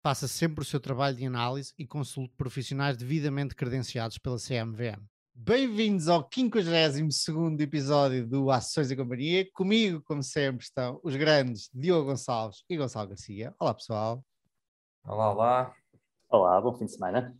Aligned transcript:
Faça 0.00 0.28
sempre 0.28 0.62
o 0.62 0.64
seu 0.64 0.78
trabalho 0.78 1.16
de 1.16 1.26
análise 1.26 1.74
e 1.76 1.84
consulte 1.84 2.32
profissionais 2.36 2.96
devidamente 2.96 3.54
credenciados 3.56 4.16
pela 4.16 4.36
CMVM. 4.38 5.02
Bem-vindos 5.34 6.08
ao 6.08 6.28
52 6.32 7.58
episódio 7.58 8.24
do 8.24 8.48
Ações 8.48 8.92
e 8.92 8.96
Companhia. 8.96 9.48
Comigo, 9.52 10.00
como 10.02 10.22
sempre, 10.22 10.64
estão 10.64 11.00
os 11.02 11.16
grandes 11.16 11.68
Diogo 11.74 12.10
Gonçalves 12.10 12.62
e 12.70 12.76
Gonçalo 12.76 13.08
Garcia. 13.08 13.52
Olá, 13.58 13.74
pessoal. 13.74 14.24
Olá, 15.04 15.32
olá. 15.32 15.74
Olá, 16.28 16.60
bom 16.60 16.72
fim 16.74 16.84
de 16.84 16.92
semana. 16.92 17.36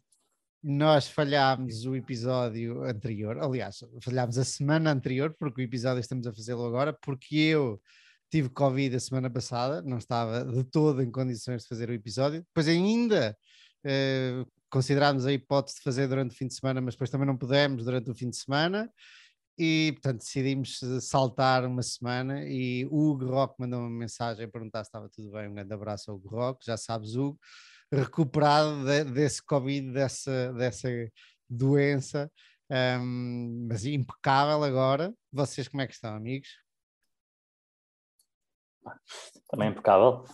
Nós 0.61 1.09
falhámos 1.09 1.87
o 1.87 1.95
episódio 1.95 2.83
anterior, 2.83 3.39
aliás, 3.39 3.85
falhámos 4.03 4.37
a 4.37 4.45
semana 4.45 4.91
anterior, 4.91 5.33
porque 5.39 5.63
o 5.63 5.65
episódio 5.65 6.01
estamos 6.01 6.27
a 6.27 6.35
fazê-lo 6.35 6.67
agora, 6.67 6.93
porque 6.93 7.37
eu 7.37 7.81
tive 8.31 8.49
Covid 8.51 8.97
a 8.97 9.01
semana 9.01 9.31
passada, 9.31 9.83
não 9.83 9.99
estava 9.99 10.45
de 10.45 10.65
todo 10.65 11.03
em 11.03 11.11
condições 11.11 11.63
de 11.63 11.69
fazer 11.69 11.89
o 11.91 11.95
episódio. 11.95 12.43
Depois 12.43 12.69
ainda 12.69 13.37
eh, 13.85 14.45
considerámos 14.71 15.27
a 15.27 15.33
hipótese 15.33 15.77
de 15.77 15.83
fazer 15.83 16.09
durante 16.09 16.33
o 16.33 16.37
fim 16.37 16.47
de 16.47 16.55
semana, 16.55 16.81
mas 16.81 16.95
depois 16.95 17.11
também 17.11 17.27
não 17.27 17.37
pudemos 17.37 17.85
durante 17.85 18.11
o 18.11 18.15
fim 18.15 18.31
de 18.31 18.37
semana. 18.37 18.91
E, 19.59 19.93
portanto, 19.95 20.19
decidimos 20.21 20.79
saltar 21.01 21.65
uma 21.65 21.83
semana 21.83 22.45
e 22.45 22.87
o 22.87 23.11
Hugo 23.11 23.27
Rock 23.27 23.57
mandou 23.59 23.81
uma 23.81 23.91
mensagem 23.91 24.45
a 24.45 24.49
perguntar 24.49 24.85
se 24.85 24.89
estava 24.89 25.09
tudo 25.09 25.33
bem. 25.33 25.49
Um 25.49 25.55
grande 25.55 25.75
abraço 25.75 26.11
ao 26.11 26.17
Hugo 26.17 26.29
Rock, 26.29 26.65
já 26.65 26.77
sabes, 26.77 27.17
Hugo, 27.17 27.39
recuperado 27.93 28.85
de, 28.85 29.05
desse 29.05 29.45
Covid, 29.45 29.93
dessa, 29.93 30.53
dessa 30.53 30.89
doença, 31.51 32.31
um, 33.01 33.67
mas 33.69 33.85
impecável 33.85 34.63
agora. 34.63 35.13
Vocês 35.33 35.67
como 35.67 35.83
é 35.83 35.87
que 35.89 35.95
estão, 35.95 36.15
amigos? 36.15 36.49
Também 39.51 39.71
impecável. 39.71 40.25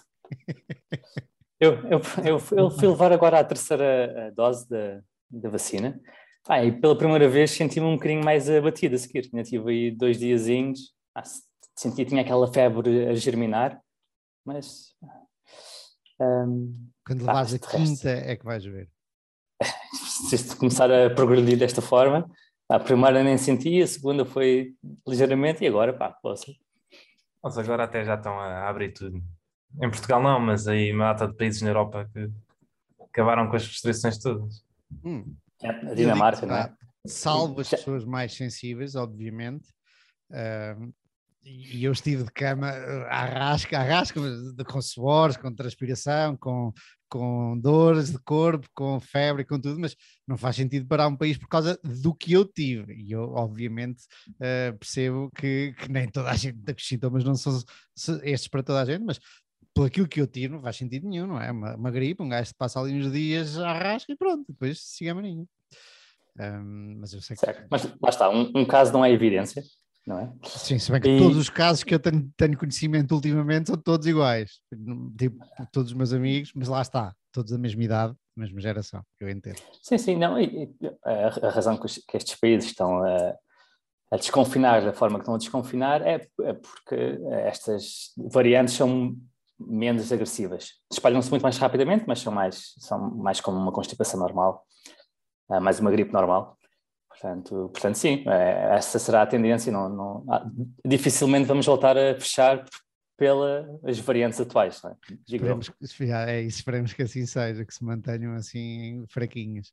eu, 1.60 1.72
eu, 1.88 2.00
eu, 2.24 2.42
eu 2.52 2.70
fui 2.70 2.88
levar 2.88 3.12
agora 3.12 3.40
a 3.40 3.44
terceira 3.44 4.32
dose 4.34 4.68
da, 4.68 5.00
da 5.30 5.48
vacina. 5.48 6.00
Ah, 6.48 6.62
e 6.62 6.72
pela 6.72 6.96
primeira 6.96 7.28
vez 7.28 7.50
senti-me 7.50 7.86
um 7.86 7.94
bocadinho 7.94 8.22
mais 8.22 8.50
abatido 8.50 8.94
a 8.94 8.98
seguir. 8.98 9.22
Tinha 9.22 9.42
tive 9.42 9.70
aí 9.70 9.90
dois 9.90 10.18
diazinhos, 10.18 10.92
ah, 11.14 11.22
senti 11.76 12.04
tinha 12.04 12.20
aquela 12.20 12.52
febre 12.52 13.08
a 13.08 13.14
germinar, 13.14 13.80
mas. 14.44 14.94
Um, 16.20 16.90
Quando 17.04 17.24
levares 17.24 17.54
a 17.54 17.58
quinta 17.58 18.10
é 18.10 18.36
que 18.36 18.44
vais 18.44 18.64
ver. 18.64 18.90
Se 19.94 20.56
começar 20.56 20.90
a 20.90 21.10
progredir 21.14 21.58
desta 21.58 21.80
forma, 21.80 22.30
a 22.68 22.78
primeira 22.78 23.22
nem 23.22 23.38
senti, 23.38 23.80
a 23.80 23.86
segunda 23.86 24.24
foi 24.24 24.74
ligeiramente 25.06 25.64
e 25.64 25.66
agora, 25.66 25.92
pá, 25.92 26.10
posso 26.10 26.54
mas 27.44 27.58
agora 27.58 27.84
até 27.84 28.02
já 28.02 28.14
estão 28.14 28.40
a 28.40 28.66
abrir 28.66 28.92
tudo. 28.92 29.22
Em 29.76 29.90
Portugal 29.90 30.22
não, 30.22 30.40
mas 30.40 30.66
aí 30.66 30.90
uma 30.90 31.12
data 31.12 31.28
de 31.28 31.34
países 31.36 31.60
na 31.60 31.68
Europa 31.68 32.08
que 32.10 32.30
acabaram 33.02 33.50
com 33.50 33.56
as 33.56 33.66
restrições 33.66 34.16
todas. 34.16 34.64
Hum. 35.04 35.36
É, 35.62 35.68
a 35.68 35.94
Dinamarca, 35.94 36.46
não 36.46 36.56
é? 36.56 36.72
Salvo 37.06 37.60
as 37.60 37.68
pessoas 37.68 38.02
mais 38.06 38.34
sensíveis, 38.34 38.94
obviamente. 38.94 39.68
Uh, 40.30 40.90
e 41.44 41.84
eu 41.84 41.92
estive 41.92 42.24
de 42.24 42.32
cama 42.32 42.68
à 42.68 43.24
rasca, 43.26 43.78
à 43.78 43.82
rasca, 43.82 44.18
com 44.66 44.80
suores, 44.80 45.36
com 45.36 45.54
transpiração, 45.54 46.36
com, 46.38 46.72
com 47.08 47.58
dores 47.58 48.10
de 48.10 48.18
corpo, 48.18 48.66
com 48.74 48.98
febre, 48.98 49.44
com 49.44 49.60
tudo, 49.60 49.78
mas 49.78 49.94
não 50.26 50.38
faz 50.38 50.56
sentido 50.56 50.86
parar 50.86 51.06
um 51.06 51.16
país 51.16 51.36
por 51.36 51.48
causa 51.48 51.78
do 51.84 52.14
que 52.14 52.32
eu 52.32 52.46
tive. 52.46 52.94
E 52.94 53.12
eu, 53.12 53.30
obviamente, 53.34 54.04
uh, 54.30 54.76
percebo 54.78 55.30
que, 55.36 55.74
que, 55.78 55.92
nem 55.92 56.08
toda 56.08 56.30
a 56.30 56.36
gente 56.36 56.58
tem 56.60 56.74
sintomas 56.78 57.22
não 57.22 57.34
são 57.34 57.62
estes 58.22 58.48
para 58.48 58.62
toda 58.62 58.80
a 58.80 58.84
gente, 58.86 59.04
mas 59.04 59.20
por 59.74 59.86
aquilo 59.86 60.08
que 60.08 60.20
eu 60.20 60.26
tive, 60.26 60.54
não 60.54 60.62
faz 60.62 60.76
sentido 60.76 61.06
nenhum, 61.08 61.26
não 61.26 61.40
é? 61.40 61.50
Uma, 61.50 61.76
uma 61.76 61.90
gripe, 61.90 62.22
um 62.22 62.28
gajo 62.28 62.52
passa 62.56 62.80
ali 62.80 62.94
uns 62.94 63.12
dias 63.12 63.58
à 63.58 63.72
rasca 63.72 64.12
e 64.12 64.16
pronto, 64.16 64.46
depois 64.48 64.80
siga 64.80 65.12
a 65.12 65.14
maninha. 65.14 65.44
Um, 66.40 66.96
mas 67.00 67.12
eu 67.12 67.20
sei 67.20 67.36
que. 67.36 67.46
Mas 67.70 67.84
lá 67.84 68.08
está, 68.08 68.30
um, 68.30 68.50
um 68.54 68.64
caso 68.64 68.92
não 68.92 69.04
é 69.04 69.10
evidência 69.10 69.62
não 70.06 70.18
é? 70.18 70.32
Sim, 70.44 70.78
se 70.78 70.92
bem 70.92 71.00
que 71.00 71.08
e... 71.08 71.18
todos 71.18 71.36
os 71.36 71.48
casos 71.48 71.82
que 71.82 71.94
eu 71.94 71.98
tenho, 71.98 72.30
tenho, 72.36 72.58
conhecimento 72.58 73.14
ultimamente 73.14 73.68
são 73.68 73.76
todos 73.76 74.06
iguais, 74.06 74.60
tipo, 75.18 75.38
todos 75.72 75.92
os 75.92 75.96
meus 75.96 76.12
amigos, 76.12 76.52
mas 76.54 76.68
lá 76.68 76.82
está, 76.82 77.14
todos 77.32 77.52
da 77.52 77.58
mesma 77.58 77.82
idade, 77.82 78.14
mesma 78.36 78.60
geração, 78.60 79.02
eu 79.18 79.30
entendo. 79.30 79.60
Sim, 79.82 79.98
sim, 79.98 80.16
não, 80.16 80.38
e, 80.38 80.70
a, 81.04 81.46
a, 81.46 81.50
razão 81.50 81.76
que, 81.76 81.86
que, 82.06 82.16
estes 82.16 82.38
países 82.38 82.70
estão 82.70 83.02
a, 83.02 83.34
a, 84.10 84.16
desconfinar 84.16 84.84
da 84.84 84.92
forma 84.92 85.18
que 85.18 85.22
estão 85.22 85.34
a 85.34 85.38
desconfinar 85.38 86.02
é, 86.02 86.26
é 86.42 86.52
porque 86.52 87.18
estas 87.30 88.12
variantes 88.16 88.74
são 88.74 89.16
menos 89.58 90.12
agressivas. 90.12 90.72
Espalham-se 90.92 91.30
muito 91.30 91.42
mais 91.42 91.56
rapidamente, 91.56 92.04
mas 92.06 92.20
são 92.20 92.32
mais, 92.32 92.74
são 92.78 92.98
mais 93.16 93.40
como 93.40 93.56
uma 93.56 93.72
constipação 93.72 94.18
normal, 94.18 94.66
mais 95.48 95.80
uma 95.80 95.90
gripe 95.90 96.12
normal. 96.12 96.58
Portanto, 97.20 97.70
portanto 97.72 97.94
sim, 97.94 98.24
é, 98.26 98.74
essa 98.74 98.98
será 98.98 99.22
a 99.22 99.26
tendência. 99.26 99.70
Não, 99.70 99.88
não, 99.88 100.26
dificilmente 100.84 101.46
vamos 101.46 101.64
voltar 101.64 101.96
a 101.96 102.14
fechar 102.14 102.64
pelas 103.16 103.98
variantes 104.00 104.40
atuais. 104.40 104.82
Não 104.82 104.90
é? 104.90 104.96
Esperemos, 105.28 105.68
que, 105.68 106.04
é, 106.12 106.42
esperemos 106.42 106.92
que 106.92 107.02
assim 107.02 107.24
seja, 107.24 107.64
que 107.64 107.72
se 107.72 107.84
mantenham 107.84 108.34
assim 108.34 109.04
fraquinhos. 109.08 109.72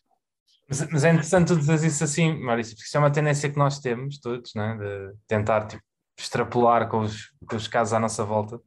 Mas, 0.69 0.87
mas, 0.89 1.03
é 1.03 1.09
interessante 1.09 1.47
tu 1.47 1.57
dizer 1.57 1.85
isso 1.85 2.03
assim, 2.03 2.33
Maurício, 2.39 2.75
porque 2.75 2.87
isso 2.87 2.95
é 2.95 2.99
uma 2.99 3.11
tendência 3.11 3.49
que 3.49 3.57
nós 3.57 3.79
temos 3.79 4.19
todos, 4.19 4.53
né? 4.55 4.77
de 4.77 5.17
tentar 5.27 5.67
tipo, 5.67 5.83
extrapolar 6.17 6.87
com 6.87 6.99
os, 6.99 7.33
com 7.45 7.55
os 7.55 7.67
casos 7.67 7.93
à 7.93 7.99
nossa 7.99 8.23
volta. 8.23 8.61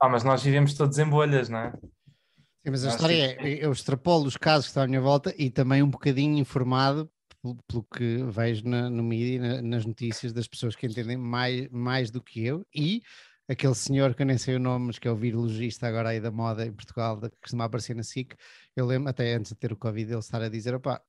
Ah, 0.00 0.08
mas 0.08 0.22
nós 0.22 0.42
vivemos 0.42 0.74
todos 0.74 0.96
em 0.98 1.08
bolhas, 1.08 1.48
não 1.48 1.58
é? 1.58 1.72
Sim, 1.72 2.70
mas 2.70 2.84
a 2.84 2.88
história 2.90 3.36
que... 3.36 3.46
é, 3.46 3.64
eu 3.64 3.72
extrapolo 3.72 4.26
os 4.26 4.36
casos 4.36 4.66
que 4.66 4.70
estão 4.70 4.82
à 4.82 4.86
minha 4.86 5.00
volta 5.00 5.34
e 5.36 5.50
também 5.50 5.82
um 5.82 5.90
bocadinho 5.90 6.38
informado 6.38 7.10
pelo, 7.42 7.82
que 7.84 8.22
vejo 8.30 8.68
na, 8.68 8.90
no 8.90 9.02
mídia, 9.02 9.40
na, 9.40 9.62
nas 9.62 9.84
notícias 9.84 10.32
das 10.32 10.48
pessoas 10.48 10.76
que 10.76 10.86
entendem 10.86 11.16
mais, 11.16 11.68
mais 11.70 12.10
do 12.10 12.22
que 12.22 12.44
eu 12.44 12.66
e 12.74 13.02
aquele 13.48 13.74
senhor 13.74 14.14
que 14.14 14.22
eu 14.22 14.26
nem 14.26 14.36
sei 14.36 14.56
o 14.56 14.58
nome, 14.58 14.86
mas 14.88 14.98
que 14.98 15.08
é 15.08 15.10
o 15.10 15.16
virologista 15.16 15.86
agora 15.86 16.10
aí 16.10 16.20
da 16.20 16.30
moda 16.30 16.66
em 16.66 16.72
Portugal, 16.72 17.18
que 17.20 17.30
costuma 17.40 17.64
aparecer 17.64 17.96
na 17.96 18.02
SIC, 18.02 18.34
eu 18.76 18.86
lembro 18.86 19.08
até 19.08 19.34
antes 19.34 19.52
de 19.52 19.58
ter 19.58 19.72
o 19.72 19.76
Covid 19.76 20.12
ele 20.12 20.18
estar 20.18 20.42
a 20.42 20.48
dizer, 20.48 20.74
opá, 20.74 21.00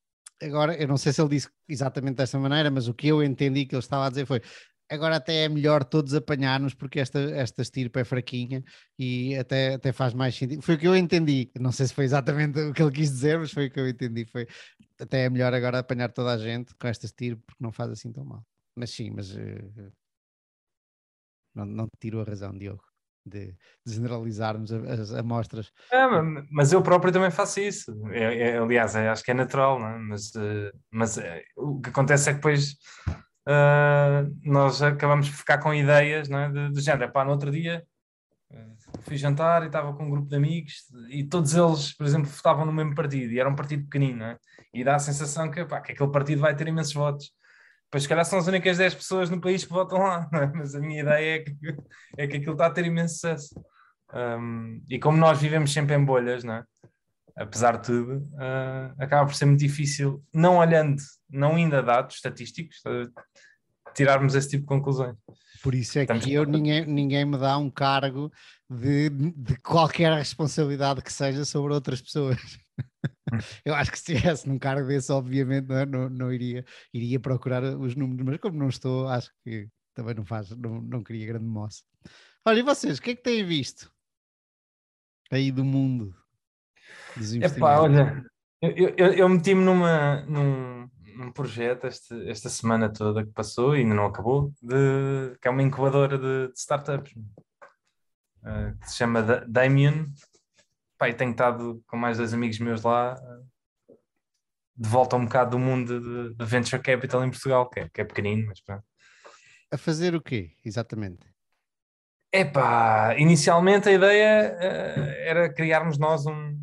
agora 0.41 0.73
eu 0.81 0.87
não 0.87 0.97
sei 0.97 1.11
se 1.11 1.21
ele 1.21 1.29
disse 1.29 1.49
exatamente 1.67 2.15
desta 2.15 2.39
maneira, 2.39 2.71
mas 2.71 2.87
o 2.87 2.93
que 2.93 3.07
eu 3.07 3.21
entendi 3.21 3.65
que 3.65 3.75
ele 3.75 3.79
estava 3.79 4.07
a 4.07 4.09
dizer 4.09 4.25
foi 4.25 4.41
agora 4.89 5.17
até 5.17 5.43
é 5.43 5.49
melhor 5.49 5.83
todos 5.83 6.13
apanharmos 6.15 6.73
porque 6.73 6.99
esta, 6.99 7.19
esta 7.19 7.61
estirpe 7.61 7.99
é 7.99 8.03
fraquinha 8.03 8.63
e 8.97 9.35
até, 9.35 9.75
até 9.75 9.91
faz 9.91 10.13
mais 10.13 10.35
sentido. 10.35 10.61
Foi 10.61 10.75
o 10.75 10.77
que 10.77 10.87
eu 10.87 10.95
entendi. 10.95 11.51
Não 11.59 11.71
sei 11.71 11.87
se 11.87 11.93
foi 11.93 12.05
exatamente 12.05 12.59
o 12.59 12.73
que 12.73 12.81
ele 12.81 12.91
quis 12.91 13.11
dizer, 13.11 13.37
mas 13.37 13.51
foi 13.51 13.67
o 13.67 13.71
que 13.71 13.79
eu 13.79 13.87
entendi. 13.87 14.25
Foi 14.25 14.47
até 14.99 15.25
é 15.25 15.29
melhor 15.29 15.53
agora 15.53 15.79
apanhar 15.79 16.11
toda 16.11 16.31
a 16.33 16.37
gente 16.37 16.75
com 16.75 16.87
esta 16.87 17.05
estirpe 17.05 17.41
porque 17.45 17.63
não 17.63 17.71
faz 17.71 17.91
assim 17.91 18.11
tão 18.11 18.25
mal. 18.25 18.45
Mas 18.75 18.91
sim, 18.91 19.09
mas 19.11 19.33
uh, 19.35 19.91
não, 21.55 21.65
não 21.65 21.87
tiro 21.99 22.21
a 22.21 22.23
razão, 22.23 22.57
Diogo. 22.57 22.83
De, 23.25 23.55
de 23.85 23.93
generalizarmos 23.93 24.71
as 24.71 25.13
amostras. 25.13 25.71
É, 25.91 25.99
mas 26.49 26.71
eu 26.71 26.81
próprio 26.81 27.11
também 27.11 27.29
faço 27.29 27.59
isso. 27.59 27.93
É, 28.11 28.49
é, 28.49 28.57
aliás, 28.57 28.95
é, 28.95 29.09
acho 29.09 29.23
que 29.23 29.31
é 29.31 29.33
natural, 29.35 29.77
é? 29.85 29.99
mas, 29.99 30.33
uh, 30.35 30.71
mas 30.89 31.17
uh, 31.17 31.21
o 31.55 31.79
que 31.79 31.89
acontece 31.89 32.29
é 32.29 32.33
que 32.33 32.37
depois 32.37 32.75
nós 34.43 34.81
acabamos 34.81 35.27
por 35.27 35.37
ficar 35.37 35.57
com 35.57 35.73
ideias 35.73 36.29
é? 36.29 36.49
de, 36.49 36.71
de 36.71 36.81
género. 36.81 37.05
Epá, 37.05 37.25
no 37.25 37.31
outro 37.31 37.51
dia 37.51 37.85
fui 39.01 39.17
jantar 39.17 39.63
e 39.63 39.67
estava 39.67 39.93
com 39.93 40.05
um 40.05 40.09
grupo 40.09 40.27
de 40.27 40.35
amigos 40.35 40.85
e 41.09 41.23
todos 41.23 41.53
eles, 41.53 41.93
por 41.95 42.05
exemplo, 42.05 42.29
votavam 42.29 42.65
no 42.65 42.71
mesmo 42.71 42.95
partido 42.95 43.31
e 43.31 43.39
era 43.39 43.49
um 43.49 43.55
partido 43.55 43.83
pequenino 43.83 44.23
é? 44.23 44.37
e 44.73 44.83
dá 44.83 44.95
a 44.95 44.99
sensação 44.99 45.49
que, 45.49 45.59
epá, 45.61 45.81
que 45.81 45.91
aquele 45.91 46.11
partido 46.11 46.41
vai 46.41 46.55
ter 46.55 46.67
imensos 46.67 46.93
votos. 46.93 47.31
Pois, 47.91 48.03
se 48.03 48.09
calhar, 48.09 48.23
são 48.23 48.37
as 48.37 48.47
únicas 48.47 48.77
10 48.77 48.93
pessoas 48.95 49.29
no 49.29 49.41
país 49.41 49.65
que 49.65 49.71
votam 49.71 49.99
lá, 49.99 50.29
é? 50.33 50.45
mas 50.55 50.75
a 50.75 50.79
minha 50.79 51.01
ideia 51.01 51.35
é 51.35 51.39
que, 51.39 51.55
é 52.17 52.27
que 52.27 52.37
aquilo 52.37 52.53
está 52.53 52.67
a 52.67 52.71
ter 52.71 52.85
imenso 52.85 53.15
sucesso. 53.15 53.59
Um, 54.13 54.83
e 54.89 54.99
como 54.99 55.17
nós 55.17 55.39
vivemos 55.39 55.71
sempre 55.73 55.95
em 55.95 56.03
bolhas, 56.03 56.43
não 56.43 56.55
é? 56.55 56.63
apesar 57.39 57.77
de 57.77 57.85
tudo, 57.85 58.17
uh, 58.33 58.93
acaba 58.99 59.25
por 59.25 59.33
ser 59.33 59.45
muito 59.45 59.61
difícil, 59.61 60.21
não 60.33 60.57
olhando, 60.57 61.01
não 61.29 61.57
indo 61.57 61.75
a 61.75 61.81
dados 61.81 62.15
estatísticos, 62.15 62.77
uh, 62.85 63.09
tirarmos 63.95 64.35
esse 64.35 64.49
tipo 64.49 64.63
de 64.63 64.67
conclusões. 64.67 65.15
Por 65.63 65.73
isso 65.73 65.99
é 65.99 66.01
Estamos 66.03 66.25
que 66.25 66.33
eu, 66.33 66.45
ninguém, 66.45 66.85
ninguém 66.85 67.25
me 67.25 67.37
dá 67.37 67.57
um 67.57 67.69
cargo 67.69 68.31
de, 68.69 69.09
de 69.09 69.57
qualquer 69.61 70.13
responsabilidade 70.13 71.01
que 71.01 71.11
seja 71.11 71.43
sobre 71.43 71.73
outras 71.73 72.01
pessoas. 72.01 72.37
Eu 73.65 73.73
acho 73.73 73.91
que 73.91 73.99
se 73.99 74.13
estivesse 74.13 74.47
num 74.47 74.59
cargo 74.59 74.87
desse, 74.87 75.11
obviamente, 75.11 75.67
não, 75.67 75.77
é? 75.77 75.85
não, 75.85 76.09
não, 76.09 76.33
iria, 76.33 76.63
iria 76.93 77.19
procurar 77.19 77.63
os 77.63 77.95
números, 77.95 78.25
mas 78.25 78.37
como 78.37 78.57
não 78.57 78.69
estou, 78.69 79.07
acho 79.07 79.31
que 79.43 79.67
também 79.93 80.15
não 80.15 80.25
faz, 80.25 80.49
não, 80.51 80.81
não 80.81 81.03
queria 81.03 81.27
grande 81.27 81.45
moça. 81.45 81.83
Olha, 82.45 82.59
e 82.59 82.63
vocês, 82.63 82.97
o 82.97 83.01
que 83.01 83.11
é 83.11 83.15
que 83.15 83.23
têm 83.23 83.43
visto 83.43 83.91
aí 85.31 85.51
do 85.51 85.63
mundo 85.63 86.15
dos? 87.15 87.33
Epá, 87.33 87.79
olha, 87.79 88.23
eu, 88.61 88.93
eu, 88.97 89.13
eu 89.13 89.29
meti-me 89.29 89.63
numa, 89.63 90.21
num, 90.21 90.89
num 91.15 91.31
projeto 91.31 91.85
este, 91.85 92.29
esta 92.29 92.49
semana 92.49 92.91
toda 92.91 93.25
que 93.25 93.31
passou 93.31 93.75
e 93.75 93.79
ainda 93.79 93.93
não 93.93 94.05
acabou, 94.05 94.53
de, 94.61 95.37
que 95.39 95.47
é 95.47 95.51
uma 95.51 95.63
incubadora 95.63 96.17
de, 96.17 96.51
de 96.51 96.59
startups 96.59 97.13
uh, 98.43 98.77
que 98.79 98.89
se 98.89 98.97
chama 98.97 99.21
Damien. 99.47 100.07
Pai, 100.97 101.13
tenho 101.13 101.31
estado 101.31 101.81
com 101.87 101.97
mais 101.97 102.17
dois 102.17 102.33
amigos 102.33 102.59
meus 102.59 102.83
lá 102.83 103.15
uh, 103.15 103.95
de 104.75 104.89
volta 104.89 105.15
um 105.15 105.25
bocado 105.25 105.51
do 105.51 105.59
mundo 105.59 105.99
de, 105.99 106.35
de 106.35 106.45
venture 106.45 106.81
capital 106.81 107.23
em 107.23 107.29
Portugal, 107.29 107.69
que 107.69 107.81
é, 107.81 107.89
que 107.89 108.01
é 108.01 108.05
pequenino, 108.05 108.47
mas 108.47 108.61
pronto. 108.61 108.83
A 109.71 109.77
fazer 109.77 110.15
o 110.15 110.21
quê, 110.21 110.51
exatamente? 110.65 111.27
Epá, 112.31 113.15
inicialmente 113.17 113.89
a 113.89 113.91
ideia 113.91 114.55
uh, 114.55 115.09
era 115.27 115.53
criarmos 115.53 115.97
nós 115.97 116.25
um, 116.25 116.57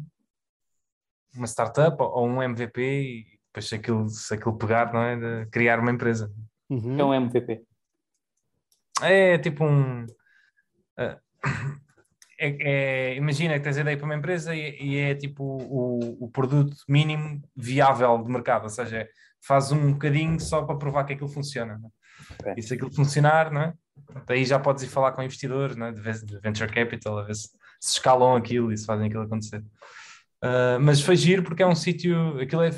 uma 1.34 1.46
startup 1.46 1.96
ou 2.00 2.26
um 2.26 2.43
MVP 2.43 2.81
e 2.81 3.37
depois 3.46 3.69
se 3.69 3.75
aquilo, 3.75 4.08
se 4.08 4.34
aquilo 4.34 4.56
pegar, 4.56 4.93
não 4.93 5.02
é? 5.02 5.17
De 5.17 5.50
criar 5.50 5.81
uma 5.81 5.90
empresa. 5.90 6.32
Uhum. 6.69 6.99
É 6.99 7.05
um 7.05 7.14
MVP. 7.14 7.62
É 9.02 9.38
tipo 9.38 9.64
um. 9.64 10.05
Uh, 10.05 11.20
é, 12.38 13.12
é, 13.12 13.16
imagina 13.16 13.54
que 13.54 13.60
tens 13.60 13.78
a 13.78 13.81
ideia 13.81 13.96
para 13.96 14.04
uma 14.04 14.14
empresa 14.14 14.54
e, 14.54 14.76
e 14.81 14.96
é 14.98 15.14
tipo 15.14 15.43
o, 15.44 16.25
o, 16.25 16.31
produto 16.31 16.76
mínimo 16.88 17.40
viável 17.56 18.22
de 18.22 18.31
mercado, 18.31 18.64
ou 18.64 18.69
seja, 18.69 19.08
faz 19.40 19.72
um 19.72 19.93
bocadinho 19.93 20.38
só 20.38 20.62
para 20.62 20.76
provar 20.76 21.04
que 21.04 21.14
aquilo 21.14 21.28
funciona. 21.28 21.81
É? 22.44 22.54
E 22.56 22.62
se 22.62 22.75
aquilo 22.75 22.93
funcionar, 22.93 23.50
não 23.50 23.62
é? 23.62 23.75
Daí 24.26 24.44
já 24.44 24.58
podes 24.58 24.82
ir 24.82 24.88
falar 24.88 25.12
com 25.12 25.22
investidores 25.22 25.76
não 25.76 25.87
é? 25.87 25.93
de, 25.93 26.00
venture 26.40 26.72
capital, 26.72 27.19
a 27.19 27.22
ver 27.22 27.34
se, 27.34 27.48
se 27.81 27.93
escalam 27.93 28.37
aquilo 28.37 28.72
e 28.72 28.76
se 28.76 28.84
fazem 28.84 29.06
aquilo 29.06 29.22
acontecer. 29.22 29.60
Uh, 30.44 30.78
mas 30.81 31.00
foi 31.00 31.16
giro 31.16 31.43
porque 31.43 31.62
é 31.62 31.66
um 31.66 31.75
sítio, 31.75 32.38
aquilo 32.40 32.62
é, 32.62 32.70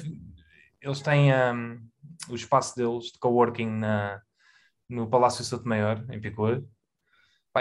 eles 0.80 1.00
têm 1.00 1.32
um, 1.32 1.80
o 2.28 2.34
espaço 2.34 2.76
deles 2.76 3.06
de 3.06 3.18
coworking 3.18 3.68
na, 3.68 4.20
no 4.88 5.08
Palácio 5.08 5.44
Souto 5.44 5.68
Maior, 5.68 6.04
em 6.10 6.20
Picoa. 6.20 6.62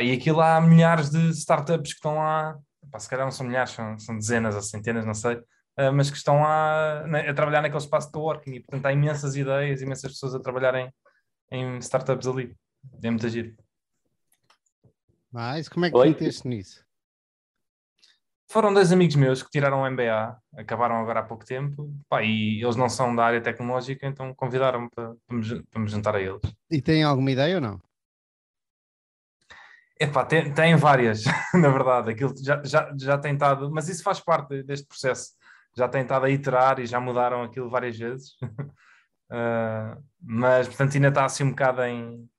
E 0.02 0.12
aquilo 0.12 0.42
há 0.42 0.60
milhares 0.62 1.10
de 1.10 1.30
startups 1.30 1.92
que 1.92 1.98
estão 1.98 2.16
lá, 2.16 2.58
pá, 2.92 3.00
se 3.00 3.10
calhar 3.10 3.26
não 3.26 3.32
são 3.32 3.46
milhares, 3.46 3.72
são, 3.72 3.98
são 4.00 4.16
dezenas 4.18 4.56
ou 4.56 4.62
centenas, 4.62 5.06
não 5.06 5.14
sei, 5.14 5.36
uh, 5.36 5.94
mas 5.94 6.10
que 6.10 6.18
estão 6.18 6.42
lá 6.42 7.04
a 7.06 7.34
trabalhar 7.34 7.62
naquele 7.62 7.82
espaço 7.82 8.08
de 8.08 8.14
coworking 8.14 8.56
e 8.56 8.60
portanto 8.60 8.86
há 8.86 8.94
imensas 8.94 9.36
ideias, 9.36 9.82
imensas 9.82 10.12
pessoas 10.12 10.36
a 10.36 10.40
trabalharem 10.40 10.92
em 11.52 11.78
startups 11.80 12.28
ali. 12.28 12.56
É 13.02 13.10
muito 13.10 13.28
giro. 13.30 13.56
Mas 15.32 15.68
como 15.70 15.86
é 15.86 15.92
que 15.92 15.98
meteste 15.98 16.48
nisso? 16.48 16.88
Foram 18.50 18.74
dois 18.74 18.94
amigos 18.94 19.16
meus 19.18 19.44
que 19.44 19.50
tiraram 19.50 19.82
o 19.82 19.92
MBA, 19.92 20.38
acabaram 20.56 20.96
agora 20.96 21.20
há 21.20 21.24
pouco 21.24 21.44
tempo, 21.44 21.94
pá, 22.08 22.24
e 22.24 22.64
eles 22.64 22.78
não 22.78 22.88
são 22.88 23.14
da 23.14 23.26
área 23.26 23.42
tecnológica, 23.42 24.08
então 24.08 24.34
convidaram-me 24.34 24.90
para, 24.90 25.14
para, 25.28 25.38
me, 25.38 25.64
para 25.64 25.82
me 25.82 25.88
juntar 25.90 26.16
a 26.16 26.22
eles. 26.22 26.42
E 26.72 26.82
têm 26.82 27.04
alguma 27.04 27.30
ideia 27.30 27.56
ou 27.56 27.62
não? 27.62 27.82
Epá, 30.00 30.26
tem, 30.26 30.54
tem 30.54 30.76
várias, 30.76 31.24
na 31.54 31.70
verdade, 31.70 32.12
aquilo 32.12 32.34
já, 32.38 32.62
já, 32.64 32.94
já 32.96 33.18
tem 33.18 33.34
estado, 33.34 33.72
mas 33.72 33.90
isso 33.90 34.04
faz 34.04 34.20
parte 34.20 34.62
deste 34.64 34.88
processo, 34.88 35.32
já 35.76 35.88
tem 35.88 36.04
estado 36.04 36.26
a 36.26 36.30
iterar 36.30 36.80
e 36.80 36.86
já 36.86 37.00
mudaram 37.00 37.42
aquilo 37.44 37.70
várias 37.70 37.98
vezes, 37.98 38.34
uh, 39.32 40.04
mas 40.22 40.68
portanto 40.68 40.96
ainda 40.96 41.08
está 41.08 41.26
assim 41.26 41.44
um 41.44 41.50
bocado 41.50 41.82
em, 41.84 42.30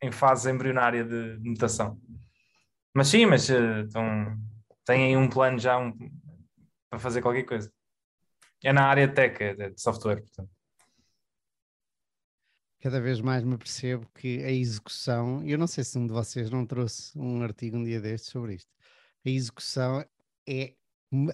em 0.00 0.12
fase 0.12 0.50
embrionária 0.50 1.04
de, 1.04 1.38
mutação. 1.40 2.00
Mas 2.94 3.08
sim, 3.08 3.26
mas 3.26 3.48
estão 3.48 4.38
têm 4.84 5.16
um 5.16 5.28
plano 5.28 5.58
já 5.58 5.78
um, 5.78 5.92
para 6.90 6.98
fazer 6.98 7.22
qualquer 7.22 7.44
coisa. 7.44 7.72
É 8.62 8.72
na 8.72 8.86
área 8.86 9.08
de 9.08 9.14
tech, 9.14 9.42
é 9.42 9.70
de 9.70 9.80
software, 9.80 10.20
portanto. 10.20 10.50
Cada 12.82 13.00
vez 13.00 13.20
mais 13.20 13.44
me 13.44 13.56
percebo 13.56 14.08
que 14.12 14.42
a 14.42 14.50
execução, 14.50 15.40
eu 15.46 15.56
não 15.56 15.68
sei 15.68 15.84
se 15.84 15.96
um 15.96 16.04
de 16.04 16.12
vocês 16.12 16.50
não 16.50 16.66
trouxe 16.66 17.16
um 17.16 17.40
artigo 17.40 17.76
um 17.76 17.84
dia 17.84 18.00
destes 18.00 18.30
sobre 18.30 18.54
isto, 18.56 18.68
a 19.24 19.30
execução 19.30 20.04
é 20.48 20.74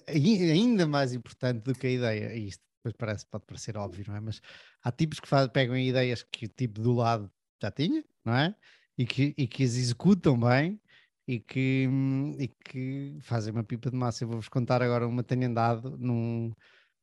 ainda 0.07 0.85
mais 0.85 1.11
importante 1.11 1.63
do 1.63 1.73
que 1.73 1.87
a 1.87 1.89
ideia. 1.89 2.35
Isto 2.35 2.63
depois 2.77 2.93
parece, 2.95 3.25
pode 3.25 3.45
parecer 3.47 3.75
óbvio, 3.77 4.05
não 4.07 4.15
é? 4.15 4.19
Mas 4.19 4.39
há 4.83 4.91
tipos 4.91 5.19
que 5.19 5.27
faz, 5.27 5.47
pegam 5.47 5.75
ideias 5.75 6.21
que 6.21 6.45
o 6.45 6.49
tipo 6.49 6.81
do 6.81 6.93
lado 6.93 7.31
já 7.59 7.71
tinha, 7.71 8.05
não 8.23 8.35
é? 8.35 8.55
E 8.95 9.07
que, 9.07 9.33
e 9.35 9.47
que 9.47 9.63
as 9.63 9.75
executam 9.75 10.39
bem 10.39 10.79
e 11.27 11.39
que, 11.39 11.89
e 12.37 12.47
que 12.47 13.17
fazem 13.21 13.51
uma 13.51 13.63
pipa 13.63 13.89
de 13.89 13.97
massa. 13.97 14.23
Eu 14.23 14.27
vou-vos 14.27 14.49
contar 14.49 14.83
agora 14.83 15.07
uma 15.07 15.23
tenho 15.23 15.47
andado 15.47 15.97
num, 15.97 16.53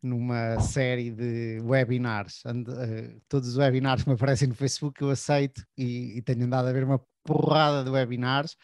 numa 0.07 0.61
série 0.61 1.11
de 1.11 1.61
webinars. 1.63 2.45
And, 2.47 2.63
uh, 2.63 3.21
todos 3.29 3.49
os 3.49 3.57
webinars 3.57 4.03
que 4.03 4.09
me 4.09 4.15
aparecem 4.15 4.49
no 4.49 4.55
Facebook 4.55 5.03
eu 5.03 5.11
aceito 5.11 5.63
e, 5.77 6.19
e, 6.19 6.23
tenho 6.23 6.45
andado 6.45 6.69
a 6.69 6.73
ver 6.73 6.85
uma 6.85 7.01
porrada 7.25 7.85
de 7.85 7.91
webinars 7.91 8.57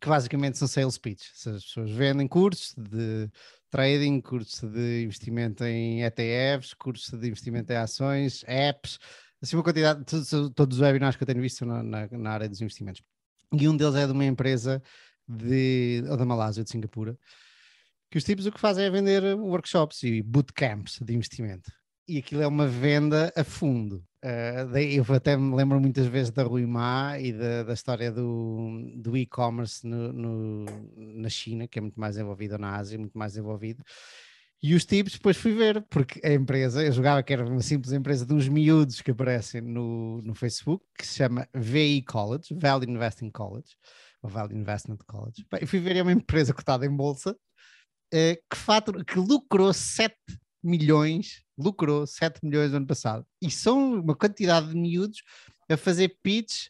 que 0.00 0.08
basicamente 0.08 0.58
são 0.58 0.68
sales 0.68 0.98
pitch. 0.98 1.28
As 1.46 1.64
pessoas 1.64 1.90
vendem 1.90 2.26
cursos 2.28 2.74
de 2.76 3.30
trading, 3.70 4.20
cursos 4.20 4.60
de 4.70 5.04
investimento 5.04 5.64
em 5.64 6.02
ETFs, 6.02 6.74
cursos 6.74 7.18
de 7.18 7.26
investimento 7.26 7.72
em 7.72 7.76
ações, 7.76 8.44
apps, 8.46 8.98
assim 9.40 9.56
uma 9.56 9.62
quantidade, 9.62 10.04
todos, 10.04 10.30
todos 10.54 10.76
os 10.76 10.82
webinars 10.82 11.16
que 11.16 11.22
eu 11.22 11.26
tenho 11.26 11.40
visto 11.40 11.64
na, 11.64 11.82
na, 11.82 12.08
na 12.10 12.30
área 12.30 12.48
dos 12.48 12.60
investimentos 12.60 13.02
e 13.52 13.68
um 13.68 13.76
deles 13.76 13.94
é 13.94 14.06
de 14.06 14.12
uma 14.12 14.24
empresa 14.24 14.82
de, 15.28 16.02
ou 16.08 16.16
da 16.16 16.24
Malásia, 16.24 16.64
de 16.64 16.70
Singapura, 16.70 17.16
que 18.12 18.18
os 18.18 18.24
tipos 18.24 18.44
o 18.44 18.52
que 18.52 18.60
fazem 18.60 18.84
é 18.84 18.90
vender 18.90 19.24
workshops 19.36 20.02
e 20.02 20.20
bootcamps 20.20 20.98
de 21.00 21.14
investimento. 21.14 21.72
E 22.06 22.18
aquilo 22.18 22.42
é 22.42 22.46
uma 22.46 22.66
venda 22.66 23.32
a 23.34 23.42
fundo. 23.42 24.04
Uh, 24.22 24.76
eu 24.76 25.02
até 25.14 25.34
me 25.34 25.56
lembro 25.56 25.80
muitas 25.80 26.06
vezes 26.06 26.30
da 26.30 26.42
Rui 26.42 26.66
Ma 26.66 27.18
e 27.18 27.32
da, 27.32 27.62
da 27.62 27.72
história 27.72 28.12
do, 28.12 28.84
do 28.96 29.16
e-commerce 29.16 29.80
na 29.86 31.28
China, 31.30 31.66
que 31.66 31.78
é 31.78 31.82
muito 31.82 31.98
mais 31.98 32.18
envolvido, 32.18 32.56
ou 32.56 32.60
na 32.60 32.76
Ásia, 32.76 32.98
muito 32.98 33.16
mais 33.16 33.34
envolvido. 33.34 33.82
E 34.62 34.74
os 34.74 34.84
tipos 34.84 35.14
depois 35.14 35.38
fui 35.38 35.54
ver, 35.54 35.80
porque 35.88 36.20
a 36.22 36.34
empresa, 36.34 36.84
eu 36.84 36.92
jogava 36.92 37.22
que 37.22 37.32
era 37.32 37.46
uma 37.46 37.62
simples 37.62 37.94
empresa 37.94 38.26
de 38.26 38.34
uns 38.34 38.46
miúdos 38.46 39.00
que 39.00 39.10
aparecem 39.10 39.62
no, 39.62 40.20
no 40.20 40.34
Facebook, 40.34 40.84
que 40.98 41.06
se 41.06 41.14
chama 41.14 41.48
VI 41.54 42.02
College, 42.02 42.54
Value 42.54 42.90
Investing 42.90 43.30
College, 43.30 43.74
ou 44.22 44.28
Value 44.28 44.54
Investment 44.54 44.98
College. 45.06 45.46
Fui 45.66 45.80
ver, 45.80 45.96
é 45.96 46.02
uma 46.02 46.12
empresa 46.12 46.52
cotada 46.52 46.84
em 46.84 46.94
bolsa, 46.94 47.34
eh, 48.12 48.40
que, 48.50 48.56
fatura, 48.56 49.04
que 49.04 49.18
lucrou 49.18 49.72
7 49.72 50.14
milhões, 50.62 51.42
lucrou 51.58 52.06
7 52.06 52.40
milhões 52.42 52.70
no 52.70 52.78
ano 52.78 52.86
passado. 52.86 53.26
E 53.40 53.50
são 53.50 54.00
uma 54.00 54.14
quantidade 54.14 54.68
de 54.68 54.76
miúdos 54.76 55.22
a 55.68 55.76
fazer 55.76 56.16
pitch 56.22 56.68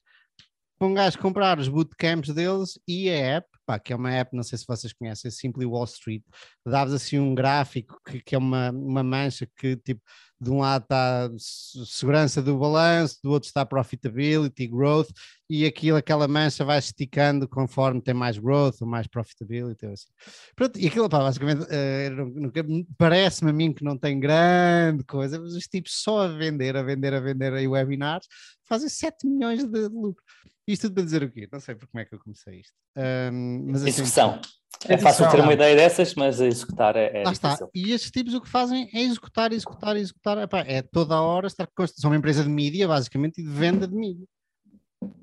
para 0.78 0.88
um 0.88 0.94
gajo 0.94 1.18
comprar 1.18 1.58
os 1.58 1.68
bootcamps 1.68 2.34
deles 2.34 2.78
e 2.86 3.10
a 3.10 3.36
app 3.36 3.52
pá, 3.64 3.78
que 3.78 3.92
é 3.92 3.96
uma 3.96 4.10
app, 4.10 4.34
não 4.34 4.42
sei 4.42 4.58
se 4.58 4.66
vocês 4.66 4.92
conhecem, 4.92 5.30
Simply 5.30 5.66
Wall 5.66 5.84
Street, 5.84 6.22
dá-vos 6.64 6.94
assim 6.94 7.18
um 7.18 7.34
gráfico 7.34 8.00
que, 8.06 8.20
que 8.20 8.34
é 8.34 8.38
uma, 8.38 8.70
uma 8.70 9.02
mancha 9.02 9.48
que 9.56 9.76
tipo, 9.76 10.02
de 10.42 10.50
um 10.50 10.58
lado 10.58 10.82
está 10.82 11.30
segurança 11.38 12.42
do 12.42 12.58
balanço, 12.58 13.20
do 13.22 13.30
outro 13.30 13.46
está 13.46 13.64
profitability, 13.64 14.66
growth, 14.66 15.08
e 15.48 15.64
aquilo, 15.64 15.96
aquela 15.96 16.26
mancha 16.26 16.64
vai 16.64 16.80
esticando 16.80 17.46
conforme 17.46 18.02
tem 18.02 18.12
mais 18.12 18.38
growth 18.38 18.76
ou 18.80 18.88
mais 18.88 19.06
profitability. 19.06 19.86
Assim. 19.86 20.08
Pronto, 20.56 20.80
e 20.80 20.88
aquilo, 20.88 21.08
pá, 21.08 21.20
basicamente, 21.20 21.62
uh, 21.62 22.86
parece-me 22.98 23.50
a 23.50 23.52
mim 23.54 23.72
que 23.72 23.84
não 23.84 23.96
tem 23.96 24.18
grande 24.18 25.04
coisa, 25.04 25.38
mas 25.38 25.54
os 25.54 25.66
tipos 25.68 25.92
só 26.02 26.22
a 26.24 26.28
vender, 26.28 26.76
a 26.76 26.82
vender, 26.82 27.14
a 27.14 27.20
vender 27.20 27.52
aí 27.52 27.68
webinars, 27.68 28.26
fazem 28.64 28.88
7 28.88 29.28
milhões 29.28 29.64
de 29.64 29.88
lucro. 29.88 30.24
Isto 30.66 30.82
tudo 30.82 30.94
para 30.94 31.04
dizer 31.04 31.22
o 31.22 31.30
quê? 31.30 31.48
Não 31.52 31.60
sei 31.60 31.76
por 31.76 31.86
como 31.86 32.00
é 32.00 32.04
que 32.04 32.14
eu 32.14 32.18
comecei 32.18 32.60
isto. 32.60 32.74
Um, 32.96 33.66
mas, 33.66 33.82
assim, 33.82 33.90
Execução. 33.90 34.40
É 34.88 34.98
fácil 34.98 35.30
ter 35.30 35.40
uma 35.40 35.52
ideia 35.52 35.76
dessas, 35.76 36.14
mas 36.14 36.40
executar 36.40 36.96
é, 36.96 37.20
é 37.20 37.24
Lá 37.24 37.32
difícil. 37.32 37.52
está. 37.52 37.68
E 37.74 37.92
estes 37.92 38.10
tipos 38.10 38.34
o 38.34 38.40
que 38.40 38.48
fazem 38.48 38.88
é 38.92 39.00
executar, 39.00 39.52
executar, 39.52 39.96
executar. 39.96 40.38
Epá, 40.38 40.60
é 40.60 40.82
toda 40.82 41.14
a 41.14 41.22
hora 41.22 41.46
estar 41.46 41.68
São 41.96 42.10
uma 42.10 42.16
empresa 42.16 42.42
de 42.42 42.48
mídia, 42.48 42.88
basicamente, 42.88 43.40
e 43.40 43.44
de 43.44 43.50
venda 43.50 43.86
de 43.86 43.94
mídia. 43.94 44.26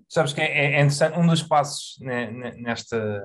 Sabes 0.07 0.33
que 0.33 0.41
é, 0.41 0.75
é 0.75 0.79
interessante, 0.79 1.19
um 1.19 1.27
dos 1.27 1.43
passos 1.43 1.97
né, 2.01 2.31
nesta, 2.57 3.21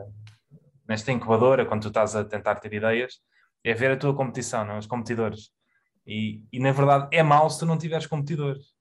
nesta 0.88 1.12
incubadora, 1.12 1.64
quando 1.64 1.82
tu 1.82 1.88
estás 1.88 2.14
a 2.14 2.24
tentar 2.24 2.56
ter 2.56 2.72
ideias, 2.74 3.20
é 3.62 3.72
ver 3.72 3.92
a 3.92 3.96
tua 3.96 4.14
competição, 4.14 4.64
não? 4.64 4.78
os 4.78 4.86
competidores. 4.86 5.50
E, 6.06 6.42
e 6.52 6.58
na 6.58 6.72
verdade 6.72 7.08
é 7.10 7.22
mau 7.22 7.48
se 7.48 7.58
tu 7.58 7.66
não 7.66 7.78
tiveres 7.78 8.06
competidores. 8.06 8.74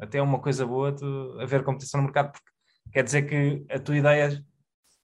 Até 0.00 0.18
é 0.18 0.22
uma 0.22 0.40
coisa 0.40 0.66
boa 0.66 0.94
tu 0.94 1.38
haver 1.40 1.62
competição 1.62 2.00
no 2.00 2.04
mercado, 2.04 2.32
porque 2.32 2.50
quer 2.92 3.02
dizer 3.02 3.22
que 3.22 3.64
a 3.70 3.78
tua 3.78 3.96
ideia 3.96 4.44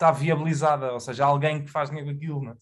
está 0.03 0.11
viabilizada, 0.11 0.93
ou 0.93 1.01
seja, 1.01 1.25
há 1.25 1.29
alguém 1.29 1.65
que 1.65 1.71
faz 1.71 1.89
dinheiro 1.89 2.11
com 2.11 2.17
aquilo. 2.17 2.43
Não 2.43 2.53
é? 2.53 2.57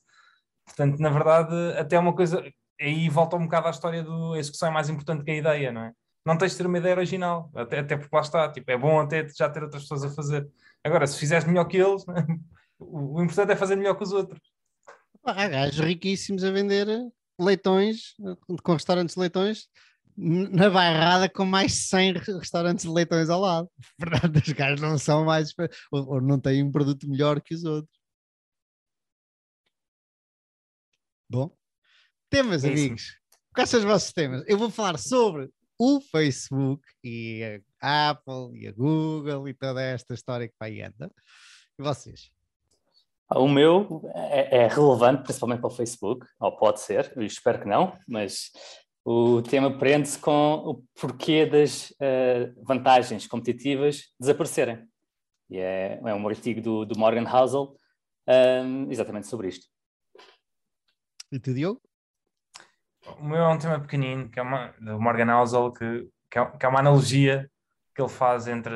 Portanto, 0.67 0.99
na 0.99 1.09
verdade, 1.09 1.55
até 1.79 1.97
é 1.97 1.99
uma 1.99 2.15
coisa, 2.15 2.45
aí 2.81 3.09
volta 3.09 3.37
um 3.37 3.45
bocado 3.45 3.69
à 3.69 3.71
história 3.71 4.03
do 4.03 4.35
a 4.35 4.39
execução 4.39 4.69
é 4.69 4.73
mais 4.73 4.89
importante 4.89 5.25
que 5.25 5.31
a 5.31 5.37
ideia, 5.37 5.73
não 5.73 5.83
é? 5.83 5.93
Não 6.25 6.37
tens 6.37 6.53
de 6.53 6.59
ter 6.59 6.67
uma 6.67 6.79
ideia 6.79 6.95
original, 6.95 7.51
até, 7.55 7.79
até 7.79 7.97
porque 7.97 8.15
lá 8.15 8.21
está, 8.21 8.53
tipo, 8.53 8.71
é 8.71 8.77
bom 8.77 9.01
até 9.01 9.27
já 9.29 9.49
ter 9.49 9.63
outras 9.63 9.83
pessoas 9.83 10.05
a 10.05 10.11
fazer. 10.11 10.47
Agora, 10.85 11.07
se 11.07 11.19
fizeres 11.19 11.47
melhor 11.47 11.65
que 11.65 11.79
eles, 11.79 12.05
o 12.79 13.23
importante 13.23 13.53
é 13.53 13.57
fazer 13.57 13.77
melhor 13.77 13.97
que 13.97 14.03
os 14.03 14.13
outros. 14.13 14.41
Há 15.25 15.49
gajos 15.49 15.85
riquíssimos 15.85 16.45
a 16.45 16.51
vender 16.51 16.87
leitões, 17.39 18.15
com 18.63 18.75
restaurantes 18.75 19.15
de 19.15 19.21
leitões, 19.21 19.67
na 20.21 20.69
bairrada 20.69 21.29
com 21.29 21.45
mais 21.45 21.89
100 21.89 22.13
restaurantes 22.15 22.85
de 22.85 22.91
leitões 22.91 23.31
ao 23.31 23.41
lado. 23.41 23.71
Portanto, 23.99 24.37
os 24.37 24.53
gajos 24.53 24.81
não 24.81 24.99
são 24.99 25.25
mais. 25.25 25.53
ou, 25.91 26.15
ou 26.15 26.21
não 26.21 26.39
têm 26.39 26.63
um 26.63 26.71
produto 26.71 27.09
melhor 27.09 27.41
que 27.41 27.55
os 27.55 27.65
outros. 27.65 27.99
Bom, 31.29 31.57
temas, 32.29 32.65
É 32.65 32.73
isso. 32.73 32.83
amigos. 32.83 33.21
Quais 33.55 33.71
são 33.71 33.81
os 33.81 33.87
vossos 33.87 34.13
temas? 34.13 34.45
Eu 34.47 34.59
vou 34.59 34.71
falar 34.71 34.99
sobre 34.99 35.49
o 35.79 36.01
Facebook 36.01 36.83
e 37.03 37.63
a 37.81 38.11
Apple 38.11 38.59
e 38.61 38.69
a 38.69 38.73
Google 38.73 39.49
e 39.49 39.55
toda 39.55 39.81
esta 39.81 40.13
história 40.13 40.49
que 40.49 40.55
vai 40.59 40.83
anda. 40.83 41.11
E 41.79 41.83
vocês? 41.83 42.31
O 43.33 43.49
meu 43.49 44.03
é, 44.15 44.65
é 44.65 44.67
relevante, 44.67 45.23
principalmente 45.23 45.61
para 45.61 45.69
o 45.69 45.75
Facebook, 45.75 46.27
ou 46.41 46.57
pode 46.57 46.81
ser, 46.81 47.13
eu 47.17 47.23
espero 47.23 47.61
que 47.61 47.69
não, 47.69 47.97
mas 48.09 48.51
o 49.05 49.43
tema 49.43 49.79
prende-se 49.79 50.19
com 50.19 50.55
o 50.55 50.85
porquê 51.01 51.47
das 51.47 51.95
eh, 52.01 52.53
vantagens 52.63 53.27
competitivas 53.27 54.13
desaparecerem. 54.19 54.87
E 55.49 55.59
é, 55.59 56.01
é 56.05 56.15
um 56.15 56.29
artigo 56.29 56.61
do, 56.61 56.85
do 56.85 56.99
Morgan 56.99 57.29
Housel 57.29 57.75
ehm, 58.27 58.91
exatamente 58.91 59.27
sobre 59.27 59.49
isto. 59.49 59.67
E 61.33 61.39
tu, 61.39 61.55
Diogo? 61.55 61.81
O 63.19 63.25
meu 63.25 63.39
é 63.39 63.49
um 63.49 63.59
tema 63.59 63.81
pequenino, 63.81 64.29
que 64.29 64.39
é 64.39 64.43
uma, 64.43 64.75
do 64.79 65.01
Morgan 65.01 65.33
Housel, 65.35 65.73
que, 65.73 66.09
que, 66.31 66.39
é, 66.39 66.47
que 66.47 66.67
é 66.67 66.69
uma 66.69 66.81
analogia 66.81 67.51
que 67.95 68.03
ele 68.03 68.09
faz 68.09 68.47
entre 68.47 68.75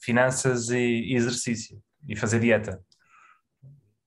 finanças 0.00 0.68
e, 0.70 0.78
e 0.78 1.14
exercício 1.14 1.82
e 2.06 2.14
fazer 2.14 2.40
dieta. 2.40 2.84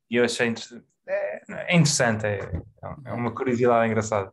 E 0.10 0.18
eu 0.18 0.24
achei 0.24 0.48
inter- 0.48 0.84
é, 1.08 1.72
é 1.74 1.76
interessante, 1.76 2.26
é, 2.26 2.40
é 3.06 3.14
uma 3.14 3.34
curiosidade 3.34 3.88
engraçada. 3.90 4.32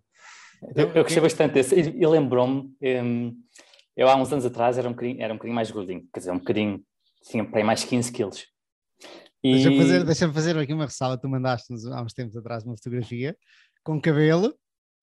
Eu, 0.74 0.88
eu 0.92 1.02
gostei 1.02 1.20
bastante 1.20 1.52
desse. 1.54 1.74
E, 1.74 2.02
e 2.02 2.06
lembrou-me, 2.06 2.74
hum, 2.80 3.36
eu 3.96 4.08
há 4.08 4.16
uns 4.16 4.32
anos 4.32 4.44
atrás 4.46 4.78
era 4.78 4.88
um 4.88 4.92
bocadinho, 4.92 5.20
era 5.22 5.32
um 5.32 5.36
bocadinho 5.36 5.54
mais 5.54 5.70
gordinho, 5.70 6.06
quer 6.12 6.20
dizer, 6.20 6.30
um 6.32 6.38
bocadinho, 6.38 6.82
tinha 7.28 7.44
para 7.44 7.58
aí 7.58 7.64
mais 7.64 7.84
15 7.84 8.10
quilos. 8.12 8.46
E, 9.44 9.52
Deixa-me 9.52 9.76
fazer, 9.76 10.04
deixa 10.04 10.32
fazer 10.32 10.56
aqui 10.56 10.72
uma 10.72 10.84
ressalva. 10.84 11.18
Tu 11.18 11.28
mandaste-nos 11.28 11.84
há 11.86 12.00
uns 12.02 12.12
tempos 12.12 12.36
atrás 12.36 12.64
uma 12.64 12.76
fotografia 12.76 13.36
com 13.82 14.00
cabelo 14.00 14.54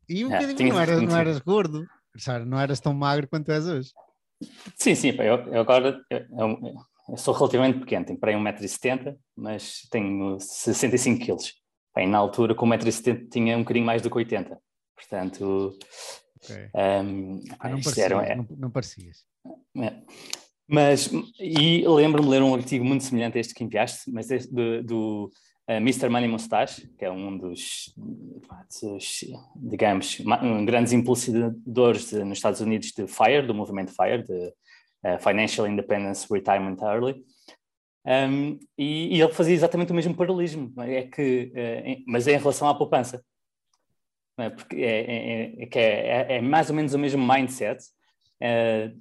e 0.08 0.26
um 0.26 0.30
É, 0.30 0.34
bocadinho, 0.38 0.58
tinha- 0.58 0.74
não, 0.74 0.80
eras, 0.80 1.02
não 1.02 1.18
eras 1.18 1.40
gordo, 1.40 1.86
não 2.48 2.60
eras 2.60 2.80
tão 2.80 2.94
magro 2.94 3.28
quanto 3.28 3.52
és 3.52 3.68
hoje. 3.68 3.92
Sim, 4.78 4.96
sim, 4.96 5.10
eu, 5.10 5.36
eu 5.54 5.60
agora 5.62 6.02
eu, 6.10 6.20
eu- 7.10 7.18
sou 7.18 7.34
relativamente 7.34 7.80
pequeno, 7.80 8.06
tenho 8.06 8.18
para 8.20 8.32
aí 8.32 8.38
1,70m, 8.38 9.18
mas 9.36 9.82
tenho 9.92 10.40
65 10.40 11.26
quilos. 11.26 11.54
Pá, 11.94 12.02
e 12.02 12.08
na 12.08 12.18
altura, 12.18 12.56
com 12.56 12.66
1,70m, 12.66 13.28
tinha 13.30 13.58
um 13.58 13.62
bocadinho 13.62 13.86
mais 13.86 14.02
do 14.02 14.10
que 14.10 14.16
80. 14.16 14.58
Portanto, 15.04 15.78
Ok. 16.44 16.56
hum, 17.06 17.42
Ah, 17.52 17.56
pá, 17.58 17.70
não, 17.70 17.82
parecias, 17.82 18.12
é- 18.12 18.36
não, 18.36 18.48
não 18.58 18.70
parecias. 18.72 19.26
É. 19.78 19.94
Mas, 20.68 21.10
e 21.40 21.88
lembro-me 21.88 22.28
de 22.28 22.32
ler 22.32 22.44
um 22.44 22.54
artigo 22.54 22.84
muito 22.86 23.04
semelhante 23.04 23.38
a 23.38 23.42
este 23.42 23.54
que 23.54 23.64
enviaste, 23.64 24.12
mas 24.12 24.30
este 24.30 24.54
do, 24.54 24.84
do 24.84 25.32
eh, 25.68 25.78
Mr. 25.78 26.10
Money 26.10 26.28
Mustache, 26.30 26.88
que 26.98 27.06
é 27.06 27.12
um 27.12 27.38
dos, 27.38 27.94
dos, 28.82 29.26
digamos, 29.56 30.20
um, 30.44 30.66
grandes 30.66 30.94
impulsionadores 30.94 32.10
de- 32.12 32.24
nos 32.24 32.38
Estados 32.38 32.62
Unidos 32.62 32.92
de 32.92 33.08
FIRE, 33.08 33.48
do 33.48 33.54
movimento 33.56 33.92
FIRE, 33.96 34.24
de 34.24 34.54
eh, 35.04 35.18
Financial 35.18 35.66
Independence 35.68 36.28
Retirement 36.32 36.78
Early. 36.82 37.24
Um, 38.06 38.58
e, 38.78 39.18
e 39.18 39.22
ele 39.22 39.34
fazia 39.34 39.54
exatamente 39.54 39.92
o 39.92 39.96
mesmo 39.96 40.16
paralelismo, 40.16 40.72
é? 40.82 41.04
Que, 41.04 41.52
eh, 41.56 41.82
em- 41.86 42.04
mas 42.08 42.28
é 42.28 42.34
em 42.34 42.38
relação 42.38 42.68
à 42.68 42.76
poupança. 42.76 43.24
É? 44.44 44.50
Porque 44.50 44.76
é, 44.78 45.02
é- 45.02 45.64
é- 45.64 45.70
é- 45.80 46.34
é- 46.34 46.38
é 46.38 46.42
mais 46.42 46.70
ou 46.70 46.76
menos 46.76 46.94
o 46.94 47.00
mesmo 47.00 47.26
mindset, 47.26 47.84
eh, 48.42 48.92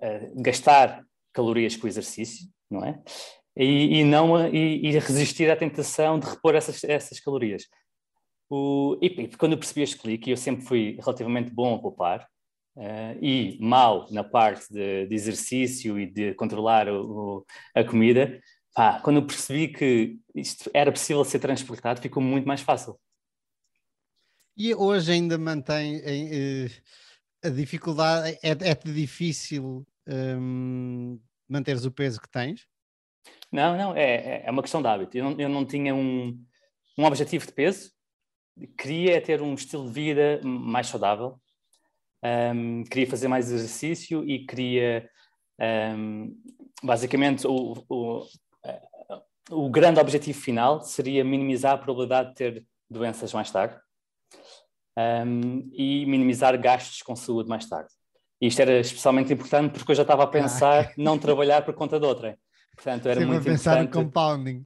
eh, 0.00 0.32
gastar 0.36 1.04
calorias 1.32 1.76
com 1.76 1.86
o 1.86 1.88
exercício, 1.88 2.46
não 2.70 2.84
é? 2.84 3.00
E, 3.56 4.00
e 4.00 4.04
não 4.04 4.48
e, 4.48 4.86
e 4.86 4.98
resistir 4.98 5.50
à 5.50 5.56
tentação 5.56 6.18
de 6.18 6.26
repor 6.28 6.54
essas, 6.54 6.82
essas 6.84 7.20
calorias. 7.20 7.64
O, 8.50 8.98
e, 9.02 9.28
quando 9.36 9.52
eu 9.52 9.58
percebi 9.58 9.82
este 9.82 9.98
clique, 9.98 10.30
eu 10.30 10.36
sempre 10.36 10.64
fui 10.64 10.96
relativamente 11.00 11.50
bom 11.52 11.74
a 11.76 11.78
poupar 11.80 12.26
eh, 12.78 13.16
e 13.20 13.58
mal 13.60 14.06
na 14.10 14.24
parte 14.24 14.72
de, 14.72 15.06
de 15.06 15.14
exercício 15.14 15.98
e 16.00 16.06
de 16.06 16.34
controlar 16.34 16.88
o- 16.88 17.38
o- 17.40 17.46
a 17.74 17.84
comida. 17.84 18.40
Pá, 18.74 19.00
quando 19.00 19.16
eu 19.18 19.26
percebi 19.26 19.68
que 19.68 20.18
isto 20.34 20.70
era 20.74 20.92
possível 20.92 21.24
ser 21.24 21.40
transportado, 21.40 22.00
ficou 22.00 22.22
muito 22.22 22.46
mais 22.46 22.60
fácil. 22.62 22.98
E 24.58 24.74
hoje 24.74 25.12
ainda 25.12 25.38
mantém 25.38 26.00
eh, 26.04 26.68
a 27.44 27.48
dificuldade, 27.48 28.36
é- 28.42 28.70
é-te 28.70 28.92
difícil 28.92 29.86
hum, 30.08 31.20
manteres 31.48 31.84
o 31.84 31.92
peso 31.92 32.20
que 32.20 32.28
tens? 32.28 32.66
Não, 33.52 33.76
não, 33.76 33.96
é, 33.96 34.44
é 34.44 34.50
uma 34.50 34.62
questão 34.62 34.82
de 34.82 34.88
hábito. 34.88 35.16
Eu 35.16 35.24
não, 35.24 35.40
eu 35.40 35.48
não 35.48 35.64
tinha 35.64 35.94
um, 35.94 36.36
um 36.98 37.04
objetivo 37.04 37.46
de 37.46 37.52
peso, 37.52 37.92
queria 38.76 39.20
ter 39.20 39.40
um 39.40 39.54
estilo 39.54 39.86
de 39.86 39.92
vida 39.92 40.40
mais 40.42 40.88
saudável, 40.88 41.40
Ahm, 42.20 42.82
queria 42.90 43.06
fazer 43.08 43.28
mais 43.28 43.48
exercício 43.48 44.28
e 44.28 44.44
queria, 44.44 45.08
ahm, 45.60 46.32
basicamente, 46.82 47.46
o, 47.46 47.84
o, 47.88 48.26
eh, 48.64 48.82
o 49.50 49.70
grande 49.70 50.00
objetivo 50.00 50.36
final 50.40 50.82
seria 50.82 51.24
minimizar 51.24 51.74
a 51.74 51.78
probabilidade 51.78 52.30
de 52.30 52.34
ter 52.34 52.66
doenças 52.90 53.32
mais 53.32 53.52
tarde 53.52 53.80
ahm, 54.98 55.68
e 55.72 56.04
minimizar 56.06 56.58
gastos 56.60 57.02
com 57.02 57.14
saúde 57.14 57.48
mais 57.48 57.66
tarde. 57.68 57.90
E 58.40 58.46
isto 58.48 58.60
era 58.60 58.80
especialmente 58.80 59.32
importante 59.32 59.72
porque 59.78 59.92
eu 59.92 59.96
já 59.96 60.02
estava 60.02 60.24
a 60.24 60.26
pensar 60.26 60.92
não 60.96 61.18
trabalhar 61.18 61.62
por 61.64 61.74
conta 61.74 61.98
de 62.00 62.06
outra. 62.06 62.38
Portanto, 62.74 63.06
era 63.06 63.20
Sempre 63.20 63.24
a 63.24 63.32
muito 63.34 63.44
pensar 63.44 63.76
no 63.76 63.82
importante. 63.84 64.04
compounding. 64.06 64.64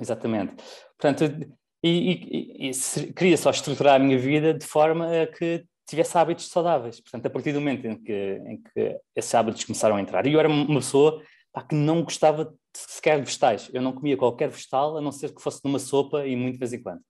Exatamente. 0.00 0.54
Portanto, 0.98 1.48
e, 1.82 2.68
e- 2.68 2.70
e 2.70 3.12
queria 3.12 3.36
só 3.36 3.50
estruturar 3.50 3.96
a 3.96 3.98
minha 3.98 4.18
vida 4.18 4.54
de 4.54 4.64
forma 4.66 5.22
a 5.22 5.26
que 5.26 5.64
tivesse 5.86 6.16
hábitos 6.16 6.48
saudáveis. 6.48 7.00
Portanto, 7.00 7.26
a 7.26 7.30
partir 7.30 7.52
do 7.52 7.60
momento 7.60 7.86
em 7.86 7.96
que, 8.02 8.40
em 8.46 8.62
que 8.62 8.98
esses 9.14 9.34
hábitos 9.34 9.64
começaram 9.64 9.96
a 9.96 10.00
entrar, 10.00 10.26
e 10.26 10.32
eu 10.32 10.40
era 10.40 10.48
uma 10.48 10.80
pessoa 10.80 11.22
pá, 11.52 11.62
que 11.62 11.74
não 11.74 12.02
gostava 12.02 12.54
sequer 12.74 13.18
de 13.18 13.26
vegetais. 13.26 13.70
Eu 13.72 13.82
não 13.82 13.92
comia 13.92 14.16
qualquer 14.16 14.48
vegetal, 14.48 14.96
a 14.96 15.00
não 15.00 15.12
ser 15.12 15.34
que 15.34 15.42
fosse 15.42 15.60
numa 15.64 15.78
sopa 15.78 16.26
e 16.26 16.34
muito 16.34 16.54
de 16.54 16.58
vez 16.58 16.72
em 16.72 16.82
quando. 16.82 17.00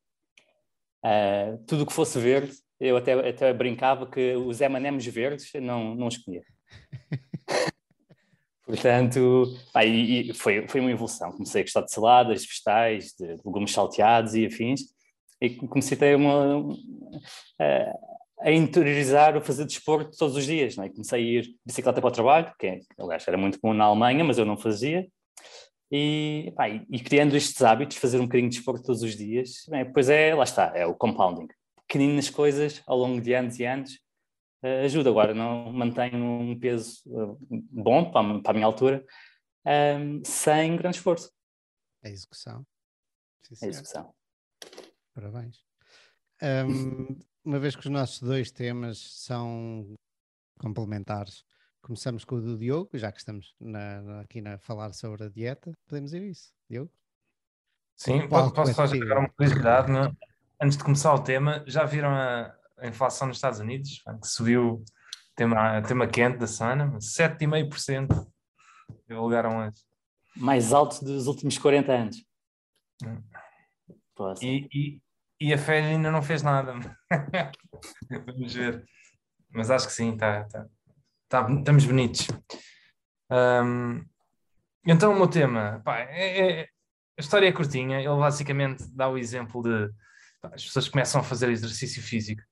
Ah, 1.04 1.58
tudo 1.66 1.82
o 1.82 1.87
que 1.87 1.92
fosse 1.92 2.18
verde, 2.18 2.54
eu 2.80 2.96
até, 2.96 3.12
até 3.12 3.52
brincava 3.52 4.06
que 4.11 4.34
os 4.37 4.62
M&M's 4.62 5.04
verdes 5.06 5.50
não, 5.61 5.94
não 5.94 6.06
os 6.06 6.16
comia. 6.16 6.42
Portanto, 8.64 9.54
pá, 9.70 9.84
e, 9.84 10.30
e 10.30 10.34
foi, 10.34 10.66
foi 10.66 10.80
uma 10.80 10.90
evolução. 10.90 11.30
Comecei 11.30 11.61
a 11.61 11.64
gostar 11.64 11.82
de 11.82 11.92
saladas, 11.92 12.40
de 12.40 12.49
vegetais, 12.49 13.12
de 13.12 13.37
legumes 13.44 13.73
salteados 13.73 14.34
e 14.34 14.46
afins, 14.46 14.80
e 15.38 15.50
comecei 15.50 16.14
a 16.14 16.16
uma, 16.16 16.75
a, 17.61 18.49
a 18.49 18.52
interiorizar 18.52 19.37
o 19.37 19.42
fazer 19.42 19.66
desporto 19.66 20.16
todos 20.16 20.34
os 20.37 20.46
dias. 20.46 20.75
Não 20.76 20.84
é? 20.84 20.88
Comecei 20.88 21.20
a 21.20 21.23
ir 21.23 21.42
de 21.42 21.58
bicicleta 21.66 22.00
para 22.00 22.08
o 22.08 22.12
trabalho, 22.12 22.50
que 22.58 22.66
é, 22.66 22.80
aliás 22.99 23.28
era 23.28 23.37
muito 23.37 23.61
comum 23.61 23.75
na 23.75 23.84
Alemanha, 23.84 24.25
mas 24.25 24.38
eu 24.38 24.46
não 24.46 24.56
fazia. 24.56 25.06
E, 25.97 26.53
pá, 26.57 26.69
e, 26.69 26.85
e 26.91 26.99
criando 26.99 27.37
estes 27.37 27.63
hábitos, 27.63 27.99
fazer 27.99 28.19
um 28.19 28.25
bocadinho 28.25 28.51
de 28.51 28.57
desporto 28.57 28.83
todos 28.85 29.03
os 29.05 29.15
dias, 29.17 29.65
bem, 29.69 29.85
depois 29.85 30.09
é, 30.09 30.35
lá 30.35 30.43
está, 30.43 30.73
é 30.77 30.85
o 30.85 30.93
compounding. 30.95 31.47
Pequeninas 31.87 32.29
coisas 32.29 32.83
ao 32.85 32.99
longo 32.99 33.21
de 33.21 33.33
anos 33.33 33.61
e 33.61 33.65
anos 33.65 34.01
eh, 34.65 34.85
ajuda. 34.87 35.11
Agora 35.11 35.33
não 35.35 35.73
mantenho 35.73 36.17
um 36.25 36.59
peso 36.59 37.01
eh, 37.07 37.37
bom 37.71 38.11
para, 38.11 38.27
a- 38.39 38.41
para 38.43 38.51
a 38.51 38.55
minha 38.55 38.67
altura, 38.67 39.05
ehm, 39.65 40.21
sem 40.25 40.75
grande 40.77 40.97
esforço. 40.97 41.31
É 42.03 42.11
execução. 42.11 42.67
Sim, 43.53 43.67
É 43.67 43.69
execução. 43.69 44.13
Parabéns. 45.15 45.63
Hum, 46.43 47.17
uma 47.45 47.61
vez 47.61 47.77
que 47.77 47.83
os 47.87 47.93
nossos 47.93 48.21
dois 48.21 48.51
temas 48.51 48.99
são 48.99 49.95
complementares, 50.59 51.45
começamos 51.85 52.25
com 52.25 52.37
o 52.37 52.41
do 52.41 52.57
Diogo, 52.57 52.88
já 52.95 53.12
que 53.12 53.19
estamos 53.19 53.55
na- 53.61 54.00
na- 54.00 54.21
aqui 54.23 54.41
na, 54.41 54.55
a 54.55 54.59
falar 54.59 54.93
sobre 54.95 55.25
a 55.25 55.29
dieta, 55.29 55.76
podemos 55.87 56.14
ir 56.14 56.23
a 56.23 56.26
isso. 56.26 56.50
Diogo? 56.69 56.91
Sim, 57.95 58.26
Qual 58.26 58.49
po- 58.49 58.55
posso 58.55 58.73
só 58.73 58.87
jogar 58.87 59.19
uma 59.19 59.29
curiosidade. 59.29 59.93
não? 59.93 60.17
Antes 60.61 60.79
de 60.79 60.83
começar 60.85 61.12
o 61.14 61.23
tema, 61.23 61.62
já 61.67 61.85
viram 61.85 62.09
a, 62.11 62.57
a 62.79 62.87
inflação 62.88 63.29
nos 63.29 63.37
Estados 63.37 63.61
Unidos? 63.61 64.03
Que 64.21 64.26
subiu, 64.26 64.83
tema, 65.37 65.83
tema 65.83 66.07
quente 66.09 66.38
da 66.38 66.47
semana, 66.47 66.97
7,5%. 66.99 68.26
Divulgaram 69.07 69.59
hoje. 69.59 69.76
Mais 70.37 70.73
alto 70.73 71.05
dos 71.05 71.26
últimos 71.26 71.59
40 71.59 71.93
anos. 71.93 72.17
Hum. 73.05 73.23
E, 74.41 74.69
e, 74.73 75.03
e 75.49 75.53
a 75.53 75.59
fé 75.59 75.81
ainda 75.85 76.11
não 76.11 76.23
fez 76.23 76.43
nada. 76.43 76.73
Vamos 78.26 78.55
ver. 78.55 78.85
Mas 79.50 79.71
acho 79.71 79.87
que 79.87 79.93
sim, 79.93 80.17
tá, 80.17 80.45
tá, 80.45 80.67
tá 81.28 81.47
estamos 81.50 81.85
bonitos. 81.85 82.28
Um, 83.31 84.04
então 84.87 85.12
o 85.12 85.16
meu 85.16 85.28
tema, 85.28 85.81
pá, 85.85 86.00
é, 86.00 86.61
é, 86.61 86.69
a 87.19 87.21
história 87.21 87.49
é 87.49 87.52
curtinha, 87.52 87.99
ele 87.99 88.09
basicamente 88.09 88.85
dá 88.93 89.09
o 89.09 89.19
exemplo 89.19 89.62
de 89.62 89.90
pá, 90.40 90.50
as 90.54 90.64
pessoas 90.64 90.88
começam 90.88 91.21
a 91.21 91.25
fazer 91.25 91.50
exercício 91.50 92.02
físico 92.02 92.43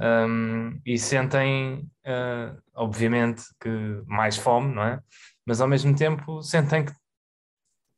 um, 0.00 0.80
e 0.84 0.98
sentem, 0.98 1.90
uh, 2.06 2.58
obviamente, 2.74 3.42
que 3.60 3.68
mais 4.06 4.36
fome, 4.36 4.74
não 4.74 4.82
é? 4.82 5.00
Mas 5.44 5.60
ao 5.60 5.68
mesmo 5.68 5.94
tempo 5.94 6.42
sentem 6.42 6.86
que 6.86 6.92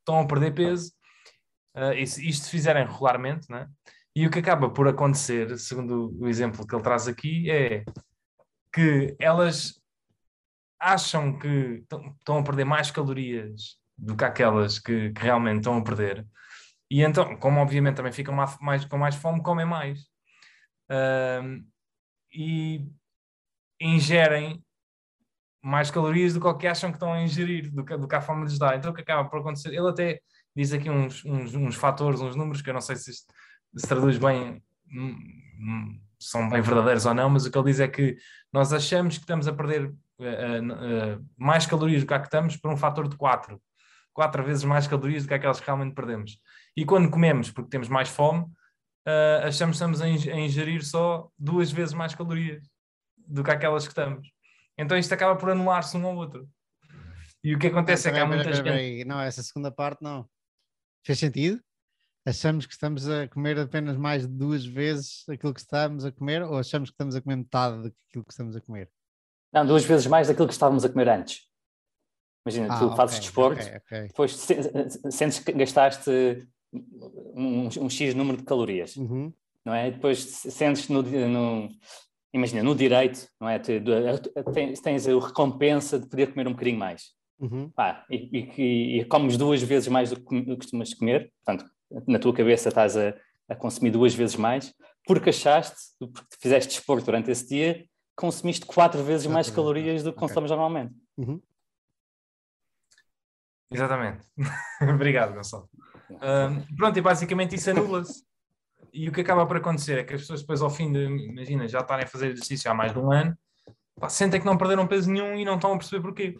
estão 0.00 0.20
a 0.20 0.26
perder 0.26 0.52
peso 0.52 0.92
uh, 1.76 2.06
se 2.06 2.28
isto 2.28 2.50
fizerem 2.50 2.86
regularmente, 2.86 3.48
não 3.48 3.58
é? 3.58 3.68
E 4.14 4.26
o 4.26 4.30
que 4.30 4.40
acaba 4.40 4.68
por 4.68 4.88
acontecer, 4.88 5.56
segundo 5.58 6.14
o 6.20 6.28
exemplo 6.28 6.66
que 6.66 6.74
ele 6.74 6.82
traz 6.82 7.08
aqui, 7.08 7.50
é 7.50 7.84
que 8.72 9.16
elas 9.18 9.81
acham 10.82 11.38
que 11.38 11.84
estão 12.18 12.38
a 12.38 12.42
perder 12.42 12.64
mais 12.64 12.90
calorias 12.90 13.78
do 13.96 14.16
que 14.16 14.24
aquelas 14.24 14.80
que, 14.80 15.10
que 15.10 15.22
realmente 15.22 15.58
estão 15.58 15.76
a 15.78 15.84
perder. 15.84 16.26
E 16.90 17.02
então, 17.02 17.36
como 17.36 17.60
obviamente 17.60 17.96
também 17.96 18.12
ficam 18.12 18.34
mais, 18.34 18.84
com 18.84 18.98
mais 18.98 19.14
fome, 19.14 19.42
comem 19.42 19.64
mais. 19.64 20.00
Uh, 20.90 21.64
e 22.30 22.86
ingerem 23.80 24.62
mais 25.62 25.90
calorias 25.90 26.34
do 26.34 26.40
que, 26.40 26.54
que 26.54 26.66
acham 26.66 26.90
que 26.90 26.96
estão 26.96 27.12
a 27.12 27.22
ingerir, 27.22 27.72
do 27.72 27.84
que, 27.84 27.96
do 27.96 28.08
que 28.08 28.14
a 28.16 28.20
fome 28.20 28.42
lhes 28.42 28.58
dá. 28.58 28.74
Então 28.76 28.90
o 28.90 28.94
que 28.94 29.02
acaba 29.02 29.28
por 29.28 29.40
acontecer? 29.40 29.68
Ele 29.68 29.88
até 29.88 30.20
diz 30.54 30.72
aqui 30.72 30.90
uns, 30.90 31.24
uns, 31.24 31.54
uns 31.54 31.76
fatores, 31.76 32.20
uns 32.20 32.34
números 32.34 32.60
que 32.60 32.68
eu 32.68 32.74
não 32.74 32.80
sei 32.80 32.96
se 32.96 33.12
isto 33.12 33.32
se 33.76 33.86
traduz 33.86 34.18
bem, 34.18 34.62
hum, 34.92 35.16
hum, 35.60 36.00
são 36.18 36.48
bem 36.48 36.60
verdadeiros 36.60 37.06
ou 37.06 37.14
não, 37.14 37.30
mas 37.30 37.46
o 37.46 37.50
que 37.50 37.56
ele 37.56 37.70
diz 37.70 37.80
é 37.80 37.88
que 37.88 38.16
nós 38.52 38.72
achamos 38.72 39.16
que 39.16 39.22
estamos 39.22 39.48
a 39.48 39.52
perder 39.52 39.92
mais 41.36 41.66
calorias 41.66 42.02
do 42.02 42.06
que 42.06 42.14
a 42.14 42.18
que 42.18 42.26
estamos 42.26 42.56
por 42.56 42.72
um 42.72 42.76
fator 42.76 43.08
de 43.08 43.16
4. 43.16 43.60
4 44.12 44.44
vezes 44.44 44.64
mais 44.64 44.86
calorias 44.86 45.22
do 45.22 45.28
que 45.28 45.34
aquelas 45.34 45.58
que 45.58 45.66
realmente 45.66 45.94
perdemos. 45.94 46.38
E 46.76 46.84
quando 46.84 47.10
comemos 47.10 47.50
porque 47.50 47.70
temos 47.70 47.88
mais 47.88 48.08
fome, 48.08 48.46
achamos 49.42 49.78
que 49.78 49.84
estamos 49.84 50.00
a 50.00 50.08
ingerir 50.08 50.84
só 50.84 51.28
duas 51.38 51.72
vezes 51.72 51.94
mais 51.94 52.14
calorias 52.14 52.62
do 53.16 53.42
que 53.42 53.50
aquelas 53.50 53.84
que 53.84 53.90
estamos. 53.90 54.30
Então 54.76 54.96
isto 54.96 55.12
acaba 55.12 55.36
por 55.36 55.50
anular-se 55.50 55.96
um 55.96 56.06
ao 56.06 56.16
outro. 56.16 56.48
E 57.44 57.54
o 57.54 57.58
que 57.58 57.66
acontece 57.66 58.08
é 58.08 58.12
que 58.12 58.18
há 58.18 58.26
muita 58.26 58.52
gente... 58.52 59.04
Não, 59.04 59.20
essa 59.20 59.42
segunda 59.42 59.70
parte 59.70 60.02
não. 60.02 60.28
Fez 61.04 61.18
sentido? 61.18 61.60
achamos 62.24 62.66
que 62.66 62.72
estamos 62.72 63.08
a 63.08 63.28
comer 63.28 63.58
apenas 63.58 63.96
mais 63.96 64.22
de 64.22 64.32
duas 64.32 64.64
vezes 64.64 65.24
aquilo 65.28 65.52
que 65.52 65.60
estamos 65.60 66.04
a 66.04 66.12
comer 66.12 66.42
ou 66.42 66.58
achamos 66.58 66.90
que 66.90 66.94
estamos 66.94 67.14
a 67.14 67.20
comer 67.20 67.36
metade 67.36 67.76
daquilo 67.76 68.24
que 68.24 68.32
estamos 68.32 68.56
a 68.56 68.60
comer? 68.60 68.90
Não, 69.52 69.66
duas 69.66 69.84
vezes 69.84 70.06
mais 70.06 70.28
daquilo 70.28 70.46
que 70.46 70.54
estávamos 70.54 70.84
a 70.84 70.88
comer 70.88 71.08
antes. 71.08 71.42
Imagina, 72.46 72.74
ah, 72.74 72.78
tu 72.78 72.84
okay, 72.86 72.96
fazes 72.96 73.20
desporto, 73.20 73.62
okay, 73.62 73.76
okay. 73.76 74.08
depois 74.08 74.32
sentes 75.10 75.38
que 75.38 75.52
gastaste 75.52 76.10
um, 76.72 77.68
um, 77.80 77.90
X 77.90 78.14
número 78.14 78.38
de 78.38 78.42
calorias, 78.42 78.96
uhum. 78.96 79.32
não 79.64 79.72
é? 79.72 79.90
Depois 79.92 80.18
sentes 80.18 80.88
no, 80.88 81.02
no, 81.02 81.68
imagina, 82.32 82.62
no 82.62 82.74
direito, 82.74 83.28
não 83.40 83.48
é? 83.48 83.60
Tens, 83.60 84.80
tens 84.80 85.06
a 85.06 85.12
recompensa 85.12 86.00
de 86.00 86.08
poder 86.08 86.32
comer 86.32 86.48
um 86.48 86.52
bocadinho 86.52 86.78
mais. 86.78 87.12
Uhum. 87.38 87.70
Pá, 87.70 88.04
e, 88.10 88.48
e, 88.56 89.00
e, 89.00 89.04
comes 89.04 89.36
duas 89.36 89.62
vezes 89.62 89.88
mais 89.88 90.10
do 90.10 90.16
que 90.20 90.56
costumas 90.56 90.94
comer, 90.94 91.32
portanto, 91.44 91.70
na 92.06 92.18
tua 92.18 92.32
cabeça 92.32 92.68
estás 92.68 92.96
a, 92.96 93.14
a 93.48 93.54
consumir 93.54 93.90
duas 93.90 94.14
vezes 94.14 94.36
mais, 94.36 94.72
porque 95.06 95.30
achaste, 95.30 95.76
porque 95.98 96.36
fizeste 96.40 96.76
desporto 96.76 97.04
durante 97.06 97.30
esse 97.30 97.48
dia, 97.48 97.84
consumiste 98.16 98.66
quatro 98.66 99.02
vezes 99.02 99.26
mais 99.26 99.50
calorias 99.50 100.02
do 100.02 100.12
que 100.12 100.18
consumimos 100.18 100.50
normalmente. 100.50 100.94
Uhum. 101.16 101.40
Exatamente. 103.70 104.26
Obrigado, 104.94 105.34
Gonçalo. 105.34 105.68
Um, 106.10 106.76
pronto, 106.76 106.98
e 106.98 107.02
basicamente 107.02 107.54
isso 107.54 107.70
anula-se. 107.70 108.24
E 108.92 109.08
o 109.08 109.12
que 109.12 109.22
acaba 109.22 109.46
por 109.46 109.56
acontecer 109.56 109.98
é 109.98 110.04
que 110.04 110.14
as 110.14 110.20
pessoas 110.20 110.42
depois 110.42 110.60
ao 110.60 110.68
fim 110.68 110.92
de, 110.92 111.04
imagina, 111.04 111.66
já 111.66 111.80
estarem 111.80 112.04
a 112.04 112.08
fazer 112.08 112.30
exercício 112.30 112.70
há 112.70 112.74
mais 112.74 112.92
de 112.92 112.98
um 112.98 113.10
ano, 113.10 113.36
pá, 113.98 114.08
sentem 114.08 114.38
que 114.38 114.46
não 114.46 114.58
perderam 114.58 114.86
peso 114.86 115.10
nenhum 115.10 115.34
e 115.34 115.44
não 115.44 115.54
estão 115.54 115.72
a 115.72 115.78
perceber 115.78 116.02
porquê. 116.02 116.36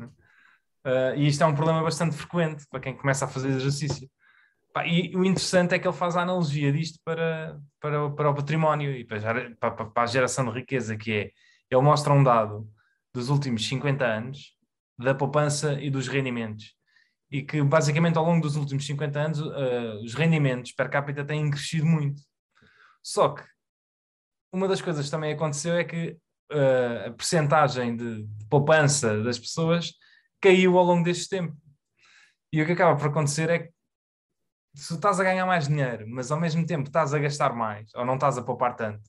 Uh, 0.00 1.14
e 1.16 1.26
isto 1.26 1.42
é 1.42 1.46
um 1.46 1.54
problema 1.54 1.82
bastante 1.82 2.16
frequente 2.16 2.64
para 2.70 2.80
quem 2.80 2.96
começa 2.96 3.24
a 3.24 3.28
fazer 3.28 3.48
exercício. 3.48 4.08
E 4.86 5.16
o 5.16 5.24
interessante 5.24 5.74
é 5.74 5.78
que 5.78 5.86
ele 5.86 5.96
faz 5.96 6.16
a 6.16 6.22
analogia 6.22 6.72
disto 6.72 6.98
para, 7.04 7.58
para, 7.80 8.10
para 8.10 8.30
o 8.30 8.34
património 8.34 8.92
e 8.92 9.04
para, 9.04 9.54
para, 9.56 9.84
para 9.86 10.02
a 10.02 10.06
geração 10.06 10.44
de 10.46 10.58
riqueza, 10.58 10.96
que 10.96 11.12
é, 11.12 11.30
ele 11.70 11.82
mostra 11.82 12.12
um 12.12 12.22
dado 12.22 12.68
dos 13.14 13.28
últimos 13.30 13.66
50 13.66 14.04
anos 14.04 14.56
da 14.98 15.14
poupança 15.14 15.80
e 15.80 15.90
dos 15.90 16.08
rendimentos. 16.08 16.74
E 17.30 17.42
que 17.42 17.62
basicamente 17.62 18.16
ao 18.16 18.24
longo 18.24 18.42
dos 18.42 18.56
últimos 18.56 18.86
50 18.86 19.20
anos 19.20 19.40
uh, 19.40 20.02
os 20.02 20.14
rendimentos 20.14 20.72
per 20.72 20.90
capita 20.90 21.24
têm 21.24 21.50
crescido 21.50 21.86
muito. 21.86 22.22
Só 23.02 23.30
que 23.30 23.42
uma 24.52 24.66
das 24.66 24.80
coisas 24.80 25.04
que 25.04 25.10
também 25.10 25.32
aconteceu 25.32 25.74
é 25.74 25.84
que 25.84 26.16
uh, 26.52 27.08
a 27.08 27.10
percentagem 27.10 27.96
de, 27.96 28.24
de 28.24 28.46
poupança 28.46 29.22
das 29.22 29.38
pessoas 29.38 29.92
caiu 30.40 30.78
ao 30.78 30.84
longo 30.84 31.04
deste 31.04 31.28
tempo. 31.28 31.56
E 32.52 32.62
o 32.62 32.66
que 32.66 32.72
acaba 32.72 32.96
por 32.96 33.08
acontecer 33.08 33.50
é 33.50 33.58
que 33.58 33.77
se 34.78 34.94
estás 34.94 35.18
a 35.18 35.24
ganhar 35.24 35.44
mais 35.44 35.66
dinheiro, 35.66 36.06
mas 36.08 36.30
ao 36.30 36.38
mesmo 36.38 36.64
tempo 36.64 36.88
estás 36.88 37.12
a 37.12 37.18
gastar 37.18 37.52
mais, 37.52 37.92
ou 37.94 38.04
não 38.04 38.14
estás 38.14 38.38
a 38.38 38.42
poupar 38.42 38.76
tanto, 38.76 39.02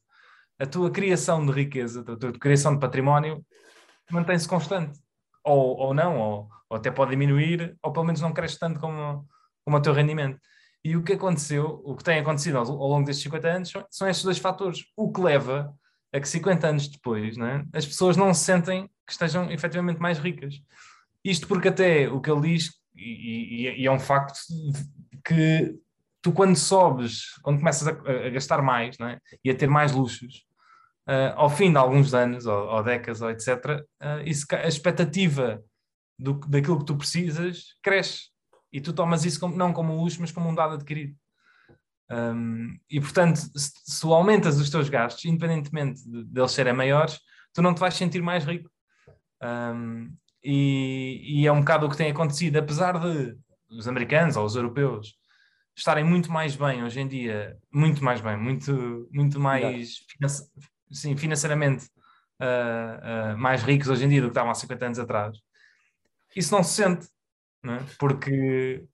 a 0.60 0.65
tua 0.65 0.91
criação 0.91 1.45
de 1.45 1.51
riqueza, 1.51 2.01
a 2.01 2.15
tua 2.17 2.34
criação 2.34 2.73
de 2.73 2.79
património 2.79 3.45
mantém-se 4.12 4.47
constante. 4.47 4.99
Ou, 5.43 5.77
ou 5.77 5.93
não, 5.93 6.17
ou, 6.17 6.49
ou, 6.69 6.77
até 6.77 6.91
pode 6.91 7.12
diminuir, 7.12 7.77
ou 7.82 7.93
pelo 7.93 8.05
menos 8.05 8.19
não 8.19 8.34
cresce 8.34 8.60
tanto 8.60 8.79
como, 8.79 9.25
como 9.63 9.77
o 9.77 9.82
teu 9.82 9.93
rendimento. 9.93 10.39
E 10.84 10.97
o 10.97 11.03
que 11.03 11.13
aconteceu, 11.13 11.82
o 11.86 11.95
que 11.95 12.03
tem 12.03 12.19
acontecido 12.19 12.58
ao, 12.58 12.65
ao 12.65 12.88
longo 12.88 13.05
destes 13.05 13.23
50 13.23 13.47
anos 13.47 13.69
são, 13.69 13.86
são 13.89 14.08
estes 14.08 14.25
dois 14.25 14.38
fatores. 14.38 14.84
O 14.97 15.12
que 15.12 15.21
leva 15.21 15.73
a 16.12 16.19
que 16.19 16.27
50 16.27 16.67
anos 16.67 16.88
depois 16.88 17.38
é? 17.38 17.63
as 17.73 17.86
pessoas 17.86 18.17
não 18.17 18.34
se 18.34 18.43
sentem 18.43 18.89
que 19.05 19.12
estejam 19.12 19.51
efetivamente 19.51 19.99
mais 19.99 20.17
ricas. 20.17 20.55
Isto 21.23 21.47
porque 21.47 21.67
até 21.67 22.10
o 22.10 22.19
que 22.19 22.32
ele 22.32 22.41
diz, 22.41 22.71
e, 22.95 23.67
e, 23.67 23.82
e 23.82 23.88
é 23.88 23.91
um 23.91 23.99
facto 23.99 24.39
que 25.23 25.75
tu 26.21 26.32
quando 26.32 26.55
sobes, 26.55 27.36
quando 27.41 27.60
começas 27.60 27.88
a, 27.88 27.91
a 27.91 28.29
gastar 28.29 28.62
mais 28.62 28.99
é? 28.99 29.19
e 29.43 29.49
a 29.49 29.55
ter 29.55 29.67
mais 29.67 29.91
luxos, 29.91 30.45
uh, 31.08 31.34
ao 31.36 31.49
fim 31.49 31.71
de 31.71 31.77
alguns 31.77 32.13
anos 32.13 32.45
ou, 32.45 32.67
ou 32.67 32.84
décadas 32.84 33.21
ou 33.21 33.29
etc., 33.29 33.47
uh, 33.47 33.86
eh, 33.99 34.23
isso, 34.25 34.45
a 34.51 34.67
expectativa 34.67 35.63
do, 36.17 36.34
daquilo 36.34 36.79
que 36.79 36.86
tu 36.86 36.95
precisas 36.97 37.75
cresce 37.82 38.29
e 38.71 38.82
tu 38.82 38.93
tomas 38.93 39.25
isso 39.25 39.39
como, 39.39 39.55
não 39.55 39.73
como 39.73 39.95
luxo, 39.95 40.19
mas 40.19 40.32
como 40.32 40.49
um 40.49 40.55
dado 40.55 40.75
adquirido. 40.75 41.15
Um, 42.12 42.77
e 42.89 42.99
portanto, 42.99 43.38
se, 43.38 43.71
se 43.84 44.05
aumentas 44.05 44.60
os 44.60 44.69
teus 44.69 44.89
gastos, 44.89 45.25
independentemente 45.25 46.03
de, 46.03 46.25
de 46.25 46.39
eles 46.39 46.51
serem 46.51 46.73
maiores, 46.73 47.19
tu 47.53 47.62
não 47.62 47.73
te 47.73 47.79
vais 47.79 47.93
sentir 47.93 48.21
mais 48.21 48.43
rico. 48.45 48.69
Um, 49.41 50.12
e, 50.43 51.41
e, 51.41 51.47
é 51.47 51.51
um 51.51 51.60
bocado 51.60 51.86
o 51.86 51.89
que 51.89 51.97
tem 51.97 52.12
acontecido, 52.12 52.58
apesar 52.58 52.99
de 52.99 53.38
os 53.69 53.88
americanos 53.88 54.36
ou 54.36 54.45
os 54.45 54.55
europeus 54.55 55.15
estarem 55.75 56.03
muito 56.03 56.32
mais 56.32 56.55
bem 56.55 56.84
hoje 56.84 56.99
em 56.99 57.08
dia, 57.08 57.58
muito 57.71 58.03
mais 58.03 58.19
bem, 58.21 58.36
muito, 58.36 59.08
muito 59.12 59.39
mais 59.39 59.99
sim, 60.91 61.15
financeiramente 61.15 61.86
uh, 62.41 63.34
uh, 63.34 63.38
mais 63.38 63.63
ricos 63.63 63.88
hoje 63.88 64.05
em 64.05 64.10
dia 64.10 64.21
do 64.21 64.27
que 64.27 64.32
estavam 64.32 64.51
há 64.51 64.55
50 64.55 64.86
anos 64.86 64.99
atrás. 64.99 65.38
Isso 66.36 66.53
não 66.53 66.63
se 66.63 66.73
sente, 66.73 67.08
não 67.63 67.75
é? 67.75 67.86
porque, 67.97 68.86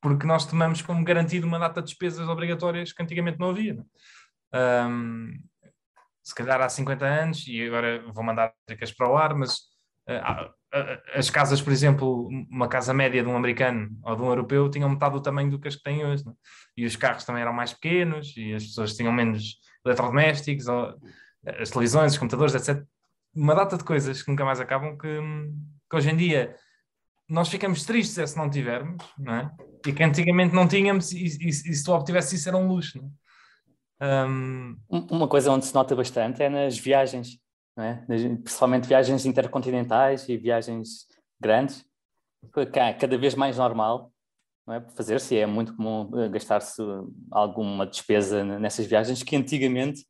porque 0.00 0.26
nós 0.26 0.46
tomamos 0.46 0.80
como 0.82 1.04
garantido 1.04 1.46
uma 1.46 1.58
data 1.58 1.80
de 1.80 1.88
despesas 1.88 2.26
obrigatórias 2.28 2.92
que 2.92 3.02
antigamente 3.02 3.38
não 3.38 3.50
havia. 3.50 3.74
Não 3.74 3.82
é? 3.82 4.86
um, 4.88 5.38
se 6.22 6.34
calhar 6.34 6.60
há 6.60 6.68
50 6.68 7.04
anos, 7.04 7.46
e 7.46 7.66
agora 7.66 8.02
vou 8.12 8.22
mandar 8.22 8.54
dicas 8.68 8.92
para 8.92 9.10
o 9.10 9.16
ar, 9.16 9.34
mas 9.34 9.56
uh, 10.08 10.52
as 11.14 11.28
casas, 11.28 11.60
por 11.60 11.72
exemplo, 11.72 12.28
uma 12.50 12.66
casa 12.66 12.94
média 12.94 13.22
de 13.22 13.28
um 13.28 13.36
americano 13.36 13.90
ou 14.02 14.16
de 14.16 14.22
um 14.22 14.26
europeu 14.26 14.70
tinham 14.70 14.88
metade 14.88 15.14
do 15.14 15.22
tamanho 15.22 15.50
do 15.50 15.58
que 15.58 15.68
as 15.68 15.76
que 15.76 15.82
têm 15.82 16.04
hoje. 16.04 16.24
Não? 16.24 16.32
É? 16.32 16.36
E 16.76 16.86
os 16.86 16.96
carros 16.96 17.24
também 17.24 17.42
eram 17.42 17.52
mais 17.52 17.74
pequenos 17.74 18.34
e 18.36 18.54
as 18.54 18.64
pessoas 18.64 18.96
tinham 18.96 19.12
menos 19.12 19.58
eletrodomésticos, 19.84 20.68
ou, 20.68 20.94
as 21.60 21.70
televisões, 21.70 22.12
os 22.12 22.18
computadores, 22.18 22.54
etc. 22.54 22.82
Uma 23.34 23.54
data 23.54 23.76
de 23.76 23.84
coisas 23.84 24.22
que 24.22 24.30
nunca 24.30 24.44
mais 24.44 24.60
acabam 24.60 24.96
que, 24.96 25.08
que 25.90 25.96
hoje 25.96 26.10
em 26.10 26.16
dia 26.16 26.56
nós 27.28 27.48
ficamos 27.48 27.84
tristes 27.84 28.18
é 28.18 28.26
se 28.26 28.36
não 28.36 28.48
tivermos, 28.48 29.02
não 29.18 29.34
é? 29.34 29.50
E 29.86 29.92
que 29.92 30.02
antigamente 30.02 30.54
não 30.54 30.66
tínhamos 30.66 31.12
e, 31.12 31.24
e, 31.24 31.48
e 31.48 31.52
se 31.52 31.84
tu 31.84 31.92
obtivesse 31.92 32.36
isso 32.36 32.48
era 32.48 32.56
um 32.56 32.68
luxo, 32.68 32.98
não 32.98 33.08
é? 33.08 33.22
Um... 34.26 34.76
Uma 34.88 35.28
coisa 35.28 35.50
onde 35.50 35.64
se 35.64 35.74
nota 35.74 35.94
bastante 35.94 36.42
é 36.42 36.48
nas 36.48 36.76
viagens 36.78 37.38
é? 37.78 37.94
principalmente 38.04 38.88
viagens 38.88 39.24
intercontinentais 39.24 40.28
e 40.28 40.36
viagens 40.36 41.06
grandes, 41.40 41.84
cada 42.98 43.16
vez 43.16 43.34
mais 43.34 43.56
normal 43.56 44.12
não 44.66 44.74
é? 44.74 44.80
fazer-se, 44.90 45.36
é 45.36 45.46
muito 45.46 45.74
comum 45.74 46.10
eh, 46.20 46.28
gastar-se 46.28 46.82
alguma 47.30 47.86
despesa 47.86 48.44
nessas 48.44 48.86
viagens 48.86 49.22
que 49.22 49.36
antigamente, 49.36 50.06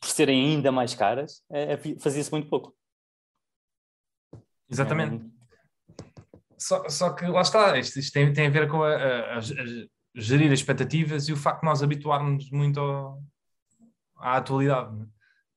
por 0.00 0.08
serem 0.08 0.54
ainda 0.54 0.72
mais 0.72 0.94
caras, 0.94 1.42
é, 1.50 1.76
fazia-se 2.00 2.30
muito 2.32 2.48
pouco. 2.48 2.74
Exatamente. 4.68 5.24
É 5.24 5.42
só, 6.58 6.88
só 6.88 7.12
que 7.12 7.26
lá 7.26 7.42
está, 7.42 7.78
isto, 7.78 7.98
isto 7.98 8.12
tem, 8.12 8.32
tem 8.32 8.46
a 8.46 8.50
ver 8.50 8.68
com 8.68 8.82
a, 8.82 8.94
a, 8.94 9.38
a, 9.38 9.40
gerir 10.14 10.52
expectativas 10.52 11.28
e 11.28 11.32
o 11.32 11.36
facto 11.36 11.60
de 11.60 11.66
nós 11.66 11.82
habituarmos 11.82 12.50
muito 12.50 12.80
ao, 12.80 13.22
à 14.16 14.36
atualidade, 14.36 14.96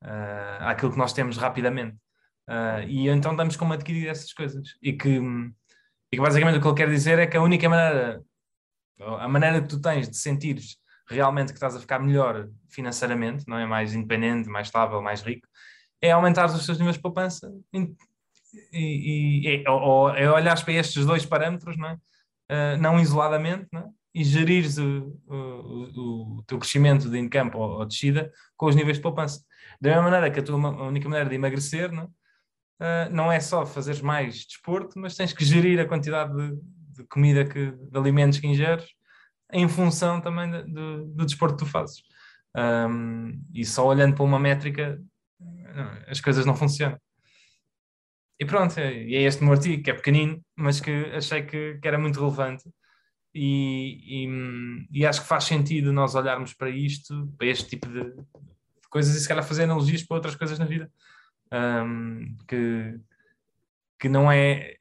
uh, 0.05 0.63
àquilo 0.63 0.91
que 0.91 0.97
nós 0.97 1.13
temos 1.13 1.37
rapidamente. 1.37 1.97
Uh, 2.47 2.87
e 2.87 3.09
então 3.09 3.35
damos 3.35 3.55
como 3.55 3.73
adquirir 3.73 4.07
essas 4.07 4.31
coisas. 4.31 4.69
E 4.81 4.93
que, 4.93 5.09
e 5.09 6.15
que 6.15 6.21
basicamente 6.21 6.57
o 6.57 6.61
que 6.61 6.67
ele 6.67 6.75
quer 6.75 6.89
dizer 6.89 7.19
é 7.19 7.27
que 7.27 7.35
a 7.35 7.41
única 7.41 7.67
maneira, 7.67 8.21
a 9.19 9.27
maneira 9.27 9.61
que 9.61 9.67
tu 9.67 9.81
tens 9.81 10.09
de 10.09 10.17
sentires 10.17 10.77
realmente 11.07 11.49
que 11.49 11.57
estás 11.57 11.75
a 11.75 11.79
ficar 11.79 11.99
melhor 11.99 12.49
financeiramente, 12.69 13.45
não 13.47 13.57
é? 13.57 13.65
Mais 13.65 13.93
independente, 13.93 14.49
mais 14.49 14.67
estável, 14.67 15.01
mais 15.01 15.21
rico, 15.21 15.47
é 16.01 16.11
aumentar 16.11 16.45
os 16.45 16.65
teus 16.65 16.77
níveis 16.77 16.95
de 16.95 17.01
poupança 17.01 17.51
e, 17.73 17.95
e, 18.73 19.63
é, 19.65 19.69
ou, 19.69 20.09
é 20.09 20.29
olhares 20.31 20.63
para 20.63 20.73
estes 20.73 21.05
dois 21.05 21.25
parâmetros, 21.25 21.77
não, 21.77 21.89
é? 21.89 21.93
uh, 21.95 22.77
não 22.81 22.99
isoladamente, 22.99 23.67
não 23.71 23.81
é? 23.81 23.89
e 24.13 24.23
gerires 24.23 24.77
o, 24.77 25.19
o, 25.27 26.37
o, 26.37 26.43
teu 26.47 26.57
crescimento 26.57 27.09
de 27.09 27.19
income 27.19 27.51
ou, 27.53 27.79
ou 27.79 27.85
descida 27.85 28.31
com 28.55 28.67
os 28.67 28.75
níveis 28.75 28.97
de 28.97 29.03
poupança. 29.03 29.43
Da 29.79 29.89
mesma 29.89 30.03
maneira 30.03 30.31
que 30.31 30.39
a 30.39 30.43
tua 30.43 30.57
a 30.57 30.87
única 30.87 31.07
maneira 31.09 31.29
de 31.29 31.35
emagrecer 31.35 31.91
não, 31.91 32.05
uh, 32.05 33.09
não 33.11 33.31
é 33.31 33.39
só 33.39 33.65
fazeres 33.65 34.01
mais 34.01 34.45
desporto, 34.45 34.99
mas 34.99 35.15
tens 35.15 35.33
que 35.33 35.43
gerir 35.45 35.79
a 35.79 35.87
quantidade 35.87 36.33
de, 36.35 36.57
de 36.97 37.03
comida, 37.07 37.45
que, 37.45 37.71
de 37.71 37.97
alimentos 37.97 38.39
que 38.39 38.47
ingeres 38.47 38.85
em 39.51 39.67
função 39.67 40.19
também 40.19 40.49
de, 40.49 40.63
de, 40.63 41.05
do 41.13 41.25
desporto 41.25 41.55
que 41.55 41.65
tu 41.65 41.69
fazes. 41.69 42.01
Um, 42.57 43.43
e 43.53 43.65
só 43.65 43.85
olhando 43.85 44.15
para 44.15 44.23
uma 44.23 44.39
métrica 44.39 44.99
as 46.07 46.21
coisas 46.21 46.45
não 46.45 46.55
funcionam. 46.55 46.99
E 48.39 48.45
pronto, 48.45 48.77
é, 48.77 48.93
é 48.93 49.21
este 49.23 49.43
meu 49.43 49.53
artigo, 49.53 49.83
que 49.83 49.89
é 49.89 49.93
pequenino, 49.93 50.41
mas 50.55 50.79
que 50.79 50.91
achei 51.13 51.43
que, 51.43 51.77
que 51.81 51.87
era 51.87 51.97
muito 51.97 52.19
relevante. 52.19 52.63
E, 53.33 54.25
e, 54.25 54.99
e, 54.99 55.05
acho 55.05 55.21
que 55.21 55.27
faz 55.27 55.43
sentido 55.43 55.91
nós 55.91 56.15
olharmos 56.15 56.53
para 56.53 56.69
isto, 56.69 57.33
para 57.37 57.47
este 57.47 57.69
tipo 57.69 57.87
de 57.89 58.13
coisas, 58.89 59.15
e 59.15 59.19
se 59.19 59.27
calhar 59.27 59.43
fazer 59.43 59.63
analogias 59.63 60.03
para 60.03 60.15
outras 60.15 60.35
coisas 60.35 60.59
na 60.59 60.65
vida. 60.65 60.91
Um, 61.51 62.35
que, 62.47 62.99
que 63.99 64.09
não 64.09 64.31
é. 64.31 64.75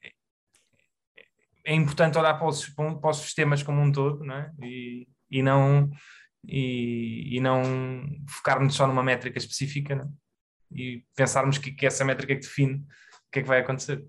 É 1.63 1.73
importante 1.73 2.17
olhar 2.17 2.35
para 2.35 2.47
os, 2.47 2.67
para 2.69 3.09
os 3.09 3.17
sistemas 3.17 3.63
como 3.63 3.81
um 3.81 3.91
todo, 3.91 4.23
não 4.23 4.35
é? 4.35 4.51
E, 4.61 5.07
e 5.29 5.41
não. 5.41 5.89
E, 6.47 7.37
e 7.37 7.39
não 7.39 7.63
focarmos 8.27 8.75
só 8.75 8.85
numa 8.85 9.01
métrica 9.01 9.37
específica, 9.37 9.95
não? 9.95 10.05
É? 10.05 10.25
e 10.71 11.03
pensarmos 11.15 11.57
que, 11.57 11.71
que 11.71 11.85
essa 11.85 12.03
métrica 12.03 12.35
que 12.35 12.41
define 12.41 12.85
que 13.31 13.39
é 13.39 13.41
que 13.41 13.47
vai 13.47 13.59
acontecer. 13.59 14.05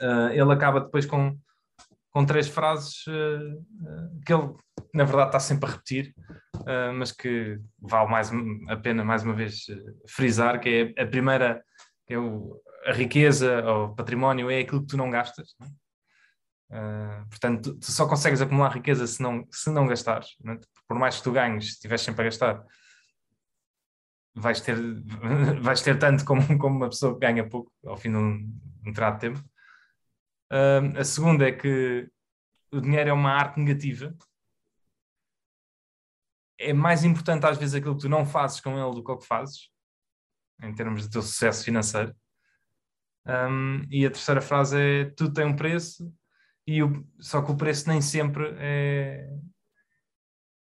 Uh, 0.00 0.30
ele 0.32 0.52
acaba 0.52 0.80
depois 0.80 1.06
com, 1.06 1.38
com 2.10 2.26
três 2.26 2.48
frases 2.48 3.06
uh, 3.06 4.20
que 4.24 4.32
ele, 4.32 4.52
na 4.96 5.04
verdade, 5.04 5.28
está 5.28 5.40
sempre 5.40 5.68
a 5.68 5.72
repetir, 5.72 6.14
mas 6.96 7.12
que 7.12 7.60
vale 7.78 8.10
mais 8.10 8.30
a 8.68 8.76
pena, 8.76 9.04
mais 9.04 9.22
uma 9.22 9.34
vez, 9.34 9.66
frisar, 10.08 10.58
que 10.58 10.94
é 10.96 11.02
a 11.02 11.06
primeira, 11.06 11.62
é 12.08 12.18
o, 12.18 12.60
a 12.86 12.92
riqueza 12.92 13.64
ou 13.64 13.94
património 13.94 14.50
é 14.50 14.60
aquilo 14.60 14.80
que 14.80 14.88
tu 14.88 14.96
não 14.96 15.10
gastas. 15.10 15.54
Uh, 16.70 17.28
portanto, 17.28 17.74
tu, 17.74 17.78
tu, 17.78 17.92
só 17.92 18.08
consegues 18.08 18.40
acumular 18.40 18.72
riqueza 18.72 19.06
se 19.06 19.22
não, 19.22 19.46
se 19.50 19.70
não 19.70 19.86
gastares. 19.86 20.36
É? 20.46 20.58
Por 20.88 20.98
mais 20.98 21.16
que 21.16 21.22
tu 21.22 21.32
ganhes, 21.32 21.66
se 21.66 21.70
estiveres 21.72 22.02
sempre 22.02 22.22
a 22.22 22.24
gastar, 22.24 22.64
vais 24.34 24.60
ter, 24.60 24.76
vais 25.60 25.82
ter 25.82 25.98
tanto 25.98 26.24
como, 26.24 26.42
como 26.58 26.76
uma 26.76 26.88
pessoa 26.88 27.14
que 27.14 27.20
ganha 27.20 27.48
pouco 27.48 27.72
ao 27.84 27.96
fim 27.96 28.10
de 28.10 28.16
um, 28.16 28.60
um 28.86 28.92
de 28.92 29.18
tempo. 29.18 29.38
Uh, 30.52 30.98
a 30.98 31.04
segunda 31.04 31.46
é 31.46 31.52
que 31.52 32.08
o 32.72 32.80
dinheiro 32.80 33.10
é 33.10 33.12
uma 33.12 33.32
arte 33.32 33.58
negativa. 33.58 34.14
É 36.58 36.72
mais 36.72 37.04
importante 37.04 37.46
às 37.46 37.58
vezes 37.58 37.74
aquilo 37.74 37.96
que 37.96 38.02
tu 38.02 38.08
não 38.08 38.24
fazes 38.24 38.60
com 38.60 38.78
ele 38.78 38.94
do 38.94 39.04
que 39.04 39.12
o 39.12 39.18
que 39.18 39.26
fazes, 39.26 39.70
em 40.62 40.74
termos 40.74 41.06
do 41.06 41.10
teu 41.10 41.22
sucesso 41.22 41.64
financeiro. 41.64 42.14
Um, 43.26 43.84
e 43.90 44.06
a 44.06 44.10
terceira 44.10 44.40
frase 44.40 44.78
é 44.78 45.04
tudo 45.16 45.34
tem 45.34 45.44
um 45.44 45.56
preço, 45.56 46.12
e 46.66 46.82
o, 46.82 47.06
só 47.20 47.42
que 47.42 47.50
o 47.50 47.56
preço 47.56 47.88
nem 47.88 48.00
sempre 48.00 48.54
é, 48.58 49.28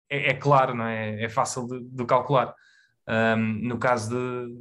é, 0.10 0.32
é 0.32 0.34
claro, 0.34 0.76
não 0.76 0.86
é? 0.86 1.24
é 1.24 1.30
fácil 1.30 1.68
de, 1.68 1.84
de 1.84 2.06
calcular. 2.06 2.54
Um, 3.08 3.38
no 3.68 3.80
caso 3.80 4.10
de, 4.10 4.54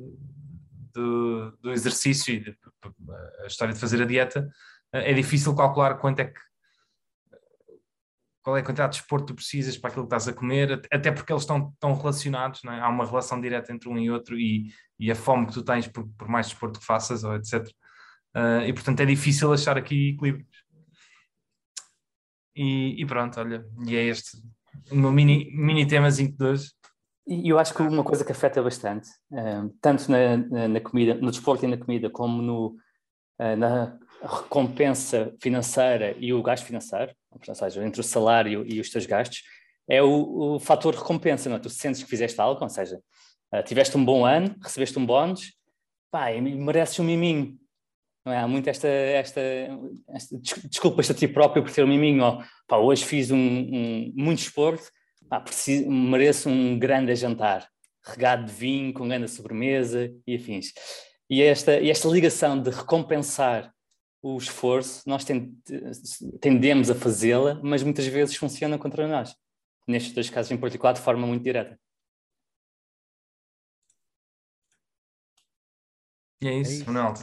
de, 0.95 1.57
do 1.61 1.73
exercício 1.73 2.35
e 2.35 2.41
de, 2.41 2.57
a 3.43 3.47
história 3.47 3.75
de 3.75 3.81
fazer 3.81 4.01
a 4.03 4.07
dieta, 4.07 4.49
é 4.93 5.12
difícil 5.12 5.55
calcular 5.55 5.97
quanto 5.97 6.21
é 6.21 6.27
que 6.27 6.41
qual 8.46 8.56
é 8.56 8.61
a 8.61 8.62
quantidade 8.62 8.92
de 8.92 9.00
esporte 9.00 9.22
que 9.22 9.32
tu 9.32 9.35
precisas 9.35 9.76
para 9.76 9.90
aquilo 9.90 10.04
que 10.04 10.14
estás 10.14 10.28
a 10.28 10.32
comer, 10.32 10.80
até 10.92 11.11
porque 11.11 11.32
eles 11.32 11.42
estão 11.42 11.74
tão 11.80 11.94
relacionados, 11.94 12.64
é? 12.64 12.68
há 12.78 12.88
uma 12.88 13.04
relação 13.04 13.40
direta 13.40 13.72
entre 13.72 13.88
um 13.88 13.98
e 13.98 14.09
outro 14.09 14.38
e, 14.38 14.72
e 15.00 15.11
a 15.11 15.16
fome 15.16 15.48
que 15.48 15.52
tu 15.52 15.64
tens 15.64 15.88
por, 15.88 16.06
por 16.16 16.28
mais 16.28 16.46
desporto 16.46 16.78
que 16.78 16.87
faças, 16.87 17.24
ou 17.24 17.35
etc. 17.35 17.66
Uh, 18.37 18.62
e 18.64 18.72
portanto 18.72 19.00
é 19.00 19.04
difícil 19.04 19.52
achar 19.52 19.76
aqui 19.76 20.11
equilíbrios. 20.11 20.46
E, 22.54 23.02
e, 23.02 23.04
pronto, 23.04 23.40
olha, 23.40 23.66
e 23.85 23.96
é 23.96 24.04
este 24.04 24.40
o 24.92 24.94
meu 24.94 25.11
mini, 25.11 25.50
mini 25.52 25.85
temazinho 25.85 26.30
de 26.30 26.44
hoje. 26.44 26.70
E 27.26 27.48
eu 27.48 27.59
acho 27.59 27.74
que 27.74 27.82
uma 27.82 28.04
coisa 28.04 28.24
que 28.24 28.30
afeta 28.30 28.62
bastante, 28.62 29.09
uh, 29.32 29.76
tanto 29.80 30.09
na, 30.09 30.37
na, 30.37 30.68
na, 30.68 30.80
comida, 30.80 31.14
no 31.14 31.32
desporto 31.32 31.64
e 31.64 31.68
na 31.68 31.78
comida, 31.78 32.09
como 32.09 32.40
no, 32.40 32.76
uh, 33.40 33.56
na 33.59 33.98
recompensa 34.22 35.35
financeira 35.40 36.16
e 36.18 36.33
o 36.33 36.42
gasto 36.42 36.64
financeiro, 36.64 37.12
ou 37.31 37.55
seja, 37.55 37.85
entre 37.85 38.00
o 38.00 38.05
salário 38.05 38.64
e 38.66 38.81
os 38.81 38.90
teus 38.90 39.07
gastos, 39.07 39.42
é 39.88 40.02
o, 40.02 40.55
o 40.55 40.61
fator 40.61 40.94
recompensa, 40.94 41.48
não 41.48 41.57
é? 41.57 41.59
Tu 41.59 41.70
sentes 41.70 42.02
que 42.02 42.09
fizeste 42.09 42.40
algo, 42.40 42.62
ou 42.62 42.68
seja, 42.68 43.00
uh, 43.55 43.62
tiveste 43.62 43.96
um 43.96 44.05
bom 44.05 44.24
ano, 44.24 44.55
recebeste 44.62 44.98
um 44.98 45.07
bónus, 45.07 45.52
pá, 46.11 46.31
mereces 46.40 46.98
um 46.98 47.05
miminho. 47.05 47.57
Não 48.24 48.33
é? 48.33 48.38
Há 48.38 48.48
muito 48.48 48.68
esta, 48.68 48.88
esta, 48.88 49.40
esta 50.09 50.37
desculpas 50.68 51.09
a 51.11 51.14
ti 51.14 51.29
próprio 51.29 51.62
por 51.62 51.72
ter 51.72 51.85
um 51.85 51.88
miminho, 51.88 52.24
ou, 52.24 52.42
pá, 52.66 52.79
hoje 52.79 53.05
fiz 53.05 53.31
um, 53.31 53.37
um 53.37 54.12
muito 54.16 54.40
esporte, 54.40 54.90
pá, 55.29 55.40
preciso, 55.40 55.88
mereço 55.88 56.48
um 56.48 56.79
grande 56.79 57.14
jantar, 57.14 57.68
regado 58.05 58.46
de 58.46 58.52
vinho, 58.52 58.92
com 58.92 59.07
grande 59.07 59.29
sobremesa 59.29 60.12
e 60.26 60.35
afins. 60.35 60.72
E 61.31 61.42
esta, 61.42 61.79
e 61.79 61.90
esta 61.90 62.09
ligação 62.09 62.61
de 62.61 62.70
recompensar 62.70 63.72
o 64.35 64.39
esforço, 64.39 65.09
nós 65.09 65.25
tendemos 66.41 66.91
a 66.91 66.95
fazê-la, 66.97 67.61
mas 67.62 67.85
muitas 67.85 68.07
vezes 68.07 68.35
funciona 68.35 68.77
contra 68.77 69.07
nós. 69.07 69.37
Nestes 69.87 70.12
dois 70.12 70.29
casos 70.29 70.51
em 70.51 70.57
particular, 70.57 70.93
de 70.93 71.01
forma 71.01 71.25
muito 71.25 71.45
direta. 71.45 71.79
E 76.43 76.49
é 76.49 76.59
isso, 76.59 76.85
Ronaldo. 76.85 77.21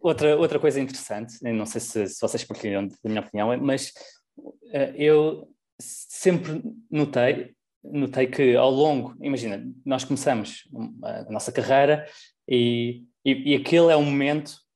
Outra, 0.00 0.36
outra 0.36 0.60
coisa 0.60 0.80
interessante, 0.80 1.42
não 1.42 1.66
sei 1.66 1.80
se, 1.80 2.06
se 2.06 2.20
vocês 2.20 2.44
partilham 2.44 2.86
da 2.86 2.94
minha 3.04 3.20
opinião, 3.20 3.56
mas 3.58 3.92
uh, 4.38 4.94
eu 4.94 5.52
sempre 5.80 6.62
notei, 6.88 7.56
notei 7.82 8.28
que 8.28 8.54
ao 8.54 8.70
longo, 8.70 9.16
imagina, 9.20 9.68
nós 9.84 10.04
começamos 10.04 10.62
a 11.02 11.24
nossa 11.32 11.50
carreira 11.50 12.06
e, 12.48 13.04
e, 13.24 13.52
e 13.52 13.56
aquele 13.56 13.90
é 13.90 13.96
o 13.96 14.02
momento 14.02 14.67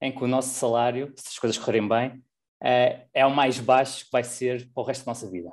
em 0.00 0.12
que 0.12 0.24
o 0.24 0.28
nosso 0.28 0.50
salário, 0.50 1.12
se 1.16 1.28
as 1.28 1.38
coisas 1.38 1.58
correrem 1.58 1.88
bem, 1.88 2.22
é, 2.62 3.06
é 3.14 3.26
o 3.26 3.34
mais 3.34 3.58
baixo 3.58 4.04
que 4.04 4.12
vai 4.12 4.24
ser 4.24 4.68
para 4.72 4.82
o 4.82 4.86
resto 4.86 5.04
da 5.04 5.10
nossa 5.10 5.30
vida. 5.30 5.52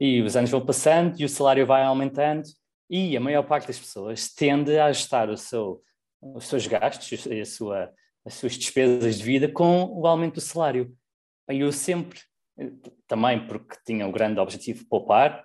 E 0.00 0.20
os 0.22 0.36
anos 0.36 0.50
vão 0.50 0.64
passando 0.64 1.18
e 1.20 1.24
o 1.24 1.28
salário 1.28 1.66
vai 1.66 1.82
aumentando 1.82 2.44
e 2.90 3.16
a 3.16 3.20
maior 3.20 3.42
parte 3.42 3.66
das 3.66 3.78
pessoas 3.78 4.32
tende 4.32 4.76
a 4.78 4.86
ajustar 4.86 5.30
o 5.30 5.36
seu, 5.36 5.82
os 6.20 6.46
seus 6.46 6.66
gastos, 6.66 7.26
a 7.26 7.44
sua, 7.44 7.92
as 8.24 8.34
suas 8.34 8.56
despesas 8.56 9.18
de 9.18 9.24
vida 9.24 9.48
com 9.48 9.84
o 9.84 10.06
aumento 10.06 10.34
do 10.34 10.40
salário. 10.40 10.94
E 11.50 11.60
eu 11.60 11.72
sempre 11.72 12.20
também 13.06 13.46
porque 13.46 13.76
tinha 13.84 14.06
o 14.06 14.12
grande 14.12 14.38
objetivo 14.38 14.80
de 14.80 14.86
poupar 14.86 15.44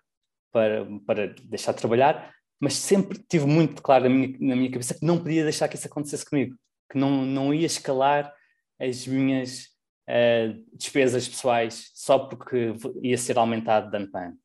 para, 0.51 0.85
para 1.05 1.27
deixar 1.43 1.71
de 1.73 1.79
trabalhar, 1.79 2.33
mas 2.59 2.73
sempre 2.73 3.19
tive 3.27 3.45
muito 3.45 3.81
claro 3.81 4.03
na 4.05 4.09
minha, 4.09 4.37
na 4.39 4.55
minha 4.55 4.71
cabeça 4.71 4.93
que 4.93 5.05
não 5.05 5.17
podia 5.17 5.43
deixar 5.43 5.67
que 5.67 5.75
isso 5.75 5.87
acontecesse 5.87 6.25
comigo, 6.25 6.55
que 6.89 6.97
não, 6.97 7.25
não 7.25 7.53
ia 7.53 7.65
escalar 7.65 8.33
as 8.79 9.05
minhas 9.05 9.67
uh, 10.07 10.65
despesas 10.73 11.27
pessoais 11.27 11.91
só 11.93 12.19
porque 12.19 12.73
ia 13.01 13.17
ser 13.17 13.37
aumentado 13.37 13.89
de 13.89 13.97
ano 13.97 14.11
para 14.11 14.27
ano. 14.27 14.37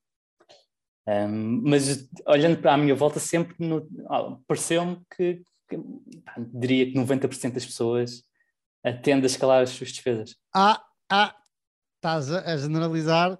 Um, 1.06 1.62
mas 1.64 2.08
olhando 2.26 2.58
para 2.58 2.72
a 2.72 2.78
minha 2.78 2.94
volta, 2.94 3.20
sempre 3.20 3.54
pareceu-me 4.46 5.00
que, 5.14 5.42
que 5.68 5.76
pá, 6.24 6.34
diria 6.38 6.86
que 6.86 6.98
90% 6.98 7.52
das 7.52 7.66
pessoas 7.66 8.22
tendem 9.02 9.24
a 9.24 9.26
escalar 9.26 9.62
as 9.62 9.70
suas 9.70 9.90
despesas. 9.90 10.36
Ah, 10.54 10.82
ah, 11.10 11.34
estás 11.96 12.30
a, 12.30 12.56
generalizar. 12.56 13.38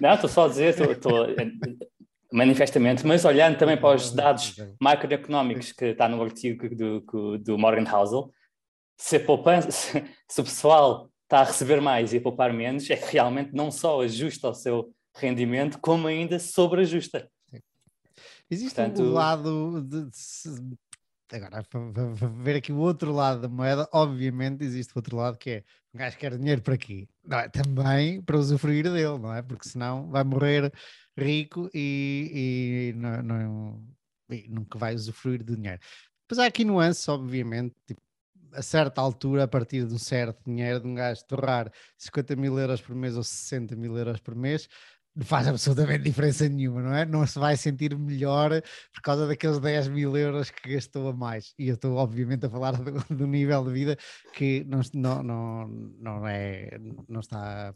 Não, 0.00 0.14
estou 0.14 0.28
só 0.28 0.46
a 0.46 0.48
dizer, 0.48 0.78
estou, 0.78 1.26
manifestamente, 2.32 3.06
mas 3.06 3.24
olhando 3.24 3.58
também 3.58 3.76
para 3.76 3.96
os 3.96 4.12
dados 4.12 4.56
macroeconómicos 4.80 5.72
que 5.72 5.86
está 5.86 6.08
no 6.08 6.22
artigo 6.22 6.68
do, 6.74 7.38
do 7.38 7.58
Morgan 7.58 7.90
Housel, 7.90 8.30
se, 8.96 9.18
poupança, 9.18 9.70
se, 9.72 10.04
se 10.28 10.40
o 10.40 10.44
pessoal 10.44 11.10
está 11.24 11.40
a 11.40 11.44
receber 11.44 11.80
mais 11.80 12.12
e 12.12 12.18
a 12.18 12.20
poupar 12.20 12.52
menos, 12.52 12.88
é 12.90 12.96
que 12.96 13.12
realmente 13.12 13.52
não 13.54 13.70
só 13.70 14.02
ajusta 14.02 14.48
o 14.48 14.54
seu 14.54 14.92
rendimento, 15.14 15.78
como 15.78 16.06
ainda 16.06 16.38
sobreajusta. 16.38 17.28
Existe 18.50 18.74
Portanto, 18.74 19.02
um 19.02 19.12
lado 19.12 19.80
de, 19.82 20.06
de, 20.10 21.36
agora 21.36 21.62
para 21.62 21.80
ver 22.42 22.56
aqui 22.56 22.72
o 22.72 22.78
outro 22.78 23.12
lado 23.12 23.40
da 23.40 23.48
moeda, 23.48 23.88
obviamente 23.92 24.64
existe 24.64 24.92
o 24.92 24.98
outro 24.98 25.16
lado 25.16 25.38
que 25.38 25.50
é 25.50 25.64
um 25.94 25.98
gajo 25.98 26.18
quer 26.18 26.36
dinheiro 26.36 26.60
para 26.60 26.74
aqui, 26.74 27.08
não 27.24 27.38
é? 27.38 27.48
também 27.48 28.20
para 28.22 28.36
usufruir 28.36 28.84
dele, 28.84 29.18
não 29.18 29.32
é? 29.32 29.40
Porque 29.40 29.68
senão 29.68 30.10
vai 30.10 30.24
morrer 30.24 30.72
rico 31.16 31.70
e, 31.74 32.92
e, 32.94 32.98
não, 32.98 33.22
não, 33.22 33.88
e 34.30 34.48
nunca 34.48 34.78
vai 34.78 34.94
usufruir 34.94 35.42
de 35.42 35.56
dinheiro. 35.56 35.80
Depois 36.22 36.38
há 36.38 36.46
aqui 36.46 36.64
nuances, 36.64 37.08
obviamente, 37.08 37.74
tipo, 37.86 38.00
a 38.52 38.62
certa 38.62 39.00
altura, 39.00 39.44
a 39.44 39.48
partir 39.48 39.86
de 39.86 39.94
um 39.94 39.98
certo 39.98 40.42
dinheiro, 40.44 40.80
de 40.80 40.86
um 40.86 40.94
gajo 40.94 41.24
torrar 41.26 41.72
50 41.96 42.36
mil 42.36 42.58
euros 42.58 42.80
por 42.80 42.94
mês 42.94 43.16
ou 43.16 43.22
60 43.22 43.76
mil 43.76 43.96
euros 43.96 44.20
por 44.20 44.34
mês, 44.34 44.68
não 45.14 45.24
faz 45.24 45.46
absolutamente 45.48 46.04
diferença 46.04 46.48
nenhuma, 46.48 46.82
não 46.82 46.94
é? 46.94 47.04
Não 47.04 47.26
se 47.26 47.38
vai 47.38 47.56
sentir 47.56 47.96
melhor 47.96 48.62
por 48.92 49.02
causa 49.02 49.26
daqueles 49.26 49.58
10 49.58 49.88
mil 49.88 50.16
euros 50.16 50.50
que 50.50 50.74
gastou 50.74 51.08
a 51.08 51.12
mais. 51.12 51.54
E 51.58 51.68
eu 51.68 51.74
estou, 51.74 51.96
obviamente, 51.96 52.46
a 52.46 52.50
falar 52.50 52.72
do, 52.72 52.92
do 53.14 53.26
nível 53.26 53.64
de 53.64 53.72
vida 53.72 53.98
que 54.32 54.64
não, 54.64 54.80
não, 54.94 55.22
não, 55.22 55.68
não, 55.98 56.28
é, 56.28 56.78
não 57.08 57.20
está. 57.20 57.74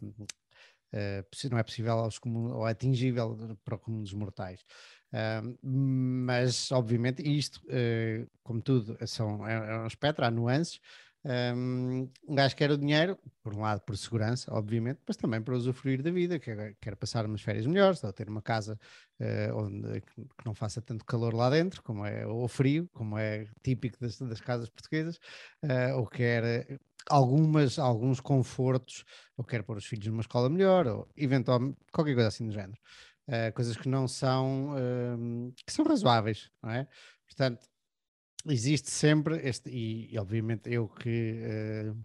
Uh, 0.95 1.49
não 1.51 1.59
é 1.59 1.63
possível 1.65 1.95
aos 1.95 2.19
comum, 2.19 2.53
ou 2.53 2.65
atingível 2.65 3.37
para 3.65 3.75
o 3.75 3.79
comum 3.79 4.01
dos 4.01 4.13
mortais. 4.13 4.65
Uh, 5.13 5.59
mas, 5.63 6.71
obviamente, 6.71 7.21
isto, 7.23 7.61
uh, 7.67 8.31
como 8.45 8.63
tudo, 8.63 8.97
são, 9.07 9.47
é, 9.47 9.55
é 9.55 9.79
um 9.79 9.87
espectro, 9.87 10.25
há 10.25 10.31
nuances, 10.31 10.81
um, 11.27 12.11
gajo 12.29 12.55
quer 12.55 12.71
o 12.71 12.77
dinheiro, 12.77 13.19
por 13.43 13.55
um 13.55 13.61
lado 13.61 13.81
por 13.81 13.97
segurança, 13.97 14.53
obviamente, 14.53 15.01
mas 15.07 15.17
também 15.17 15.41
para 15.41 15.57
usufruir 15.57 16.03
da 16.03 16.11
vida, 16.11 16.39
quer, 16.39 16.77
quer 16.79 16.97
passar 16.97 17.25
umas 17.25 17.41
férias 17.41 17.67
melhores, 17.67 18.05
ou 18.05 18.13
ter 18.13 18.29
uma 18.29 18.43
casa 18.43 18.79
uh, 19.21 19.57
onde, 19.57 20.03
que 20.03 20.45
não 20.45 20.55
faça 20.55 20.83
tanto 20.83 21.03
calor 21.05 21.33
lá 21.33 21.49
dentro, 21.49 21.83
como 21.83 22.05
é, 22.05 22.27
ou 22.27 22.47
frio, 22.47 22.91
como 22.93 23.17
é 23.17 23.47
típico 23.63 23.99
das, 23.99 24.19
das 24.19 24.41
casas 24.41 24.69
portuguesas, 24.69 25.17
uh, 25.63 25.97
ou 25.97 26.07
quer 26.07 26.79
algumas, 27.09 27.79
alguns 27.79 28.21
confortos, 28.21 29.05
ou 29.37 29.45
quer 29.45 29.63
pôr 29.63 29.77
os 29.77 29.87
filhos 29.87 30.07
numa 30.07 30.21
escola 30.21 30.49
melhor, 30.49 30.87
ou 30.87 31.09
eventualmente 31.17 31.79
qualquer 31.93 32.15
coisa 32.15 32.29
assim 32.29 32.47
do 32.47 32.53
género. 32.53 32.79
Uh, 33.27 33.53
coisas 33.55 33.77
que 33.77 33.89
não 33.89 34.07
são, 34.07 34.75
que 35.67 35.73
são 35.73 35.85
razoáveis, 35.85 36.51
não 36.63 36.71
é? 36.71 36.87
Portanto, 37.27 37.67
existe 38.53 38.91
sempre 38.91 39.37
este, 39.47 39.71
e, 39.71 40.13
e 40.13 40.19
obviamente 40.19 40.71
eu 40.73 40.89
que, 40.89 41.41
uh, 41.91 42.05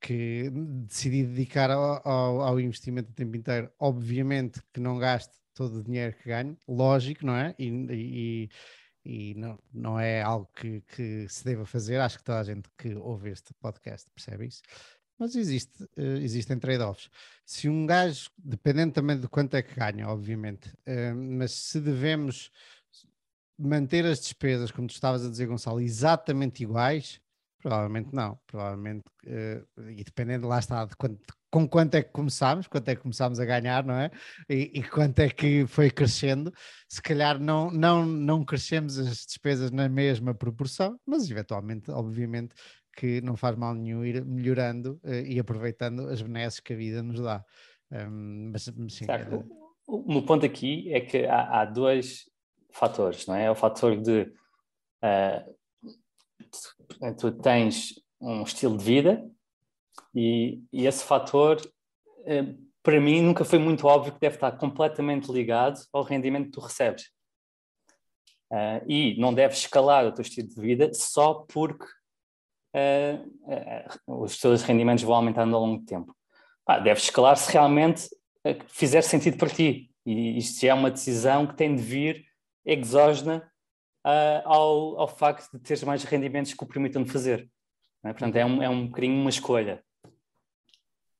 que 0.00 0.50
decidi 0.86 1.24
dedicar 1.24 1.70
ao, 1.70 2.06
ao, 2.06 2.40
ao, 2.42 2.60
investimento 2.60 3.10
o 3.10 3.14
tempo 3.14 3.36
inteiro, 3.36 3.70
obviamente 3.78 4.60
que 4.72 4.80
não 4.80 4.98
gasto 4.98 5.32
todo 5.54 5.78
o 5.78 5.84
dinheiro 5.84 6.16
que 6.16 6.28
ganho, 6.28 6.56
lógico, 6.68 7.26
não 7.26 7.34
é? 7.34 7.54
E, 7.58 7.68
e, 7.90 8.48
e 9.04 9.34
não, 9.34 9.58
não 9.72 9.98
é 9.98 10.22
algo 10.22 10.48
que, 10.54 10.80
que, 10.82 11.28
se 11.28 11.44
deva 11.44 11.64
fazer, 11.64 12.00
acho 12.00 12.18
que 12.18 12.24
toda 12.24 12.40
a 12.40 12.44
gente 12.44 12.68
que 12.76 12.94
ouve 12.94 13.30
este 13.30 13.54
podcast 13.54 14.08
percebe 14.14 14.46
isso. 14.46 14.62
Mas 15.18 15.34
existe, 15.34 15.82
uh, 15.82 16.16
existem 16.20 16.58
trade-offs. 16.58 17.10
Se 17.44 17.68
um 17.68 17.86
gajo, 17.86 18.30
dependendo 18.38 18.92
também 18.92 19.18
de 19.18 19.26
quanto 19.28 19.54
é 19.54 19.62
que 19.62 19.74
ganha, 19.74 20.08
obviamente, 20.08 20.68
uh, 20.86 21.14
mas 21.16 21.52
se 21.52 21.80
devemos 21.80 22.50
manter 23.58 24.06
as 24.06 24.20
despesas, 24.20 24.70
como 24.70 24.86
tu 24.86 24.94
estavas 24.94 25.26
a 25.26 25.30
dizer, 25.30 25.46
Gonçalo, 25.46 25.80
exatamente 25.80 26.62
iguais? 26.62 27.20
Provavelmente 27.60 28.10
não. 28.14 28.38
Provavelmente, 28.46 29.04
uh, 29.26 29.90
e 29.90 30.04
dependendo, 30.04 30.46
lá 30.46 30.60
está, 30.60 30.84
de 30.84 30.94
quanto, 30.96 31.34
com 31.50 31.66
quanto 31.68 31.94
é 31.94 32.02
que 32.02 32.10
começámos, 32.10 32.66
quanto 32.66 32.88
é 32.88 32.96
que 32.96 33.02
começámos 33.02 33.40
a 33.40 33.44
ganhar, 33.44 33.84
não 33.84 33.94
é? 33.94 34.10
E, 34.48 34.70
e, 34.74 34.82
quanto 34.82 35.18
é 35.20 35.28
que 35.28 35.66
foi 35.66 35.90
crescendo. 35.90 36.52
Se 36.88 37.00
calhar 37.00 37.38
não, 37.38 37.70
não, 37.70 38.04
não 38.04 38.44
crescemos 38.44 38.98
as 38.98 39.24
despesas 39.24 39.70
na 39.70 39.88
mesma 39.88 40.34
proporção, 40.34 40.98
mas 41.06 41.30
eventualmente, 41.30 41.90
obviamente, 41.90 42.54
que 42.96 43.20
não 43.20 43.36
faz 43.36 43.56
mal 43.56 43.74
nenhum 43.74 44.04
ir 44.04 44.24
melhorando 44.24 45.00
uh, 45.04 45.24
e 45.26 45.38
aproveitando 45.38 46.08
as 46.08 46.20
benesses 46.20 46.60
que 46.60 46.72
a 46.72 46.76
vida 46.76 47.02
nos 47.02 47.20
dá. 47.20 47.44
Um, 47.90 48.50
mas, 48.52 48.64
sim, 48.90 49.06
era... 49.08 49.44
O 49.86 50.12
meu 50.12 50.22
ponto 50.22 50.44
aqui 50.44 50.92
é 50.92 51.00
que 51.00 51.24
há, 51.24 51.62
há 51.62 51.64
dois 51.64 52.28
fatores, 52.72 53.26
não 53.26 53.34
é? 53.34 53.44
É 53.44 53.50
o 53.50 53.54
fator 53.54 53.96
de 53.96 54.30
uh, 55.02 55.58
tu 57.18 57.32
tens 57.32 57.94
um 58.20 58.42
estilo 58.42 58.76
de 58.76 58.84
vida 58.84 59.24
e, 60.18 60.62
e 60.72 60.86
esse 60.86 61.04
fator, 61.04 61.60
uh, 61.60 62.68
para 62.82 63.00
mim, 63.00 63.22
nunca 63.22 63.44
foi 63.44 63.58
muito 63.58 63.86
óbvio 63.86 64.12
que 64.12 64.20
deve 64.20 64.36
estar 64.36 64.52
completamente 64.52 65.30
ligado 65.30 65.78
ao 65.92 66.02
rendimento 66.02 66.46
que 66.46 66.52
tu 66.52 66.60
recebes. 66.60 67.10
Uh, 68.50 68.82
e 68.88 69.20
não 69.20 69.32
deves 69.32 69.58
escalar 69.58 70.06
o 70.06 70.12
teu 70.12 70.22
estilo 70.22 70.48
de 70.48 70.60
vida 70.60 70.92
só 70.94 71.34
porque 71.34 71.86
os 74.06 74.38
teus 74.38 74.62
rendimentos 74.62 75.02
vão 75.02 75.16
aumentando 75.16 75.56
ao 75.56 75.62
longo 75.62 75.80
do 75.80 75.84
tempo. 75.84 76.14
Ah, 76.66 76.78
deves 76.78 77.04
escalar 77.04 77.36
se 77.36 77.50
realmente 77.50 78.08
fizer 78.68 79.02
sentido 79.02 79.36
para 79.36 79.48
ti. 79.48 79.90
E 80.06 80.38
isto 80.38 80.64
é 80.64 80.72
uma 80.72 80.90
decisão 80.90 81.46
que 81.46 81.56
tem 81.56 81.74
de 81.74 81.82
vir 81.82 82.24
exógena 82.64 83.50
uh, 84.06 84.42
ao, 84.44 85.00
ao 85.00 85.08
facto 85.08 85.50
de 85.52 85.60
teres 85.60 85.82
mais 85.82 86.04
rendimentos 86.04 86.54
que 86.54 86.62
o 86.62 86.66
permitam 86.66 87.02
de 87.02 87.10
fazer. 87.10 87.50
É? 88.04 88.12
Portanto, 88.12 88.36
é 88.36 88.44
um, 88.44 88.62
é 88.62 88.68
um 88.68 88.86
bocadinho 88.86 89.20
uma 89.20 89.30
escolha. 89.30 89.82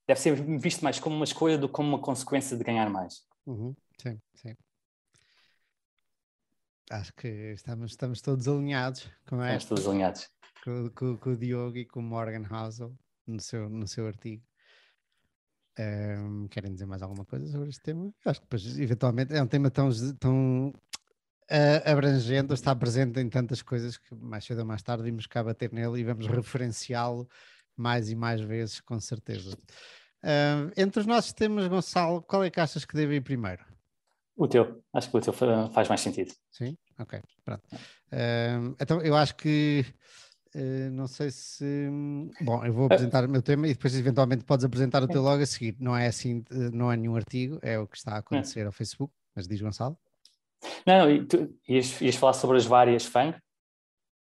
Deve 0.08 0.20
ser 0.20 0.58
visto 0.58 0.82
mais 0.82 0.98
como 0.98 1.14
uma 1.14 1.24
escolha 1.26 1.58
do 1.58 1.68
que 1.68 1.74
como 1.74 1.90
uma 1.90 1.98
consequência 1.98 2.56
de 2.56 2.64
ganhar 2.64 2.88
mais. 2.88 3.26
Uhum. 3.44 3.76
Sim, 4.00 4.18
sim. 4.34 4.56
Acho 6.90 7.12
que 7.12 7.28
estamos, 7.28 7.90
estamos 7.90 8.22
todos 8.22 8.48
alinhados 8.48 9.06
com 9.28 9.36
Estamos 9.42 9.64
todos 9.66 9.86
alinhados. 9.86 10.30
Com, 10.64 10.88
com, 10.94 11.18
com, 11.18 11.30
o 11.30 11.36
Diogo 11.36 11.76
e 11.76 11.84
com 11.84 12.00
o 12.00 12.02
Morgan 12.02 12.42
Housel 12.50 12.96
no 13.26 13.38
seu, 13.38 13.68
no 13.68 13.86
seu 13.86 14.06
artigo. 14.06 14.42
Um, 15.78 16.48
querem 16.48 16.72
dizer 16.72 16.86
mais 16.86 17.02
alguma 17.02 17.26
coisa 17.26 17.46
sobre 17.46 17.68
este 17.68 17.82
tema? 17.82 18.10
Acho 18.24 18.40
que 18.40 18.46
depois, 18.46 18.78
eventualmente, 18.78 19.34
é 19.34 19.42
um 19.42 19.46
tema 19.46 19.70
tão, 19.70 19.90
tão 20.18 20.68
uh, 20.70 21.90
abrangente, 21.90 22.54
está 22.54 22.74
presente 22.74 23.20
em 23.20 23.28
tantas 23.28 23.60
coisas 23.60 23.98
que 23.98 24.14
mais 24.14 24.44
cedo 24.46 24.60
ou 24.60 24.64
mais 24.64 24.82
tarde 24.82 25.04
vimos 25.04 25.26
cá 25.26 25.44
bater 25.44 25.70
nele 25.70 26.00
e 26.00 26.04
vamos 26.04 26.26
referenciá-lo 26.26 27.28
mais 27.80 28.10
e 28.10 28.14
mais 28.14 28.40
vezes, 28.40 28.80
com 28.80 28.98
certeza. 29.00 29.56
Uh, 30.22 30.72
entre 30.76 31.00
os 31.00 31.06
nossos 31.06 31.32
temas, 31.32 31.68
Gonçalo, 31.68 32.22
qual 32.22 32.44
é 32.44 32.50
que 32.50 32.60
achas 32.60 32.84
que 32.84 32.94
deve 32.94 33.16
ir 33.16 33.20
primeiro? 33.20 33.64
O 34.36 34.46
teu, 34.46 34.82
acho 34.92 35.10
que 35.10 35.16
o 35.16 35.20
teu 35.20 35.32
faz 35.32 35.88
mais 35.88 36.00
sentido. 36.00 36.32
Sim, 36.50 36.76
ok, 36.98 37.20
pronto. 37.44 37.62
Uh, 37.72 38.74
então 38.80 39.00
eu 39.02 39.16
acho 39.16 39.34
que 39.36 39.84
Uh, 40.54 40.90
não 40.92 41.06
sei 41.06 41.30
se. 41.30 41.88
Bom, 42.40 42.64
eu 42.64 42.72
vou 42.72 42.86
apresentar 42.86 43.24
o 43.24 43.28
meu 43.28 43.42
tema 43.42 43.68
e 43.68 43.74
depois, 43.74 43.94
eventualmente, 43.94 44.44
podes 44.44 44.64
apresentar 44.64 45.02
o 45.02 45.08
teu 45.08 45.20
logo 45.22 45.42
a 45.42 45.46
seguir. 45.46 45.76
Não 45.78 45.94
é 45.96 46.06
assim, 46.06 46.42
não 46.72 46.90
é 46.90 46.96
nenhum 46.96 47.16
artigo, 47.16 47.58
é 47.62 47.78
o 47.78 47.86
que 47.86 47.96
está 47.96 48.14
a 48.14 48.18
acontecer 48.18 48.64
ao 48.66 48.72
Facebook. 48.72 49.12
Mas 49.36 49.46
diz 49.46 49.60
Gonçalo. 49.60 49.96
Não, 50.86 51.26
tu 51.26 51.54
ias, 51.68 52.00
ias 52.00 52.16
falar 52.16 52.32
sobre 52.32 52.56
as 52.56 52.64
várias 52.64 53.04
FANG? 53.04 53.36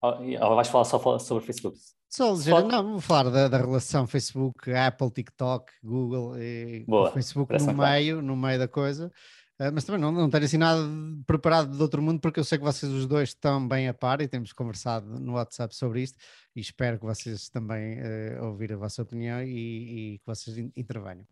Ou, 0.02 0.14
ou 0.42 0.56
vais 0.56 0.68
falar 0.68 0.86
só 0.86 1.20
sobre 1.20 1.44
o 1.44 1.46
Facebook? 1.46 1.78
Só 2.10 2.34
dizer, 2.34 2.52
não, 2.64 2.92
vou 2.92 3.02
falar 3.02 3.30
da, 3.30 3.48
da, 3.48 3.58
relação 3.58 4.08
Facebook, 4.08 4.72
Apple, 4.72 5.12
TikTok, 5.12 5.72
Google 5.84 6.38
e 6.38 6.86
Boa, 6.88 7.12
Facebook 7.12 7.54
no 7.58 7.74
meio, 7.74 8.22
no 8.22 8.36
meio 8.38 8.60
da 8.60 8.68
coisa. 8.68 9.12
Uh, 9.58 9.72
mas 9.74 9.86
também 9.86 10.02
não, 10.02 10.12
não 10.12 10.30
tenho 10.30 10.44
assim 10.44 10.58
nada 10.58 10.82
preparado 11.26 11.74
de 11.74 11.82
outro 11.82 12.02
mundo, 12.02 12.20
porque 12.20 12.40
eu 12.40 12.44
sei 12.44 12.58
que 12.58 12.64
vocês 12.64 12.92
os 12.92 13.08
dois 13.08 13.30
estão 13.30 13.66
bem 13.66 13.88
a 13.88 13.94
par 13.94 14.20
e 14.20 14.28
temos 14.28 14.52
conversado 14.52 15.18
no 15.18 15.34
WhatsApp 15.34 15.74
sobre 15.74 16.02
isto 16.02 16.18
e 16.54 16.60
espero 16.60 17.00
que 17.00 17.06
vocês 17.06 17.48
também 17.48 17.98
uh, 18.00 18.46
ouvir 18.48 18.74
a 18.74 18.78
vossa 18.78 19.02
opinião 19.02 19.42
e, 19.42 20.16
e 20.16 20.20
que 20.20 20.26
vocês 20.26 20.58
intervenham. 20.58 21.26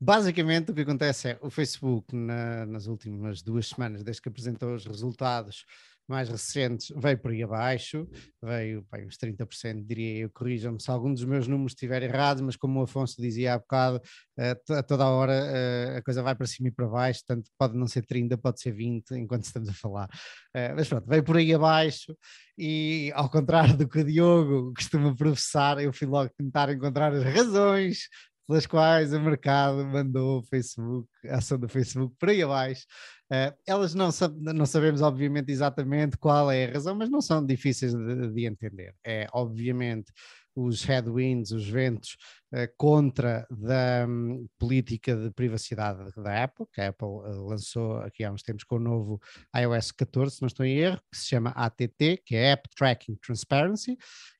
Basicamente, 0.00 0.72
o 0.72 0.74
que 0.74 0.80
acontece 0.80 1.28
é 1.28 1.38
o 1.40 1.48
Facebook, 1.48 2.14
na, 2.14 2.66
nas 2.66 2.86
últimas 2.86 3.40
duas 3.40 3.68
semanas, 3.68 4.02
desde 4.02 4.20
que 4.20 4.28
apresentou 4.28 4.74
os 4.74 4.84
resultados 4.84 5.64
mais 6.10 6.28
recentes, 6.28 6.92
veio 6.96 7.16
por 7.16 7.30
aí 7.30 7.42
abaixo, 7.42 8.06
veio 8.42 8.84
bem, 8.90 9.06
uns 9.06 9.16
30%, 9.16 9.86
diria 9.86 10.24
eu, 10.24 10.30
corrijam-me 10.30 10.82
se 10.82 10.90
algum 10.90 11.14
dos 11.14 11.24
meus 11.24 11.46
números 11.46 11.72
estiver 11.72 12.02
errado, 12.02 12.42
mas 12.42 12.56
como 12.56 12.80
o 12.80 12.82
Afonso 12.82 13.22
dizia 13.22 13.54
há 13.54 13.58
bocado, 13.58 13.98
uh, 13.98 14.72
a 14.74 14.82
toda 14.82 15.04
a 15.04 15.08
hora 15.08 15.32
uh, 15.32 15.98
a 15.98 16.02
coisa 16.02 16.22
vai 16.22 16.34
para 16.34 16.46
cima 16.48 16.68
e 16.68 16.72
para 16.72 16.88
baixo, 16.88 17.22
portanto 17.24 17.48
pode 17.56 17.78
não 17.78 17.86
ser 17.86 18.04
30, 18.04 18.36
pode 18.36 18.60
ser 18.60 18.72
20, 18.72 19.14
enquanto 19.14 19.44
estamos 19.44 19.68
a 19.68 19.72
falar. 19.72 20.08
Uh, 20.54 20.74
mas 20.74 20.88
pronto, 20.88 21.06
veio 21.08 21.22
por 21.22 21.36
aí 21.36 21.54
abaixo 21.54 22.16
e 22.58 23.12
ao 23.14 23.30
contrário 23.30 23.76
do 23.76 23.88
que 23.88 24.00
o 24.00 24.04
Diogo 24.04 24.74
costuma 24.74 25.14
professar, 25.14 25.78
eu 25.80 25.92
fui 25.92 26.08
logo 26.08 26.28
tentar 26.36 26.70
encontrar 26.72 27.12
as 27.12 27.22
razões 27.22 28.08
pelas 28.50 28.66
quais 28.66 29.12
o 29.12 29.20
mercado 29.20 29.86
mandou 29.86 30.40
o 30.40 30.42
Facebook, 30.42 31.08
a 31.28 31.36
ação 31.36 31.56
do 31.56 31.68
Facebook 31.68 32.16
por 32.18 32.30
aí 32.30 32.42
abaixo. 32.42 32.84
Uh, 33.32 33.54
elas 33.64 33.94
não, 33.94 34.10
não 34.40 34.66
sabemos, 34.66 35.02
obviamente, 35.02 35.52
exatamente 35.52 36.18
qual 36.18 36.50
é 36.50 36.64
a 36.64 36.72
razão, 36.72 36.96
mas 36.96 37.08
não 37.08 37.20
são 37.20 37.46
difíceis 37.46 37.94
de, 37.94 38.32
de 38.32 38.44
entender. 38.44 38.92
É, 39.06 39.28
obviamente, 39.32 40.12
os 40.52 40.82
headwinds, 40.82 41.52
os 41.52 41.68
ventos 41.68 42.16
uh, 42.52 42.66
contra 42.76 43.46
da 43.48 44.04
um, 44.08 44.48
política 44.58 45.14
de 45.14 45.30
privacidade 45.30 46.10
da 46.16 46.42
Apple, 46.42 46.66
que 46.72 46.80
a 46.80 46.88
Apple 46.88 47.06
uh, 47.06 47.46
lançou 47.46 47.98
aqui 47.98 48.24
há 48.24 48.32
uns 48.32 48.42
tempos 48.42 48.64
com 48.64 48.76
o 48.76 48.80
novo 48.80 49.20
iOS 49.56 49.92
14, 49.92 50.34
se 50.34 50.42
não 50.42 50.48
estou 50.48 50.66
em 50.66 50.76
erro, 50.76 51.00
que 51.08 51.18
se 51.18 51.28
chama 51.28 51.50
ATT, 51.50 52.20
que 52.26 52.34
é 52.34 52.50
App 52.50 52.68
Tracking 52.76 53.14
Transparency, 53.14 53.96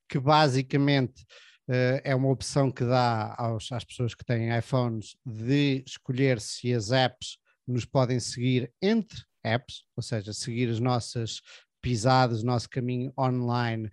que 0.09 0.19
basicamente 0.19 1.25
é 2.05 2.15
uma 2.15 2.29
opção 2.29 2.71
que 2.71 2.85
dá 2.85 3.35
aos, 3.39 3.71
às 3.71 3.85
pessoas 3.85 4.15
que 4.15 4.25
têm 4.25 4.57
iPhones 4.57 5.17
de 5.25 5.85
escolher 5.87 6.41
se 6.41 6.75
as 6.75 6.91
apps 6.91 7.39
nos 7.67 7.85
podem 7.85 8.19
seguir 8.19 8.73
entre 8.83 9.21
apps, 9.45 9.85
ou 9.97 10.03
seja, 10.03 10.33
seguir 10.33 10.69
as 10.69 10.81
nossas 10.81 11.41
pisadas, 11.81 12.43
o 12.43 12.47
nosso 12.47 12.69
caminho 12.69 13.13
online 13.19 13.91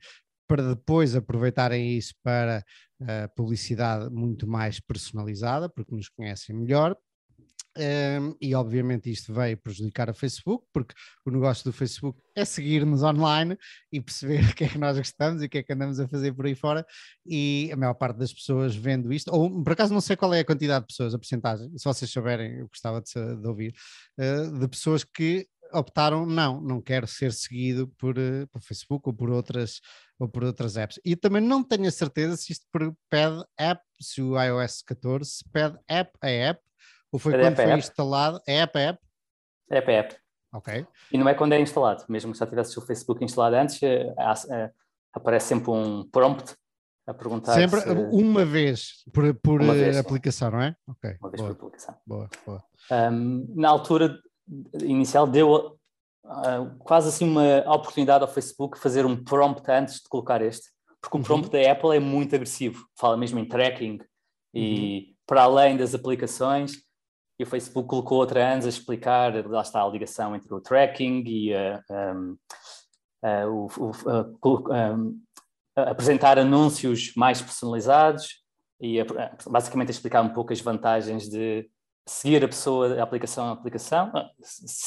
para 0.48 0.74
depois 0.74 1.16
aproveitarem 1.16 1.98
isso 1.98 2.13
para 2.24 2.63
uh, 3.02 3.36
publicidade 3.36 4.10
muito 4.10 4.48
mais 4.48 4.80
personalizada, 4.80 5.70
porque 5.70 5.94
nos 5.94 6.08
conhecem 6.10 6.56
melhor. 6.56 6.98
Um, 7.78 8.36
e 8.42 8.56
obviamente 8.56 9.12
isto 9.12 9.32
veio 9.32 9.56
prejudicar 9.58 10.10
a 10.10 10.13
Facebook, 10.13 10.66
porque 10.74 10.96
o 11.26 11.30
negócio 11.32 11.63
do 11.63 11.72
Facebook 11.72 12.20
é 12.36 12.44
seguir-nos 12.44 13.04
online 13.04 13.58
e 13.92 14.02
perceber 14.02 14.40
o 14.50 14.56
que 14.56 14.63
é 14.63 14.68
que 14.68 14.78
nós 14.78 14.98
gostamos 14.98 15.42
e 15.42 15.46
o 15.46 15.50
que 15.50 15.60
é 15.60 15.63
que 15.63 15.74
andamos 15.74 16.00
a 16.00 16.08
fazer 16.08 16.34
por 16.34 16.46
aí 16.46 16.56
fora. 16.56 16.86
E 17.26 17.70
a 17.72 17.76
maior 17.76 17.94
parte 17.94 18.18
das 18.18 18.34
pessoas 18.34 18.76
vendo 18.76 19.13
isto, 19.13 19.32
ou 19.32 19.63
por 19.63 19.74
acaso 19.74 19.94
não 19.94 20.02
sei 20.02 20.16
qual 20.16 20.34
é 20.34 20.40
a 20.40 20.46
quantidade 20.46 20.84
de 20.84 20.88
pessoas, 20.88 21.13
a 21.13 21.20
porcentagem, 21.20 21.70
se 21.78 21.84
vocês 21.84 22.10
souberem, 22.10 22.60
eu 22.60 22.68
gostava 22.68 23.02
de, 23.02 23.42
de 23.42 23.48
ouvir, 23.48 23.76
uh, 24.20 24.60
de 24.60 24.68
pessoas 24.68 25.04
que 25.04 25.48
optaram, 25.74 26.26
não, 26.26 26.62
não 26.62 26.82
quero 26.82 27.06
ser 27.06 27.34
seguido 27.34 27.88
por, 27.98 28.18
uh, 28.18 28.48
por 28.52 28.62
Facebook 28.62 29.08
ou 29.08 29.13
por 29.13 29.30
outras 29.30 29.82
ou 30.20 30.28
por 30.28 30.44
outras 30.44 30.78
apps. 30.78 31.00
E 31.06 31.16
também 31.16 31.42
não 31.42 31.63
tenho 31.63 31.88
a 31.88 31.92
certeza 31.92 32.36
se 32.38 32.52
isto 32.52 32.66
pede 33.10 33.44
app, 33.58 33.82
se 34.02 34.22
o 34.22 34.42
iOS 34.42 34.82
14 34.82 35.44
pede 35.52 35.78
app 35.88 36.12
a 36.22 36.28
app, 36.28 36.62
ou 37.12 37.20
foi 37.20 37.34
quando 37.34 37.56
foi 37.56 37.65
app. 37.65 37.80
instalado, 37.80 38.41
é 38.48 38.60
app 38.62 38.78
app? 38.78 39.00
App 39.70 39.91
a 39.91 39.93
app. 39.93 40.15
Ok. 40.54 40.88
E 41.12 41.17
não 41.17 41.28
é 41.28 41.34
quando 41.34 41.54
é 41.54 41.60
instalado, 41.60 42.06
mesmo 42.10 42.32
que 42.32 42.39
já 42.39 42.48
tivesse 42.48 42.78
o 42.78 42.82
Facebook 42.82 43.24
instalado 43.24 43.56
antes, 43.56 43.82
eh, 43.84 44.13
eh, 44.50 44.72
aparece 45.13 45.48
sempre 45.48 45.72
um 45.72 46.08
prompt 46.10 46.56
a 47.06 47.13
perguntar. 47.13 47.54
Sempre 47.54 47.82
se... 47.82 47.89
uma 47.89 48.46
vez 48.46 49.04
por, 49.13 49.34
por 49.36 49.62
uma 49.62 49.74
vez, 49.74 49.98
aplicação, 49.98 50.52
não 50.52 50.62
é? 50.62 50.76
Ok. 50.88 51.15
Uma 51.22 51.30
vez 51.30 51.41
boa. 51.41 51.56
por 51.56 51.65
aplicação. 51.67 51.96
Boa, 52.06 52.30
boa. 52.46 52.63
Um, 52.91 53.54
na 53.56 53.70
altura 53.70 54.20
inicial 54.82 55.28
deu 55.28 55.78
uh, 56.26 56.78
quase 56.80 57.10
assim 57.10 57.30
uma 57.30 57.60
oportunidade 57.74 58.24
ao 58.24 58.30
Facebook 58.30 58.78
fazer 58.78 59.06
um 59.06 59.22
prompt 59.24 59.70
antes 59.70 59.96
de 59.96 60.10
colocar 60.10 60.41
este, 60.41 60.70
porque 61.02 61.17
o 61.17 61.24
prompt 61.24 61.48
uhum. 61.48 61.63
da 61.63 61.72
Apple 61.72 61.96
é 61.96 62.00
muito 62.00 62.36
agressivo, 62.36 62.86
fala 62.98 63.17
mesmo 63.17 63.39
em 63.39 63.48
tracking 63.48 64.00
e 64.54 64.98
uhum. 64.98 65.15
para 65.26 65.43
além 65.43 65.78
das 65.78 65.93
aplicações, 65.93 66.87
e 67.39 67.43
o 67.43 67.47
Facebook 67.47 67.88
colocou 67.88 68.17
outra 68.17 68.54
antes 68.54 68.65
a 68.65 68.69
explicar, 68.69 69.34
lá 69.47 69.62
está 69.62 69.84
a 69.84 69.88
ligação 69.88 70.36
entre 70.36 70.54
o 70.54 70.60
tracking 70.60 71.23
e 71.26 71.54
uh, 71.54 71.84
um, 71.91 72.38
uh, 73.23 73.69
o, 73.80 73.91
o 74.41 74.73
um, 74.73 75.21
apresentar 75.76 76.39
anúncios 76.39 77.13
mais 77.15 77.41
personalizados 77.41 78.43
e 78.82 78.97
basicamente 79.47 79.89
explicar 79.89 80.21
um 80.21 80.30
pouco 80.30 80.52
as 80.52 80.62
vantagens 80.62 81.30
de 81.30 81.69
seguir 82.08 82.43
a 82.43 82.47
pessoa, 82.47 83.00
a 83.00 83.04
aplicação 83.04 83.45
a 83.47 83.52
aplicação, 83.52 84.12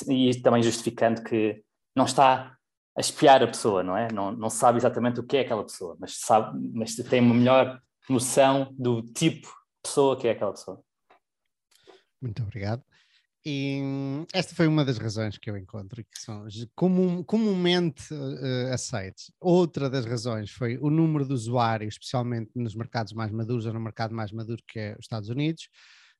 e 0.09 0.41
também 0.41 0.63
justificando 0.63 1.23
que 1.23 1.63
não 1.95 2.05
está 2.05 2.57
a 2.97 3.01
espiar 3.01 3.43
a 3.43 3.47
pessoa, 3.47 3.83
não 3.83 3.97
é? 3.97 4.11
Não, 4.13 4.33
não 4.33 4.51
sabe 4.51 4.79
exatamente 4.79 5.21
o 5.21 5.27
que 5.27 5.37
é 5.37 5.41
aquela 5.41 5.63
pessoa, 5.63 5.97
mas, 6.01 6.19
sabe, 6.19 6.59
mas 6.73 6.95
tem 6.97 7.21
uma 7.21 7.35
melhor 7.35 7.81
noção 8.09 8.75
do 8.77 9.03
tipo 9.03 9.47
de 9.47 9.83
pessoa 9.83 10.19
que 10.19 10.27
é 10.27 10.33
aquela 10.33 10.53
pessoa. 10.53 10.83
Muito 12.21 12.43
obrigado. 12.43 12.83
E 13.45 13.81
esta 14.35 14.55
foi 14.55 14.67
uma 14.67 14.85
das 14.85 14.99
razões 14.99 15.39
que 15.39 15.49
eu 15.49 15.57
encontro 15.57 16.05
que 16.05 16.21
são 16.21 16.47
comum, 16.75 17.23
comumente 17.23 18.13
uh, 18.13 18.73
aceites. 18.73 19.33
Outra 19.41 19.89
das 19.89 20.05
razões 20.05 20.51
foi 20.51 20.77
o 20.77 20.91
número 20.91 21.27
de 21.27 21.33
usuários, 21.33 21.95
especialmente 21.95 22.51
nos 22.55 22.75
mercados 22.75 23.15
mais 23.15 23.31
maduros 23.33 23.65
ou 23.65 23.73
no 23.73 23.81
mercado 23.81 24.15
mais 24.15 24.31
maduro 24.31 24.63
que 24.69 24.79
é 24.79 24.93
os 24.93 25.05
Estados 25.07 25.31
Unidos, 25.31 25.71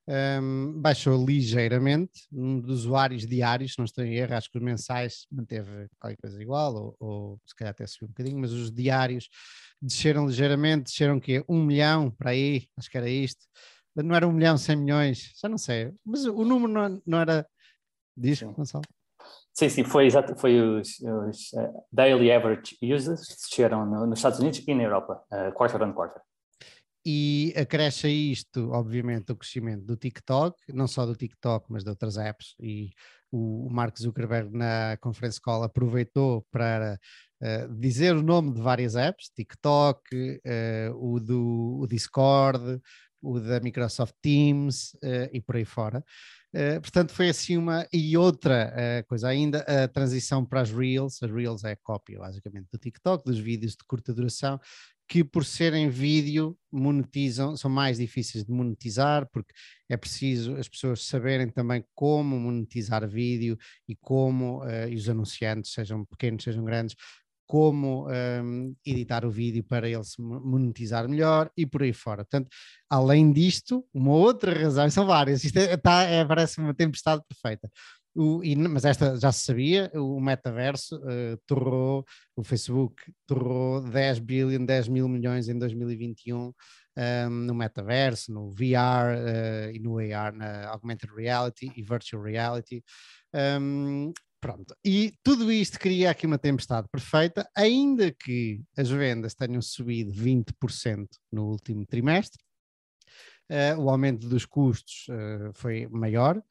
um, 0.09 0.81
baixou 0.81 1.25
ligeiramente, 1.25 2.27
um 2.33 2.59
dos 2.59 2.81
usuários 2.81 3.27
diários, 3.27 3.73
se 3.73 3.79
não 3.79 3.85
estou 3.85 4.03
em 4.03 4.15
erro, 4.15 4.35
acho 4.35 4.51
que 4.51 4.59
os 4.59 4.65
mensais 4.65 5.27
manteve 5.31 5.89
qualquer 6.01 6.17
coisa 6.17 6.41
igual, 6.43 6.75
ou, 6.75 6.97
ou 6.99 7.41
se 7.47 7.55
calhar 7.55 7.73
até 7.73 7.87
subiu 7.87 8.09
um 8.09 8.13
bocadinho, 8.13 8.39
mas 8.39 8.51
os 8.51 8.73
diários 8.73 9.29
desceram 9.81 10.27
ligeiramente, 10.27 10.85
desceram 10.85 11.21
que 11.21 11.45
um 11.49 11.63
milhão 11.63 12.11
para 12.11 12.31
aí, 12.31 12.67
acho 12.77 12.91
que 12.91 12.97
era 12.97 13.09
isto, 13.09 13.45
não 13.97 14.15
era 14.15 14.27
um 14.27 14.33
milhão, 14.33 14.57
cem 14.57 14.77
milhões, 14.77 15.33
já 15.41 15.49
não 15.49 15.59
sei, 15.59 15.93
mas 16.05 16.25
o 16.25 16.45
número 16.45 16.73
não, 16.73 17.03
não 17.07 17.21
era, 17.21 17.47
diz, 18.17 18.39
sim. 18.39 18.53
Gonçalo? 18.53 18.85
Sim, 19.53 19.69
sim, 19.69 19.85
foi 19.85 20.07
exato, 20.07 20.35
foi 20.37 20.61
os, 20.61 21.01
os 21.01 21.53
uh, 21.53 21.85
daily 21.93 22.33
average 22.33 22.77
users 22.83 23.27
que 23.27 23.35
desceram 23.35 23.85
no, 23.85 24.07
nos 24.07 24.19
Estados 24.19 24.39
Unidos 24.39 24.63
e 24.67 24.75
na 24.75 24.85
Europa, 24.85 25.23
uh, 25.33 25.53
quarter 25.53 25.83
on 25.83 25.93
quarter 25.93 26.23
e 27.05 27.55
acresce 27.57 28.07
a 28.07 28.11
isto, 28.11 28.71
obviamente, 28.73 29.33
o 29.33 29.37
crescimento 29.37 29.85
do 29.85 29.97
TikTok, 29.97 30.57
não 30.73 30.87
só 30.87 31.07
do 31.07 31.17
TikTok, 31.17 31.67
mas 31.71 31.83
de 31.83 31.91
outras 31.91 32.19
apps, 32.19 32.55
e 32.61 32.91
o, 33.33 33.69
Mark 33.71 33.99
Zuckerberg 33.99 34.55
na 34.55 34.97
conferência 34.99 35.41
call 35.43 35.63
aproveitou 35.63 36.47
para 36.51 36.99
uh, 37.43 37.75
dizer 37.75 38.15
o 38.15 38.23
nome 38.23 38.53
de 38.53 38.61
várias 38.61 38.97
apps, 38.97 39.31
TikTok, 39.35 40.01
uh, 40.15 40.95
o 40.95 41.19
do 41.19 41.79
o 41.81 41.87
Discord, 41.87 42.81
o 43.23 43.39
da 43.39 43.61
Microsoft 43.61 44.15
Teams 44.23 44.95
uh, 44.95 45.29
e 45.33 45.41
por 45.41 45.57
aí 45.57 45.65
fora. 45.65 46.05
portanto, 46.83 47.13
foi 47.13 47.29
assim 47.29 47.57
uma. 47.57 47.87
E 47.93 48.17
outra 48.17 49.05
coisa 49.07 49.29
ainda, 49.29 49.61
a 49.61 49.87
transição 49.87 50.45
para 50.45 50.61
as 50.61 50.71
Reels. 50.71 51.23
As 51.23 51.31
Reels 51.31 51.63
é 51.63 51.73
a 51.73 51.77
cópia, 51.77 52.19
basicamente, 52.19 52.69
do 52.73 52.79
TikTok, 52.79 53.25
dos 53.25 53.39
vídeos 53.39 53.73
de 53.77 53.85
curta 53.87 54.13
duração, 54.13 54.59
que 55.11 55.25
por 55.25 55.45
serem 55.45 55.91
vídeo 55.91 56.57
monetizam, 56.71 57.57
são 57.57 57.69
mais 57.69 57.99
difíceis 57.99 58.45
de 58.45 58.53
monetizar, 58.53 59.29
porque 59.33 59.53
é 59.89 59.97
preciso 59.97 60.55
as 60.55 60.69
pessoas 60.69 61.05
saberem 61.05 61.49
também 61.49 61.85
como 61.97 62.39
monetizar 62.39 63.09
vídeo 63.09 63.59
e 63.89 63.97
como, 63.97 64.63
uh, 64.65 64.89
e 64.89 64.95
os 64.95 65.09
anunciantes, 65.09 65.73
sejam 65.73 66.05
pequenos, 66.05 66.45
sejam 66.45 66.65
grandes, 66.65 66.95
como 67.51 68.07
um, 68.09 68.77
editar 68.87 69.25
o 69.25 69.31
vídeo 69.31 69.65
para 69.65 69.89
ele 69.89 70.05
se 70.05 70.23
monetizar 70.23 71.09
melhor 71.09 71.51
e 71.57 71.67
por 71.67 71.83
aí 71.83 71.93
fora. 71.93 72.23
Portanto, 72.23 72.49
além 72.89 73.33
disto, 73.33 73.85
uma 73.93 74.13
outra 74.13 74.57
razão, 74.57 74.89
são 74.89 75.05
várias, 75.05 75.43
isto 75.43 75.59
é, 75.59 75.77
tá, 75.77 76.05
é, 76.05 76.25
parece 76.25 76.61
uma 76.61 76.73
tempestade 76.73 77.25
perfeita. 77.29 77.69
O, 78.15 78.41
e, 78.45 78.55
mas 78.55 78.85
esta 78.85 79.17
já 79.19 79.33
se 79.33 79.45
sabia, 79.45 79.91
o 79.97 80.21
metaverso 80.21 80.95
uh, 80.99 81.37
torrou, 81.45 82.05
o 82.37 82.45
Facebook 82.45 83.03
torrou 83.27 83.81
10 83.83 84.21
bilhões, 84.21 84.65
10 84.65 84.87
mil 84.87 85.09
milhões 85.09 85.49
em 85.49 85.59
2021 85.59 86.39
um, 86.39 86.53
ehm, 86.97 87.31
no 87.31 87.55
metaverso, 87.55 88.33
no 88.33 88.49
VR 88.53 89.11
uh, 89.11 89.27
eh, 89.27 89.73
e 89.75 89.81
no 89.81 89.99
AR, 89.99 90.33
na 90.33 90.69
augmented 90.69 91.13
reality 91.13 91.73
e 91.75 91.83
virtual 91.83 92.23
reality. 92.23 92.85
Um, 93.35 94.13
pronto, 94.41 94.75
e 94.85 95.13
tudo 95.23 95.51
isto 95.53 95.79
cria 95.79 96.11
aqui 96.11 96.27
uma 96.27 96.39
tempestade 96.39 96.89
perfeita, 96.91 97.49
ainda 97.55 98.11
que 98.11 98.63
as 98.77 98.89
vendas 98.89 99.35
tenham 99.35 99.61
subido 99.61 100.13
20% 100.13 101.07
no 101.31 101.49
último 101.51 101.85
trimestre, 101.87 102.43
uh, 103.51 103.81
o 103.81 103.91
aumento 103.91 104.29
dos 104.29 104.47
custos 104.47 105.07
foi 105.55 105.87
maior 105.89 106.43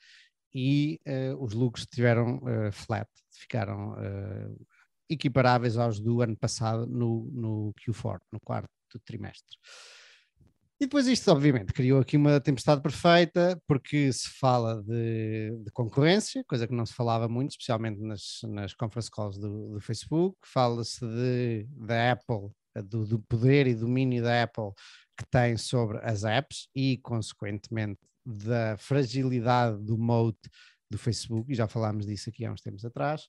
e 0.53 0.99
uh, 1.07 1.43
os 1.43 1.53
lucros 1.53 1.85
tiveram 1.85 2.37
uh, 2.37 2.71
flat, 2.71 3.09
ficaram 3.31 3.93
uh, 3.93 4.65
equiparáveis 5.09 5.77
aos 5.77 5.99
do 5.99 6.21
ano 6.21 6.35
passado 6.35 6.85
no, 6.87 7.29
no 7.31 7.73
Q4, 7.73 8.19
no 8.31 8.39
quarto 8.39 8.69
trimestre. 9.05 9.57
E 10.81 10.85
depois 10.85 11.07
isto, 11.07 11.29
obviamente, 11.29 11.73
criou 11.73 11.99
aqui 11.99 12.15
uma 12.15 12.39
tempestade 12.39 12.81
perfeita, 12.81 13.61
porque 13.67 14.13
se 14.13 14.29
fala 14.39 14.81
de, 14.81 15.51
de 15.65 15.71
concorrência, 15.73 16.41
coisa 16.47 16.65
que 16.65 16.73
não 16.73 16.85
se 16.85 16.93
falava 16.93 17.27
muito, 17.27 17.51
especialmente 17.51 17.99
nas, 17.99 18.39
nas 18.43 18.73
conference 18.73 19.11
calls 19.11 19.37
do, 19.37 19.73
do 19.73 19.81
Facebook, 19.81 20.37
fala-se 20.41 21.05
da 21.75 22.13
Apple, 22.13 22.49
do, 22.85 23.05
do 23.05 23.19
poder 23.19 23.67
e 23.67 23.75
domínio 23.75 24.23
da 24.23 24.43
Apple 24.43 24.71
que 25.17 25.25
tem 25.29 25.57
sobre 25.57 25.97
as 25.97 26.23
apps 26.23 26.69
e, 26.73 26.97
consequentemente, 26.99 27.99
da 28.25 28.77
fragilidade 28.77 29.83
do 29.83 29.97
mote 29.97 30.49
do 30.89 30.97
Facebook, 30.97 31.51
e 31.51 31.55
já 31.55 31.67
falámos 31.67 32.05
disso 32.05 32.29
aqui 32.29 32.45
há 32.45 32.53
uns 32.53 32.61
tempos 32.61 32.85
atrás. 32.85 33.27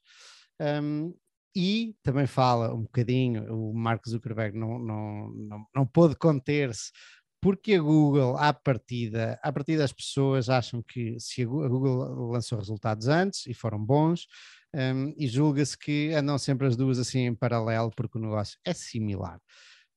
Um, 0.61 1.13
e 1.55 1.97
também 2.05 2.29
fala 2.29 2.73
um 2.73 2.83
bocadinho, 2.83 3.53
o 3.53 3.75
Mark 3.75 4.07
Zuckerberg 4.09 4.57
não, 4.57 4.79
não, 4.79 5.29
não, 5.31 5.67
não 5.75 5.87
pôde 5.87 6.15
conter-se 6.15 6.93
porque 7.41 7.75
a 7.75 7.81
Google, 7.81 8.37
à 8.37 8.53
partida, 8.53 9.39
à 9.43 9.53
partida 9.53 9.85
as 9.85 9.93
pessoas 9.93 10.49
acham 10.49 10.83
que 10.83 11.19
se 11.19 11.43
a 11.43 11.47
Google 11.47 12.31
lançou 12.31 12.59
resultados 12.59 13.09
antes 13.09 13.47
e 13.47 13.55
foram 13.55 13.83
bons, 13.83 14.27
um, 14.75 15.13
e 15.17 15.27
julga-se 15.27 15.77
que 15.77 16.13
andam 16.13 16.39
sempre 16.39 16.67
as 16.67 16.77
duas 16.77 16.99
assim 16.99 17.21
em 17.21 17.35
paralelo, 17.35 17.91
porque 17.97 18.19
o 18.19 18.21
negócio 18.21 18.59
é 18.65 18.73
similar. 18.73 19.41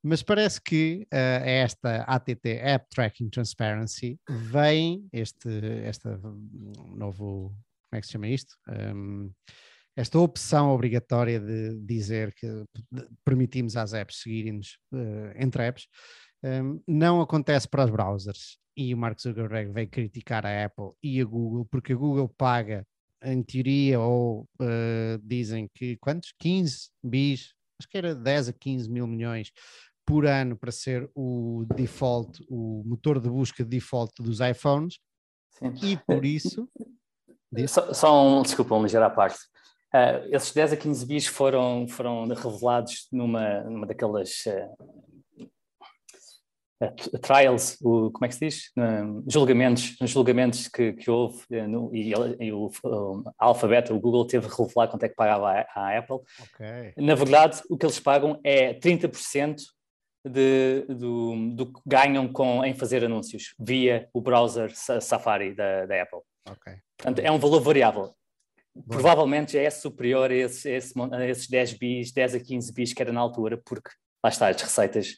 Mas 0.01 0.21
parece 0.21 0.61
que 0.61 1.07
uh, 1.13 1.45
esta 1.45 2.03
ATT, 2.03 2.45
App 2.45 2.87
Tracking 2.89 3.29
Transparency, 3.29 4.19
vem 4.29 5.07
este, 5.13 5.49
este 5.85 6.09
novo, 6.95 7.55
como 7.89 7.97
é 7.97 8.01
que 8.01 8.07
se 8.07 8.13
chama 8.13 8.27
isto? 8.27 8.53
Um, 8.67 9.31
esta 9.95 10.19
opção 10.19 10.71
obrigatória 10.71 11.39
de 11.39 11.79
dizer 11.85 12.33
que 12.33 12.47
permitimos 13.23 13.77
às 13.77 13.93
apps 13.93 14.21
seguirem-nos 14.21 14.77
uh, 14.91 15.31
entre 15.37 15.67
apps, 15.67 15.87
um, 16.43 16.81
não 16.87 17.21
acontece 17.21 17.67
para 17.67 17.85
os 17.85 17.89
browsers. 17.89 18.57
E 18.75 18.93
o 18.93 18.97
Mark 18.97 19.19
Zuckerberg 19.19 19.71
veio 19.71 19.89
criticar 19.89 20.45
a 20.45 20.65
Apple 20.65 20.91
e 21.01 21.21
a 21.21 21.25
Google, 21.25 21.65
porque 21.65 21.93
a 21.93 21.95
Google 21.95 22.27
paga, 22.27 22.85
em 23.23 23.41
teoria, 23.43 23.99
ou 23.99 24.47
uh, 24.59 25.17
dizem 25.23 25.69
que 25.73 25.95
quantos? 25.97 26.33
15 26.39 26.89
bis, 27.03 27.53
acho 27.79 27.87
que 27.87 27.97
era 27.97 28.15
10 28.15 28.49
a 28.49 28.53
15 28.53 28.89
mil 28.89 29.07
milhões 29.07 29.51
por 30.05 30.25
ano 30.25 30.57
para 30.57 30.71
ser 30.71 31.09
o 31.15 31.65
default, 31.75 32.43
o 32.49 32.83
motor 32.85 33.21
de 33.21 33.29
busca 33.29 33.63
default 33.63 34.11
dos 34.21 34.39
iPhones. 34.41 34.99
Sim. 35.51 35.73
E 35.81 35.97
por 35.97 36.25
isso. 36.25 36.67
Só, 37.67 37.93
só 37.93 38.27
um, 38.27 38.41
desculpa, 38.41 38.73
um 38.73 38.81
ligeiro 38.81 39.05
à 39.05 39.11
parte. 39.11 39.37
Uh, 39.93 40.25
esses 40.31 40.51
10 40.51 40.73
a 40.73 40.75
15 40.75 41.05
bis 41.05 41.27
foram, 41.27 41.87
foram 41.87 42.27
revelados 42.27 43.07
numa, 43.11 43.61
numa 43.61 43.85
daquelas 43.85 44.43
uh, 44.47 45.12
trials, 47.21 47.77
o, 47.81 48.11
como 48.11 48.25
é 48.25 48.27
que 48.27 48.35
se 48.35 48.45
diz? 48.45 48.71
julgamentos, 49.27 49.95
nos 49.99 50.11
julgamentos 50.11 50.67
que, 50.67 50.93
que 50.93 51.09
houve 51.09 51.43
no, 51.67 51.93
e, 51.93 52.13
e, 52.39 52.51
o, 52.51 52.71
o 52.83 53.23
Alphabet, 53.37 53.91
o 53.91 53.99
Google, 53.99 54.25
teve 54.25 54.47
de 54.47 54.53
revelar 54.53 54.87
quanto 54.87 55.03
é 55.03 55.09
que 55.09 55.15
pagava 55.15 55.51
a, 55.51 55.65
a 55.75 55.97
Apple. 55.97 56.19
Okay. 56.53 56.93
Na 56.97 57.15
verdade, 57.15 57.61
o 57.69 57.77
que 57.77 57.85
eles 57.85 57.99
pagam 57.99 58.39
é 58.43 58.73
30% 58.73 59.61
de, 60.25 60.85
do, 60.87 61.49
do 61.55 61.65
que 61.73 61.81
ganham 61.85 62.27
com, 62.31 62.63
em 62.63 62.73
fazer 62.73 63.03
anúncios 63.03 63.53
via 63.59 64.07
o 64.13 64.21
browser 64.21 64.71
Safari 64.75 65.53
da, 65.53 65.85
da 65.85 66.01
Apple. 66.01 66.19
Okay. 66.49 66.75
Portanto, 66.97 67.19
é 67.19 67.31
um 67.31 67.39
valor 67.39 67.61
variável. 67.61 68.13
Bom. 68.75 68.95
Provavelmente 68.95 69.53
já 69.53 69.61
é 69.61 69.69
superior 69.69 70.31
a, 70.31 70.33
esse, 70.33 70.69
esse, 70.69 70.93
a 70.99 71.25
esses 71.27 71.47
10 71.47 71.73
bis, 71.73 72.11
10 72.11 72.35
a 72.35 72.39
15 72.39 72.73
bis 72.73 72.93
que 72.93 73.01
era 73.01 73.11
na 73.11 73.21
altura, 73.21 73.61
porque 73.63 73.91
lá 74.23 74.29
está, 74.29 74.47
as 74.47 74.61
receitas 74.61 75.15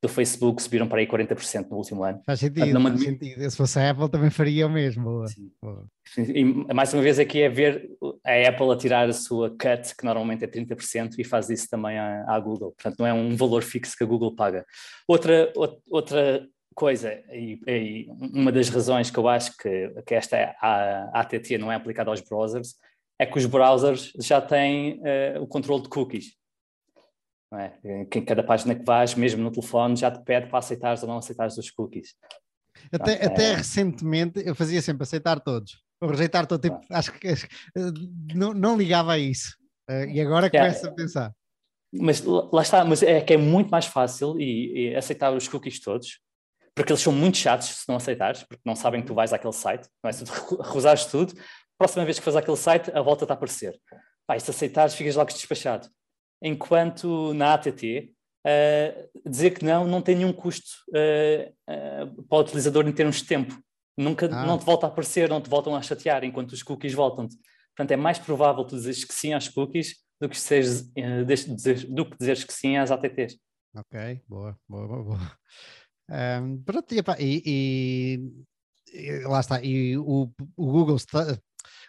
do 0.00 0.08
Facebook 0.08 0.62
subiram 0.62 0.86
para 0.86 1.00
aí 1.00 1.06
40% 1.06 1.68
no 1.68 1.76
último 1.76 2.04
ano. 2.04 2.22
Faz 2.24 2.38
sentido, 2.38 2.64
Portanto, 2.64 2.88
faz 2.88 3.02
sentido. 3.02 3.50
Se 3.50 3.56
fosse 3.56 3.78
a 3.78 3.90
Apple 3.90 4.08
também 4.08 4.30
faria 4.30 4.66
o 4.66 4.70
mesmo. 4.70 5.24
E 6.16 6.44
mais 6.72 6.94
uma 6.94 7.02
vez 7.02 7.18
aqui 7.18 7.42
é 7.42 7.48
ver 7.48 7.88
a 8.24 8.48
Apple 8.48 8.70
a 8.70 8.76
tirar 8.76 9.08
a 9.08 9.12
sua 9.12 9.50
cut, 9.50 9.96
que 9.96 10.04
normalmente 10.04 10.44
é 10.44 10.46
30%, 10.46 11.14
e 11.18 11.24
faz 11.24 11.50
isso 11.50 11.68
também 11.68 11.98
à, 11.98 12.24
à 12.28 12.38
Google. 12.38 12.72
Portanto, 12.72 13.00
não 13.00 13.06
é 13.06 13.12
um 13.12 13.36
valor 13.36 13.62
fixo 13.62 13.96
que 13.96 14.04
a 14.04 14.06
Google 14.06 14.34
paga. 14.36 14.64
Outra, 15.08 15.52
outra 15.90 16.46
coisa, 16.74 17.12
e, 17.32 17.60
e 17.66 18.06
uma 18.32 18.52
das 18.52 18.68
razões 18.68 19.10
que 19.10 19.18
eu 19.18 19.26
acho 19.26 19.56
que, 19.56 19.92
que 20.06 20.14
esta 20.14 20.54
a, 20.60 21.20
ATT 21.20 21.58
não 21.58 21.72
é 21.72 21.74
aplicada 21.74 22.10
aos 22.10 22.20
browsers, 22.20 22.76
é 23.18 23.26
que 23.26 23.36
os 23.36 23.46
browsers 23.46 24.12
já 24.20 24.40
têm 24.40 25.00
uh, 25.00 25.42
o 25.42 25.46
controle 25.48 25.82
de 25.82 25.88
cookies. 25.88 26.36
É? 27.54 27.72
Em 27.84 28.24
cada 28.24 28.42
página 28.42 28.74
que 28.74 28.84
vais, 28.84 29.14
mesmo 29.14 29.42
no 29.42 29.50
telefone, 29.50 29.96
já 29.96 30.10
te 30.10 30.22
pede 30.22 30.48
para 30.48 30.58
aceitares 30.58 31.02
ou 31.02 31.08
não 31.08 31.16
aceitares 31.16 31.56
os 31.56 31.70
cookies. 31.70 32.14
Até, 32.92 33.24
até 33.24 33.52
é... 33.52 33.54
recentemente 33.54 34.42
eu 34.44 34.54
fazia 34.54 34.82
sempre 34.82 35.04
aceitar 35.04 35.40
todos, 35.40 35.82
ou 36.00 36.10
rejeitar 36.10 36.46
todo 36.46 36.60
tipo, 36.60 36.78
acho 36.90 37.12
que 37.12 37.34
não, 38.34 38.52
não 38.52 38.76
ligava 38.76 39.12
a 39.12 39.18
isso. 39.18 39.56
Uh, 39.90 40.04
e 40.10 40.20
agora 40.20 40.46
é, 40.46 40.50
começo 40.50 40.86
a 40.86 40.92
pensar. 40.92 41.32
Mas 41.90 42.20
lá 42.22 42.60
está, 42.60 42.84
mas 42.84 43.02
é 43.02 43.22
que 43.22 43.32
é 43.32 43.38
muito 43.38 43.70
mais 43.70 43.86
fácil 43.86 44.38
e, 44.38 44.90
e, 44.90 44.94
aceitar 44.94 45.32
os 45.32 45.48
cookies 45.48 45.80
todos, 45.80 46.20
porque 46.74 46.92
eles 46.92 47.00
são 47.00 47.12
muito 47.12 47.38
chatos 47.38 47.68
se 47.68 47.88
não 47.88 47.96
aceitares, 47.96 48.42
porque 48.42 48.62
não 48.66 48.76
sabem 48.76 49.00
que 49.00 49.06
tu 49.06 49.14
vais 49.14 49.32
àquele 49.32 49.54
site, 49.54 49.88
não 50.04 50.10
é? 50.10 50.12
se 50.12 50.22
tu 50.22 50.56
recusares 50.60 51.06
tudo, 51.06 51.32
próxima 51.78 52.04
vez 52.04 52.18
que 52.18 52.24
fazes 52.24 52.36
aquele 52.36 52.58
site, 52.58 52.90
a 52.90 53.00
volta 53.00 53.24
está 53.24 53.32
a 53.32 53.36
aparecer. 53.36 53.74
Pá, 54.26 54.38
se 54.38 54.50
aceitares, 54.50 54.94
ficas 54.94 55.16
logo 55.16 55.32
despachado 55.32 55.88
enquanto 56.42 57.32
na 57.34 57.54
ATT, 57.54 58.14
uh, 58.46 59.28
dizer 59.28 59.50
que 59.50 59.64
não 59.64 59.86
não 59.86 60.02
tem 60.02 60.16
nenhum 60.16 60.32
custo 60.32 60.68
uh, 60.90 62.22
para 62.24 62.38
o 62.38 62.40
utilizador 62.40 62.86
em 62.86 62.92
termos 62.92 63.16
de 63.16 63.24
tempo. 63.24 63.58
Nunca 63.96 64.26
ah. 64.26 64.46
não 64.46 64.58
te 64.58 64.64
volta 64.64 64.86
a 64.86 64.88
aparecer, 64.88 65.28
não 65.28 65.40
te 65.40 65.50
voltam 65.50 65.74
a 65.74 65.82
chatear, 65.82 66.22
enquanto 66.22 66.52
os 66.52 66.62
cookies 66.62 66.94
voltam-te. 66.94 67.36
Portanto, 67.76 67.90
é 67.90 67.96
mais 67.96 68.18
provável 68.18 68.64
tu 68.64 68.76
dizeres 68.76 69.04
que 69.04 69.14
sim 69.14 69.34
às 69.34 69.48
cookies 69.48 69.96
do 70.20 70.28
que, 70.28 70.38
seres, 70.38 70.82
do 71.88 72.08
que 72.08 72.16
dizeres 72.18 72.44
que 72.44 72.52
sim 72.52 72.76
às 72.76 72.90
ATTs. 72.90 73.38
Ok, 73.76 74.20
boa, 74.26 74.56
boa, 74.68 74.86
boa. 74.86 75.04
boa. 75.04 75.38
Um, 76.10 76.62
pronto, 76.62 76.94
e, 76.94 77.02
e, 77.18 78.32
e, 78.92 79.20
lá 79.26 79.40
está, 79.40 79.62
e 79.62 79.96
o, 79.98 80.32
o 80.56 80.72
Google 80.72 80.96
está, 80.96 81.38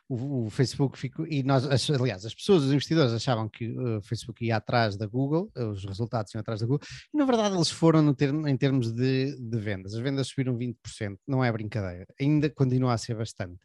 o, 0.10 0.48
o, 0.48 0.50
Facebook 0.50 0.98
ficou, 0.98 1.26
e 1.28 1.44
nós, 1.44 1.66
aliás, 1.92 2.26
as 2.26 2.34
pessoas, 2.34 2.64
os 2.64 2.72
investidores 2.72 3.14
achavam 3.14 3.48
que 3.48 3.70
o 3.70 4.02
Facebook 4.02 4.44
ia 4.44 4.58
atrás 4.58 4.98
da 4.98 5.06
Google, 5.06 5.52
os 5.56 5.86
resultados 5.86 6.34
iam 6.34 6.42
atrás 6.42 6.60
da 6.60 6.66
Google, 6.66 6.86
e 7.14 7.18
na 7.18 7.26
verdade 7.26 7.56
eles 7.56 7.70
foram 7.70 8.02
no 8.02 8.16
ter, 8.16 8.34
em 8.34 8.58
termos 8.58 8.92
de, 8.92 9.38
de, 9.40 9.58
vendas. 9.60 9.94
As 9.94 10.00
vendas 10.00 10.28
subiram 10.28 10.58
20%, 10.58 11.18
não 11.28 11.44
é 11.44 11.52
brincadeira, 11.52 12.08
ainda 12.20 12.50
continua 12.50 12.94
a 12.94 12.98
ser 12.98 13.16
bastante. 13.16 13.60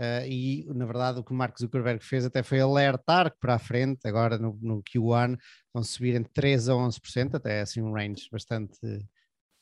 Uh, 0.00 0.26
e 0.26 0.66
na 0.74 0.84
verdade 0.84 1.20
o 1.20 1.24
que 1.24 1.30
o 1.30 1.36
Mark 1.36 1.56
Zuckerberg 1.56 2.04
fez 2.04 2.24
até 2.24 2.42
foi 2.42 2.58
alertar 2.58 3.30
que 3.30 3.38
para 3.38 3.54
a 3.54 3.58
frente, 3.60 4.08
agora 4.08 4.36
no, 4.36 4.58
no 4.60 4.82
Q1, 4.82 5.38
vão 5.72 5.84
subir 5.84 6.16
entre 6.16 6.32
3 6.32 6.68
a 6.68 6.72
11%, 6.72 7.34
até 7.36 7.60
assim 7.60 7.80
um 7.80 7.92
range 7.92 8.28
bastante. 8.32 8.76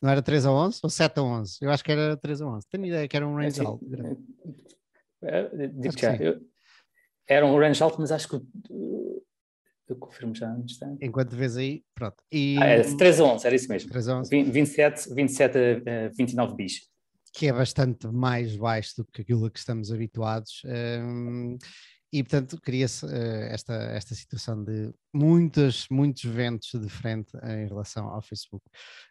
Não 0.00 0.10
era 0.10 0.22
3 0.22 0.46
a 0.46 0.50
11 0.50 0.80
ou 0.82 0.88
7 0.88 1.18
a 1.18 1.22
11? 1.22 1.58
Eu 1.60 1.70
acho 1.70 1.84
que 1.84 1.92
era 1.92 2.16
3 2.16 2.40
a 2.40 2.46
11. 2.46 2.66
Tenho 2.70 2.86
ideia 2.86 3.06
que 3.06 3.16
era 3.16 3.28
um 3.28 3.36
range 3.36 3.60
é, 3.60 3.64
alto. 3.64 3.84
É, 5.22 5.68
digo 5.68 5.98
já, 5.98 6.16
eu, 6.16 6.40
era 7.28 7.46
um 7.46 7.58
range 7.58 7.82
alto, 7.82 8.00
mas 8.00 8.10
acho 8.10 8.28
que 8.28 8.34
eu 8.34 9.96
confirmo 9.96 10.34
já 10.34 10.56
instante. 10.58 11.04
Enquanto 11.04 11.36
vês 11.36 11.56
aí, 11.56 11.84
pronto. 11.94 12.16
E... 12.30 12.56
Ah, 12.60 12.66
é, 12.66 12.82
3 12.82 13.20
a 13.20 13.24
11, 13.24 13.46
era 13.46 13.56
isso 13.56 13.68
mesmo. 13.68 13.90
3 13.90 14.08
a 14.08 14.18
11. 14.18 14.44
27, 14.44 15.14
27 15.14 15.58
a 15.58 16.08
29 16.16 16.54
bis. 16.56 16.88
Que 17.32 17.48
é 17.48 17.52
bastante 17.52 18.06
mais 18.08 18.56
baixo 18.56 18.94
do 18.98 19.04
que 19.04 19.22
aquilo 19.22 19.46
a 19.46 19.50
que 19.50 19.58
estamos 19.58 19.92
habituados. 19.92 20.62
Um, 20.64 21.56
e 22.12 22.22
portanto 22.22 22.60
cria-se 22.60 23.06
uh, 23.06 23.44
esta, 23.50 23.74
esta 23.74 24.14
situação 24.14 24.62
de 24.62 24.92
muitos, 25.14 25.86
muitos 25.90 26.24
ventos 26.24 26.70
de 26.78 26.88
frente 26.88 27.32
em 27.42 27.66
relação 27.66 28.08
ao 28.08 28.20
Facebook. 28.20 28.64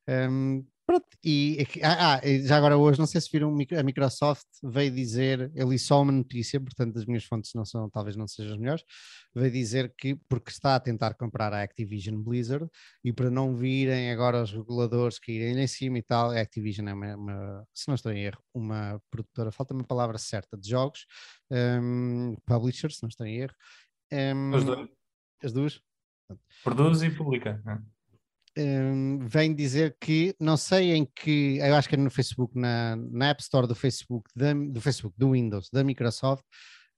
Um, 0.08 0.64
Pronto, 0.92 1.08
e 1.24 1.66
ah, 1.84 2.16
ah, 2.16 2.22
já 2.44 2.58
agora 2.58 2.78
hoje, 2.78 3.00
não 3.00 3.06
sei 3.06 3.22
se 3.22 3.30
viram, 3.32 3.56
a 3.80 3.82
Microsoft 3.84 4.46
veio 4.62 4.92
dizer, 4.92 5.50
eu 5.56 5.70
li 5.70 5.80
só 5.80 6.02
uma 6.02 6.12
notícia, 6.12 6.60
portanto 6.60 6.98
as 6.98 7.06
minhas 7.06 7.24
fontes 7.24 7.54
não 7.54 7.64
são, 7.64 7.90
talvez 7.90 8.18
não 8.18 8.28
sejam 8.28 8.56
as 8.56 8.60
melhores, 8.60 8.84
veio 9.34 9.50
dizer 9.50 9.94
que 9.98 10.16
porque 10.28 10.52
está 10.52 10.76
a 10.76 10.80
tentar 10.82 11.14
comprar 11.14 11.54
a 11.54 11.64
Activision 11.64 12.22
Blizzard 12.22 12.68
e 13.06 13.14
para 13.14 13.32
não 13.32 13.56
virem 13.56 14.12
agora 14.12 14.44
os 14.44 14.52
reguladores 14.52 15.18
que 15.18 15.32
irem 15.32 15.64
em 15.64 15.68
cima 15.68 15.98
e 15.98 16.04
tal, 16.04 16.32
a 16.32 16.42
Activision 16.42 16.90
é 16.90 16.94
uma, 16.94 17.16
uma 17.16 17.68
se 17.74 17.88
não 17.88 17.96
estou 17.96 18.12
em 18.12 18.26
erro, 18.26 18.44
uma 18.54 19.02
produtora, 19.10 19.50
falta 19.50 19.74
uma 19.74 19.86
palavra 19.86 20.18
certa, 20.18 20.58
de 20.58 20.68
jogos, 20.68 21.06
um, 21.50 22.36
publisher, 22.46 22.92
se 22.92 23.02
não 23.02 23.08
estou 23.08 23.26
em 23.26 23.38
erro. 23.38 23.56
Um, 24.12 24.56
as 24.56 24.66
duas. 24.66 24.90
As 25.42 25.54
duas? 25.54 25.82
Produz 26.66 27.02
e 27.02 27.10
publica. 27.12 27.62
Né? 27.64 27.82
Um, 28.58 29.20
vem 29.28 29.54
dizer 29.54 29.96
que 30.00 30.36
não 30.40 30.58
sei 30.58 30.94
em 30.94 31.06
que, 31.06 31.58
eu 31.58 31.76
acho 31.76 31.88
que 31.88 31.96
é 31.96 31.98
no 31.98 32.10
Facebook, 32.10 32.58
na, 32.58 32.96
na 32.96 33.30
App 33.30 33.42
Store 33.42 33.68
do 33.68 33.76
Facebook, 33.76 34.30
da, 34.36 34.54
do 34.54 34.82
Facebook, 34.82 35.16
do 35.18 35.32
Windows, 35.32 35.70
da 35.72 35.84
Microsoft, 35.84 36.44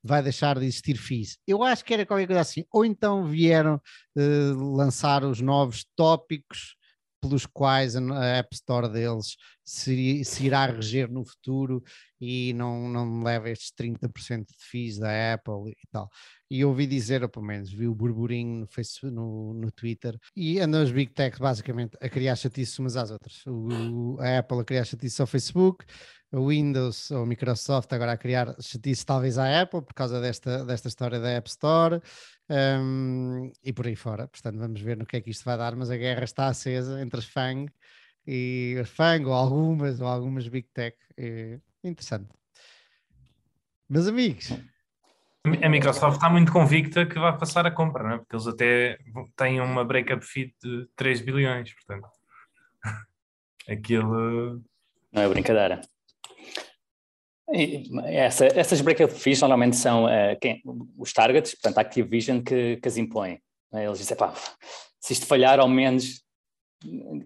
vai 0.04 0.22
deixar 0.22 0.60
de 0.60 0.66
existir 0.66 0.98
fees. 0.98 1.38
Eu 1.48 1.64
acho 1.64 1.86
que 1.86 1.94
era 1.94 2.06
qualquer 2.06 2.28
coisa 2.28 2.42
assim. 2.42 2.66
Ou 2.72 2.84
então 2.84 3.26
vieram 3.26 3.82
uh, 4.18 4.76
lançar 4.76 5.24
os 5.24 5.40
novos 5.40 5.86
tópicos 5.96 6.76
pelos 7.24 7.46
quais 7.46 7.96
a 7.96 8.26
App 8.26 8.54
Store 8.54 8.90
deles 8.90 9.38
se, 9.64 10.26
se 10.26 10.46
irá 10.46 10.66
reger 10.66 11.10
no 11.10 11.26
futuro 11.26 11.82
e 12.20 12.54
não, 12.54 12.90
não 12.90 13.24
leva 13.24 13.50
estes 13.50 13.72
30% 13.72 14.46
de 14.46 14.54
fees 14.58 15.00
da 15.00 15.34
Apple 15.34 15.72
e 15.72 15.88
tal. 15.90 16.10
E 16.50 16.66
ouvi 16.66 16.86
dizer, 16.86 17.24
ou 17.24 17.30
pelo 17.30 17.46
menos 17.46 17.72
vi 17.72 17.88
o 17.88 17.96
burburinho 17.96 18.60
no, 18.60 18.68
Facebook, 18.68 19.16
no, 19.16 19.54
no 19.54 19.72
Twitter, 19.72 20.20
e 20.36 20.60
andam 20.60 20.84
os 20.84 20.92
Big 20.92 21.14
Tech 21.14 21.40
basicamente 21.40 21.98
a 22.02 22.10
criar 22.10 22.36
chatices 22.36 22.78
umas 22.78 22.98
às 22.98 23.10
outras. 23.10 23.42
O, 23.48 24.18
a 24.20 24.40
Apple 24.40 24.60
a 24.60 24.66
criar 24.66 24.84
chatices 24.84 25.20
ao 25.20 25.28
Facebook, 25.28 25.86
o 26.34 26.48
Windows 26.48 27.12
ou 27.12 27.24
a 27.24 27.26
Microsoft 27.26 27.94
agora 27.94 28.14
a 28.14 28.18
criar 28.18 28.56
chatices 28.60 29.04
talvez 29.04 29.38
à 29.38 29.62
Apple 29.62 29.84
por 29.84 29.94
causa 29.94 30.20
desta, 30.20 30.66
desta 30.66 30.88
história 30.88 31.20
da 31.20 31.30
App 31.30 31.48
Store 31.48 32.02
um, 32.50 33.52
e 33.64 33.72
por 33.72 33.86
aí 33.86 33.96
fora. 33.96 34.28
Portanto, 34.28 34.58
vamos 34.58 34.82
ver 34.82 34.98
no 34.98 35.06
que 35.06 35.18
é 35.18 35.22
que 35.22 35.30
isto 35.30 35.46
vai 35.46 35.58
dar, 35.58 35.76
mas 35.76 35.92
a 35.92 35.98
guerra 35.98 36.24
está 36.24 36.48
acesa 36.48 37.00
entre 37.02 37.20
as 37.20 37.26
FANG 37.26 37.72
e 38.26 38.78
a 38.82 38.86
Fang, 38.86 39.26
ou 39.26 39.34
algumas, 39.34 40.02
ou 40.02 40.08
algumas 40.08 40.48
Big 40.48 40.68
Tech. 40.74 40.98
É 41.18 41.60
interessante. 41.84 42.30
Meus 43.88 44.08
amigos. 44.08 44.52
A 45.62 45.70
Microsoft 45.70 46.16
está 46.16 46.30
muito 46.30 46.52
convicta 46.52 47.06
que 47.06 47.20
vai 47.20 47.38
passar 47.38 47.68
a 47.68 47.72
compra, 47.72 48.02
não 48.02 48.12
é? 48.12 48.18
Porque 48.18 48.36
eles 48.36 48.48
até 48.48 48.98
têm 49.36 49.60
uma 49.60 49.84
break-up 49.84 50.26
fee 50.26 50.56
de 50.64 50.88
3 50.96 51.22
bilhões, 51.22 51.74
portanto. 51.74 52.10
Aquilo. 53.70 54.64
Não 55.12 55.22
é 55.22 55.30
brincadeira. 55.30 55.82
Essa, 58.06 58.48
essas 58.48 58.82
break-up 58.82 59.14
fees 59.14 59.40
normalmente 59.42 59.76
são 59.76 60.06
uh, 60.06 60.38
quem, 60.42 60.62
os 60.98 61.14
targets, 61.14 61.54
portanto, 61.54 61.78
a 61.78 61.82
Activision, 61.82 62.42
que, 62.42 62.78
que 62.78 62.88
as 62.88 62.98
impõem. 62.98 63.40
Né? 63.72 63.86
Eles 63.86 64.00
dizem, 64.00 64.18
pá, 64.18 64.34
se 65.00 65.14
isto 65.14 65.26
falhar, 65.26 65.60
ao 65.60 65.68
menos 65.68 66.24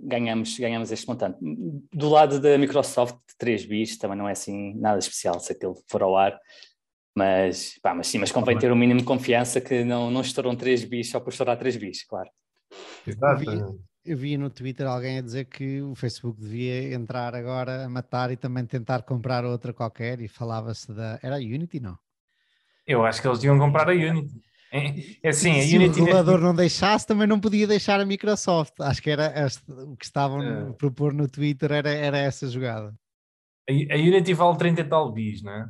ganhamos, 0.01 0.57
ganhamos 0.57 0.91
este 0.91 1.07
montante. 1.07 1.37
Do 1.93 2.09
lado 2.09 2.39
da 2.39 2.57
Microsoft, 2.57 3.17
3 3.37 3.65
bis 3.65 3.97
também 3.97 4.17
não 4.17 4.27
é 4.27 4.31
assim 4.31 4.73
nada 4.75 4.99
especial 4.99 5.39
se 5.39 5.51
aquilo 5.51 5.75
for 5.87 6.03
ao 6.03 6.15
ar, 6.15 6.39
mas, 7.15 7.79
pá, 7.81 7.95
mas 7.95 8.07
sim, 8.07 8.19
mas 8.19 8.31
convém 8.31 8.57
ter 8.57 8.71
o 8.71 8.75
um 8.75 8.77
mínimo 8.77 8.99
de 8.99 9.05
confiança 9.05 9.59
que 9.59 9.83
não, 9.83 10.11
não 10.11 10.21
estouram 10.21 10.55
3 10.55 10.83
bis 10.85 11.09
só 11.09 11.19
por 11.19 11.31
estourar 11.31 11.57
3 11.57 11.77
bis, 11.77 12.05
claro. 12.05 12.29
Exato. 13.05 13.79
Eu 14.07 14.17
vi, 14.17 14.37
no 14.37 14.49
Twitter 14.49 14.87
alguém 14.87 15.17
a 15.17 15.21
dizer 15.21 15.45
que 15.45 15.81
o 15.81 15.93
Facebook 15.93 16.39
devia 16.39 16.93
entrar 16.93 17.35
agora 17.35 17.85
a 17.85 17.89
matar 17.89 18.31
e 18.31 18.37
também 18.37 18.65
tentar 18.65 19.01
comprar 19.01 19.43
outra 19.43 19.73
qualquer 19.73 20.21
e 20.21 20.29
falava-se 20.29 20.93
da... 20.93 21.19
Era 21.21 21.35
a 21.35 21.39
Unity, 21.39 21.81
não? 21.81 21.97
Eu 22.87 23.05
acho 23.05 23.21
que 23.21 23.27
eles 23.27 23.39
deviam 23.39 23.59
comprar 23.59 23.89
a 23.89 23.91
Unity. 23.91 24.41
É, 24.71 25.29
assim, 25.29 25.61
Se 25.61 25.75
Unity... 25.75 25.99
o 25.99 26.05
regulador 26.05 26.39
não 26.39 26.55
deixasse, 26.55 27.05
também 27.05 27.27
não 27.27 27.39
podia 27.39 27.67
deixar 27.67 27.99
a 27.99 28.05
Microsoft. 28.05 28.73
Acho 28.79 29.01
que 29.01 29.09
era 29.09 29.45
este, 29.45 29.69
o 29.69 29.97
que 29.97 30.05
estavam 30.05 30.41
é. 30.41 30.69
a 30.69 30.73
propor 30.73 31.13
no 31.13 31.27
Twitter 31.27 31.71
era, 31.71 31.89
era 31.89 32.17
essa 32.17 32.47
jogada. 32.47 32.93
A, 33.69 33.93
a 33.93 33.97
Unity 33.97 34.33
vale 34.33 34.57
30 34.57 34.81
e 34.81 34.83
tal 34.85 35.11
bis, 35.11 35.43
não 35.43 35.51
é? 35.51 35.69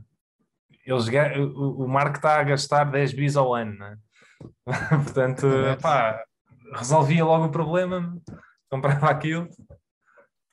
Eles, 0.85 1.07
o, 1.55 1.85
o 1.85 1.87
Mark 1.87 2.17
está 2.17 2.39
a 2.39 2.43
gastar 2.43 2.85
10 2.85 3.13
bis 3.13 3.35
ao 3.35 3.53
ano, 3.53 3.77
não 3.77 3.87
é? 3.87 3.97
Portanto, 5.03 5.47
é 5.47 5.75
pá, 5.75 6.23
resolvia 6.73 7.23
logo 7.23 7.45
o 7.45 7.51
problema, 7.51 8.17
comprava 8.69 9.09
aquilo 9.09 9.49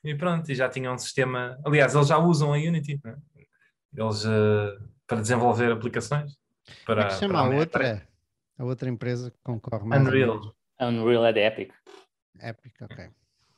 e 0.04 0.14
pronto, 0.14 0.50
e 0.50 0.54
já 0.54 0.68
tinha 0.68 0.92
um 0.92 0.98
sistema. 0.98 1.58
Aliás, 1.64 1.94
eles 1.94 2.08
já 2.08 2.18
usam 2.18 2.52
a 2.52 2.56
Unity, 2.56 3.00
é? 3.04 3.14
eles 3.96 4.24
uh, 4.24 4.78
para 5.06 5.20
desenvolver 5.20 5.72
aplicações. 5.72 6.36
Para, 6.84 7.02
Como 7.02 7.06
é 7.06 7.08
que 7.08 7.14
chama 7.14 7.40
a 7.40 7.48
outra? 7.48 8.08
A 8.58 8.64
outra 8.64 8.88
empresa 8.88 9.30
que 9.30 9.38
concorre 9.42 9.86
mais. 9.86 10.02
Unreal. 10.02 10.54
Unreal 10.80 11.24
é 11.26 11.32
da 11.32 11.40
Epic. 11.40 11.72
Epic, 12.40 12.74
ok. 12.82 13.08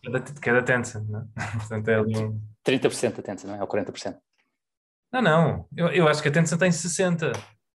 Que 0.01 0.09
é 0.09 0.11
da, 0.13 0.21
que 0.21 0.51
é 0.51 0.53
da 0.53 0.63
Tencent, 0.63 1.09
não 1.09 1.21
é? 1.21 1.27
Portanto, 1.59 1.89
é 1.89 1.95
ali 1.97 2.17
um... 2.17 2.41
30% 2.65 3.17
da 3.17 3.23
Tencent, 3.23 3.49
não 3.49 3.57
é? 3.57 3.61
Ou 3.61 3.69
40%. 3.69 4.17
Não, 5.13 5.23
não. 5.23 5.69
Eu, 5.77 5.89
eu 5.89 6.09
acho 6.09 6.23
que 6.23 6.29
a 6.29 6.33
Tencent 6.33 6.59
tem 6.59 6.71
60%. 6.71 7.33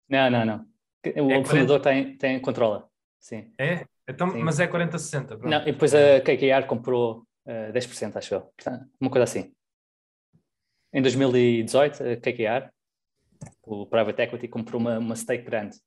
Não, 0.10 0.30
não, 0.30 0.46
não. 0.46 0.66
O 1.24 1.32
é 1.32 1.44
fundador 1.44 1.80
tem, 1.82 2.18
tem, 2.18 2.40
controla. 2.40 2.88
Sim. 3.20 3.52
É? 3.58 3.86
Então, 4.12 4.32
Sim. 4.32 4.44
Mas 4.44 4.60
é 4.60 4.68
40-60. 4.68 5.38
Não, 5.40 5.62
e 5.62 5.72
depois 5.72 5.94
a 5.94 6.22
KKR 6.22 6.68
comprou 6.68 7.26
uh, 7.46 7.74
10%, 7.74 8.16
acho 8.16 8.34
eu. 8.34 8.42
Portanto, 8.42 8.86
uma 9.00 9.10
coisa 9.10 9.24
assim. 9.24 9.54
Em 10.94 11.02
2018, 11.02 12.04
a 12.04 12.16
KKR, 12.18 12.70
o 13.64 13.86
Private 13.86 14.22
Equity, 14.22 14.48
comprou 14.48 14.80
uma, 14.80 15.00
uma 15.00 15.16
stake 15.16 15.44
grande 15.46 15.78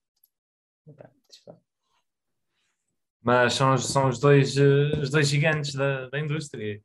mas 3.22 3.54
são, 3.54 3.76
são 3.78 4.08
os, 4.08 4.18
dois, 4.18 4.56
eh, 4.56 5.00
os 5.00 5.10
dois 5.10 5.28
gigantes 5.28 5.74
da, 5.74 6.08
da 6.10 6.20
indústria 6.20 6.80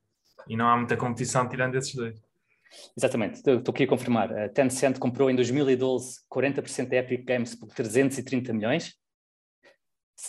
e 0.47 0.55
não 0.55 0.69
há 0.69 0.77
muita 0.77 0.95
competição 0.95 1.47
tirando 1.49 1.75
esses 1.75 1.93
dois. 1.93 2.17
Exatamente, 2.95 3.39
estou 3.39 3.73
aqui 3.73 3.83
a 3.83 3.87
confirmar. 3.87 4.31
A 4.31 4.47
Tencent 4.47 4.97
comprou 4.97 5.29
em 5.29 5.35
2012 5.35 6.21
40% 6.31 6.87
da 6.87 6.97
Epic 6.97 7.25
Games 7.25 7.55
por 7.55 7.67
330 7.69 8.53
milhões. 8.53 8.95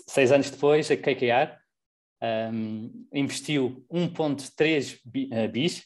Seis 0.07 0.31
anos 0.31 0.51
depois, 0.51 0.91
a 0.91 0.97
KKR 0.97 1.59
um, 2.23 3.07
investiu 3.13 3.85
1,3 3.91 5.01
eh, 5.33 5.49
bis 5.49 5.79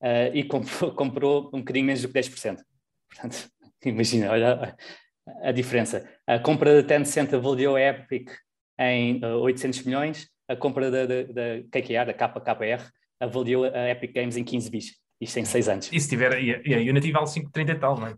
uh, 0.00 0.34
e 0.34 0.42
comprou, 0.44 0.90
comprou 0.96 1.50
um 1.52 1.58
bocadinho 1.60 1.86
menos 1.86 2.02
do 2.02 2.08
que 2.08 2.18
10%. 2.18 2.58
Portanto, 3.10 3.48
imagina, 3.84 4.30
olha 4.30 4.76
a 5.42 5.52
diferença. 5.52 6.08
A 6.26 6.38
compra 6.38 6.82
da 6.82 6.88
Tencent 6.88 7.32
avaliou 7.32 7.76
a 7.76 7.80
Epic 7.80 8.28
em 8.78 9.24
800 9.24 9.78
eh, 9.78 9.82
milhões, 9.84 10.28
a 10.48 10.56
compra 10.56 10.90
da, 10.90 11.06
da, 11.06 11.22
da 11.22 11.62
KKR, 11.70 12.06
da 12.06 12.14
KKR, 12.14 12.90
avaliou 13.20 13.64
a 13.64 13.90
Epic 13.90 14.12
Games 14.12 14.36
em 14.36 14.42
15 14.42 14.70
bis. 14.70 15.00
Isto 15.20 15.38
em 15.38 15.44
6 15.44 15.68
anos. 15.68 15.90
E 15.92 16.00
se 16.00 16.08
tiver, 16.08 16.42
e 16.42 16.74
a, 16.74 16.78
Unity 16.78 17.12
vale 17.12 17.26
5,30 17.26 17.70
e 17.70 17.78
tal, 17.78 17.96
não 17.96 18.08
é? 18.08 18.16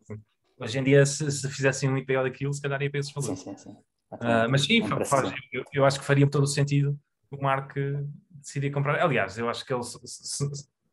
Hoje 0.58 0.78
em 0.78 0.84
dia, 0.84 1.04
se, 1.04 1.30
se 1.30 1.50
fizessem 1.50 1.90
um 1.90 1.98
IPO 1.98 2.22
daquilo, 2.22 2.54
se 2.54 2.62
calhar 2.62 2.80
ia 2.80 2.90
para 2.90 3.00
esses 3.00 3.12
valores. 3.12 3.40
Sim, 3.40 3.56
sim, 3.56 3.70
sim. 3.70 3.76
Uh, 4.14 4.48
mas 4.50 4.64
sim, 4.64 4.86
faz, 5.04 5.32
eu, 5.52 5.64
eu, 5.72 5.84
acho 5.84 5.98
que 5.98 6.04
faria 6.04 6.28
todo 6.28 6.44
o 6.44 6.46
sentido 6.46 6.98
o 7.30 7.42
Mark 7.42 7.74
decidir 8.30 8.70
comprar. 8.70 9.00
Aliás, 9.00 9.38
eu 9.38 9.48
acho 9.48 9.64
que 9.64 9.72
ele 9.72 9.82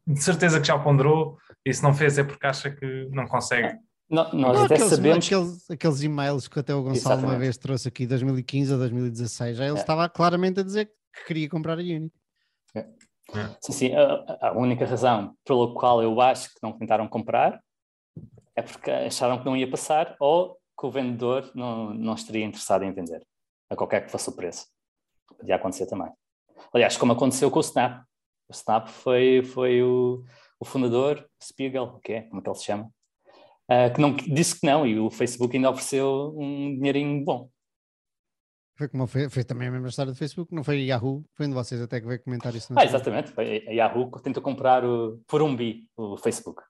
de 0.07 0.21
certeza 0.21 0.59
que 0.59 0.67
já 0.67 0.75
o 0.75 0.83
ponderou 0.83 1.37
e 1.65 1.73
se 1.73 1.83
não 1.83 1.93
fez 1.93 2.17
é 2.17 2.23
porque 2.23 2.47
acha 2.47 2.71
que 2.71 3.07
não 3.11 3.27
consegue 3.27 3.77
não, 4.09 4.29
nós 4.33 4.57
não, 4.57 4.65
até 4.65 4.75
aqueles, 4.75 4.91
sabemos. 4.91 5.25
Aqueles, 5.25 5.71
aqueles 5.71 6.03
e-mails 6.03 6.47
que 6.47 6.59
até 6.59 6.75
o 6.75 6.83
Gonçalo 6.83 6.97
Exatamente. 6.97 7.25
uma 7.33 7.39
vez 7.39 7.57
trouxe 7.57 7.87
aqui, 7.87 8.05
2015 8.05 8.73
ou 8.73 8.79
2016, 8.79 9.57
já 9.57 9.65
ele 9.65 9.77
é. 9.77 9.79
estava 9.79 10.09
claramente 10.09 10.59
a 10.59 10.63
dizer 10.63 10.91
que 11.13 11.25
queria 11.25 11.49
comprar 11.49 11.79
a 11.79 11.81
Unity. 11.81 12.11
É. 12.75 12.79
É. 12.79 13.55
Sim, 13.61 13.71
sim. 13.71 13.95
A, 13.95 14.49
a, 14.49 14.51
única 14.51 14.85
razão 14.85 15.33
pela 15.45 15.73
qual 15.73 16.03
eu 16.03 16.19
acho 16.19 16.49
que 16.49 16.59
não 16.61 16.73
tentaram 16.73 17.07
comprar 17.07 17.61
é 18.53 18.61
porque 18.61 18.91
acharam 18.91 19.39
que 19.39 19.45
não 19.45 19.55
ia 19.55 19.69
passar 19.69 20.15
ou 20.19 20.57
que 20.81 20.87
o 20.87 20.91
vendedor 20.91 21.51
não, 21.53 21.93
não 21.93 22.15
estaria 22.15 22.43
interessado 22.43 22.83
em 22.83 22.91
vender, 22.91 23.23
a 23.69 23.75
qualquer 23.75 24.03
que 24.03 24.11
fosse 24.11 24.27
o 24.29 24.35
preço. 24.35 24.65
Podia 25.37 25.55
acontecer 25.55 25.85
também. 25.85 26.11
Aliás, 26.73 26.97
como 26.97 27.13
aconteceu 27.13 27.51
com 27.51 27.59
o 27.59 27.61
Snap. 27.61 28.03
O 28.49 28.51
Snap 28.51 28.87
foi, 28.89 29.43
foi 29.43 29.81
o, 29.81 30.25
o 30.59 30.65
fundador, 30.65 31.25
Spiegel, 31.41 31.99
que 32.03 32.13
é, 32.13 32.21
como 32.23 32.41
é 32.41 32.43
que 32.43 32.49
ele 32.49 32.57
se 32.57 32.65
chama? 32.65 32.91
uh, 33.71 33.93
que 33.93 34.01
não, 34.01 34.13
disse 34.13 34.59
que 34.59 34.67
não, 34.67 34.85
e 34.85 34.99
o 34.99 35.09
Facebook 35.09 35.55
ainda 35.55 35.69
ofereceu 35.69 36.35
um 36.37 36.75
dinheirinho 36.75 37.23
bom. 37.23 37.49
Foi 38.75 38.87
como 38.87 39.05
foi, 39.05 39.29
foi 39.29 39.43
também 39.43 39.67
a 39.67 39.71
mesma 39.71 39.89
história 39.89 40.11
do 40.11 40.17
Facebook, 40.17 40.53
não 40.53 40.63
foi 40.63 40.81
Yahoo, 40.85 41.23
foi 41.35 41.45
onde 41.45 41.55
vocês 41.55 41.81
até 41.81 42.01
que 42.01 42.07
veio 42.07 42.23
comentar 42.23 42.53
isso. 42.55 42.73
Ah, 42.75 42.83
exatamente, 42.83 43.31
foi 43.31 43.63
a 43.67 43.71
Yahoo 43.71 44.11
que 44.11 44.21
tentou 44.21 44.41
comprar 44.41 44.83
o, 44.83 45.21
por 45.27 45.41
um 45.41 45.55
bi 45.55 45.87
o 45.95 46.17
Facebook. 46.17 46.61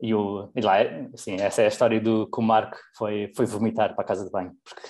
E, 0.00 0.14
o, 0.14 0.50
e 0.54 0.60
lá, 0.60 0.76
assim, 1.14 1.36
essa 1.36 1.62
é 1.62 1.64
a 1.64 1.68
história 1.68 2.00
do 2.00 2.28
que 2.30 2.40
o 2.40 2.42
Mark 2.42 2.74
foi, 2.96 3.32
foi 3.34 3.46
vomitar 3.46 3.94
para 3.94 4.04
a 4.04 4.06
casa 4.06 4.24
de 4.24 4.30
banho, 4.30 4.52
porque 4.62 4.88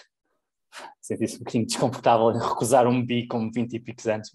senti-se 1.00 1.36
um 1.36 1.38
bocadinho 1.38 1.66
desconfortável 1.66 2.30
em 2.32 2.38
recusar 2.38 2.86
um 2.86 3.04
bi 3.04 3.26
com 3.26 3.50
20 3.50 3.72
e 3.74 3.80
picos 3.80 4.06
anos. 4.06 4.32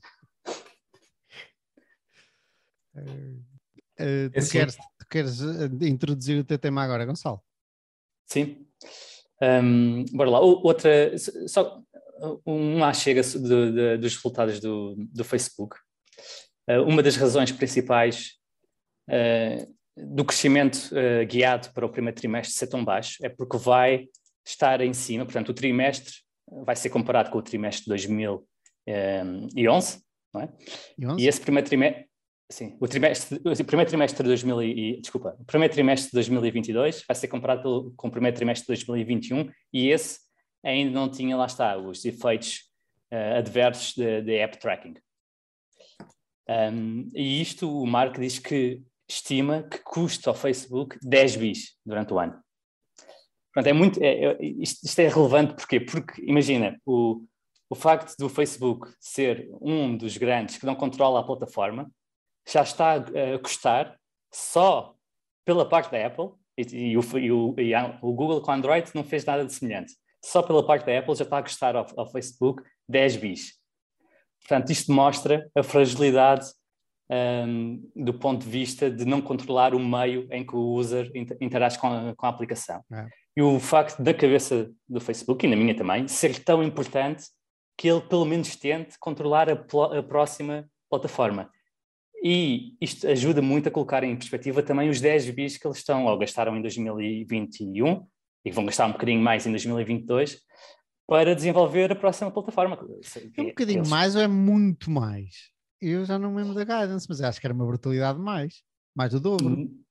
Uh, 2.96 4.30
tu, 4.34 4.50
queres, 4.52 4.76
tu, 4.76 5.08
queres, 5.10 5.42
eh, 5.42 5.88
introduzir 5.88 6.40
o 6.40 6.44
teu 6.44 6.58
tema 6.58 6.84
agora, 6.84 7.06
Gonçalo? 7.06 7.42
Sim. 8.28 8.66
Um, 9.42 10.06
bora 10.14 10.30
lá. 10.30 10.40
Outra, 10.40 11.18
só 11.48 11.82
uma 12.46 12.94
chega 12.94 13.22
de, 13.22 13.72
de, 13.72 13.98
dos 13.98 14.16
resultados 14.16 14.60
do, 14.60 14.96
do 14.98 15.24
Facebook. 15.24 15.78
Uh, 16.70 16.84
uma 16.84 17.02
das 17.02 17.16
razões 17.16 17.52
principais 17.52 18.38
uh, 19.10 19.76
do 19.96 20.26
crescimento 20.26 20.90
uh, 20.92 21.26
guiado 21.26 21.72
para 21.74 21.86
o 21.86 21.90
primeiro 21.90 22.18
trimestre 22.18 22.56
ser 22.56 22.68
tão 22.68 22.84
baixo 22.84 23.18
é 23.24 23.30
porque 23.30 23.58
vai 23.58 24.08
estar 24.46 24.82
em 24.82 24.94
cima, 24.94 25.26
portanto, 25.26 25.50
o 25.50 25.54
trimestre 25.54 26.14
vai 26.66 26.76
ser 26.76 26.90
comparado 26.90 27.30
com 27.30 27.38
o 27.38 27.42
trimestre 27.42 27.84
de 27.84 27.90
2011, 27.90 30.02
não 30.34 30.42
é? 30.42 30.50
E, 30.98 31.08
11? 31.08 31.24
e 31.24 31.28
esse 31.28 31.42
primeiro 31.42 31.68
trimestre, 31.68 32.12
Sim, 32.52 32.76
o, 32.82 32.88
trimestre, 32.88 33.38
o 33.38 33.66
primeiro 33.66 33.90
trimestre 33.90 34.24
de 34.24 34.28
2000 34.28 34.64
e, 34.64 35.00
desculpa, 35.00 35.38
o 35.40 35.46
primeiro 35.46 35.74
trimestre 35.74 36.10
de 36.10 36.16
2022 36.16 37.06
vai 37.08 37.16
ser 37.16 37.30
comparado 37.30 37.94
com 37.96 38.10
o 38.10 38.12
primeiro 38.12 38.36
trimestre 38.36 38.66
de 38.66 38.86
2021 38.86 39.50
e 39.72 39.90
esse 39.90 40.20
ainda 40.62 40.92
não 40.92 41.10
tinha, 41.10 41.38
lá 41.38 41.46
está, 41.46 41.78
os 41.78 42.04
efeitos 42.04 42.70
uh, 43.12 43.38
adversos 43.38 43.96
de, 43.96 44.36
app 44.36 44.58
tracking. 44.58 44.96
Um, 46.50 47.10
e 47.16 47.42
isto 47.42 47.72
o 47.72 47.88
Mark 47.88 48.20
diz 48.20 48.38
que 48.38 48.82
estima 49.12 49.64
que 49.64 49.80
custa 49.80 50.30
ao 50.30 50.36
Facebook 50.36 50.98
10 51.02 51.36
bis 51.36 51.78
durante 51.86 52.14
o 52.14 52.20
ano. 52.20 52.40
Portanto, 53.54 53.68
é 53.68 53.74
muito, 53.74 54.02
é, 54.02 54.26
é, 54.26 54.38
isto, 54.42 54.86
isto, 54.86 55.00
é 55.00 55.08
relevante 55.08 55.54
porquê? 55.56 55.80
Porque, 55.80 56.22
imagina, 56.24 56.80
o, 56.86 57.24
o 57.70 57.76
facto 57.76 58.16
do 58.18 58.30
Facebook 58.30 58.90
ser 59.00 59.50
um 59.60 59.98
dos 59.98 60.18
grandes 60.18 60.58
que 60.58 60.66
não 60.66 60.76
controla 60.76 61.20
a 61.20 61.24
plataforma 61.24 61.92
já 62.48 62.62
está 62.62 62.96
a 62.96 63.40
custar 63.40 64.00
só 64.34 64.96
pela 65.46 65.68
parte 65.68 65.92
da 65.92 66.06
Apple, 66.06 66.30
e, 66.58 66.92
e, 66.92 66.98
o, 66.98 67.02
e, 67.18 67.32
o, 67.32 67.56
e 67.58 67.76
o, 68.02 68.14
Google 68.14 68.42
com 68.42 68.52
Android 68.52 68.90
não 68.94 69.04
fez 69.04 69.26
nada 69.26 69.46
de 69.46 69.54
semelhante. 69.54 69.94
Só 70.24 70.42
pela 70.42 70.66
parte 70.66 70.86
da 70.86 70.98
Apple 70.98 71.16
já 71.16 71.24
está 71.24 71.40
a 71.40 71.44
custar 71.44 71.76
ao, 71.76 71.86
ao 71.98 72.06
Facebook 72.06 72.64
10 72.88 73.18
bis. 73.18 73.60
Portanto, 74.40 74.72
isto 74.72 74.92
mostra 74.92 75.50
a 75.56 75.64
fragilidade 75.64 76.52
um, 77.12 77.92
do 77.96 78.14
ponto 78.14 78.46
de 78.46 78.50
vista 78.50 78.90
de 78.90 79.04
não 79.04 79.22
controlar 79.22 79.76
o 79.76 79.80
meio 79.80 80.28
em 80.32 80.46
que 80.46 80.56
o 80.56 80.74
user 80.74 81.12
interage 81.42 81.78
com 81.78 81.88
a, 81.88 82.16
com 82.16 82.26
a 82.26 82.30
aplicação. 82.30 82.82
É. 82.92 83.08
E 83.36 83.42
o 83.42 83.60
facto 83.60 84.02
da 84.02 84.14
cabeça 84.14 84.72
do 84.88 85.00
Facebook, 85.00 85.46
e 85.46 85.50
na 85.50 85.56
minha 85.56 85.76
também, 85.76 86.08
ser 86.08 86.44
tão 86.44 86.64
importante 86.64 87.26
que 87.78 87.88
ele 87.88 88.02
pelo 88.02 88.26
menos 88.26 88.56
tente 88.56 88.98
controlar 89.00 89.50
a, 89.50 89.54
a 89.54 90.04
próxima 90.04 90.70
plataforma. 90.90 91.50
E 92.24 92.76
isto 92.80 93.08
ajuda 93.08 93.42
muito 93.42 93.68
a 93.68 93.72
colocar 93.72 94.04
em 94.04 94.16
perspectiva 94.16 94.62
também 94.62 94.90
os 94.90 95.02
10 95.02 95.32
bis 95.32 95.58
que 95.58 95.66
eles 95.66 95.78
estão, 95.78 96.06
ou 96.06 96.18
gastaram 96.18 96.56
em 96.56 96.62
2021, 96.62 98.06
e 98.46 98.52
vão 98.52 98.66
gastar 98.66 98.86
um 98.86 98.92
bocadinho 98.92 99.20
mais 99.20 99.46
em 99.46 99.52
2022, 99.52 100.40
para 101.08 101.36
desenvolver 101.36 101.92
a 101.92 101.96
próxima 101.96 102.32
plataforma. 102.32 102.78
É 103.38 103.42
um 103.42 103.46
bocadinho 103.46 103.80
eles... 103.80 103.90
mais 103.90 104.16
ou 104.16 104.22
é 104.22 104.28
muito 104.28 104.92
mais? 104.92 105.52
Eu 105.82 106.06
já 106.06 106.20
não 106.20 106.32
me 106.32 106.38
lembro 106.38 106.54
da 106.54 106.64
guidance, 106.64 107.08
mas 107.10 107.22
acho 107.22 107.40
que 107.40 107.48
era 107.48 107.54
uma 107.54 107.66
brutalidade 107.66 108.20
mais. 108.20 108.62
Mais 108.96 109.12
do 109.12 109.20
dobro. 109.20 109.48
Hum, 109.48 109.84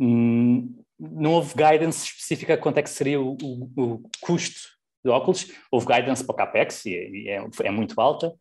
hum, 0.00 0.84
não 0.98 1.32
houve 1.32 1.54
guidance 1.54 2.04
específica 2.04 2.56
quanto 2.56 2.78
é 2.78 2.82
que 2.82 2.90
seria 2.90 3.20
o, 3.20 3.36
o, 3.42 3.64
o 3.76 4.02
custo 4.20 4.60
do 5.02 5.10
óculos. 5.10 5.50
Houve 5.70 5.86
guidance 5.86 6.24
para 6.24 6.32
o 6.32 6.36
CAPEX 6.36 6.86
e 6.86 7.28
é, 7.28 7.44
é, 7.62 7.70
muito 7.70 8.00
alta. 8.00 8.32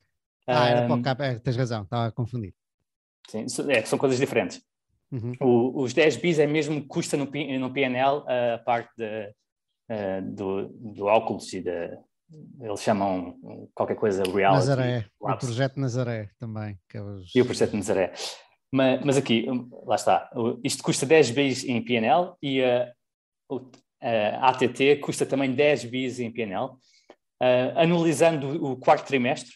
Ah, 0.46 0.68
era 0.68 0.88
para 0.88 0.96
o 0.96 1.02
CAPEX, 1.02 1.42
tens 1.42 1.58
razão, 1.58 1.84
estava 1.84 2.08
a 2.08 2.12
confundir. 2.12 2.54
Sim, 3.28 3.46
é, 3.70 3.84
são 3.86 3.98
coisas 3.98 4.20
diferentes. 4.20 4.62
Uhum. 5.12 5.34
O, 5.40 5.84
os 5.84 5.94
10 5.94 6.18
bis 6.18 6.40
é 6.40 6.46
mesmo 6.46 6.86
custa 6.86 7.16
no, 7.16 7.26
no 7.26 7.74
PNL 7.74 8.24
a 8.28 8.58
parte 8.60 8.92
de, 8.98 9.34
uh, 9.90 10.22
do, 10.22 10.68
do 10.70 11.06
óculos 11.06 11.54
e 11.54 11.62
da, 11.62 11.98
eles 12.60 12.82
chamam 12.82 13.38
qualquer 13.74 13.96
coisa 13.96 14.24
reality. 14.24 14.68
Nazaré, 14.68 15.06
o 15.20 15.38
projeto 15.38 15.80
Nazaré 15.80 16.30
também. 16.40 16.80
E 17.36 17.42
o 17.42 17.46
projeto 17.46 17.76
Nazaré. 17.76 18.14
Mas, 18.72 19.06
mas 19.06 19.18
aqui, 19.18 19.46
lá 19.86 19.96
está, 19.96 20.32
isto 20.64 20.84
custa 20.84 21.06
10 21.06 21.32
bis 21.32 21.64
em 21.64 21.84
PNL 21.84 22.34
e 22.42 22.64
a, 22.64 22.92
a 24.02 24.50
ATT 24.50 25.00
custa 25.02 25.26
também 25.26 25.54
10 25.54 25.86
bis 25.86 26.20
em 26.20 26.32
PNL. 26.32 26.72
Uh, 27.42 27.76
analisando 27.76 28.64
o 28.64 28.78
quarto 28.78 29.06
trimestre, 29.06 29.52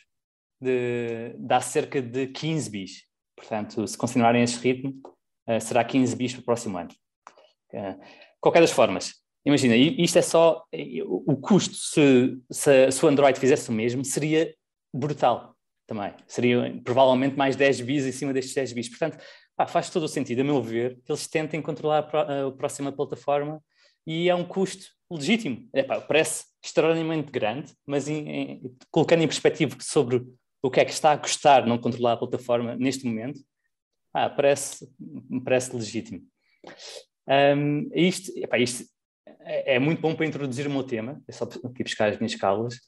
de, 0.61 1.33
dá 1.37 1.61
cerca 1.61 2.01
de 2.01 2.27
15 2.27 2.69
bis. 2.69 2.91
Portanto, 3.35 3.87
se 3.87 3.97
continuarem 3.97 4.43
este 4.43 4.59
ritmo, 4.59 5.01
uh, 5.47 5.61
será 5.61 5.83
15 5.83 6.15
bis 6.15 6.33
para 6.33 6.41
o 6.41 6.45
próximo 6.45 6.77
ano. 6.77 6.89
Uh, 7.73 7.97
qualquer 8.41 8.61
das 8.61 8.71
formas, 8.71 9.13
Imagina, 9.45 9.75
isto 9.75 10.17
é 10.17 10.21
só 10.21 10.63
o 10.73 11.37
custo, 11.37 11.75
se, 11.75 12.37
se, 12.51 12.91
se, 12.91 13.05
o 13.05 13.07
Android 13.07 13.39
fizesse 13.39 13.69
o 13.69 13.73
mesmo, 13.73 14.03
seria 14.03 14.53
brutal 14.93 15.55
também. 15.87 16.13
Seria 16.27 16.81
provavelmente 16.83 17.37
mais 17.37 17.55
10 17.55 17.81
bis 17.81 18.05
em 18.05 18.11
cima 18.11 18.33
destes 18.33 18.53
10 18.53 18.73
bis. 18.73 18.89
Portanto, 18.89 19.17
pá, 19.55 19.65
faz 19.65 19.89
todo 19.89 20.03
o 20.03 20.07
sentido, 20.07 20.41
a 20.41 20.43
meu 20.43 20.61
ver, 20.61 20.99
que 21.05 21.11
eles 21.11 21.27
tentem 21.27 21.61
controlar 21.61 22.09
a, 22.13 22.47
a 22.47 22.51
próxima 22.51 22.91
plataforma 22.91 23.63
e 24.05 24.29
é 24.29 24.35
um 24.35 24.43
custo 24.43 24.85
legítimo. 25.09 25.69
É, 25.73 25.81
pá, 25.81 26.01
parece 26.01 26.45
extraordinariamente 26.63 27.31
grande, 27.31 27.73
mas 27.85 28.09
em, 28.09 28.29
em, 28.29 28.75
colocando 28.91 29.23
em 29.23 29.27
perspectiva 29.27 29.77
sobre 29.79 30.25
o 30.61 30.69
que 30.69 30.81
é 30.81 30.85
que 30.85 30.91
está 30.91 31.13
a 31.13 31.17
custar 31.17 31.65
não 31.65 31.77
controlar 31.77 32.13
a 32.13 32.17
plataforma 32.17 32.75
neste 32.75 33.05
momento, 33.05 33.39
ah, 34.13 34.29
parece, 34.29 34.89
parece 35.43 35.75
legítimo. 35.75 36.21
Um, 37.27 37.89
isto, 37.93 38.31
epá, 38.37 38.57
isto 38.57 38.85
é, 39.39 39.75
é 39.75 39.79
muito 39.79 40.01
bom 40.01 40.15
para 40.15 40.25
introduzir 40.25 40.67
o 40.67 40.69
meu 40.69 40.83
tema, 40.83 41.21
é 41.27 41.31
só 41.31 41.45
aqui 41.65 41.83
buscar 41.83 42.09
as 42.09 42.17
minhas 42.17 42.35
cábulas, 42.35 42.79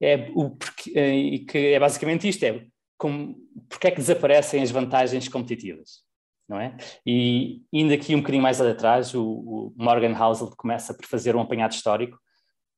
é 0.00 0.30
o 0.34 0.50
porque, 0.50 0.98
é, 0.98 1.14
e 1.14 1.38
que 1.40 1.58
é 1.58 1.78
basicamente 1.78 2.28
isto, 2.28 2.44
é 2.44 2.66
como, 2.98 3.36
porque 3.68 3.88
é 3.88 3.90
que 3.90 3.98
desaparecem 3.98 4.62
as 4.62 4.70
vantagens 4.70 5.28
competitivas, 5.28 6.02
não 6.48 6.60
é? 6.60 6.76
E 7.04 7.62
indo 7.72 7.92
aqui 7.92 8.14
um 8.14 8.18
bocadinho 8.18 8.42
mais 8.42 8.60
atrás, 8.60 9.14
o, 9.14 9.24
o 9.24 9.74
Morgan 9.76 10.16
Housel 10.18 10.50
começa 10.56 10.94
por 10.94 11.06
fazer 11.06 11.34
um 11.36 11.40
apanhado 11.40 11.72
histórico 11.72 12.18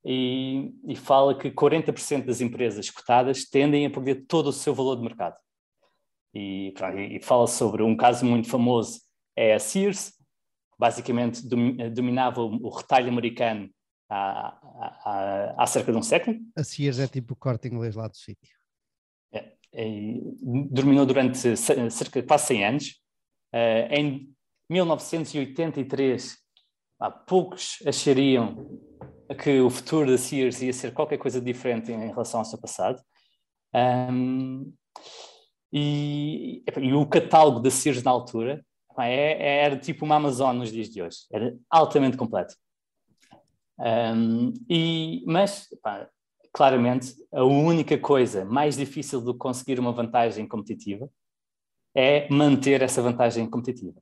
e, 0.03 0.73
e 0.87 0.95
fala 0.95 1.37
que 1.37 1.51
40% 1.51 2.25
das 2.25 2.41
empresas 2.41 2.89
cotadas 2.89 3.45
tendem 3.45 3.85
a 3.85 3.89
perder 3.89 4.25
todo 4.27 4.47
o 4.47 4.53
seu 4.53 4.73
valor 4.73 4.95
de 4.95 5.03
mercado. 5.03 5.35
E, 6.33 6.73
e 7.11 7.19
fala 7.21 7.47
sobre 7.47 7.83
um 7.83 7.95
caso 7.95 8.25
muito 8.25 8.47
famoso, 8.47 9.01
é 9.35 9.53
a 9.53 9.59
Sears, 9.59 10.13
basicamente 10.79 11.45
dominava 11.91 12.41
o 12.41 12.69
retalho 12.69 13.09
americano 13.09 13.69
há, 14.09 14.57
há, 15.03 15.55
há, 15.57 15.67
cerca 15.67 15.91
de 15.91 15.97
um 15.97 16.01
século. 16.01 16.39
A 16.55 16.63
Sears 16.63 16.99
é 16.99 17.07
tipo 17.07 17.33
o 17.33 17.37
corte 17.37 17.67
inglês 17.67 17.95
lá 17.95 18.07
do 18.07 18.15
sítio. 18.15 18.55
É, 19.33 19.53
é, 19.73 19.85
dominou 20.71 21.05
durante 21.05 21.57
cerca 21.57 22.21
de 22.21 22.27
quase 22.27 22.47
100 22.47 22.65
anos. 22.65 23.01
Uh, 23.53 23.93
em 23.93 24.33
1983, 24.69 26.37
há 26.99 27.11
poucos 27.11 27.79
achariam 27.85 28.79
que 29.43 29.59
o 29.59 29.69
futuro 29.69 30.11
da 30.11 30.17
Sears 30.17 30.61
ia 30.61 30.73
ser 30.73 30.93
qualquer 30.93 31.17
coisa 31.17 31.41
diferente 31.41 31.91
em 31.91 32.07
relação 32.07 32.39
ao 32.39 32.45
seu 32.45 32.59
passado. 32.59 33.01
Um, 33.73 34.73
e, 35.71 36.63
e, 36.77 36.93
o 36.93 37.05
catálogo 37.05 37.59
da 37.59 37.69
Sears 37.69 38.01
na 38.01 38.09
altura 38.09 38.65
é, 39.07 39.33
é, 39.33 39.63
era 39.65 39.77
tipo 39.77 40.05
uma 40.05 40.15
Amazon 40.15 40.57
nos 40.57 40.71
dias 40.71 40.89
de 40.89 41.01
hoje, 41.01 41.19
era 41.31 41.55
altamente 41.69 42.17
completo. 42.17 42.55
Um, 43.79 44.53
e, 44.69 45.23
mas, 45.25 45.67
pá, 45.81 46.09
claramente, 46.51 47.13
a 47.31 47.43
única 47.43 47.97
coisa 47.97 48.43
mais 48.43 48.75
difícil 48.75 49.21
de 49.21 49.33
conseguir 49.37 49.79
uma 49.79 49.93
vantagem 49.93 50.47
competitiva 50.47 51.09
é 51.95 52.27
manter 52.29 52.81
essa 52.81 53.01
vantagem 53.01 53.49
competitiva. 53.49 53.99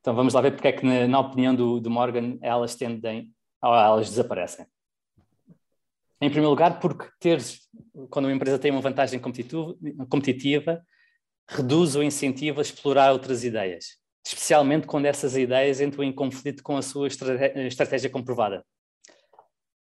Então 0.00 0.14
vamos 0.14 0.34
lá 0.34 0.40
ver 0.40 0.52
porque 0.52 0.68
é 0.68 0.72
que, 0.72 0.84
na, 0.84 1.08
na 1.08 1.20
opinião 1.20 1.54
do, 1.54 1.80
do, 1.80 1.90
Morgan, 1.90 2.38
elas 2.42 2.74
tendem, 2.74 3.32
ou 3.62 3.74
elas 3.74 4.10
desaparecem. 4.10 4.66
Em 6.20 6.28
primeiro 6.30 6.50
lugar, 6.50 6.78
porque 6.78 7.08
quando 8.10 8.26
uma 8.26 8.34
empresa 8.34 8.58
tem 8.58 8.70
uma 8.70 8.80
vantagem 8.80 9.18
competitiva, 9.18 10.84
reduz 11.48 11.94
o 11.96 12.02
incentivo 12.02 12.60
a 12.60 12.62
explorar 12.62 13.12
outras 13.12 13.44
ideias, 13.44 13.98
especialmente 14.24 14.86
quando 14.86 15.06
essas 15.06 15.36
ideias 15.36 15.80
entram 15.80 16.04
em 16.04 16.12
conflito 16.12 16.62
com 16.62 16.76
a 16.76 16.82
sua 16.82 17.08
estratégia 17.08 18.10
comprovada. 18.10 18.64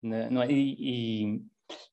Não 0.02 0.42
é? 0.42 0.52
e, 0.52 0.76
e, 0.80 1.36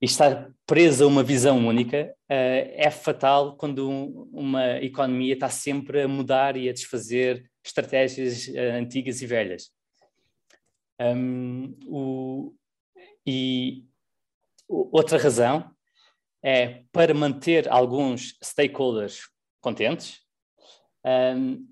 e, 0.00 0.04
estar 0.06 0.50
preso 0.66 1.04
a 1.04 1.06
uma 1.06 1.22
visão 1.22 1.66
única 1.66 2.10
uh, 2.30 2.72
é 2.74 2.90
fatal 2.90 3.54
quando 3.54 3.88
um, 3.88 4.30
uma 4.32 4.78
economia 4.78 5.34
está 5.34 5.50
sempre 5.50 6.00
a 6.02 6.08
mudar 6.08 6.56
e 6.56 6.70
a 6.70 6.72
desfazer 6.72 7.50
estratégias 7.62 8.48
uh, 8.48 8.78
antigas 8.78 9.20
e 9.20 9.26
velhas. 9.26 9.70
Um, 10.98 11.76
o, 11.86 12.54
e 13.26 13.84
outra 14.68 15.18
razão 15.18 15.70
é 16.42 16.82
para 16.90 17.12
manter 17.12 17.68
alguns 17.68 18.38
stakeholders 18.42 19.28
contentes. 19.60 20.20
Um, 21.04 21.66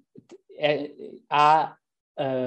é, 0.59 0.91
há, 1.29 1.77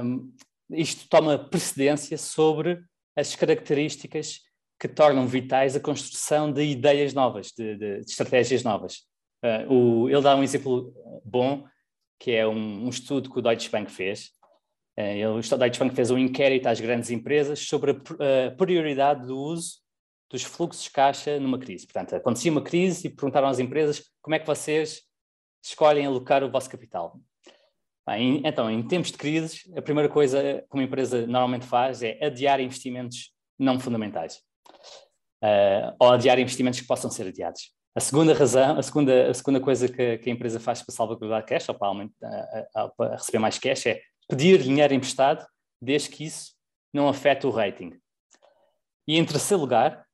um, 0.04 0.34
isto 0.72 1.08
toma 1.10 1.38
precedência 1.38 2.18
sobre 2.18 2.82
as 3.16 3.36
características 3.36 4.40
que 4.80 4.88
tornam 4.88 5.28
vitais 5.28 5.76
a 5.76 5.80
construção 5.80 6.52
de 6.52 6.64
ideias 6.64 7.14
novas, 7.14 7.52
de, 7.52 7.76
de, 7.76 8.00
de 8.00 8.10
estratégias 8.10 8.64
novas. 8.64 9.00
Uh, 9.44 9.74
o, 9.74 10.10
ele 10.10 10.22
dá 10.22 10.36
um 10.36 10.44
exemplo 10.44 10.94
bom, 11.24 11.66
que 12.18 12.32
é 12.32 12.48
um, 12.48 12.86
um 12.86 12.90
estudo 12.90 13.30
que 13.30 13.40
o 13.40 13.42
Deutsche 13.42 13.70
Bank 13.70 13.92
fez. 13.92 14.32
Uh, 14.98 15.02
ele, 15.02 15.26
o 15.26 15.58
Deutsche 15.58 15.80
Bank 15.80 15.96
fez 15.96 16.12
um 16.12 16.18
inquérito 16.18 16.68
às 16.68 16.80
grandes 16.80 17.10
empresas 17.10 17.60
sobre 17.60 17.92
a, 17.92 18.48
a 18.48 18.52
prioridade 18.52 19.28
do 19.28 19.38
uso 19.38 19.80
dos 20.30 20.44
fluxos 20.44 20.84
de 20.84 20.92
caixa 20.92 21.40
numa 21.40 21.58
crise. 21.58 21.86
Portanto, 21.88 22.16
acontecia 22.16 22.52
uma 22.52 22.62
crise 22.62 23.08
e 23.08 23.10
perguntaram 23.10 23.48
às 23.48 23.60
empresas 23.60 24.04
como 24.22 24.36
é 24.36 24.40
que 24.40 24.46
vocês 24.46 25.02
escolhem 25.64 26.06
alocar 26.06 26.44
o 26.44 26.50
vosso 26.50 26.70
capital. 26.70 27.20
Então, 28.18 28.72
em 28.72 28.82
tempos 28.82 29.12
de 29.12 29.18
crise, 29.18 29.72
a 29.78 29.82
primeira 29.82 30.10
coisa 30.10 30.66
que 30.70 30.74
uma 30.74 30.84
empresa 30.84 31.28
normalmente 31.28 31.66
faz 31.66 32.02
é 32.02 32.18
adiar 32.26 32.60
investimentos 32.60 33.32
não 33.58 33.80
fundamentais. 33.80 34.42
Uh, 35.44 35.96
ou 36.00 36.12
adiar 36.12 36.40
investimentos 36.40 36.80
que 36.82 36.88
possam 36.88 37.10
ser 37.12 37.28
adiados. 37.28 37.72
A 37.96 38.00
segunda 38.00 38.34
razão, 38.34 38.78
a 38.78 38.84
segunda, 38.84 39.30
a 39.30 39.34
segunda 39.34 39.60
coisa 39.60 39.88
que, 39.88 40.18
que 40.18 40.30
a 40.30 40.34
empresa 40.34 40.60
faz 40.60 40.82
para 40.82 40.94
salvaguardar 40.94 41.46
cash 41.46 41.70
ou 41.70 41.76
para, 41.76 41.88
aumentar, 41.88 42.90
para 42.98 43.16
receber 43.16 43.40
mais 43.40 43.60
cash 43.60 43.86
é 43.88 44.02
pedir 44.28 44.62
dinheiro 44.62 44.94
emprestado, 44.94 45.46
desde 45.82 46.10
que 46.10 46.26
isso 46.26 46.54
não 46.94 47.08
afete 47.08 47.46
o 47.48 47.50
rating. 47.50 48.00
E 49.08 49.18
em 49.18 49.26
terceiro 49.26 49.62
lugar, 49.62 50.06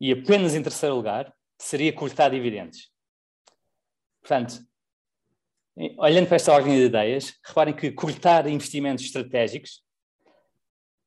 e 0.00 0.12
apenas 0.12 0.54
em 0.54 0.62
terceiro 0.62 0.94
lugar, 0.94 1.32
seria 1.58 1.92
cortar 1.92 2.30
dividendos. 2.30 2.90
Portanto, 4.20 4.60
olhando 5.98 6.26
para 6.26 6.36
esta 6.36 6.52
ordem 6.52 6.74
de 6.74 6.84
ideias, 6.86 7.34
reparem 7.44 7.74
que 7.74 7.92
cortar 7.92 8.46
investimentos 8.48 9.04
estratégicos 9.04 9.82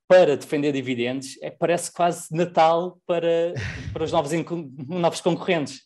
para 0.07 0.37
defender 0.37 0.71
dividendos 0.71 1.41
é, 1.41 1.49
parece 1.49 1.91
quase 1.91 2.35
Natal 2.35 2.99
para, 3.05 3.53
para 3.93 4.03
os 4.03 4.11
novos, 4.11 4.31
novos 4.87 5.21
concorrentes. 5.21 5.81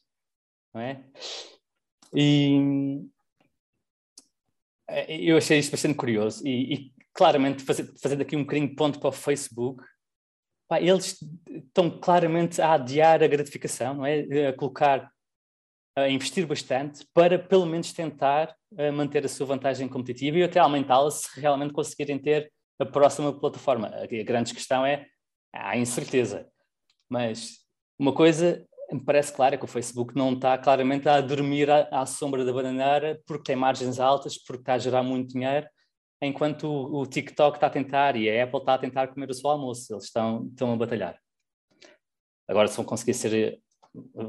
Não 0.73 0.81
é? 0.81 1.03
E, 2.13 3.01
É, 4.88 5.15
eu 5.15 5.36
achei 5.38 5.57
isto 5.57 5.71
bastante 5.71 5.95
curioso 5.95 6.45
e, 6.45 6.73
e 6.73 6.93
claramente, 7.11 7.63
fazer, 7.63 7.91
fazendo 7.99 8.21
aqui 8.21 8.36
um 8.36 8.43
bocadinho 8.43 8.69
de 8.69 8.75
ponto 8.75 8.99
para 8.99 9.09
o 9.09 9.11
Facebook, 9.11 9.83
pá, 10.67 10.79
eles 10.79 11.17
estão 11.49 11.89
claramente 11.99 12.61
a 12.61 12.73
adiar 12.73 13.23
a 13.23 13.27
gratificação, 13.27 13.95
não 13.95 14.05
é? 14.05 14.49
a 14.49 14.53
colocar, 14.53 15.09
a 15.97 16.07
investir 16.07 16.45
bastante 16.45 17.03
para 17.13 17.39
pelo 17.39 17.65
menos 17.65 17.93
tentar 17.93 18.55
manter 18.91 19.26
a 19.26 19.30
sua 19.30 19.45
vantagem 19.45 19.88
competitiva 19.88 20.38
e 20.38 20.43
até 20.43 20.59
aumentá-la 20.59 21.09
se 21.11 21.39
realmente 21.39 21.73
conseguirem 21.73 22.19
ter 22.19 22.51
a 22.80 22.86
próxima 22.86 23.38
plataforma. 23.38 23.88
A 23.88 24.23
grande 24.23 24.53
questão 24.53 24.86
é 24.86 25.05
há 25.53 25.78
incerteza, 25.78 26.47
mas 27.09 27.59
uma 27.97 28.13
coisa 28.13 28.65
me 28.91 29.03
parece 29.03 29.34
clara 29.34 29.57
que 29.57 29.65
o 29.65 29.67
Facebook 29.67 30.15
não 30.15 30.34
está 30.34 30.57
claramente 30.57 31.07
a 31.09 31.21
dormir 31.21 31.69
à, 31.69 31.88
à, 31.91 32.05
sombra 32.05 32.45
da 32.45 32.53
bananeira 32.53 33.19
porque 33.26 33.45
tem 33.45 33.55
margens 33.55 33.99
altas, 33.99 34.38
porque 34.38 34.61
está 34.61 34.73
a 34.76 34.78
gerar 34.78 35.03
muito 35.03 35.34
dinheiro, 35.34 35.67
enquanto 36.21 36.67
o, 36.67 37.01
o, 37.01 37.05
TikTok 37.05 37.57
está 37.57 37.67
a 37.67 37.69
tentar 37.69 38.15
e 38.15 38.30
a 38.30 38.43
Apple 38.43 38.59
está 38.59 38.73
a 38.76 38.78
tentar 38.78 39.07
comer 39.07 39.30
o 39.30 39.34
seu 39.34 39.49
almoço. 39.49 39.93
Eles 39.93 40.05
estão, 40.05 40.47
estão 40.47 40.73
a 40.73 40.76
batalhar. 40.76 41.19
Agora, 42.47 42.67
se 42.67 42.78
vão 42.78 42.86
conseguir 42.86 43.13
ser 43.13 43.59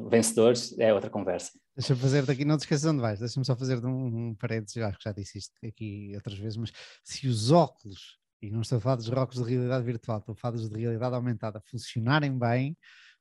vencedores, 0.08 0.78
é 0.78 0.92
outra 0.94 1.10
conversa. 1.10 1.52
Deixa-me 1.76 2.00
fazer 2.00 2.24
daqui, 2.24 2.44
não 2.44 2.56
te 2.56 2.60
esqueças 2.60 2.86
onde 2.86 3.02
vais, 3.02 3.18
deixa-me 3.18 3.44
só 3.44 3.54
fazer 3.54 3.84
um, 3.84 4.28
um 4.30 4.34
parênteses, 4.34 4.78
acho 4.78 4.96
que 4.98 5.04
já 5.04 5.12
disse 5.12 5.38
isto 5.38 5.54
aqui 5.62 6.12
outras 6.14 6.38
vezes, 6.38 6.56
mas 6.56 6.72
se 7.04 7.28
os 7.28 7.50
óculos, 7.50 8.18
e 8.40 8.50
não 8.50 8.62
estou 8.62 8.78
a 8.78 8.80
falar 8.80 8.96
dos 8.96 9.08
óculos 9.10 9.44
de 9.44 9.50
realidade 9.50 9.84
virtual, 9.84 10.18
estou 10.18 10.32
a 10.32 10.36
falar 10.36 10.52
dos 10.56 10.70
de 10.70 10.80
realidade 10.80 11.14
aumentada, 11.14 11.60
funcionarem 11.66 12.38
bem, 12.38 12.76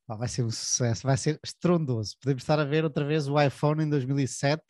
vai 0.08 0.28
ser 0.28 0.44
um 0.44 0.52
sucesso, 0.52 1.04
vai 1.04 1.18
ser 1.18 1.40
estrondoso. 1.44 2.16
Podemos 2.22 2.44
estar 2.44 2.60
a 2.60 2.64
ver 2.64 2.84
outra 2.84 3.04
vez 3.04 3.28
o 3.28 3.42
iPhone 3.42 3.84
em 3.84 3.90
2007 3.90 4.64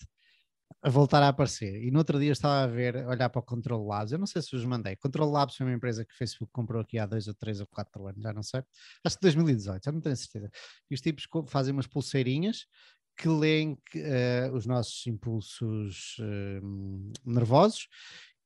a 0.81 0.89
voltar 0.89 1.21
a 1.23 1.29
aparecer. 1.29 1.83
E 1.83 1.91
no 1.91 1.97
outro 1.99 2.19
dia 2.19 2.31
estava 2.31 2.63
a 2.63 2.67
ver, 2.67 2.95
olhar 3.07 3.29
para 3.29 3.39
o 3.39 3.43
Control 3.43 3.87
Labs, 3.87 4.11
eu 4.11 4.19
não 4.19 4.27
sei 4.27 4.41
se 4.41 4.55
os 4.55 4.63
mandei. 4.65 4.95
Control 4.95 5.31
Labs 5.31 5.55
foi 5.55 5.65
uma 5.65 5.73
empresa 5.73 6.05
que 6.05 6.13
o 6.13 6.17
Facebook 6.17 6.51
comprou 6.51 6.81
aqui 6.81 6.99
há 6.99 7.05
dois 7.05 7.27
ou 7.27 7.33
três 7.33 7.59
ou 7.59 7.67
quatro 7.67 8.05
anos, 8.07 8.21
já 8.21 8.31
não 8.31 8.43
sei. 8.43 8.61
Acho 9.03 9.15
que 9.15 9.21
2018, 9.23 9.83
já 9.83 9.91
não 9.91 9.99
tenho 9.99 10.15
certeza. 10.15 10.49
E 10.89 10.93
os 10.93 11.01
tipos 11.01 11.27
fazem 11.47 11.73
umas 11.73 11.87
pulseirinhas 11.87 12.67
que 13.15 13.27
leem 13.27 13.73
uh, 13.73 14.55
os 14.55 14.65
nossos 14.65 15.05
impulsos 15.07 16.17
uh, 16.19 17.11
nervosos 17.25 17.87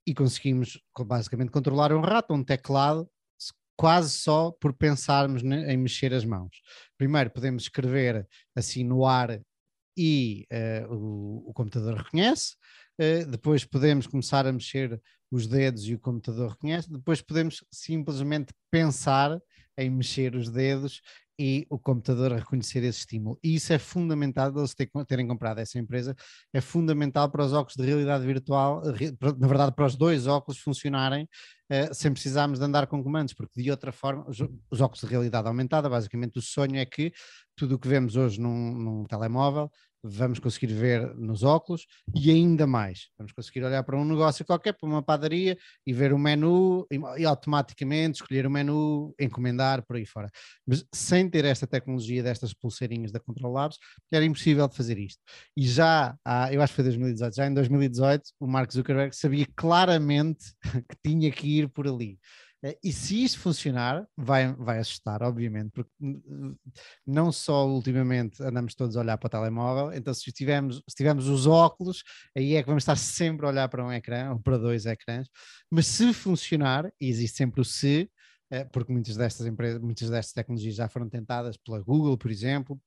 e 0.05 0.13
conseguimos 0.13 0.80
basicamente 1.05 1.51
controlar 1.51 1.91
um 1.91 2.01
rato, 2.01 2.34
um 2.34 2.43
teclado 2.43 3.09
quase 3.76 4.09
só 4.11 4.51
por 4.51 4.74
pensarmos 4.74 5.41
em 5.41 5.78
mexer 5.78 6.13
as 6.13 6.26
mãos. 6.26 6.51
Primeiro 6.97 7.30
podemos 7.30 7.63
escrever 7.63 8.28
assim 8.53 8.84
no 8.84 9.05
ar 9.05 9.41
e 9.97 10.45
uh, 10.51 10.93
o, 10.93 11.49
o, 11.49 11.53
computador 11.53 11.95
reconhece, 11.95 12.55
depois 13.30 13.63
podemos 13.63 14.05
começar 14.07 14.45
a 14.45 14.51
mexer 14.51 15.01
os 15.32 15.47
dedos 15.47 15.86
e 15.86 15.93
o 15.93 15.99
computador 15.99 16.51
reconhece, 16.51 16.91
depois 16.91 17.22
podemos 17.22 17.63
simplesmente 17.72 18.53
pensar 18.70 19.39
em 19.78 19.89
mexer 19.89 20.36
os 20.36 20.49
dedos 20.49 21.01
e 21.40 21.66
o 21.70 21.80
computador 21.80 22.34
reconhecer 22.34 22.84
esse 22.84 23.00
estímulo. 23.00 23.40
E 23.42 23.56
isso 23.56 23.72
é 23.72 23.80
fundamental, 23.80 24.52
eles 24.58 24.76
terem 25.08 25.26
comprado 25.26 25.60
essa 25.60 25.80
empresa, 25.80 26.14
é 26.54 26.60
fundamental 26.60 27.32
para 27.32 27.46
os 27.46 27.54
óculos 27.54 27.78
de 27.78 27.86
realidade 27.86 28.26
virtual, 28.26 28.84
na 29.40 29.48
verdade 29.48 29.74
para 29.74 29.86
os 29.86 29.96
dois 29.96 30.28
óculos 30.28 30.60
funcionarem 30.60 31.28
uh, 31.72 31.93
sem 31.93 32.11
precisarmos 32.11 32.59
de 32.59 32.65
andar 32.65 32.88
com 32.88 33.03
comandos, 33.03 33.34
porque 33.34 33.61
de 33.61 33.72
outra 33.72 33.91
forma, 33.91 34.26
os, 34.28 34.39
os, 34.72 34.82
óculos 34.82 35.01
de 35.01 35.07
realidade 35.07 35.47
aumentada, 35.47 35.89
basicamente 35.89 36.38
o 36.38 36.41
sonho 36.41 36.78
é 36.78 36.86
que 36.86 37.11
tudo 37.55 37.76
o 37.76 37.80
que 37.80 37.88
vemos 37.88 38.15
hoje 38.15 38.39
num, 38.39 38.74
num 38.74 39.05
telemóvel 39.05 39.70
vamos 40.03 40.39
conseguir 40.39 40.74
ver 40.74 41.13
nos 41.15 41.43
óculos 41.43 41.86
e 42.15 42.32
ainda 42.32 42.65
mais, 42.65 43.09
vamos 43.17 43.34
conseguir 43.34 43.63
olhar 43.63 43.84
para 43.84 43.97
um 43.97 44.05
negócio 44.05 44.45
qualquer, 44.45 44.74
para 44.74 44.88
uma 44.88 45.03
padaria 45.03 45.57
e 45.86 45.93
ver 45.93 46.13
o 46.13 46.17
menu 46.17 46.88
e, 46.91 46.99
e, 47.22 47.26
automaticamente 47.26 48.22
escolher 48.22 48.45
o 48.45 48.49
menu, 48.49 49.13
encomendar 49.20 49.86
por 49.86 49.97
aí 49.97 50.05
fora. 50.05 50.30
Mas 50.65 50.86
sem 50.93 51.30
ter 51.30 51.45
esta 51.45 51.67
tecnologia 51.67 52.24
destas 52.24 52.53
pulseirinhas 52.53 53.11
da 53.11 53.20
Control 53.20 53.53
Labs, 53.53 53.78
era 54.11 54.26
impossível 54.26 54.67
de 54.67 54.76
fazer 54.76 54.97
isto. 54.97 55.22
E 55.55 55.67
já, 55.67 56.15
há, 56.24 56.53
eu 56.53 56.61
acho 56.61 56.72
que 56.72 56.76
foi 56.76 56.86
2018, 56.86 57.36
já 57.36 57.47
em 57.47 57.53
2018, 57.53 58.24
o 58.39 58.47
Mark 58.47 58.72
Zuckerberg 58.72 59.15
sabia 59.15 59.45
claramente 59.55 60.53
que 60.89 60.95
tinha 61.03 61.32
que 61.32 61.47
ir 61.60 61.70
por 61.70 61.88
ali. 61.88 62.20
Eh, 62.64 62.78
e 62.84 62.91
se 62.91 63.24
isso 63.24 63.39
funcionar, 63.39 64.05
vai, 64.18 64.53
vai 64.53 64.80
assustar, 64.80 65.24
obviamente, 65.24 65.72
porque 65.72 65.91
não 67.05 67.32
só 67.32 67.68
ultimamente 67.68 68.41
andamos 68.43 68.76
todos 68.76 68.97
a 68.97 69.01
olhar 69.01 69.18
para 69.18 69.28
o 69.28 69.30
telemóvel, 69.30 69.93
então 69.93 70.14
se 70.14 70.32
tivermos, 70.32 70.84
se 70.88 70.95
tivermos 70.95 71.28
os 71.28 71.47
óculos, 71.47 72.03
aí 72.36 72.55
é 72.55 72.62
que 72.62 72.68
vamos 72.68 72.84
estar 72.84 72.97
sempre 72.97 73.45
a 73.45 73.49
olhar 73.49 73.70
para 73.70 73.84
um 73.86 73.91
ecrã 73.91 74.32
ou 74.32 74.39
para 74.39 74.57
dois 74.57 74.86
ecrãs, 74.86 75.28
mas 75.72 75.88
se 75.88 76.14
funcionar, 76.14 76.91
e 76.99 77.07
existe 77.10 77.38
sempre 77.38 77.62
o 77.62 77.66
se, 77.66 78.12
eh, 78.51 78.66
porque 78.66 78.91
muitas 78.91 79.16
destas 79.16 79.45
empresas, 79.47 79.80
muitas 79.82 80.10
destas 80.10 80.34
tecnologias 80.34 80.76
já 80.76 80.89
foram 80.89 81.10
tentadas 81.10 81.55
pela 81.57 81.80
Google, 81.80 82.18
por 82.18 82.32
exemplo, 82.32 82.80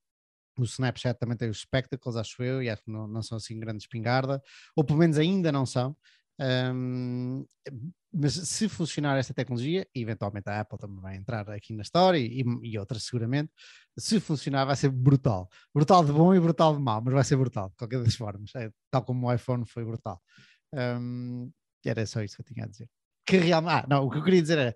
o 0.58 0.64
Snapchat 0.64 1.18
também 1.18 1.36
tem 1.36 1.48
os 1.48 1.60
Spectacles, 1.60 2.16
acho 2.16 2.42
eu, 2.42 2.62
e 2.62 2.68
acho 2.68 2.82
que 2.84 2.90
não, 2.90 3.06
não 3.08 3.22
são 3.22 3.38
assim 3.38 3.58
grande 3.58 3.82
espingarda, 3.84 4.42
ou 4.76 4.84
pelo 4.84 4.98
menos 4.98 5.18
ainda 5.18 5.50
não 5.50 5.64
são. 5.64 5.96
Um, 6.38 7.46
mas 8.12 8.34
se 8.34 8.68
funcionar 8.68 9.16
esta 9.18 9.32
tecnologia, 9.32 9.86
e 9.94 10.02
eventualmente 10.02 10.48
a 10.48 10.60
Apple 10.60 10.78
também 10.78 11.00
vai 11.00 11.16
entrar 11.16 11.48
aqui 11.50 11.72
na 11.74 11.82
história 11.82 12.18
e, 12.18 12.44
e, 12.62 12.78
outras 12.78 13.04
seguramente, 13.04 13.50
se 13.98 14.20
funcionar 14.20 14.64
vai 14.64 14.76
ser 14.76 14.90
brutal. 14.90 15.48
Brutal 15.74 16.04
de 16.04 16.12
bom 16.12 16.34
e 16.34 16.40
brutal 16.40 16.76
de 16.76 16.82
mau, 16.82 17.00
mas 17.02 17.14
vai 17.14 17.24
ser 17.24 17.36
brutal, 17.36 17.70
de 17.70 17.76
qualquer 17.76 18.02
das 18.02 18.14
formas, 18.14 18.50
é, 18.54 18.70
tal 18.90 19.02
como 19.04 19.26
o 19.26 19.32
iPhone 19.32 19.64
foi 19.66 19.84
brutal. 19.84 20.20
Um, 20.74 21.50
era 21.84 22.04
só 22.06 22.22
isso 22.22 22.36
que 22.36 22.42
eu 22.42 22.46
tinha 22.54 22.66
a 22.66 22.68
dizer. 22.68 22.88
Que 23.26 23.38
realmente, 23.38 23.72
ah, 23.72 23.86
não, 23.88 24.06
o 24.06 24.10
que 24.10 24.18
eu 24.18 24.24
queria 24.24 24.42
dizer 24.42 24.58
era, 24.58 24.74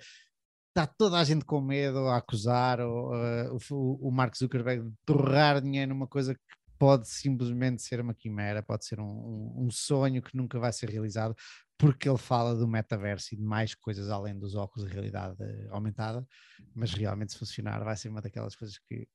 está 0.68 0.86
toda 0.86 1.18
a 1.18 1.24
gente 1.24 1.44
com 1.44 1.60
medo 1.60 1.98
a 2.08 2.16
acusar 2.16 2.80
o, 2.80 3.12
uh, 3.14 3.58
o, 3.70 4.08
o 4.08 4.10
Mark 4.10 4.36
Zuckerberg 4.36 4.88
de 4.88 4.94
torrar 5.04 5.60
dinheiro 5.60 5.94
numa 5.94 6.06
coisa 6.06 6.34
que 6.34 6.40
pode 6.78 7.08
simplesmente 7.08 7.82
ser 7.82 8.00
uma 8.00 8.14
quimera, 8.14 8.62
pode 8.62 8.84
ser 8.84 9.00
um, 9.00 9.04
um, 9.04 9.64
um, 9.66 9.70
sonho 9.70 10.22
que 10.22 10.36
nunca 10.36 10.58
vai 10.58 10.72
ser 10.72 10.88
realizado, 10.90 11.34
porque 11.78 12.08
ele 12.08 12.18
fala 12.18 12.54
do 12.54 12.66
metaverso 12.66 13.34
e 13.34 13.36
de 13.36 13.42
mais 13.42 13.74
coisas 13.74 14.10
além 14.10 14.38
dos 14.38 14.54
óculos 14.54 14.88
de 14.88 14.94
realidade 14.94 15.36
aumentada, 15.70 16.26
mas 16.74 16.92
realmente 16.92 17.32
se 17.32 17.38
funcionar 17.38 17.82
vai 17.84 17.96
ser 17.96 18.08
uma 18.08 18.20
daquelas 18.20 18.54
coisas 18.54 18.78
que 18.78 19.08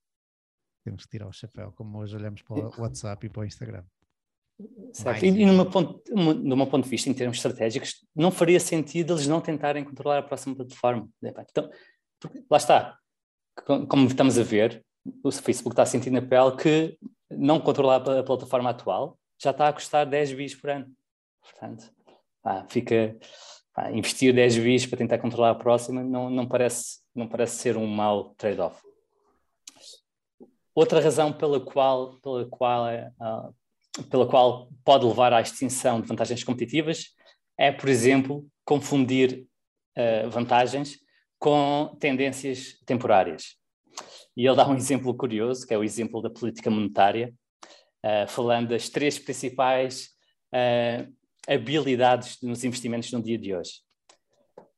temos 0.83 1.05
que 1.05 1.11
tirar 1.11 1.27
o 1.27 1.33
chapéu, 1.33 1.71
como 1.71 1.99
hoje 1.99 2.15
olhamos 2.15 2.41
para 2.41 2.55
o 2.55 2.81
WhatsApp 2.81 3.25
e 3.25 3.29
para 3.29 3.41
o 3.41 3.45
Instagram. 3.45 3.83
Certo. 4.93 5.25
E, 5.25 5.45
numa 5.45 5.65
ponto, 5.65 6.03
numa 6.13 6.67
ponto 6.67 6.83
de 6.83 6.89
vista, 6.89 7.09
em 7.09 7.13
termos 7.13 7.37
estratégicos, 7.37 8.05
não 8.15 8.31
faria 8.31 8.59
sentido 8.59 9.13
eles 9.13 9.27
não 9.27 9.41
tentarem 9.41 9.83
controlar 9.83 10.19
a 10.19 10.23
próxima 10.23 10.55
plataforma. 10.55 11.09
Então, 11.49 11.69
lá 12.49 12.57
está. 12.57 12.97
Como 13.65 14.07
estamos 14.07 14.37
a 14.37 14.43
ver, 14.43 14.83
o 15.23 15.31
Facebook 15.31 15.73
está 15.73 15.83
a 15.83 15.87
sentir 15.87 16.11
na 16.11 16.21
pele 16.21 16.55
que 16.55 16.97
não 17.37 17.59
controlar 17.59 17.97
a 17.97 18.23
plataforma 18.23 18.69
atual 18.69 19.17
já 19.41 19.51
está 19.51 19.67
a 19.67 19.73
custar 19.73 20.05
10 20.05 20.33
bis 20.33 20.55
por 20.55 20.69
ano. 20.69 20.87
Portanto, 21.41 21.91
pá, 22.43 22.65
fica 22.69 23.17
pá, 23.73 23.91
investir 23.91 24.33
10 24.33 24.57
bis 24.57 24.85
para 24.85 24.97
tentar 24.97 25.17
controlar 25.17 25.51
a 25.51 25.55
próxima 25.55 26.03
não, 26.03 26.29
não, 26.29 26.47
parece, 26.47 26.99
não 27.15 27.27
parece 27.27 27.55
ser 27.57 27.77
um 27.77 27.87
mau 27.87 28.35
trade-off. 28.35 28.81
Outra 30.73 31.01
razão 31.01 31.33
pela 31.33 31.59
qual, 31.59 32.19
pela, 32.21 32.45
qual, 32.45 32.85
uh, 32.85 34.05
pela 34.09 34.27
qual 34.27 34.69
pode 34.85 35.05
levar 35.05 35.33
à 35.33 35.41
extinção 35.41 35.99
de 35.99 36.07
vantagens 36.07 36.43
competitivas 36.43 37.07
é, 37.57 37.71
por 37.71 37.89
exemplo, 37.89 38.47
confundir 38.63 39.45
uh, 39.97 40.29
vantagens 40.29 40.97
com 41.37 41.95
tendências 41.99 42.79
temporárias. 42.85 43.57
E 44.41 44.47
ele 44.47 44.55
dá 44.55 44.67
um 44.67 44.75
exemplo 44.75 45.13
curioso, 45.13 45.67
que 45.67 45.71
é 45.71 45.77
o 45.77 45.83
exemplo 45.83 46.19
da 46.19 46.27
política 46.27 46.67
monetária, 46.67 47.31
uh, 48.03 48.27
falando 48.27 48.69
das 48.69 48.89
três 48.89 49.19
principais 49.19 50.07
uh, 50.51 51.13
habilidades 51.47 52.39
nos 52.41 52.63
investimentos 52.63 53.11
no 53.11 53.21
dia 53.21 53.37
de 53.37 53.53
hoje. 53.53 53.73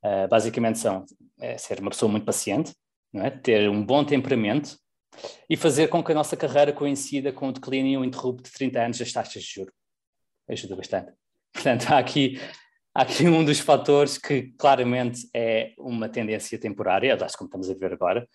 Uh, 0.04 0.28
basicamente 0.28 0.78
são 0.78 1.06
é 1.40 1.56
ser 1.56 1.80
uma 1.80 1.88
pessoa 1.88 2.12
muito 2.12 2.26
paciente, 2.26 2.74
é? 3.14 3.30
ter 3.30 3.70
um 3.70 3.82
bom 3.82 4.04
temperamento 4.04 4.76
e 5.48 5.56
fazer 5.56 5.88
com 5.88 6.04
que 6.04 6.12
a 6.12 6.14
nossa 6.14 6.36
carreira 6.36 6.70
coincida 6.70 7.32
com 7.32 7.48
o 7.48 7.52
declínio 7.52 8.04
interrupto 8.04 8.42
de 8.42 8.52
30 8.52 8.82
anos 8.82 8.98
das 8.98 9.12
taxas 9.14 9.42
de 9.42 9.50
juros. 9.50 9.72
Ajuda 10.46 10.76
bastante. 10.76 11.10
Portanto, 11.54 11.86
há 11.90 11.96
aqui, 11.96 12.38
há 12.94 13.00
aqui 13.00 13.26
um 13.26 13.42
dos 13.42 13.60
fatores 13.60 14.18
que 14.18 14.52
claramente 14.58 15.26
é 15.32 15.72
uma 15.78 16.06
tendência 16.06 16.58
temporária, 16.58 17.14
aliás, 17.14 17.34
como 17.34 17.48
estamos 17.48 17.70
a 17.70 17.74
ver 17.74 17.94
agora, 17.94 18.28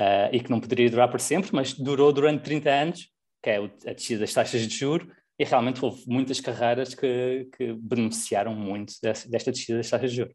uh, 0.00 0.28
e 0.32 0.40
que 0.40 0.50
não 0.50 0.60
poderia 0.60 0.90
durar 0.90 1.10
por 1.10 1.20
sempre, 1.20 1.50
mas 1.52 1.72
durou 1.72 2.12
durante 2.12 2.42
30 2.42 2.70
anos, 2.70 3.10
que 3.42 3.50
é 3.50 3.56
a 3.56 3.92
descida 3.92 4.20
das 4.20 4.32
taxas 4.32 4.60
de 4.62 4.74
juros, 4.74 5.08
e 5.38 5.44
realmente 5.44 5.84
houve 5.84 6.04
muitas 6.06 6.40
carreiras 6.40 6.94
que, 6.94 7.48
que 7.56 7.72
beneficiaram 7.72 8.54
muito 8.54 8.94
desta, 9.02 9.50
descida 9.50 9.78
das 9.78 9.90
taxas 9.90 10.10
de 10.10 10.16
juros. 10.18 10.34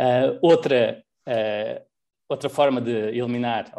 Uh, 0.00 0.38
outra, 0.42 1.04
uh, 1.28 1.84
outra 2.28 2.48
forma 2.48 2.80
de 2.80 2.90
eliminar 2.90 3.70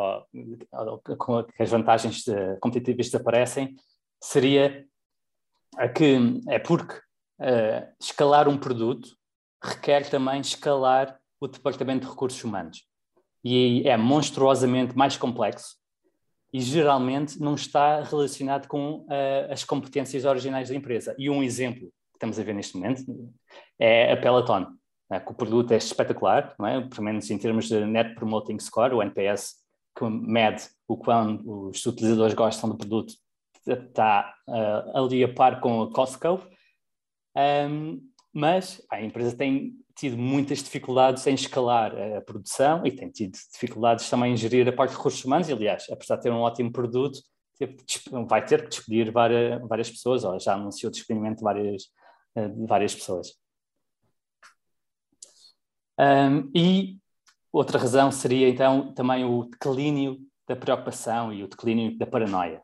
com 1.17 1.43
que 1.43 1.63
as 1.63 1.69
vantagens 1.69 2.23
de, 2.23 2.57
competitivas 2.59 3.07
desaparecem 3.07 3.75
seria 4.21 4.85
a 5.77 5.89
que 5.89 6.17
é 6.47 6.59
porque 6.59 6.95
uh, 7.39 7.93
escalar 7.99 8.47
um 8.47 8.57
produto 8.57 9.09
requer 9.61 10.09
também 10.09 10.39
escalar 10.41 11.19
o 11.39 11.47
departamento 11.47 12.05
de 12.05 12.11
recursos 12.11 12.43
humanos. 12.43 12.85
E 13.45 13.87
é 13.87 13.95
monstruosamente 13.95 14.97
mais 14.97 15.15
complexo 15.15 15.75
e 16.55 16.61
geralmente 16.61 17.37
não 17.39 17.53
está 17.53 18.01
relacionado 18.01 18.67
com 18.67 19.01
uh, 19.01 19.51
as 19.51 19.63
competências 19.65 20.23
originais 20.23 20.69
da 20.69 20.75
empresa. 20.75 21.13
E 21.19 21.29
um 21.29 21.43
exemplo 21.43 21.81
que 21.81 22.15
estamos 22.15 22.39
a 22.39 22.43
ver 22.43 22.55
neste 22.55 22.77
momento 22.77 23.03
é 23.77 24.13
a 24.13 24.17
Peloton, 24.17 24.65
né, 25.09 25.19
que 25.19 25.31
o 25.31 25.35
produto 25.35 25.73
é 25.73 25.77
espetacular, 25.77 26.55
não 26.57 26.65
é? 26.65 26.81
pelo 26.87 27.03
menos 27.03 27.29
em 27.29 27.37
termos 27.37 27.67
de 27.67 27.85
Net 27.85 28.15
Promoting 28.15 28.57
Score, 28.57 28.93
o 28.93 29.01
NPS, 29.01 29.55
que 29.97 30.05
mede 30.05 30.63
o 30.87 30.95
quão 30.95 31.41
os 31.45 31.85
utilizadores 31.85 32.33
gostam 32.33 32.69
do 32.69 32.77
produto, 32.77 33.13
está 33.67 34.33
uh, 34.47 34.97
ali 34.97 35.23
a 35.23 35.33
par 35.33 35.59
com 35.59 35.81
a 35.81 35.91
Costco, 35.91 36.41
um, 37.69 37.99
mas 38.33 38.81
a 38.89 39.01
empresa 39.01 39.35
tem 39.35 39.73
tido 39.95 40.17
muitas 40.17 40.59
dificuldades 40.59 41.25
em 41.25 41.33
escalar 41.33 41.93
a 42.17 42.21
produção 42.21 42.85
e 42.85 42.91
tem 42.91 43.09
tido 43.09 43.37
dificuldades 43.53 44.09
também 44.09 44.33
em 44.33 44.37
gerir 44.37 44.67
a 44.67 44.73
parte 44.73 44.91
de 44.91 44.97
recursos 44.97 45.23
humanos. 45.23 45.49
Aliás, 45.49 45.85
apesar 45.89 46.17
de 46.17 46.23
ter 46.23 46.31
um 46.31 46.41
ótimo 46.41 46.71
produto, 46.71 47.19
vai 48.27 48.45
ter 48.45 48.63
que 48.63 48.69
despedir 48.69 49.11
várias, 49.11 49.61
várias 49.67 49.89
pessoas, 49.89 50.23
ou 50.23 50.39
já 50.39 50.53
anunciou 50.53 50.89
o 50.89 50.91
despedimento 50.91 51.37
de 51.37 51.43
várias, 51.43 51.83
eh, 52.35 52.47
de 52.49 52.67
várias 52.67 52.93
pessoas. 52.93 53.33
Um, 55.97 56.51
e 56.53 56.97
outra 57.51 57.79
razão 57.79 58.11
seria 58.11 58.49
então 58.49 58.93
também 58.93 59.23
o 59.23 59.45
declínio 59.45 60.19
da 60.47 60.55
preocupação 60.55 61.31
e 61.31 61.43
o 61.43 61.47
declínio 61.47 61.97
da 61.97 62.05
paranoia. 62.05 62.61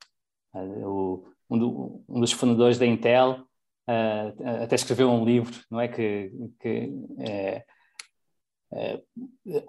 Uh, 0.53 0.85
o, 0.85 1.33
um, 1.49 1.57
do, 1.57 2.03
um, 2.09 2.19
dos 2.19 2.33
fundadores 2.33 2.77
da 2.77 2.85
Intel 2.85 3.47
uh, 3.87 4.63
até 4.63 4.75
escreveu 4.75 5.09
um 5.09 5.25
livro, 5.25 5.53
não 5.69 5.79
é? 5.79 5.87
Que, 5.87 6.31
que 6.59 6.91
é, 7.19 7.63
é, 8.73 9.01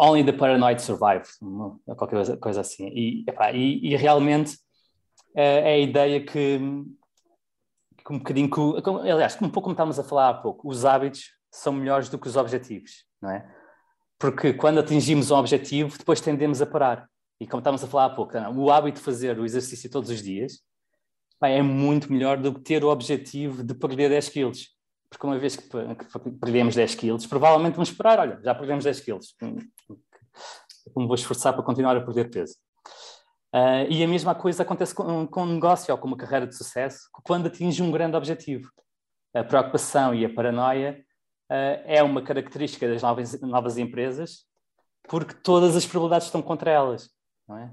Only 0.01 0.25
the 0.25 0.33
Paranoid 0.33 0.81
Survive, 0.81 1.25
qualquer 1.97 2.39
coisa 2.39 2.61
assim. 2.61 2.89
E, 2.89 3.25
epá, 3.29 3.53
e, 3.53 3.93
e 3.93 3.97
realmente 3.97 4.57
é, 5.35 5.73
é 5.73 5.75
a 5.75 5.79
ideia 5.79 6.21
que, 6.21 6.59
que 8.05 8.13
um 8.13 8.19
bocadinho, 8.19 8.51
que, 8.51 8.61
aliás, 9.11 9.35
um 9.37 9.51
pouco 9.51 9.63
como 9.63 9.73
estávamos 9.73 9.99
a 9.99 10.05
falar 10.05 10.29
há 10.29 10.35
pouco, 10.35 10.69
os 10.69 10.85
hábitos 10.85 11.33
são 11.51 11.73
melhores 11.73 12.09
do 12.09 12.19
que 12.19 12.29
os 12.29 12.37
objetivos, 12.37 13.05
não 13.21 13.31
é? 13.31 13.47
Porque 14.19 14.53
quando 14.53 14.79
atingimos 14.79 15.31
um 15.33 15.37
objetivo, 15.37 15.99
depois 15.99 16.21
tendemos 16.21 16.63
a 16.63 16.67
parar. 16.67 17.09
E 17.41 17.47
como 17.47 17.59
estávamos 17.59 17.83
a 17.83 17.89
falar 17.89 18.05
há 18.05 18.11
pouco, 18.11 18.39
o 18.39 18.71
hábito 18.71 18.99
de 18.99 19.05
fazer 19.05 19.37
o 19.37 19.45
exercício 19.45 19.91
todos 19.91 20.11
os 20.11 20.23
dias 20.23 20.63
é 21.51 21.63
muito 21.63 22.13
melhor 22.13 22.37
do 22.37 22.55
que 22.55 22.61
ter 22.61 22.85
o 22.85 22.89
objetivo 22.89 23.63
de 23.63 23.75
perder 23.75 24.09
10 24.09 24.29
quilos. 24.29 24.69
Porque 25.09 25.27
uma 25.27 25.39
vez 25.39 25.57
que, 25.57 25.69
que 25.69 26.31
perdemos 26.41 26.75
10 26.75 26.95
quilos, 26.95 27.27
provavelmente 27.27 27.75
vamos 27.75 27.91
esperar, 27.91 28.19
olha, 28.19 28.41
já 28.43 28.55
perdemos 28.55 28.85
10 28.85 29.01
quilos. 29.01 29.35
Como 30.95 31.07
vou 31.07 31.15
esforçar 31.15 31.53
para 31.53 31.63
continuar 31.63 31.97
a 31.97 32.01
perder 32.01 32.31
peso. 32.31 32.55
Uh, 33.55 33.85
e 33.91 34.03
a 34.03 34.09
mesma 34.09 34.35
coisa 34.35 34.63
acontece 34.63 34.95
com, 34.95 35.27
com 35.27 35.43
um 35.43 35.55
negócio 35.55 35.93
ou 35.93 35.99
com 35.99 36.09
uma 36.09 36.17
carreira 36.17 36.47
de 36.47 36.57
sucesso, 36.57 37.01
quando 37.23 37.47
atinge 37.49 37.83
um 37.83 37.91
grande 37.91 38.17
objetivo. 38.17 38.71
A 39.35 39.45
preocupação 39.45 40.15
e 40.15 40.25
a 40.25 40.33
paranoia 40.33 41.05
uh, 41.51 41.83
é 41.85 42.03
uma 42.03 42.23
característica 42.23 42.89
das 42.89 43.03
novas, 43.03 43.39
novas 43.43 43.77
empresas, 43.77 44.47
porque 45.07 45.35
todas 45.35 45.77
as 45.77 45.85
probabilidades 45.85 46.29
estão 46.29 46.41
contra 46.41 46.71
elas. 46.71 47.11
Não 47.49 47.59
é? 47.59 47.71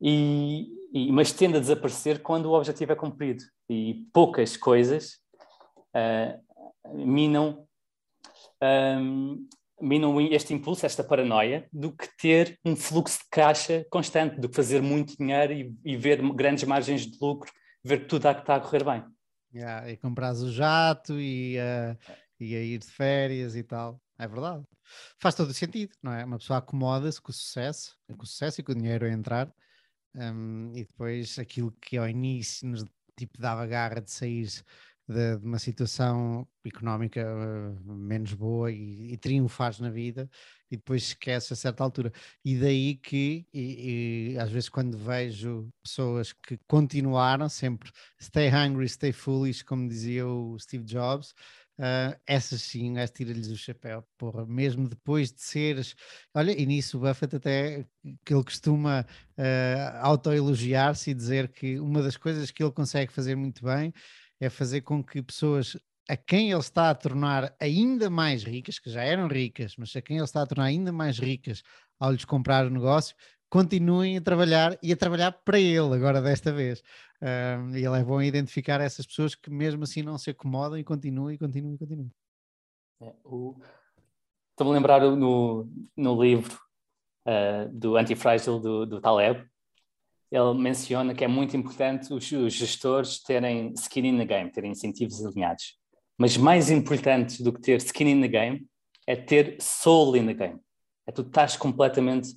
e, 0.00 0.68
e, 0.92 1.12
mas 1.12 1.32
tende 1.32 1.56
a 1.56 1.60
desaparecer 1.60 2.22
quando 2.22 2.46
o 2.46 2.52
objetivo 2.52 2.92
é 2.92 2.96
cumprido. 2.96 3.44
E 3.68 4.06
poucas 4.12 4.56
coisas 4.56 5.20
uh, 5.94 6.94
minam, 6.94 7.66
um, 8.62 9.48
minam 9.80 10.20
este 10.20 10.54
impulso, 10.54 10.86
esta 10.86 11.02
paranoia, 11.02 11.68
do 11.72 11.92
que 11.92 12.08
ter 12.18 12.58
um 12.64 12.76
fluxo 12.76 13.18
de 13.18 13.24
caixa 13.30 13.86
constante, 13.90 14.38
do 14.38 14.48
que 14.48 14.56
fazer 14.56 14.82
muito 14.82 15.16
dinheiro 15.16 15.52
e, 15.52 15.74
e 15.84 15.96
ver 15.96 16.20
grandes 16.34 16.64
margens 16.64 17.06
de 17.06 17.16
lucro, 17.20 17.50
ver 17.82 18.00
que 18.00 18.06
tudo 18.06 18.28
está 18.28 18.56
a 18.56 18.60
correr 18.60 18.84
bem. 18.84 19.04
Yeah, 19.54 19.90
e 19.90 19.96
compras 19.96 20.42
o 20.42 20.52
jato 20.52 21.18
e, 21.18 21.56
uh, 21.56 21.96
e 22.38 22.54
a 22.54 22.60
ir 22.60 22.78
de 22.78 22.86
férias 22.86 23.56
e 23.56 23.62
tal. 23.62 24.00
É 24.18 24.26
verdade. 24.26 24.64
Faz 25.18 25.34
todo 25.34 25.50
o 25.50 25.54
sentido, 25.54 25.94
não 26.02 26.12
é? 26.12 26.24
Uma 26.24 26.38
pessoa 26.38 26.58
acomoda-se 26.58 27.20
com 27.20 27.30
o 27.30 27.34
sucesso, 27.34 27.96
com 28.16 28.22
o 28.22 28.26
sucesso 28.26 28.60
e 28.60 28.64
com 28.64 28.72
o 28.72 28.74
dinheiro 28.74 29.04
a 29.04 29.10
entrar 29.10 29.52
um, 30.14 30.72
e 30.74 30.84
depois 30.84 31.38
aquilo 31.38 31.70
que 31.72 31.96
ao 31.96 32.08
início 32.08 32.66
nos 32.66 32.84
tipo 33.16 33.38
dava 33.38 33.66
garra 33.66 34.00
de 34.00 34.10
sair 34.10 34.46
de, 35.08 35.36
de 35.38 35.44
uma 35.44 35.58
situação 35.58 36.46
económica 36.64 37.22
uh, 37.22 37.94
menos 37.94 38.32
boa 38.34 38.72
e, 38.72 39.12
e 39.12 39.16
triunfares 39.18 39.78
na 39.78 39.90
vida 39.90 40.28
e 40.70 40.76
depois 40.76 41.04
esquece 41.04 41.52
a 41.52 41.56
certa 41.56 41.84
altura. 41.84 42.12
E 42.44 42.56
daí 42.58 42.96
que, 42.96 43.46
e, 43.52 44.32
e, 44.32 44.38
às 44.38 44.50
vezes, 44.50 44.68
quando 44.68 44.98
vejo 44.98 45.70
pessoas 45.82 46.32
que 46.32 46.58
continuaram 46.66 47.48
sempre 47.48 47.90
stay 48.20 48.48
hungry, 48.50 48.88
stay 48.88 49.12
foolish, 49.12 49.62
como 49.62 49.88
dizia 49.88 50.26
o 50.26 50.58
Steve 50.58 50.84
Jobs, 50.84 51.34
Uh, 51.78 52.40
sim, 52.40 52.96
é 52.96 53.06
tira-lhes 53.06 53.48
o 53.48 53.56
chapéu, 53.56 54.02
porra, 54.16 54.46
mesmo 54.46 54.88
depois 54.88 55.30
de 55.30 55.42
seres. 55.42 55.94
Olha, 56.34 56.52
e 56.52 56.64
nisso 56.64 56.96
o 56.96 57.00
Buffett 57.00 57.36
até 57.36 57.86
que 58.24 58.32
ele 58.32 58.44
costuma 58.44 59.02
uh, 59.02 59.98
autoelogiar-se 60.00 61.10
e 61.10 61.14
dizer 61.14 61.48
que 61.48 61.78
uma 61.78 62.02
das 62.02 62.16
coisas 62.16 62.50
que 62.50 62.62
ele 62.62 62.72
consegue 62.72 63.12
fazer 63.12 63.36
muito 63.36 63.62
bem 63.62 63.92
é 64.40 64.48
fazer 64.48 64.80
com 64.82 65.04
que 65.04 65.22
pessoas 65.22 65.76
a 66.08 66.16
quem 66.16 66.50
ele 66.50 66.60
está 66.60 66.90
a 66.90 66.94
tornar 66.94 67.54
ainda 67.60 68.08
mais 68.08 68.44
ricas, 68.44 68.78
que 68.78 68.88
já 68.88 69.02
eram 69.02 69.26
ricas, 69.26 69.74
mas 69.76 69.94
a 69.96 70.00
quem 70.00 70.16
ele 70.16 70.24
está 70.24 70.42
a 70.42 70.46
tornar 70.46 70.64
ainda 70.64 70.92
mais 70.92 71.18
ricas 71.18 71.62
ao 71.98 72.12
lhes 72.12 72.24
comprar 72.24 72.66
o 72.66 72.70
negócio, 72.70 73.16
continuem 73.56 74.18
a 74.18 74.20
trabalhar 74.20 74.78
e 74.82 74.92
a 74.92 74.96
trabalhar 74.96 75.32
para 75.32 75.58
ele 75.58 75.94
agora 75.94 76.20
desta 76.20 76.52
vez. 76.52 76.80
Uh, 77.22 77.74
e 77.74 77.86
ele 77.86 77.98
é 77.98 78.04
bom 78.04 78.20
identificar 78.20 78.82
essas 78.82 79.06
pessoas 79.06 79.34
que 79.34 79.48
mesmo 79.48 79.84
assim 79.84 80.02
não 80.02 80.18
se 80.18 80.28
acomodam 80.28 80.78
e 80.78 80.84
continuam 80.84 81.30
e 81.30 81.38
continuam 81.38 81.74
e 81.74 81.78
continuam. 81.78 82.10
É, 83.00 83.14
o... 83.24 83.56
Estou-me 84.50 84.72
a 84.72 84.74
lembrar 84.74 85.00
no, 85.00 85.66
no 85.96 86.22
livro 86.22 86.60
uh, 87.26 87.72
do 87.72 87.96
Antifrágil 87.96 88.58
do, 88.58 88.84
do 88.84 89.00
Taleb, 89.00 89.42
ele 90.30 90.54
menciona 90.54 91.14
que 91.14 91.24
é 91.24 91.28
muito 91.28 91.56
importante 91.56 92.12
os, 92.12 92.30
os, 92.32 92.52
gestores 92.52 93.22
terem 93.22 93.72
skin 93.74 94.06
in 94.06 94.18
the 94.18 94.24
game, 94.26 94.50
terem 94.50 94.72
incentivos 94.72 95.24
alinhados. 95.24 95.78
Mas 96.18 96.36
mais 96.36 96.70
importante 96.70 97.42
do 97.42 97.52
que 97.52 97.60
ter 97.60 97.76
skin 97.78 98.08
in 98.08 98.20
the 98.20 98.28
game 98.28 98.66
é 99.06 99.16
ter 99.16 99.56
soul 99.62 100.14
in 100.14 100.26
the 100.26 100.34
game. 100.34 100.60
É 101.06 101.12
tu 101.12 101.22
estás 101.22 101.56
completamente, 101.56 102.34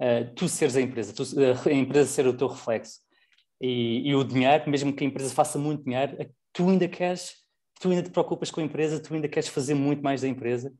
uh, 0.00 0.34
tu 0.34 0.48
seres 0.48 0.76
a 0.76 0.80
empresa, 0.80 1.12
tu, 1.12 1.22
a 1.68 1.72
empresa 1.72 2.08
ser 2.08 2.26
o 2.26 2.36
teu 2.36 2.48
reflexo 2.48 3.00
e, 3.60 4.08
e, 4.08 4.14
o 4.14 4.24
dinheiro, 4.24 4.68
mesmo 4.68 4.92
que 4.92 5.04
a 5.04 5.06
empresa 5.06 5.34
faça 5.34 5.58
muito 5.58 5.84
dinheiro, 5.84 6.16
é 6.20 6.28
tu 6.52 6.68
ainda 6.68 6.86
queres, 6.88 7.34
tu 7.80 7.90
ainda 7.90 8.02
te 8.02 8.10
preocupas 8.10 8.50
com 8.50 8.60
a 8.60 8.64
empresa, 8.64 9.00
tu 9.00 9.14
ainda 9.14 9.28
queres 9.28 9.48
fazer 9.48 9.74
muito 9.74 10.02
mais 10.02 10.20
da 10.20 10.28
empresa. 10.28 10.72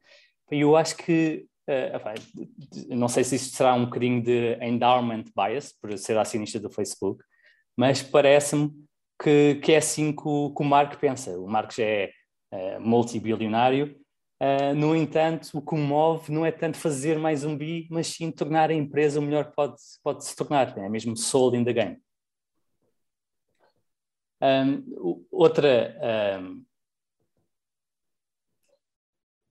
E 0.51 0.61
eu 0.61 0.77
acho 0.77 0.97
que, 0.97 1.47
uh, 1.69 2.95
não 2.95 3.09
sei 3.09 3.25
se 3.25 3.37
isto 3.37 3.57
será 3.57 3.75
um 3.75 3.87
bocadinho 3.87 4.23
de 4.23 4.59
endowment 4.62 5.25
bias, 5.35 5.73
por 5.81 5.97
ser 5.99 6.19
acionista 6.19 6.61
do 6.61 6.71
Facebook, 6.71 7.23
mas 7.77 8.03
parece-me 8.03 8.71
que, 9.23 9.57
que 9.62 9.73
é 9.73 9.79
assim 9.79 10.12
que 10.12 10.23
o, 10.27 10.55
que 10.55 10.62
o 10.62 10.64
Mark 10.64 10.99
pensa. 10.99 11.39
O 11.39 11.47
Mark 11.49 11.73
já 11.73 11.85
é 11.85 12.11
uh, 12.53 12.81
multibilionário, 12.81 13.97
uh, 14.43 14.74
no 14.74 14.95
entanto, 14.95 15.51
o 15.55 15.62
que 15.62 15.74
o 15.74 15.78
move 15.78 16.32
não 16.32 16.45
é 16.45 16.53
tanto 16.53 16.76
fazer 16.76 17.18
mais 17.18 17.45
um 17.45 17.57
bi, 17.57 17.87
mas 17.91 18.09
sim 18.09 18.30
tornar 18.30 18.70
a 18.70 18.74
empresa 18.74 19.20
o 19.20 19.22
melhor 19.22 19.47
que 19.47 19.55
pode, 19.57 19.76
pode 20.03 20.24
se 20.24 20.34
tornar, 20.37 20.76
é 20.78 20.89
mesmo 20.89 21.16
sold 21.16 21.57
in 21.57 21.64
the 21.64 21.72
game. 21.72 21.99
Um, 24.41 25.26
outra, 25.30 25.97
um, 26.39 26.64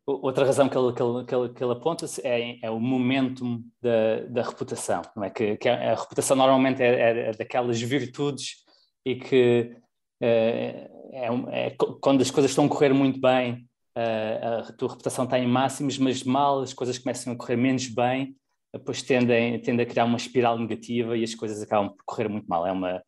outra 0.05 0.45
razão 0.45 0.69
que 0.69 0.77
ele, 0.77 0.93
que 0.93 1.01
ele, 1.01 1.25
que 1.25 1.35
ele, 1.35 1.49
que 1.49 1.63
ele 1.63 1.73
aponta 1.73 2.05
é, 2.23 2.65
é, 2.65 2.69
o 2.69 2.79
momentum 2.79 3.63
da, 3.81 4.21
da 4.29 4.41
reputação, 4.43 5.01
não 5.15 5.23
é? 5.23 5.29
Que, 5.29 5.57
que 5.57 5.67
a 5.67 5.95
reputação 5.95 6.37
normalmente 6.37 6.81
é, 6.83 6.87
é, 6.87 7.29
é 7.29 7.31
daquelas 7.31 7.81
virtudes 7.81 8.63
e 9.03 9.15
que 9.15 9.75
é, 10.21 10.89
é, 11.13 11.67
é 11.67 11.75
quando 11.99 12.21
as 12.21 12.31
coisas 12.31 12.51
estão 12.51 12.65
a 12.65 12.69
correr 12.69 12.93
muito 12.93 13.19
bem, 13.19 13.67
a 13.95 14.73
tua 14.73 14.89
reputação 14.89 15.23
está 15.23 15.39
em 15.39 15.47
máximos, 15.47 15.97
mas 15.97 16.23
mal 16.23 16.59
as 16.59 16.73
coisas 16.73 16.97
começam 16.97 17.31
a 17.31 17.35
correr 17.35 17.55
menos 17.55 17.87
bem, 17.87 18.35
depois 18.77 19.01
tendem, 19.01 19.59
tendem 19.61 19.85
a 19.85 19.89
criar 19.89 20.03
uma 20.03 20.17
espiral 20.17 20.59
negativa 20.59 21.15
e 21.15 21.23
as 21.23 21.33
coisas 21.33 21.61
acabam 21.61 21.95
por 21.95 22.03
correr 22.05 22.27
muito 22.27 22.45
mal. 22.45 22.67
É 22.67 22.71
uma, 22.71 23.01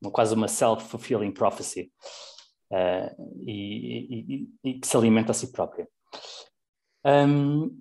uma, 0.00 0.10
quase 0.10 0.34
uma 0.34 0.48
self-fulfilling 0.48 1.32
prophecy 1.32 1.90
uh, 2.70 3.40
e, 3.40 4.10
e, 4.10 4.48
e, 4.62 4.74
que 4.80 4.86
se 4.86 4.96
alimenta 4.96 5.30
a 5.30 5.34
si 5.34 5.50
própria. 5.50 5.88
Um, 7.06 7.80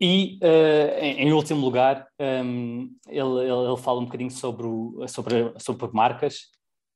e, 0.00 0.38
uh, 0.42 0.98
em, 0.98 1.28
em, 1.28 1.32
último 1.32 1.60
lugar, 1.60 2.08
um, 2.20 2.92
ele, 3.06 3.40
ele, 3.40 3.68
ele, 3.68 3.76
fala 3.76 4.00
um 4.00 4.04
bocadinho 4.04 4.30
sobre, 4.30 4.66
o, 4.66 5.06
sobre, 5.06 5.54
sobre 5.58 5.88
marcas 5.92 6.50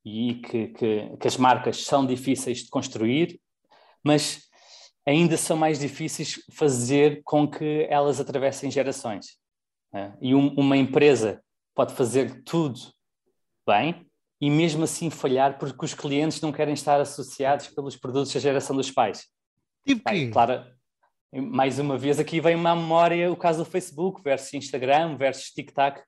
e 0.04 0.34
que, 0.34 0.68
que, 0.68 1.16
que 1.16 1.28
as 1.28 1.36
marcas 1.36 1.84
são 1.84 2.04
difíceis 2.04 2.58
de 2.58 2.70
construir, 2.70 3.40
mas 4.02 4.42
ainda 5.06 5.36
são 5.36 5.56
mais 5.56 5.78
difíceis 5.78 6.40
fazer 6.52 7.22
com 7.24 7.48
que 7.48 7.86
elas 7.90 8.20
atravessem 8.20 8.70
gerações. 8.70 9.38
Né? 9.92 10.16
E 10.20 10.34
um, 10.34 10.54
uma 10.54 10.76
empresa 10.76 11.42
pode 11.74 11.94
fazer 11.94 12.42
tudo 12.44 12.78
bem 13.66 14.06
e 14.40 14.50
mesmo 14.50 14.84
assim 14.84 15.10
falhar 15.10 15.58
porque 15.58 15.84
os 15.84 15.94
clientes 15.94 16.40
não 16.40 16.52
querem 16.52 16.74
estar 16.74 17.00
associados 17.00 17.68
pelos 17.68 17.96
produtos 17.96 18.32
da 18.32 18.40
geração 18.40 18.76
dos 18.76 18.90
pais. 18.90 19.28
Tipo 19.86 20.02
bem, 20.04 20.30
claro, 20.30 20.64
mais 21.32 21.78
uma 21.78 21.96
vez 21.96 22.18
aqui 22.18 22.40
vem 22.40 22.54
uma 22.54 22.74
memória 22.74 23.30
o 23.30 23.36
caso 23.36 23.64
do 23.64 23.70
Facebook 23.70 24.22
versus 24.22 24.52
Instagram 24.54 25.16
versus 25.16 25.50
TikTok. 25.50 26.02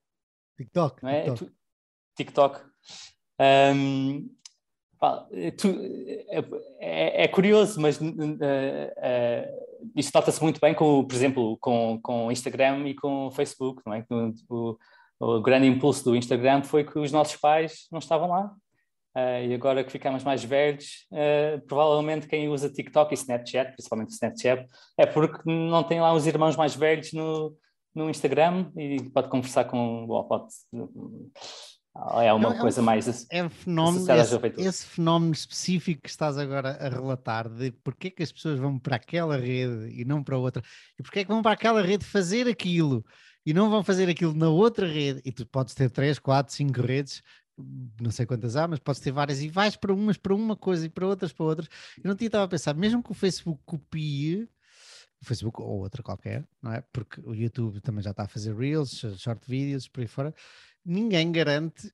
TikTok. 0.56 1.02
Não 1.02 1.10
é? 1.10 1.24
TikTok. 1.24 1.52
TikTok. 2.16 2.60
Um, 3.40 4.30
é, 6.80 7.24
é, 7.24 7.28
curioso, 7.28 7.80
mas 7.80 8.00
uh, 8.00 8.04
uh, 8.04 9.90
isso 9.94 10.10
nota-se 10.14 10.42
muito 10.42 10.60
bem 10.60 10.74
com, 10.74 11.04
por 11.04 11.14
exemplo, 11.14 11.56
com, 11.58 11.98
com 12.02 12.30
Instagram 12.30 12.86
e 12.88 12.94
com 12.94 13.30
Facebook, 13.30 13.82
não 13.86 13.94
é? 13.94 14.04
O, 14.48 14.76
o, 15.20 15.40
grande 15.40 15.66
impulso 15.66 16.04
do 16.04 16.16
Instagram 16.16 16.62
foi 16.62 16.84
que 16.84 16.98
os 16.98 17.12
nossos 17.12 17.36
pais 17.36 17.86
não 17.90 17.98
estavam 17.98 18.28
lá. 18.28 18.52
Uh, 19.16 19.46
e 19.48 19.54
agora 19.54 19.84
que 19.84 19.92
ficamos 19.92 20.24
mais 20.24 20.42
velhos, 20.42 21.06
provavelmente 21.68 22.26
quem 22.26 22.48
usa 22.48 22.68
TikTok 22.68 23.12
e 23.12 23.14
Snapchat, 23.14 23.72
principalmente 23.72 24.10
o 24.10 24.12
Snapchat, 24.14 24.66
é 24.98 25.06
porque 25.06 25.40
não 25.46 25.84
tem 25.84 26.00
lá 26.00 26.12
os 26.12 26.26
irmãos 26.26 26.56
mais 26.56 26.74
velhos 26.74 27.12
no, 27.12 27.56
no 27.94 28.10
Instagram 28.10 28.72
e 28.76 29.00
pode 29.10 29.28
conversar 29.28 29.66
com, 29.66 30.04
bom, 30.06 30.24
pode 30.24 30.46
é 31.96 32.32
uma 32.32 32.50
não, 32.50 32.58
coisa 32.58 32.80
é 32.80 32.82
um, 32.82 32.84
mais 32.84 33.26
é 33.30 33.44
um 33.44 33.48
fenómeno, 33.48 34.12
esse, 34.12 34.60
esse, 34.60 34.86
fenómeno 34.86 35.32
específico 35.32 36.02
que 36.02 36.08
estás 36.08 36.36
agora 36.36 36.76
a 36.80 36.88
relatar 36.88 37.48
de 37.48 37.70
porque 37.70 38.08
é 38.08 38.10
que 38.10 38.22
as 38.22 38.32
pessoas 38.32 38.58
vão 38.58 38.78
para 38.78 38.96
aquela 38.96 39.36
rede 39.36 39.94
e 39.94 40.04
não 40.04 40.22
para 40.22 40.36
outra 40.36 40.62
e 40.98 41.02
porque 41.02 41.20
é 41.20 41.24
que 41.24 41.30
vão 41.30 41.40
para 41.40 41.52
aquela 41.52 41.80
rede 41.80 42.04
fazer 42.04 42.48
aquilo 42.48 43.04
e 43.46 43.54
não 43.54 43.70
vão 43.70 43.84
fazer 43.84 44.08
aquilo 44.08 44.34
na 44.34 44.48
outra 44.48 44.86
rede 44.86 45.20
e 45.24 45.30
tu 45.30 45.46
podes 45.46 45.74
ter 45.74 45.88
três, 45.88 46.18
quatro, 46.18 46.52
cinco 46.52 46.82
redes 46.82 47.22
não 48.00 48.10
sei 48.10 48.26
quantas 48.26 48.56
há, 48.56 48.66
mas 48.66 48.80
podes 48.80 49.00
ter 49.00 49.12
várias 49.12 49.40
e 49.40 49.48
vais 49.48 49.76
para 49.76 49.92
umas 49.92 50.16
para 50.16 50.34
uma 50.34 50.56
coisa 50.56 50.86
e 50.86 50.88
para 50.88 51.06
outras 51.06 51.32
para 51.32 51.46
outras. 51.46 51.68
Eu 52.02 52.08
não 52.08 52.16
tinha 52.16 52.26
estava 52.26 52.44
a 52.44 52.48
pensar, 52.48 52.74
mesmo 52.74 53.02
que 53.02 53.12
o 53.12 53.14
Facebook 53.14 53.60
copie 53.64 54.48
Facebook 55.24 55.60
ou 55.60 55.80
outra 55.80 56.02
qualquer, 56.02 56.46
não 56.62 56.72
é? 56.72 56.82
Porque 56.92 57.20
o 57.20 57.34
YouTube 57.34 57.80
também 57.80 58.02
já 58.02 58.10
está 58.10 58.24
a 58.24 58.28
fazer 58.28 58.54
Reels, 58.54 59.04
short 59.18 59.48
videos, 59.48 59.88
por 59.88 60.00
aí 60.00 60.06
fora 60.06 60.34
ninguém 60.84 61.32
garante 61.32 61.92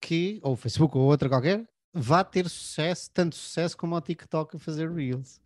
que, 0.00 0.40
ou 0.42 0.56
Facebook 0.56 0.96
ou 0.96 1.04
outra 1.04 1.28
qualquer, 1.28 1.66
vá 1.92 2.24
ter 2.24 2.48
sucesso, 2.48 3.10
tanto 3.12 3.36
sucesso 3.36 3.76
como 3.76 3.94
o 3.94 4.00
TikTok 4.00 4.56
a 4.56 4.58
fazer 4.58 4.90
Reels. 4.90 5.40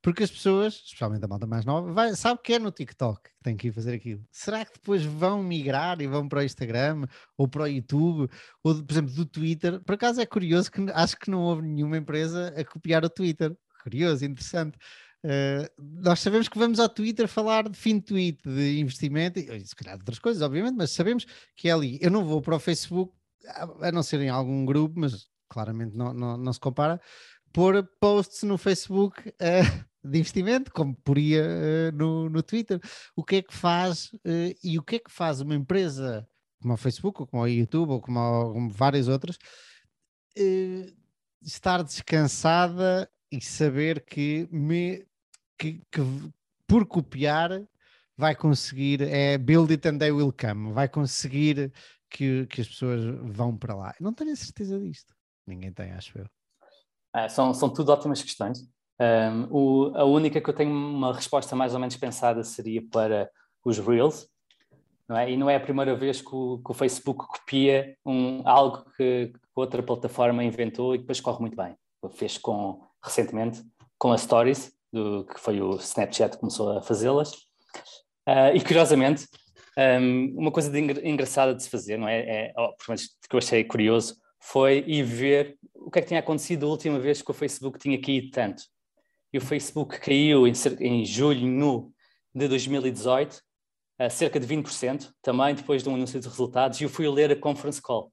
Porque 0.00 0.22
as 0.22 0.30
pessoas, 0.30 0.74
especialmente 0.74 1.24
a 1.24 1.28
malta 1.28 1.46
mais 1.46 1.64
nova, 1.64 1.92
vai, 1.92 2.14
sabe 2.14 2.40
que 2.44 2.52
é 2.52 2.58
no 2.58 2.70
TikTok 2.70 3.22
que 3.22 3.30
tem 3.42 3.56
que 3.56 3.68
ir 3.68 3.72
fazer 3.72 3.94
aquilo. 3.94 4.24
Será 4.30 4.64
que 4.64 4.74
depois 4.74 5.02
vão 5.02 5.42
migrar 5.42 6.00
e 6.00 6.06
vão 6.06 6.28
para 6.28 6.40
o 6.40 6.42
Instagram 6.42 7.06
ou 7.36 7.48
para 7.48 7.62
o 7.62 7.66
YouTube 7.66 8.30
ou, 8.62 8.84
por 8.84 8.92
exemplo, 8.92 9.14
do 9.14 9.26
Twitter? 9.26 9.80
Por 9.80 9.94
acaso 9.94 10.20
é 10.20 10.26
curioso 10.26 10.70
que 10.70 10.80
acho 10.92 11.16
que 11.16 11.30
não 11.30 11.40
houve 11.40 11.62
nenhuma 11.62 11.96
empresa 11.96 12.54
a 12.56 12.64
copiar 12.64 13.04
o 13.04 13.10
Twitter. 13.10 13.56
Curioso, 13.82 14.24
interessante. 14.24 14.78
Uh, 15.24 15.64
nós 16.02 16.20
sabemos 16.20 16.48
que 16.48 16.58
vamos 16.58 16.78
ao 16.78 16.88
Twitter 16.88 17.26
falar 17.26 17.66
de 17.66 17.78
fim 17.78 17.94
de 17.94 18.02
tweet, 18.02 18.42
de 18.44 18.78
investimento, 18.78 19.38
e 19.38 19.66
se 19.66 19.74
calhar 19.74 19.96
de 19.96 20.02
outras 20.02 20.18
coisas, 20.18 20.42
obviamente, 20.42 20.76
mas 20.76 20.90
sabemos 20.90 21.24
que 21.56 21.66
é 21.66 21.72
ali. 21.72 21.98
Eu 22.02 22.10
não 22.10 22.26
vou 22.26 22.42
para 22.42 22.56
o 22.56 22.60
Facebook, 22.60 23.14
a 23.80 23.90
não 23.90 24.02
ser 24.02 24.20
em 24.20 24.28
algum 24.28 24.66
grupo, 24.66 25.00
mas 25.00 25.26
claramente 25.48 25.96
não, 25.96 26.12
não, 26.12 26.36
não 26.36 26.52
se 26.52 26.60
compara, 26.60 27.00
pôr 27.54 27.82
posts 27.98 28.42
no 28.42 28.58
Facebook 28.58 29.18
uh, 29.30 29.86
de 30.04 30.18
investimento, 30.18 30.70
como 30.70 30.94
poria 30.96 31.42
uh, 31.42 31.96
no, 31.96 32.28
no 32.28 32.42
Twitter. 32.42 32.78
O 33.16 33.24
que 33.24 33.36
é 33.36 33.42
que 33.42 33.54
faz 33.54 34.10
e 34.62 34.78
o 34.78 34.82
que 34.82 34.96
é 34.96 34.98
que 34.98 35.10
faz 35.10 35.40
uma 35.40 35.54
empresa 35.54 36.28
como 36.60 36.74
o 36.74 36.78
Facebook, 36.78 37.22
ou 37.22 37.26
como 37.26 37.42
o 37.42 37.48
YouTube, 37.48 37.92
ou 37.92 38.00
como, 38.00 38.52
como 38.52 38.70
várias 38.70 39.08
outras, 39.08 39.38
estar 41.42 41.82
descansada 41.82 43.08
e 43.30 43.40
saber 43.40 44.04
que 44.04 44.48
me 44.50 45.06
que, 45.58 45.80
que 45.90 46.00
por 46.66 46.86
copiar 46.86 47.62
vai 48.16 48.34
conseguir, 48.34 49.02
é 49.02 49.36
build 49.36 49.72
it 49.72 49.88
and 49.88 49.98
they 49.98 50.10
will 50.10 50.32
come, 50.32 50.72
vai 50.72 50.88
conseguir 50.88 51.72
que, 52.10 52.46
que 52.46 52.60
as 52.60 52.68
pessoas 52.68 53.04
vão 53.22 53.56
para 53.56 53.74
lá. 53.74 53.94
não 54.00 54.12
tenho 54.12 54.32
a 54.32 54.36
certeza 54.36 54.78
disto. 54.78 55.12
Ninguém 55.46 55.72
tem, 55.72 55.92
acho 55.92 56.18
eu. 56.18 56.26
É, 57.14 57.28
são, 57.28 57.52
são 57.52 57.68
tudo 57.68 57.92
ótimas 57.92 58.22
questões. 58.22 58.68
Um, 59.00 59.48
o, 59.50 59.96
a 59.96 60.04
única 60.04 60.40
que 60.40 60.48
eu 60.48 60.54
tenho 60.54 60.70
uma 60.70 61.12
resposta 61.12 61.56
mais 61.56 61.74
ou 61.74 61.80
menos 61.80 61.96
pensada 61.96 62.42
seria 62.44 62.82
para 62.88 63.28
os 63.64 63.78
Reels, 63.78 64.28
não 65.08 65.16
é? 65.16 65.30
E 65.30 65.36
não 65.36 65.50
é 65.50 65.56
a 65.56 65.60
primeira 65.60 65.94
vez 65.96 66.20
que 66.20 66.34
o, 66.34 66.58
que 66.58 66.70
o 66.70 66.74
Facebook 66.74 67.26
copia 67.26 67.96
um, 68.06 68.46
algo 68.48 68.84
que, 68.96 69.28
que, 69.28 69.40
outra 69.54 69.82
plataforma 69.82 70.44
inventou 70.44 70.94
e 70.94 70.98
depois 70.98 71.20
corre 71.20 71.40
muito 71.40 71.56
bem. 71.56 71.76
Fez 72.12 72.38
com, 72.38 72.82
recentemente 73.02 73.62
com 73.98 74.12
a 74.12 74.18
Stories, 74.18 74.72
do, 74.94 75.24
que 75.26 75.40
foi 75.40 75.60
o 75.60 75.76
Snapchat 75.76 76.34
que 76.34 76.40
começou 76.40 76.78
a 76.78 76.82
fazê-las. 76.82 77.32
Uh, 78.26 78.54
e 78.54 78.60
curiosamente, 78.60 79.26
um, 79.76 80.34
uma 80.38 80.52
coisa 80.52 80.70
de 80.70 80.78
engraçada 80.78 81.54
de 81.54 81.62
se 81.62 81.68
fazer, 81.68 81.98
não 81.98 82.08
é? 82.08 82.20
é 82.20 82.52
oh, 82.56 82.72
que 82.76 83.34
eu 83.34 83.38
achei 83.38 83.64
curioso, 83.64 84.16
foi 84.40 84.84
ir 84.86 85.02
ver 85.02 85.58
o 85.74 85.90
que 85.90 85.98
é 85.98 86.02
que 86.02 86.08
tinha 86.08 86.20
acontecido 86.20 86.66
a 86.66 86.68
última 86.68 86.98
vez 86.98 87.20
que 87.20 87.30
o 87.30 87.34
Facebook 87.34 87.78
tinha 87.78 88.00
caído 88.00 88.30
tanto. 88.30 88.62
E 89.32 89.38
o 89.38 89.40
Facebook 89.40 89.98
caiu 89.98 90.46
em, 90.46 90.52
em 90.80 91.04
julho 91.04 91.92
de 92.34 92.48
2018, 92.48 93.40
a 93.98 94.08
cerca 94.08 94.38
de 94.38 94.46
20%, 94.46 95.10
também 95.20 95.54
depois 95.54 95.82
de 95.82 95.88
um 95.88 95.94
anúncio 95.94 96.20
de 96.20 96.28
resultados, 96.28 96.80
e 96.80 96.84
eu 96.84 96.88
fui 96.88 97.08
ler 97.08 97.32
a 97.32 97.36
conference 97.36 97.82
call. 97.82 98.12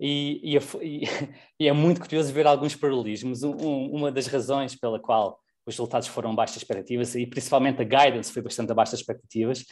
E, 0.00 0.40
e, 0.42 0.56
e, 0.82 1.02
e 1.60 1.68
é 1.68 1.72
muito 1.72 2.00
curioso 2.00 2.32
ver 2.32 2.46
alguns 2.46 2.74
paralelismos. 2.74 3.42
Um, 3.42 3.90
uma 3.90 4.10
das 4.10 4.26
razões 4.26 4.74
pela 4.74 5.00
qual 5.00 5.38
os 5.66 5.74
resultados 5.74 6.08
foram 6.08 6.30
abaixo 6.30 6.54
das 6.54 6.62
expectativas 6.62 7.14
e 7.14 7.26
principalmente 7.26 7.82
a 7.82 7.84
guidance 7.84 8.32
foi 8.32 8.42
bastante 8.42 8.70
abaixo 8.70 8.92
das 8.92 9.00
expectativas, 9.00 9.64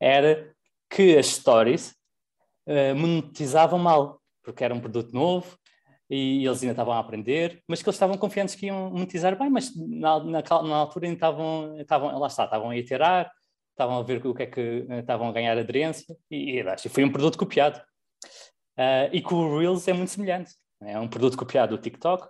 era 0.00 0.54
que 0.88 1.16
as 1.18 1.26
stories 1.26 1.94
uh, 2.68 2.94
monetizavam 2.96 3.78
mal, 3.78 4.20
porque 4.42 4.64
era 4.64 4.74
um 4.74 4.80
produto 4.80 5.12
novo 5.12 5.58
e 6.08 6.44
eles 6.44 6.62
ainda 6.62 6.72
estavam 6.72 6.94
a 6.94 6.98
aprender, 6.98 7.62
mas 7.68 7.82
que 7.82 7.88
eles 7.88 7.96
estavam 7.96 8.16
confiantes 8.16 8.54
que 8.54 8.66
iam 8.66 8.90
monetizar 8.90 9.38
bem, 9.38 9.50
mas 9.50 9.72
na, 9.76 10.18
na, 10.22 10.42
na 10.42 10.76
altura 10.76 11.06
ainda 11.06 11.16
estavam, 11.16 11.78
estavam, 11.78 12.18
lá 12.18 12.26
está, 12.26 12.44
estavam 12.44 12.70
a 12.70 12.76
iterar, 12.76 13.30
estavam 13.70 13.98
a 13.98 14.02
ver 14.02 14.24
o 14.26 14.34
que 14.34 14.42
é 14.42 14.46
que 14.46 14.86
eh, 14.88 14.98
estavam 14.98 15.28
a 15.28 15.32
ganhar 15.32 15.56
aderência 15.56 16.16
e, 16.30 16.60
e 16.60 16.88
foi 16.88 17.04
um 17.04 17.12
produto 17.12 17.38
copiado. 17.38 17.80
Uh, 18.76 19.08
e 19.12 19.22
com 19.22 19.36
o 19.36 19.58
Reels 19.58 19.86
é 19.88 19.92
muito 19.92 20.10
semelhante. 20.10 20.52
É 20.82 20.98
um 20.98 21.08
produto 21.08 21.36
copiado 21.36 21.76
do 21.76 21.82
TikTok, 21.82 22.28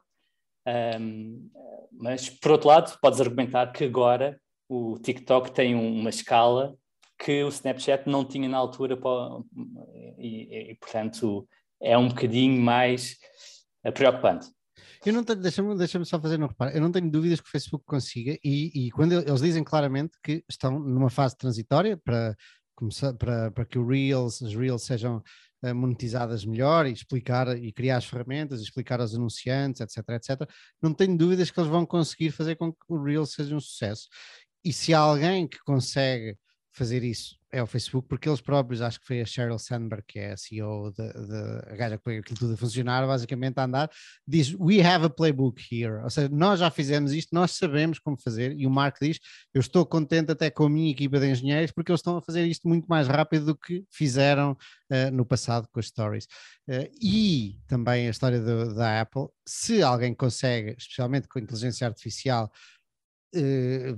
um, 0.67 1.51
mas, 1.93 2.29
por 2.29 2.53
outro 2.53 2.69
lado, 2.69 2.99
podes 3.01 3.21
argumentar 3.21 3.73
que 3.73 3.85
agora 3.85 4.41
o 4.69 4.99
TikTok 4.99 5.51
tem 5.53 5.75
uma 5.75 6.11
escala 6.11 6.77
que 7.19 7.43
o 7.43 7.49
Snapchat 7.49 8.09
não 8.09 8.25
tinha 8.25 8.49
na 8.49 8.57
altura 8.57 8.99
e, 10.19 10.71
e, 10.71 10.75
portanto, 10.77 11.47
é 11.83 11.97
um 11.99 12.09
bocadinho 12.09 12.61
mais 12.61 13.17
eh, 13.85 13.91
preocupante. 13.91 14.49
Eu 15.05 15.13
não 15.13 15.25
tenho, 15.25 15.41
deixa-me 15.41 15.77
deixa 15.77 16.03
só 16.05 16.21
fazer 16.21 16.43
um 16.43 16.47
reparo, 16.47 16.71
eu 16.73 16.81
não 16.81 16.93
tenho 16.93 17.11
dúvidas 17.11 17.41
que 17.41 17.49
o 17.49 17.51
Facebook 17.51 17.85
consiga, 17.87 18.39
e, 18.45 18.87
e 18.87 18.91
quando 18.91 19.13
eles 19.13 19.41
dizem 19.41 19.65
claramente 19.65 20.13
que 20.23 20.45
estão 20.49 20.79
numa 20.79 21.11
fase 21.11 21.37
transitória 21.37 21.97
para, 21.97 22.35
começar, 22.81 23.13
para, 23.15 23.51
para 23.51 23.65
que 23.67 23.79
o 23.79 23.87
Reels, 23.87 24.41
os 24.41 24.55
Reels 24.55 24.83
sejam 24.83 25.23
monetizadas 25.75 26.45
melhor 26.45 26.87
e 26.87 26.93
explicar 26.93 27.57
e 27.57 27.73
criar 27.73 27.99
as 27.99 28.07
ferramentas, 28.07 28.61
explicar 28.61 29.01
aos 29.01 29.15
anunciantes, 29.15 29.81
etc, 29.81 30.09
etc, 30.11 30.51
não 30.81 30.95
tenho 30.95 31.17
dúvidas 31.17 31.51
que 31.51 31.61
eles 31.61 31.71
vão 31.71 31.85
conseguir 31.85 32.31
fazer 32.31 32.57
com 32.57 32.73
que 32.73 32.79
o 32.89 33.03
Reels 33.03 33.33
seja 33.33 33.55
um 33.55 33.61
sucesso. 33.61 34.09
E 34.65 34.73
se 34.73 34.95
há 34.95 34.99
alguém 34.99 35.49
que 35.49 35.59
consegue 35.61 36.37
fazer 36.73 37.03
isso 37.03 37.40
é 37.53 37.63
o 37.63 37.67
Facebook, 37.67 38.09
porque 38.09 38.29
eles 38.29 38.41
próprios, 38.41 38.81
acho 38.81 39.01
que 39.01 39.07
foi 39.07 39.21
a 39.21 39.25
Sheryl 39.25 39.59
Sandberg, 39.59 40.05
que 40.07 40.19
é 40.19 40.33
a 40.33 40.37
CEO 40.37 40.93
da 40.93 41.77
gaja 41.77 41.99
que 41.99 42.05
põe 42.05 42.19
aquilo 42.19 42.39
tudo 42.39 42.55
a 42.55 42.57
funcionar, 42.57 43.07
basicamente 43.07 43.59
a 43.59 43.65
andar, 43.65 43.91
diz: 44.27 44.55
We 44.55 44.81
have 44.81 45.05
a 45.05 45.11
playbook 45.11 45.61
here. 45.71 46.03
Ou 46.03 46.11
seja, 46.11 46.29
nós 46.29 46.61
já 46.61 46.71
fizemos 46.71 47.13
isto, 47.13 47.35
nós 47.35 47.53
sabemos 47.53 47.99
como 47.99 48.17
fazer. 48.17 48.55
E 48.57 48.67
o 48.67 48.71
Mark 48.71 48.97
diz: 49.01 49.19
Eu 49.53 49.61
estou 49.61 49.85
contente 49.85 50.31
até 50.31 50.51
com 50.51 50.65
a 50.65 50.71
minha 50.71 50.91
equipa 50.91 51.19
de 51.19 51.31
engenheiros, 51.31 51.73
porque 51.73 51.91
eles 51.91 52.01
estão 52.01 52.17
a 52.17 52.23
fazer 52.23 52.47
isto 52.47 52.69
muito 52.69 52.87
mais 52.87 53.09
rápido 53.09 53.47
do 53.47 53.57
que 53.57 53.85
fizeram 53.91 54.53
uh, 54.53 55.11
no 55.13 55.27
passado 55.27 55.69
com 55.73 55.81
as 55.81 55.87
stories. 55.87 56.27
Uh, 56.69 56.89
e 57.03 57.59
também 57.67 58.07
a 58.07 58.11
história 58.11 58.41
do, 58.41 58.75
da 58.75 59.01
Apple, 59.01 59.27
se 59.47 59.83
alguém 59.83 60.15
consegue, 60.15 60.77
especialmente 60.79 61.27
com 61.29 61.39
inteligência 61.39 61.87
artificial, 61.87 62.51
Uh, 63.33 63.95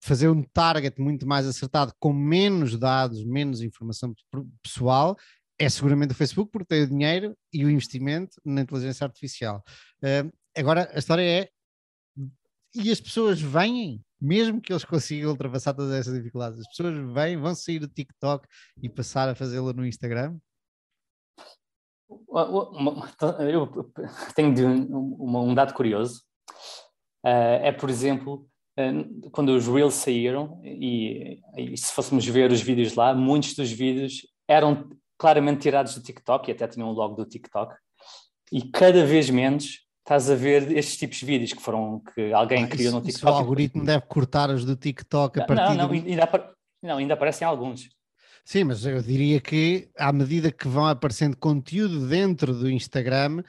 fazer 0.00 0.28
um 0.28 0.42
target 0.42 1.00
muito 1.00 1.26
mais 1.26 1.46
acertado 1.46 1.92
com 1.98 2.12
menos 2.12 2.78
dados, 2.78 3.24
menos 3.24 3.62
informação 3.62 4.14
pessoal, 4.62 5.16
é 5.58 5.68
seguramente 5.68 6.12
o 6.12 6.16
Facebook, 6.16 6.50
porque 6.50 6.66
tem 6.66 6.82
o 6.82 6.88
dinheiro 6.88 7.36
e 7.52 7.64
o 7.64 7.70
investimento 7.70 8.40
na 8.44 8.60
inteligência 8.60 9.04
artificial. 9.04 9.62
Uh, 10.02 10.30
agora, 10.56 10.90
a 10.94 10.98
história 10.98 11.22
é. 11.22 11.48
E 12.74 12.90
as 12.90 13.00
pessoas 13.00 13.40
vêm, 13.40 14.04
mesmo 14.20 14.60
que 14.60 14.72
eles 14.72 14.84
consigam 14.84 15.30
ultrapassar 15.30 15.72
todas 15.72 15.92
essas 15.92 16.14
dificuldades, 16.14 16.60
as 16.60 16.68
pessoas 16.68 16.94
vêm, 17.12 17.38
vão 17.38 17.54
sair 17.54 17.78
do 17.78 17.88
TikTok 17.88 18.46
e 18.82 18.88
passar 18.88 19.28
a 19.28 19.34
fazê-lo 19.34 19.72
no 19.72 19.86
Instagram? 19.86 20.38
Eu 23.50 23.92
tenho 24.34 24.52
um 24.94 25.54
dado 25.54 25.74
curioso. 25.74 26.22
Uh, 27.24 27.58
é, 27.64 27.72
por 27.72 27.90
exemplo, 27.90 28.46
quando 29.32 29.50
os 29.50 29.66
Reels 29.66 29.94
saíram, 29.94 30.60
e, 30.62 31.40
e, 31.56 31.76
se 31.76 31.92
fôssemos 31.92 32.26
ver 32.26 32.50
os 32.50 32.60
vídeos 32.60 32.94
lá, 32.94 33.14
muitos 33.14 33.54
dos 33.54 33.70
vídeos 33.70 34.26
eram 34.46 34.90
claramente 35.18 35.62
tirados 35.62 35.94
do 35.94 36.02
TikTok 36.02 36.50
e 36.50 36.52
até 36.52 36.68
tinham 36.68 36.88
o 36.88 36.92
logo 36.92 37.14
do 37.14 37.24
TikTok. 37.24 37.74
E 38.52 38.62
cada 38.70 39.04
vez 39.04 39.30
menos 39.30 39.80
estás 40.00 40.30
a 40.30 40.34
ver 40.34 40.70
estes 40.76 40.96
tipos 40.98 41.18
de 41.18 41.26
vídeos 41.26 41.52
que 41.52 41.62
foram 41.62 42.00
que 42.14 42.32
alguém 42.32 42.64
ah, 42.64 42.68
criou 42.68 42.88
isso, 42.88 42.96
no 42.96 43.02
TikTok. 43.02 43.32
o 43.32 43.36
algoritmo 43.36 43.84
deve 43.84 44.06
cortar 44.06 44.50
os 44.50 44.64
do 44.64 44.76
TikTok 44.76 45.40
a 45.40 45.44
partir 45.44 45.62
não, 45.62 45.74
não, 45.74 45.88
do... 45.88 45.94
ainda, 45.94 46.54
não, 46.82 46.96
ainda 46.98 47.14
aparecem 47.14 47.46
alguns. 47.46 47.88
Sim, 48.44 48.62
mas 48.62 48.86
eu 48.86 49.02
diria 49.02 49.40
que 49.40 49.88
à 49.98 50.12
medida 50.12 50.52
que 50.52 50.68
vão 50.68 50.86
aparecendo 50.86 51.36
conteúdo 51.36 52.06
dentro 52.06 52.54
do 52.54 52.70
Instagram, 52.70 53.42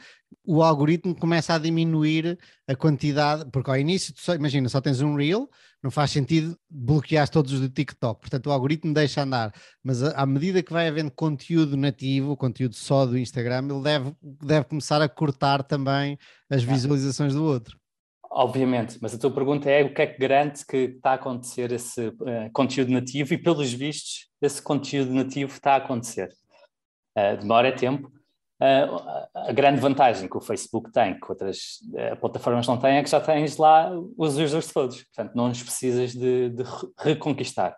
o 0.48 0.64
algoritmo 0.64 1.14
começa 1.14 1.54
a 1.54 1.58
diminuir 1.58 2.40
a 2.66 2.74
quantidade, 2.74 3.46
porque 3.52 3.70
ao 3.70 3.78
início, 3.78 4.14
só, 4.16 4.34
imagina, 4.34 4.70
só 4.70 4.80
tens 4.80 5.02
um 5.02 5.14
reel, 5.14 5.50
não 5.84 5.92
faz 5.92 6.12
sentido 6.12 6.58
bloquear 6.70 7.28
todos 7.28 7.52
os 7.52 7.60
do 7.60 7.70
TikTok, 7.70 8.22
portanto 8.22 8.48
o 8.48 8.52
algoritmo 8.52 8.94
deixa 8.94 9.24
andar, 9.24 9.54
mas 9.84 10.02
à 10.02 10.26
medida 10.26 10.64
que 10.64 10.72
vai 10.72 10.88
havendo 10.88 11.12
conteúdo 11.12 11.76
nativo, 11.76 12.38
conteúdo 12.38 12.76
só 12.76 13.06
do 13.06 13.18
Instagram, 13.18 13.68
ele 13.70 13.84
deve, 13.84 14.16
deve 14.22 14.66
começar 14.66 15.02
a 15.02 15.10
cortar 15.10 15.64
também 15.64 16.18
as 16.50 16.64
visualizações 16.64 17.34
do 17.34 17.44
outro. 17.44 17.78
Obviamente, 18.32 18.98
mas 19.02 19.14
a 19.14 19.18
tua 19.18 19.32
pergunta 19.32 19.70
é 19.70 19.84
o 19.84 19.94
que 19.94 20.02
é 20.02 20.08
que 20.08 20.20
garante 20.20 20.66
que 20.66 20.78
está 20.78 21.12
a 21.12 21.16
acontecer 21.16 21.72
esse 21.72 22.08
uh, 22.08 22.52
conteúdo 22.54 22.92
nativo 22.92 23.34
e, 23.34 23.38
pelos 23.38 23.74
vistos, 23.74 24.28
esse 24.42 24.62
conteúdo 24.62 25.12
nativo 25.14 25.52
está 25.52 25.74
a 25.74 25.78
acontecer. 25.78 26.30
Uh, 27.18 27.38
demora 27.40 27.76
tempo. 27.76 28.12
Uh, 28.60 29.28
a 29.36 29.52
grande 29.52 29.80
vantagem 29.80 30.28
que 30.28 30.38
o 30.38 30.42
Facebook 30.42 30.92
tem, 30.92 31.20
que 31.20 31.30
outras 31.30 31.80
plataformas 32.20 32.68
não 32.68 32.80
têm, 32.80 32.98
é 32.98 33.04
que 33.04 33.10
já 33.10 33.22
tens 33.22 33.58
lá 33.58 33.92
os 34.18 34.38
users 34.38 34.72
todos. 34.72 35.04
Portanto, 35.04 35.36
não 35.36 35.52
os 35.52 35.62
precisas 35.62 36.14
de, 36.14 36.50
de 36.50 36.64
reconquistar. 36.98 37.78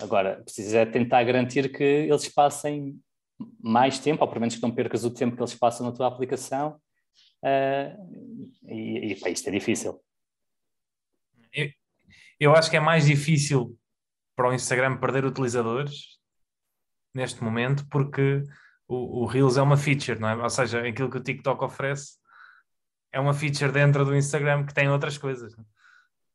agora, 0.00 0.42
precisas 0.42 0.74
é 0.74 0.84
tentar 0.84 1.22
garantir 1.22 1.72
que 1.72 1.84
eles 1.84 2.28
passem 2.28 2.98
mais 3.62 3.98
tempo, 3.98 4.22
ou 4.22 4.28
pelo 4.28 4.40
menos 4.40 4.56
que 4.56 4.62
não 4.62 4.72
percas 4.72 5.04
o 5.04 5.10
tempo 5.10 5.36
que 5.36 5.42
eles 5.42 5.54
passam 5.54 5.86
na 5.86 5.92
tua 5.92 6.08
aplicação 6.08 6.80
Uh, 7.42 8.50
e, 8.68 9.12
e 9.12 9.12
isto 9.12 9.48
é 9.48 9.52
difícil. 9.52 10.00
Eu, 11.52 11.70
eu 12.40 12.54
acho 12.54 12.70
que 12.70 12.76
é 12.76 12.80
mais 12.80 13.06
difícil 13.06 13.78
para 14.34 14.48
o 14.48 14.54
Instagram 14.54 14.98
perder 14.98 15.24
utilizadores 15.24 16.18
neste 17.14 17.42
momento, 17.42 17.86
porque 17.88 18.42
o, 18.88 19.22
o 19.22 19.26
Reels 19.26 19.56
é 19.56 19.62
uma 19.62 19.76
feature, 19.76 20.18
não 20.18 20.28
é? 20.28 20.36
Ou 20.36 20.50
seja, 20.50 20.86
aquilo 20.86 21.10
que 21.10 21.18
o 21.18 21.22
TikTok 21.22 21.64
oferece 21.64 22.18
é 23.12 23.20
uma 23.20 23.34
feature 23.34 23.72
dentro 23.72 24.04
do 24.04 24.14
Instagram 24.14 24.64
que 24.64 24.74
tem 24.74 24.88
outras 24.88 25.18
coisas. 25.18 25.54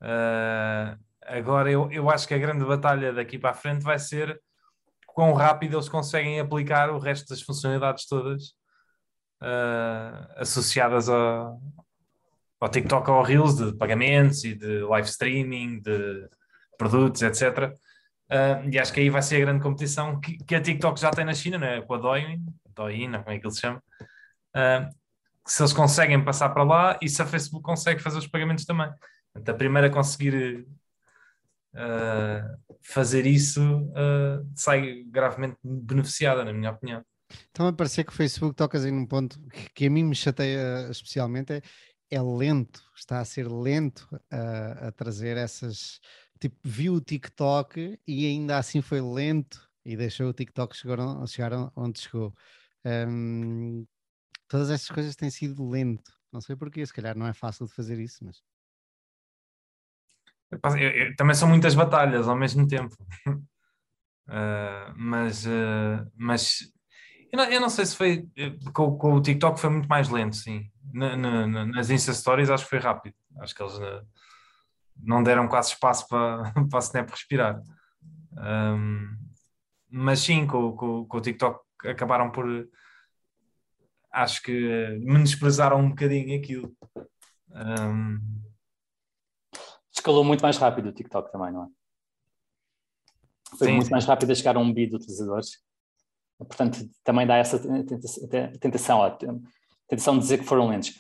Uh, 0.02 0.98
agora, 1.22 1.72
eu, 1.72 1.92
eu 1.92 2.10
acho 2.10 2.28
que 2.28 2.34
a 2.34 2.40
grande 2.40 2.66
batalha 2.66 3.14
daqui 3.14 3.38
para 3.38 3.52
a 3.52 3.54
frente 3.54 3.84
vai 3.84 4.00
ser 4.00 4.42
quão 5.06 5.34
rápido 5.34 5.76
eles 5.76 5.90
conseguem 5.90 6.40
aplicar 6.40 6.90
o 6.90 6.98
resto 6.98 7.30
das 7.30 7.42
funcionalidades 7.42 8.08
todas 8.08 8.56
uh, 9.42 10.28
associadas 10.38 11.10
ao, 11.10 11.60
TikTok 12.72 13.10
ou 13.10 13.18
ao 13.18 13.24
Reels 13.24 13.56
de 13.56 13.74
pagamentos 13.78 14.44
e 14.44 14.56
de 14.56 14.82
live 14.82 15.08
streaming, 15.08 15.82
de 15.82 16.28
produtos, 16.78 17.22
etc. 17.22 17.74
Uh, 18.32 18.70
e 18.72 18.80
acho 18.80 18.94
que 18.94 19.02
aí 19.02 19.10
vai 19.10 19.22
ser 19.22 19.36
a 19.36 19.40
grande 19.42 19.62
competição 19.62 20.18
que, 20.18 20.38
que 20.38 20.56
a 20.56 20.62
TikTok 20.62 20.98
já 20.98 21.12
tem 21.12 21.26
na 21.26 21.34
China, 21.34 21.58
né? 21.58 21.82
com 21.82 21.96
a 21.96 21.98
Douyin, 21.98 22.46
Douyin, 22.74 23.12
como 23.12 23.30
é 23.30 23.38
que 23.38 23.46
ele 23.46 23.54
se 23.54 23.60
chama, 23.60 23.84
uh, 24.56 24.90
se 25.46 25.62
eles 25.62 25.74
conseguem 25.74 26.24
passar 26.24 26.48
para 26.50 26.64
lá 26.64 26.98
e 27.02 27.10
se 27.10 27.22
a 27.22 27.26
Facebook 27.26 27.62
consegue 27.62 28.02
fazer 28.02 28.20
os 28.20 28.28
pagamentos 28.28 28.64
também. 28.64 28.90
Portanto, 29.34 29.50
a 29.50 29.58
primeira 29.58 29.88
a 29.88 29.92
conseguir 29.92 30.66
uh, 31.76 32.78
fazer 32.82 33.26
isso 33.26 33.62
sai 34.56 35.04
gravemente 35.08 35.58
beneficiada, 35.62 36.46
na 36.46 36.54
minha 36.54 36.72
opinião. 36.72 37.04
Então 37.50 37.68
a 37.68 37.74
parecer 37.74 38.06
que 38.06 38.12
o 38.12 38.16
Facebook 38.16 38.56
tocas 38.56 38.86
aí 38.86 38.92
num 38.92 39.06
ponto 39.06 39.42
que, 39.50 39.70
que, 39.74 39.86
a 39.88 39.90
mim 39.90 40.04
me 40.04 40.16
chateia 40.16 40.88
especialmente 40.90 41.54
é, 41.54 41.62
é 42.10 42.22
lento, 42.22 42.82
está 42.96 43.20
a 43.20 43.26
ser 43.26 43.48
lento 43.48 44.08
a 44.30 44.92
trazer 44.92 45.38
essas 45.38 46.00
tipo, 46.42 46.58
viu 46.64 46.96
o 46.96 47.02
TikTok 47.02 48.00
e 48.06 48.26
ainda 48.26 48.58
assim 48.58 48.82
foi 48.82 49.00
lento 49.00 49.70
e 49.86 49.96
deixou 49.96 50.28
o 50.28 50.34
TikTok 50.34 50.76
chegar, 50.76 50.98
chegar 51.28 51.72
onde 51.76 52.00
chegou. 52.00 52.36
Um, 52.84 53.86
todas 54.48 54.72
essas 54.72 54.90
coisas 54.90 55.16
têm 55.16 55.30
sido 55.30 55.70
lento. 55.70 56.12
Não 56.34 56.42
sei 56.42 56.56
porquê, 56.56 56.86
se 56.86 56.94
calhar 56.94 57.16
não 57.16 57.28
é 57.28 57.34
fácil 57.34 57.68
de 57.68 57.74
fazer 57.74 58.00
isso, 58.00 58.26
mas. 58.26 58.42
Eu, 60.52 60.90
eu, 60.90 61.16
também 61.16 61.36
são 61.36 61.48
muitas 61.48 61.76
batalhas 61.76 62.28
ao 62.28 62.36
mesmo 62.36 62.68
tempo. 62.68 62.96
uh, 63.28 64.92
mas, 64.98 65.46
uh, 65.46 66.12
mas 66.16 66.74
eu 67.32 67.38
não, 67.38 67.46
eu 67.46 67.62
não 67.62 67.70
sei 67.70 67.86
se 67.86 67.96
foi. 67.96 68.28
Com, 68.74 68.98
com, 68.98 69.14
o 69.14 69.22
TikTok 69.22 69.60
foi 69.60 69.70
muito 69.70 69.88
mais 69.88 70.10
lento, 70.10 70.36
sim. 70.36 70.70
Na, 70.92 71.16
na, 71.16 71.66
nas 71.66 71.90
Insta 71.90 72.14
Stories 72.14 72.50
acho 72.50 72.64
que 72.64 72.72
foi 72.72 72.80
rápido. 72.80 73.16
Acho 73.40 73.56
que 73.56 73.64
eles 73.64 73.76
uh, 73.76 74.06
não 75.04 75.24
deram 75.24 75.48
quase 75.48 75.70
espaço 75.70 76.08
para, 76.08 76.52
para 76.70 76.80
a 76.80 76.82
Snap 76.82 77.10
respirar. 77.10 77.62
Um, 78.34 79.18
mas 79.90 80.20
sim, 80.20 80.48
com, 80.48 80.76
com, 80.76 81.06
com, 81.06 81.18
o 81.18 81.22
TikTok 81.22 81.60
acabaram 81.86 82.32
por. 82.32 82.46
Acho 84.12 84.42
que 84.42 85.00
menosprezaram 85.02 85.80
um 85.80 85.90
bocadinho 85.90 86.38
aquilo. 86.38 86.76
Um... 87.50 88.20
Escalou 89.94 90.24
muito 90.24 90.42
mais 90.42 90.58
rápido 90.58 90.90
o 90.90 90.94
TikTok 90.94 91.32
também, 91.32 91.52
não 91.52 91.64
é? 91.64 91.68
Foi 93.58 93.68
sim, 93.68 93.74
muito 93.74 93.86
sim. 93.86 93.92
mais 93.92 94.06
rápido 94.06 94.32
a 94.32 94.36
chegar 94.36 94.56
a 94.56 94.60
um 94.60 94.74
bi 94.74 94.88
de 94.88 94.96
utilizadores 94.96 95.62
Portanto, 96.46 96.80
também 97.04 97.28
dá 97.28 97.38
essa 97.38 97.60
tentação, 98.60 99.04
a 99.04 99.12
tentação 99.88 100.16
de 100.16 100.22
dizer 100.22 100.40
que 100.40 100.46
foram 100.46 100.70
lentos. 100.70 101.00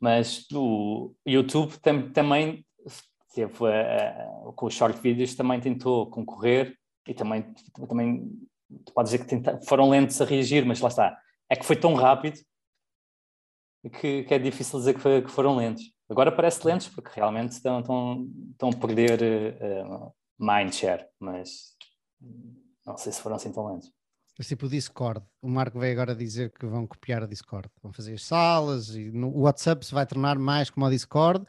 Mas 0.00 0.46
o 0.52 1.14
YouTube 1.24 1.78
também 2.12 2.64
teve, 3.36 3.52
uh, 3.52 4.52
com 4.54 4.66
os 4.66 4.74
short 4.74 4.98
videos, 4.98 5.34
também 5.34 5.60
tentou 5.60 6.08
concorrer 6.08 6.74
e 7.06 7.12
também, 7.12 7.42
também 7.86 8.32
pode 8.94 9.08
dizer 9.08 9.18
que 9.18 9.26
tenta, 9.26 9.60
foram 9.68 9.90
lentos 9.90 10.18
a 10.22 10.24
reagir, 10.24 10.64
mas 10.64 10.80
lá 10.80 10.88
está. 10.88 11.18
É 11.50 11.54
que 11.54 11.66
foi 11.66 11.76
tão 11.76 11.94
rápido 11.94 12.40
que, 14.00 14.24
que 14.24 14.34
é 14.34 14.38
difícil 14.38 14.78
dizer 14.78 14.94
que, 14.94 15.00
foi, 15.00 15.20
que, 15.20 15.30
foram 15.30 15.54
lentos. 15.54 15.84
Agora 16.08 16.32
parece 16.32 16.66
lentos 16.66 16.88
porque 16.88 17.10
realmente 17.14 17.52
estão, 17.52 17.80
estão, 17.80 18.26
estão 18.52 18.70
a 18.70 18.76
perder 18.76 19.58
uh, 19.60 20.12
mindshare, 20.38 21.06
mas 21.20 21.76
não 22.86 22.96
sei 22.96 23.12
se 23.12 23.20
foram 23.20 23.36
assim 23.36 23.52
tão 23.52 23.66
lentos. 23.66 23.92
Mas 24.38 24.48
tipo 24.48 24.66
o 24.66 24.68
Discord, 24.68 25.24
o 25.42 25.48
Marco 25.48 25.78
veio 25.78 25.92
agora 25.92 26.14
dizer 26.14 26.52
que 26.52 26.66
vão 26.66 26.86
copiar 26.86 27.22
o 27.22 27.28
Discord, 27.28 27.68
vão 27.82 27.92
fazer 27.92 28.14
as 28.14 28.24
salas 28.24 28.94
e 28.94 29.10
no, 29.10 29.28
o 29.28 29.42
WhatsApp 29.42 29.84
se 29.84 29.94
vai 29.94 30.06
tornar 30.06 30.38
mais 30.38 30.70
como 30.70 30.86
o 30.86 30.90
Discord 30.90 31.44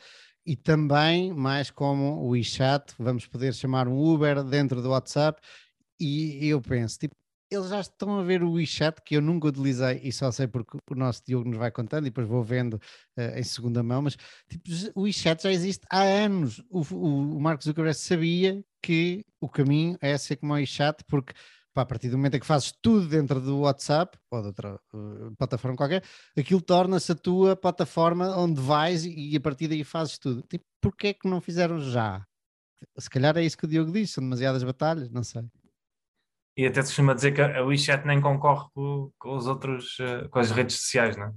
e 0.47 0.55
também 0.55 1.33
mais 1.33 1.69
como 1.69 2.23
o 2.23 2.29
WeChat, 2.29 2.93
vamos 2.97 3.27
poder 3.27 3.53
chamar 3.53 3.85
um 3.85 3.99
Uber 3.99 4.41
dentro 4.45 4.81
do 4.81 4.91
WhatsApp 4.91 5.41
e 5.99 6.47
eu 6.47 6.61
penso, 6.61 6.99
tipo, 6.99 7.15
eles 7.51 7.69
já 7.69 7.81
estão 7.81 8.17
a 8.17 8.23
ver 8.23 8.43
o 8.43 8.53
WeChat 8.53 9.01
que 9.03 9.15
eu 9.17 9.21
nunca 9.21 9.47
utilizei 9.47 9.99
e 10.03 10.11
só 10.11 10.31
sei 10.31 10.47
porque 10.47 10.77
o 10.89 10.95
nosso 10.95 11.21
Diogo 11.25 11.49
nos 11.49 11.57
vai 11.57 11.69
contando 11.69 12.05
e 12.05 12.09
depois 12.09 12.27
vou 12.27 12.43
vendo 12.43 12.75
uh, 13.17 13.37
em 13.37 13.43
segunda 13.43 13.83
mão, 13.83 14.01
mas 14.01 14.17
tipo, 14.49 14.63
o 14.95 15.01
WeChat 15.01 15.43
já 15.43 15.51
existe 15.51 15.85
há 15.89 16.01
anos. 16.01 16.63
O, 16.69 16.81
o, 16.95 17.37
o 17.37 17.41
Mark 17.41 17.61
Zuckerberg 17.61 17.97
sabia 17.97 18.63
que 18.81 19.25
o 19.41 19.49
caminho 19.49 19.97
é 20.01 20.17
ser 20.17 20.37
como 20.37 20.53
o 20.53 20.55
WeChat 20.55 21.03
porque 21.07 21.33
pá, 21.77 21.83
a 21.83 21.85
partir 21.85 22.09
do 22.09 22.17
momento 22.17 22.35
em 22.35 22.39
que 22.39 22.45
fazes 22.45 22.73
tudo 22.81 23.07
dentro 23.07 23.39
do 23.39 23.59
WhatsApp 23.59 24.17
ou 24.31 24.41
de 24.41 24.47
outra 24.47 24.79
uh, 24.93 25.35
plataforma 25.37 25.77
qualquer, 25.77 26.03
aquilo 26.35 26.59
torna-se 26.59 27.11
a 27.11 27.15
tua 27.15 27.55
plataforma 27.55 28.35
onde 28.35 28.59
vais 28.59 29.05
e, 29.05 29.33
e, 29.33 29.37
a 29.37 29.39
partir 29.39 29.67
daí 29.67 29.83
fazes 29.83 30.17
tudo. 30.17 30.41
Tipo, 30.41 30.65
porquê 30.81 31.07
é 31.09 31.13
que 31.13 31.29
não 31.29 31.39
fizeram 31.39 31.79
já? 31.79 32.25
Se 32.97 33.07
calhar 33.09 33.37
é 33.37 33.43
isso 33.43 33.55
que 33.55 33.65
o 33.65 33.67
Diogo 33.67 33.91
disse, 33.91 34.13
são 34.13 34.23
demasiadas 34.23 34.63
batalhas, 34.63 35.11
não 35.11 35.23
sei. 35.23 35.43
E 36.57 36.65
até 36.65 36.81
se 36.81 36.87
costuma 36.87 37.13
dizer 37.13 37.33
que 37.33 37.41
a 37.41 37.63
WeChat 37.63 38.07
nem 38.07 38.19
concorre 38.19 38.67
com, 38.73 39.11
com 39.19 39.37
os 39.37 39.45
outros, 39.45 39.99
uh, 39.99 40.27
com 40.29 40.39
as 40.39 40.49
redes 40.49 40.77
sociais, 40.77 41.15
não 41.15 41.25
é? 41.27 41.33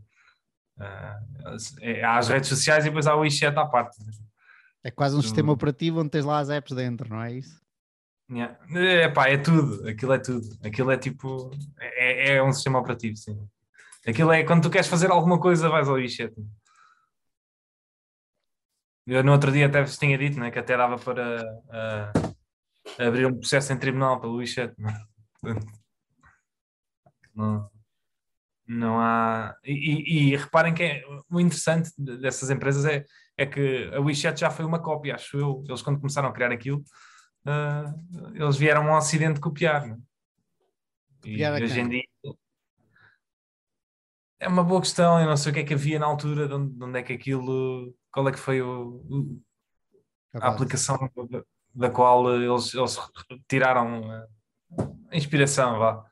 Uh, 0.78 2.04
há 2.06 2.16
as 2.16 2.28
redes 2.30 2.48
sociais 2.48 2.86
e 2.86 2.88
depois 2.88 3.06
há 3.06 3.14
o 3.14 3.20
WeChat 3.20 3.58
à 3.58 3.66
parte. 3.66 3.98
É 4.82 4.90
quase 4.90 5.14
um 5.14 5.18
do... 5.18 5.22
sistema 5.22 5.52
operativo 5.52 6.00
onde 6.00 6.08
tens 6.08 6.24
lá 6.24 6.38
as 6.38 6.48
apps 6.48 6.74
dentro, 6.74 7.10
não 7.10 7.20
é 7.20 7.34
isso? 7.34 7.60
Yeah. 8.30 8.56
É, 8.76 9.08
pá, 9.08 9.28
é 9.28 9.36
tudo, 9.36 9.88
aquilo 9.88 10.12
é 10.12 10.18
tudo. 10.18 10.46
Aquilo 10.64 10.90
é 10.92 10.96
tipo, 10.96 11.50
é, 11.78 12.34
é 12.34 12.42
um 12.42 12.52
sistema 12.52 12.78
operativo, 12.78 13.16
sim. 13.16 13.36
Aquilo 14.06 14.32
é 14.32 14.44
quando 14.44 14.62
tu 14.62 14.70
queres 14.70 14.86
fazer 14.86 15.10
alguma 15.10 15.40
coisa, 15.40 15.68
vais 15.68 15.88
ao 15.88 15.94
WeChat. 15.94 16.32
Eu 19.06 19.24
no 19.24 19.32
outro 19.32 19.50
dia 19.50 19.66
até 19.66 19.82
vos 19.82 19.98
tinha 19.98 20.16
dito 20.16 20.38
né, 20.38 20.50
que 20.50 20.58
até 20.58 20.76
dava 20.76 20.96
para 20.96 21.42
uh, 21.42 23.04
abrir 23.04 23.26
um 23.26 23.36
processo 23.36 23.72
em 23.72 23.78
tribunal 23.78 24.20
pelo 24.20 24.36
WeChat. 24.36 24.74
Não, 27.32 27.70
não 28.66 29.00
há. 29.00 29.56
E, 29.64 29.72
e, 29.72 30.32
e, 30.32 30.36
reparem 30.36 30.74
que 30.74 30.82
é, 30.82 31.02
o 31.30 31.40
interessante 31.40 31.90
dessas 31.96 32.50
empresas 32.50 32.84
é, 32.84 33.04
é 33.38 33.46
que 33.46 33.88
a 33.94 34.00
WeChat 34.00 34.38
já 34.38 34.50
foi 34.50 34.64
uma 34.64 34.82
cópia, 34.82 35.14
acho 35.14 35.38
eu. 35.38 35.64
Eles, 35.66 35.80
quando 35.80 36.00
começaram 36.00 36.28
a 36.28 36.32
criar 36.32 36.52
aquilo, 36.52 36.82
uh, 37.46 38.34
eles 38.34 38.56
vieram 38.56 38.90
ao 38.90 38.98
Ocidente 38.98 39.40
copiar. 39.40 39.86
Né? 39.86 39.98
E 41.24 41.44
hoje 41.44 41.80
em 41.80 41.88
dia. 41.88 42.04
É 44.38 44.48
uma 44.48 44.64
boa 44.64 44.80
questão, 44.80 45.20
eu 45.20 45.26
não 45.26 45.36
sei 45.36 45.52
o 45.52 45.54
que 45.54 45.60
é 45.60 45.64
que 45.64 45.74
havia 45.74 45.98
na 45.98 46.06
altura, 46.06 46.48
de 46.48 46.54
onde, 46.54 46.74
de 46.74 46.84
onde 46.84 46.98
é 46.98 47.02
que 47.02 47.12
aquilo. 47.12 47.94
Qual 48.10 48.26
é 48.26 48.32
que 48.32 48.38
foi 48.38 48.62
o, 48.62 49.04
o 49.08 49.42
a 50.34 50.48
aplicação 50.48 50.96
da 51.74 51.90
qual 51.90 52.34
eles, 52.34 52.74
eles 52.74 52.98
tiraram 53.48 54.02
a 55.10 55.16
inspiração, 55.16 55.78
vá. 55.78 56.04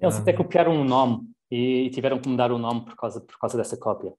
Eles 0.00 0.16
até 0.16 0.32
copiaram 0.32 0.72
um 0.72 0.84
nome 0.84 1.28
e, 1.50 1.90
tiveram 1.90 2.18
que 2.18 2.28
mudar 2.28 2.50
o 2.52 2.58
nome 2.58 2.84
por 2.84 2.96
causa, 2.96 3.20
por 3.20 3.38
causa 3.38 3.56
dessa 3.56 3.76
cópia. 3.76 4.10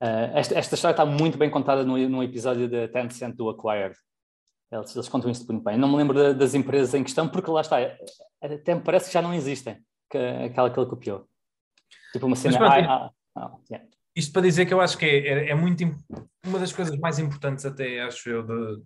Uh, 0.00 0.30
esta, 0.34 0.56
esta, 0.56 0.74
história 0.74 0.92
está 0.92 1.04
muito 1.04 1.36
bem 1.36 1.50
contada 1.50 1.84
no, 1.84 1.96
no 2.08 2.22
episódio 2.22 2.68
da 2.68 2.86
Tencent 2.86 3.34
do 3.34 3.50
Acquired. 3.50 3.96
Eles, 4.70 4.94
eles 4.94 5.08
contam 5.08 5.30
isso 5.30 5.46
muito 5.46 5.64
bem. 5.64 5.78
não 5.78 5.88
me 5.88 5.96
lembro 5.96 6.14
da, 6.16 6.32
das 6.32 6.54
empresas 6.54 6.94
em 6.94 7.02
questão, 7.02 7.28
porque 7.28 7.50
lá 7.50 7.62
está, 7.62 7.78
até 8.42 8.74
me 8.74 8.82
parece 8.82 9.06
que 9.06 9.14
já 9.14 9.22
não 9.22 9.32
existem, 9.32 9.78
que, 10.10 10.18
aquela 10.18 10.70
que 10.70 10.78
ele 10.78 10.88
copiou. 10.88 11.26
Tipo 12.12 12.26
uma 12.26 12.36
cena. 12.36 12.58
Mas, 12.58 12.84
ah, 12.86 12.88
ah, 12.88 13.10
ah, 13.36 13.56
yeah. 13.70 13.88
Isto 14.14 14.32
para 14.32 14.42
dizer 14.42 14.66
que 14.66 14.74
eu 14.74 14.80
acho 14.80 14.98
que 14.98 15.06
é, 15.06 15.28
é, 15.28 15.50
é, 15.50 15.54
muito 15.54 15.84
uma 16.44 16.58
das 16.58 16.72
coisas 16.72 16.98
mais 16.98 17.18
importantes, 17.18 17.64
até 17.64 18.00
acho 18.02 18.28
eu, 18.28 18.42
de, 18.42 18.82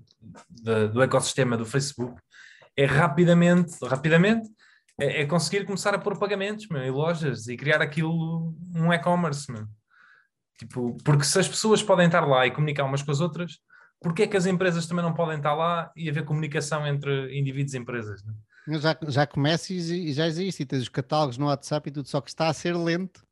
de, 0.51 0.89
do 0.89 1.03
ecossistema 1.03 1.57
do 1.57 1.65
Facebook, 1.65 2.21
é 2.77 2.85
rapidamente, 2.85 3.73
rapidamente 3.85 4.49
é, 5.01 5.23
é, 5.23 5.27
conseguir 5.27 5.65
começar 5.65 5.95
a 5.95 5.99
pôr 5.99 6.19
pagamentos 6.19 6.69
meu, 6.69 6.83
em 6.83 6.91
lojas 6.91 7.49
e 7.49 7.57
criar 7.57 7.81
aquilo 7.81 8.55
um 8.75 8.93
e-commerce. 8.93 9.47
Tipo, 10.59 10.97
porque 11.03 11.25
se 11.25 11.39
as 11.39 11.49
pessoas 11.49 11.83
podem 11.83 12.07
estar 12.07 12.27
lá 12.27 12.47
e 12.47 12.51
comunicar 12.51 12.85
umas 12.85 13.03
com 13.03 13.11
as 13.11 13.21
outras, 13.21 13.59
porque 14.03 14.25
é 14.25 14.27
que 14.27 14.37
as 14.37 14.47
empresas 14.47 14.87
também 14.87 15.05
não 15.05 15.15
podem 15.15 15.37
estar 15.37 15.55
lá 15.55 15.93
e 15.97 16.09
haver 16.09 16.25
comunicação 16.25 16.87
entre 16.87 17.39
indivíduos 17.39 17.75
e 17.75 17.79
empresas? 17.79 18.23
Já, 18.67 18.97
já 19.09 19.27
começa 19.27 19.73
e 19.73 20.13
já 20.13 20.27
existe, 20.27 20.63
e 20.63 20.67
tens 20.67 20.83
os 20.83 20.89
catálogos 20.89 21.39
no 21.39 21.47
WhatsApp 21.47 21.89
e 21.89 21.93
tudo, 21.93 22.09
só 22.09 22.21
que 22.21 22.31
está 22.31 22.49
a 22.49 22.53
ser 22.53 22.77
lento 22.77 23.25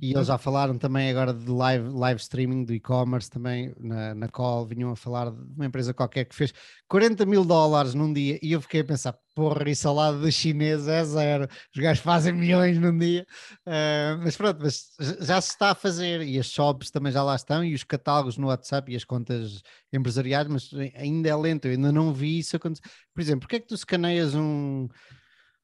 e 0.00 0.12
eles 0.12 0.26
já 0.26 0.38
falaram 0.38 0.78
também 0.78 1.10
agora 1.10 1.32
de 1.32 1.50
live, 1.50 1.88
live 1.88 2.20
streaming 2.20 2.64
do 2.64 2.74
e-commerce 2.74 3.30
também 3.30 3.74
na, 3.78 4.14
na 4.14 4.28
call, 4.28 4.66
vinham 4.66 4.90
a 4.90 4.96
falar 4.96 5.30
de 5.30 5.54
uma 5.54 5.66
empresa 5.66 5.94
qualquer 5.94 6.24
que 6.24 6.34
fez 6.34 6.52
40 6.88 7.24
mil 7.26 7.44
dólares 7.44 7.94
num 7.94 8.12
dia. 8.12 8.38
E 8.42 8.52
eu 8.52 8.60
fiquei 8.60 8.80
a 8.80 8.84
pensar, 8.84 9.16
porra, 9.34 9.68
isso 9.68 9.88
ao 9.88 9.94
lado 9.94 10.20
dos 10.20 10.34
chineses 10.34 10.86
é 10.86 11.04
zero, 11.04 11.48
os 11.74 11.82
gajos 11.82 12.02
fazem 12.02 12.32
milhões 12.32 12.78
num 12.78 12.96
dia, 12.96 13.26
uh, 13.66 14.18
mas 14.22 14.36
pronto, 14.36 14.60
mas 14.62 14.90
já 15.20 15.40
se 15.40 15.50
está 15.50 15.70
a 15.70 15.74
fazer. 15.74 16.22
E 16.22 16.38
as 16.38 16.46
shops 16.46 16.90
também 16.90 17.12
já 17.12 17.22
lá 17.22 17.34
estão 17.34 17.64
e 17.64 17.74
os 17.74 17.84
catálogos 17.84 18.36
no 18.36 18.48
WhatsApp 18.48 18.92
e 18.92 18.96
as 18.96 19.04
contas 19.04 19.62
empresariais, 19.92 20.46
mas 20.46 20.70
ainda 20.94 21.28
é 21.28 21.36
lento, 21.36 21.64
eu 21.66 21.72
ainda 21.72 21.90
não 21.90 22.12
vi 22.12 22.38
isso 22.38 22.56
acontecer. 22.56 22.82
Por 23.14 23.20
exemplo, 23.20 23.40
porquê 23.40 23.56
é 23.56 23.60
que 23.60 23.66
tu 23.66 23.74
escaneias 23.74 24.34
um 24.34 24.88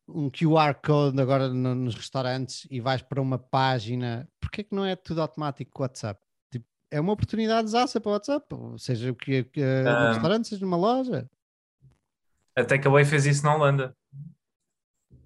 um 0.08 0.30
QR 0.30 0.74
Code 0.84 1.20
agora 1.20 1.48
no, 1.48 1.74
nos 1.74 1.94
restaurantes 1.94 2.66
e 2.70 2.80
vais 2.80 3.02
para 3.02 3.20
uma 3.20 3.38
página, 3.38 4.28
porquê 4.40 4.62
que 4.62 4.74
não 4.74 4.84
é 4.84 4.94
tudo 4.94 5.20
automático 5.20 5.70
com 5.72 5.82
o 5.82 5.84
WhatsApp? 5.84 6.20
Tipo, 6.50 6.66
é 6.90 7.00
uma 7.00 7.12
oportunidade 7.12 7.68
de 7.70 8.00
para 8.00 8.08
o 8.08 8.12
WhatsApp, 8.12 8.46
seja 8.78 9.10
o 9.10 9.14
que 9.14 9.46
é 9.56 9.82
um, 9.82 10.00
no 10.00 10.08
restaurante, 10.08 10.48
seja 10.48 10.64
numa 10.64 10.76
loja. 10.76 11.28
Até 12.54 12.78
que 12.78 12.86
a 12.86 12.90
Way 12.90 13.04
fez 13.04 13.26
isso 13.26 13.44
na 13.44 13.54
Holanda. 13.54 13.96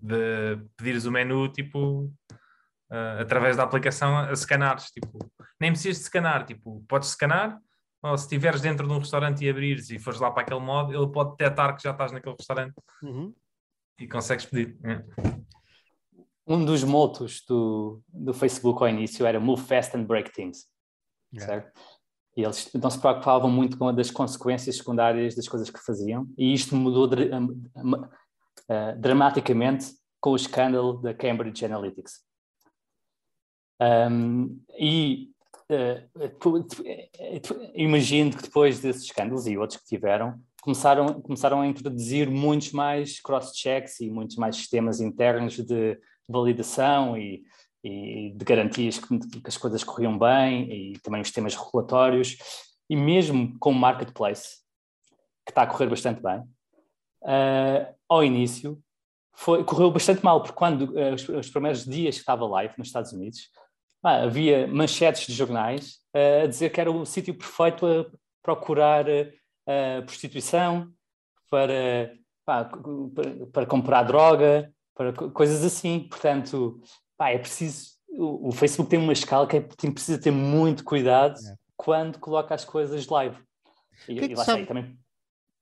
De 0.02 0.56
pedires 0.76 1.04
o 1.04 1.10
menu, 1.12 1.46
tipo, 1.52 2.04
uh, 2.90 3.20
através 3.20 3.56
da 3.56 3.64
aplicação 3.64 4.16
a, 4.16 4.30
a 4.30 4.36
scanares, 4.36 4.90
tipo, 4.90 5.18
nem 5.60 5.70
precisas 5.70 5.98
de 5.98 6.04
scanar, 6.04 6.46
tipo, 6.46 6.82
podes 6.88 7.10
scanar, 7.10 7.60
ou 8.02 8.16
se 8.16 8.24
estiveres 8.24 8.62
dentro 8.62 8.88
de 8.88 8.94
um 8.94 8.98
restaurante 8.98 9.44
e 9.44 9.50
abrires 9.50 9.90
e 9.90 9.98
fores 9.98 10.18
lá 10.18 10.30
para 10.30 10.42
aquele 10.42 10.60
modo, 10.60 10.94
ele 10.94 11.12
pode 11.12 11.32
detectar 11.32 11.76
que 11.76 11.82
já 11.82 11.90
estás 11.90 12.12
naquele 12.12 12.34
restaurante. 12.34 12.74
Uhum 13.02 13.34
e 14.00 14.08
consegues 14.08 14.46
pedir. 14.46 14.76
É. 14.82 15.04
Um 16.46 16.64
dos 16.64 16.82
motos 16.82 17.44
do, 17.46 18.02
do 18.08 18.32
Facebook 18.32 18.82
ao 18.82 18.88
início 18.88 19.24
era 19.26 19.38
Move 19.38 19.62
Fast 19.62 19.96
and 19.96 20.04
Break 20.04 20.32
Things, 20.32 20.66
yeah. 21.32 21.52
certo? 21.52 21.80
E 22.36 22.42
eles 22.42 22.70
não 22.74 22.90
se 22.90 22.98
preocupavam 22.98 23.50
muito 23.50 23.76
com 23.76 23.88
as 23.88 24.10
consequências 24.10 24.76
secundárias 24.76 25.36
das 25.36 25.46
coisas 25.46 25.68
que 25.70 25.78
faziam, 25.78 26.26
e 26.36 26.52
isto 26.52 26.74
mudou 26.74 27.06
uh, 27.06 28.98
dramaticamente 28.98 29.92
com 30.18 30.30
o 30.30 30.36
escândalo 30.36 30.94
da 31.00 31.14
Cambridge 31.14 31.64
Analytics. 31.64 32.20
Um, 33.80 34.60
e 34.78 35.30
uh, 35.70 36.08
imagino 37.74 38.36
que 38.36 38.42
depois 38.42 38.80
desses 38.80 39.04
escândalos 39.04 39.46
e 39.46 39.56
outros 39.56 39.80
que 39.80 39.86
tiveram, 39.86 40.40
começaram, 40.60 41.20
começaram 41.20 41.60
a 41.60 41.66
introduzir 41.66 42.30
muitos 42.30 42.72
mais 42.72 43.20
cross-checks 43.20 44.00
e 44.00 44.10
muitos 44.10 44.36
mais 44.36 44.56
sistemas 44.56 45.00
internos 45.00 45.56
de 45.56 45.98
validação 46.28 47.16
e, 47.16 47.44
e 47.82 48.32
de 48.34 48.44
garantias 48.44 48.98
que, 48.98 49.18
que, 49.18 49.48
as 49.48 49.56
coisas 49.56 49.82
corriam 49.82 50.18
bem 50.18 50.70
e 50.70 50.98
também 51.00 51.20
os 51.20 51.30
temas 51.30 51.54
regulatórios 51.54 52.36
e 52.88 52.96
mesmo 52.96 53.58
com 53.58 53.70
o 53.70 53.74
marketplace 53.74 54.60
que 55.44 55.52
está 55.52 55.62
a 55.62 55.66
correr 55.66 55.88
bastante 55.88 56.22
bem. 56.22 56.40
Uh, 57.22 57.94
ao 58.08 58.24
início 58.24 58.78
foi, 59.34 59.64
correu 59.64 59.90
bastante 59.90 60.24
mal 60.24 60.40
porque 60.40 60.56
quando 60.56 60.82
uh, 60.92 61.14
os, 61.14 61.28
os, 61.28 61.50
primeiros 61.50 61.84
dias 61.84 62.14
que 62.14 62.20
estava 62.20 62.46
live 62.46 62.74
nos 62.78 62.88
Estados 62.88 63.12
Unidos 63.12 63.50
ah, 64.02 64.22
havia 64.22 64.66
manchetes 64.66 65.26
de 65.26 65.34
jornais 65.34 65.98
uh, 66.14 66.44
a 66.44 66.46
dizer 66.46 66.70
que 66.70 66.80
era 66.80 66.90
o 66.90 67.04
sítio 67.04 67.34
perfeito 67.34 67.80
para 67.80 68.06
procurar 68.42 69.04
uh, 69.66 70.02
prostituição, 70.04 70.92
para, 71.50 72.12
pá, 72.44 72.64
para, 72.64 73.46
para, 73.52 73.66
comprar 73.66 74.04
droga, 74.04 74.72
para 74.94 75.12
coisas 75.12 75.64
assim. 75.64 76.06
Portanto, 76.08 76.80
pá, 77.16 77.30
é 77.30 77.38
preciso. 77.38 77.90
O, 78.08 78.48
o, 78.48 78.52
Facebook 78.52 78.90
tem 78.90 78.98
uma 78.98 79.12
escala 79.12 79.46
que 79.46 79.56
é, 79.56 79.60
tem, 79.60 79.90
precisa 79.90 80.20
ter 80.20 80.30
muito 80.30 80.84
cuidado 80.84 81.38
é. 81.38 81.54
quando 81.76 82.18
coloca 82.18 82.54
as 82.54 82.64
coisas 82.64 83.06
live. 83.06 83.36
E, 84.08 84.14
que 84.14 84.24
é 84.24 84.28
e 84.28 84.34
lá 84.34 84.44
sabe... 84.44 84.66
também. 84.66 84.98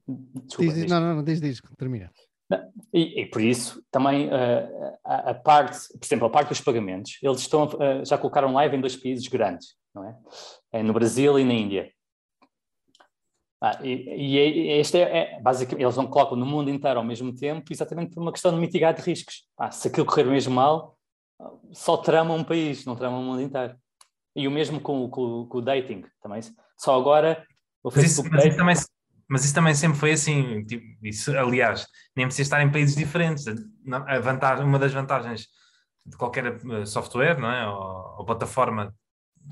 Desculpa, 0.07 0.73
diz, 0.73 0.75
diz. 0.75 0.91
Não, 0.91 1.01
não, 1.01 1.17
não, 1.17 1.25
diz, 1.25 1.41
diz, 1.41 1.61
termina. 1.77 2.11
E, 2.93 3.21
e, 3.21 3.27
por 3.27 3.43
isso 3.43 3.83
também 3.91 4.29
uh, 4.29 4.97
a, 5.05 5.31
a, 5.31 5.35
parte, 5.35 5.87
por 5.99 6.07
exemplo, 6.07 6.27
a 6.27 6.31
parte 6.31 6.49
dos 6.49 6.61
pagamentos, 6.63 7.19
eles 7.23 7.41
estão 7.41 7.65
uh, 7.65 8.05
já 8.05 8.17
colocaram 8.17 8.55
live 8.55 8.75
em 8.75 8.81
dois 8.81 8.97
países 8.97 9.29
grandes, 9.29 9.75
não 9.95 10.09
é? 10.09 10.17
é 10.73 10.83
no 10.83 10.95
Brasil 10.95 11.39
e 11.39 11.45
na 11.45 11.53
Índia. 11.53 11.93
Ah, 13.61 13.79
e, 13.83 14.37
e 14.37 14.71
este 14.79 14.99
é, 14.99 15.37
é, 15.37 15.41
basicamente, 15.41 15.83
eles 15.83 15.97
não 15.97 16.07
colocam 16.07 16.37
no 16.37 16.47
mundo 16.47 16.71
inteiro 16.71 16.99
ao 16.99 17.05
mesmo 17.05 17.35
tempo, 17.35 17.73
exatamente 17.73 18.15
por 18.15 18.23
uma 18.23 18.33
questão 18.33 18.53
de 18.53 18.59
mitigar 18.59 18.95
de 18.95 19.03
riscos. 19.03 19.45
Ah, 19.59 19.71
se 19.71 19.89
aquilo 19.89 20.07
correr 20.07 20.25
mesmo 20.25 20.55
mal, 20.55 20.97
só 21.73 21.97
trama 21.97 22.35
um 22.35 22.45
país, 22.45 22.85
não 22.85 22.95
trama 22.95 23.19
o 23.19 23.23
mundo 23.23 23.43
inteiro. 23.43 23.75
E 24.37 24.47
o 24.47 24.51
mesmo 24.51 24.81
com, 24.81 25.09
com, 25.11 25.47
com 25.47 25.59
o 25.59 25.63
dating 25.63 26.05
também. 26.23 26.41
Só 26.77 26.99
agora 26.99 27.45
o 27.83 27.91
mas 27.95 28.05
isso, 28.05 28.23
mas, 28.31 28.45
isso 28.45 28.57
também, 28.57 28.77
mas 29.29 29.45
isso 29.45 29.55
também 29.55 29.75
sempre 29.75 29.99
foi 29.99 30.13
assim. 30.13 30.65
Tipo, 30.65 30.85
isso, 31.03 31.37
aliás, 31.37 31.87
nem 32.17 32.27
precisa 32.27 32.43
estar 32.43 32.63
em 32.63 32.71
países 32.71 32.95
diferentes. 32.95 33.45
A 34.07 34.21
vantagem, 34.21 34.65
uma 34.65 34.79
das 34.79 34.93
vantagens 34.93 35.49
de 36.07 36.17
qualquer 36.17 36.47
eh, 36.47 36.87
software 36.87 37.39
não 37.39 37.51
é? 37.51 37.69
ou, 37.69 38.17
ou 38.19 38.25
plataforma 38.25 38.95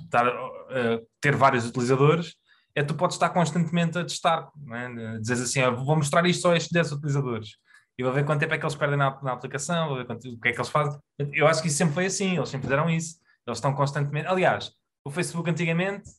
estar, 0.04 0.26
uh, 0.26 1.06
ter 1.20 1.34
vários 1.36 1.66
utilizadores 1.66 2.34
é 2.76 2.82
tu 2.82 2.94
podes 2.94 3.16
estar 3.16 3.30
constantemente 3.30 3.98
a 3.98 4.02
testar, 4.02 4.50
é? 4.70 5.18
dizes 5.18 5.48
assim, 5.48 5.62
ah, 5.62 5.70
vou 5.70 5.96
mostrar 5.96 6.24
isto 6.26 6.42
só 6.42 6.52
a 6.52 6.56
estes 6.56 6.70
10 6.70 6.92
utilizadores 6.92 7.56
e 7.98 8.04
vou 8.04 8.12
ver 8.12 8.24
quanto 8.24 8.40
tempo 8.40 8.52
é 8.52 8.58
que 8.58 8.64
eles 8.64 8.74
perdem 8.74 8.98
na, 8.98 9.18
na 9.22 9.32
aplicação, 9.32 9.88
vou 9.88 9.96
ver 9.96 10.06
quanto, 10.06 10.28
o 10.28 10.38
que 10.38 10.48
é 10.48 10.52
que 10.52 10.58
eles 10.58 10.68
fazem. 10.68 11.00
Eu 11.32 11.46
acho 11.46 11.62
que 11.62 11.68
isso 11.68 11.78
sempre 11.78 11.94
foi 11.94 12.06
assim, 12.06 12.36
eles 12.36 12.48
sempre 12.50 12.66
fizeram 12.66 12.90
isso. 12.90 13.16
Eles 13.46 13.56
estão 13.58 13.74
constantemente. 13.74 14.26
Aliás, 14.26 14.70
o 15.02 15.10
Facebook 15.10 15.48
antigamente, 15.48 16.10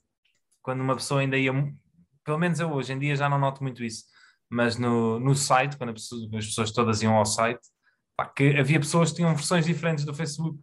quando 0.62 0.82
uma 0.82 0.96
pessoa 0.96 1.22
ainda 1.22 1.38
ia. 1.38 1.52
Pelo 2.24 2.40
menos 2.40 2.60
eu 2.60 2.72
hoje 2.72 2.92
em 2.94 3.00
dia 3.00 3.16
já 3.16 3.30
não 3.30 3.38
noto 3.38 3.62
muito 3.64 3.84
isso, 3.84 4.06
mas 4.50 4.76
no, 4.78 5.20
no 5.20 5.36
site, 5.36 5.78
quando 5.78 5.94
pessoa, 5.94 6.22
as 6.34 6.46
pessoas 6.48 6.72
todas 6.72 7.02
iam 7.02 7.16
ao 7.16 7.26
site, 7.26 7.62
pá, 8.18 8.26
que 8.26 8.58
havia 8.58 8.80
pessoas 8.80 9.12
que 9.12 9.18
tinham 9.18 9.34
versões 9.36 9.66
diferentes 9.66 10.04
do 10.04 10.14
Facebook. 10.14 10.60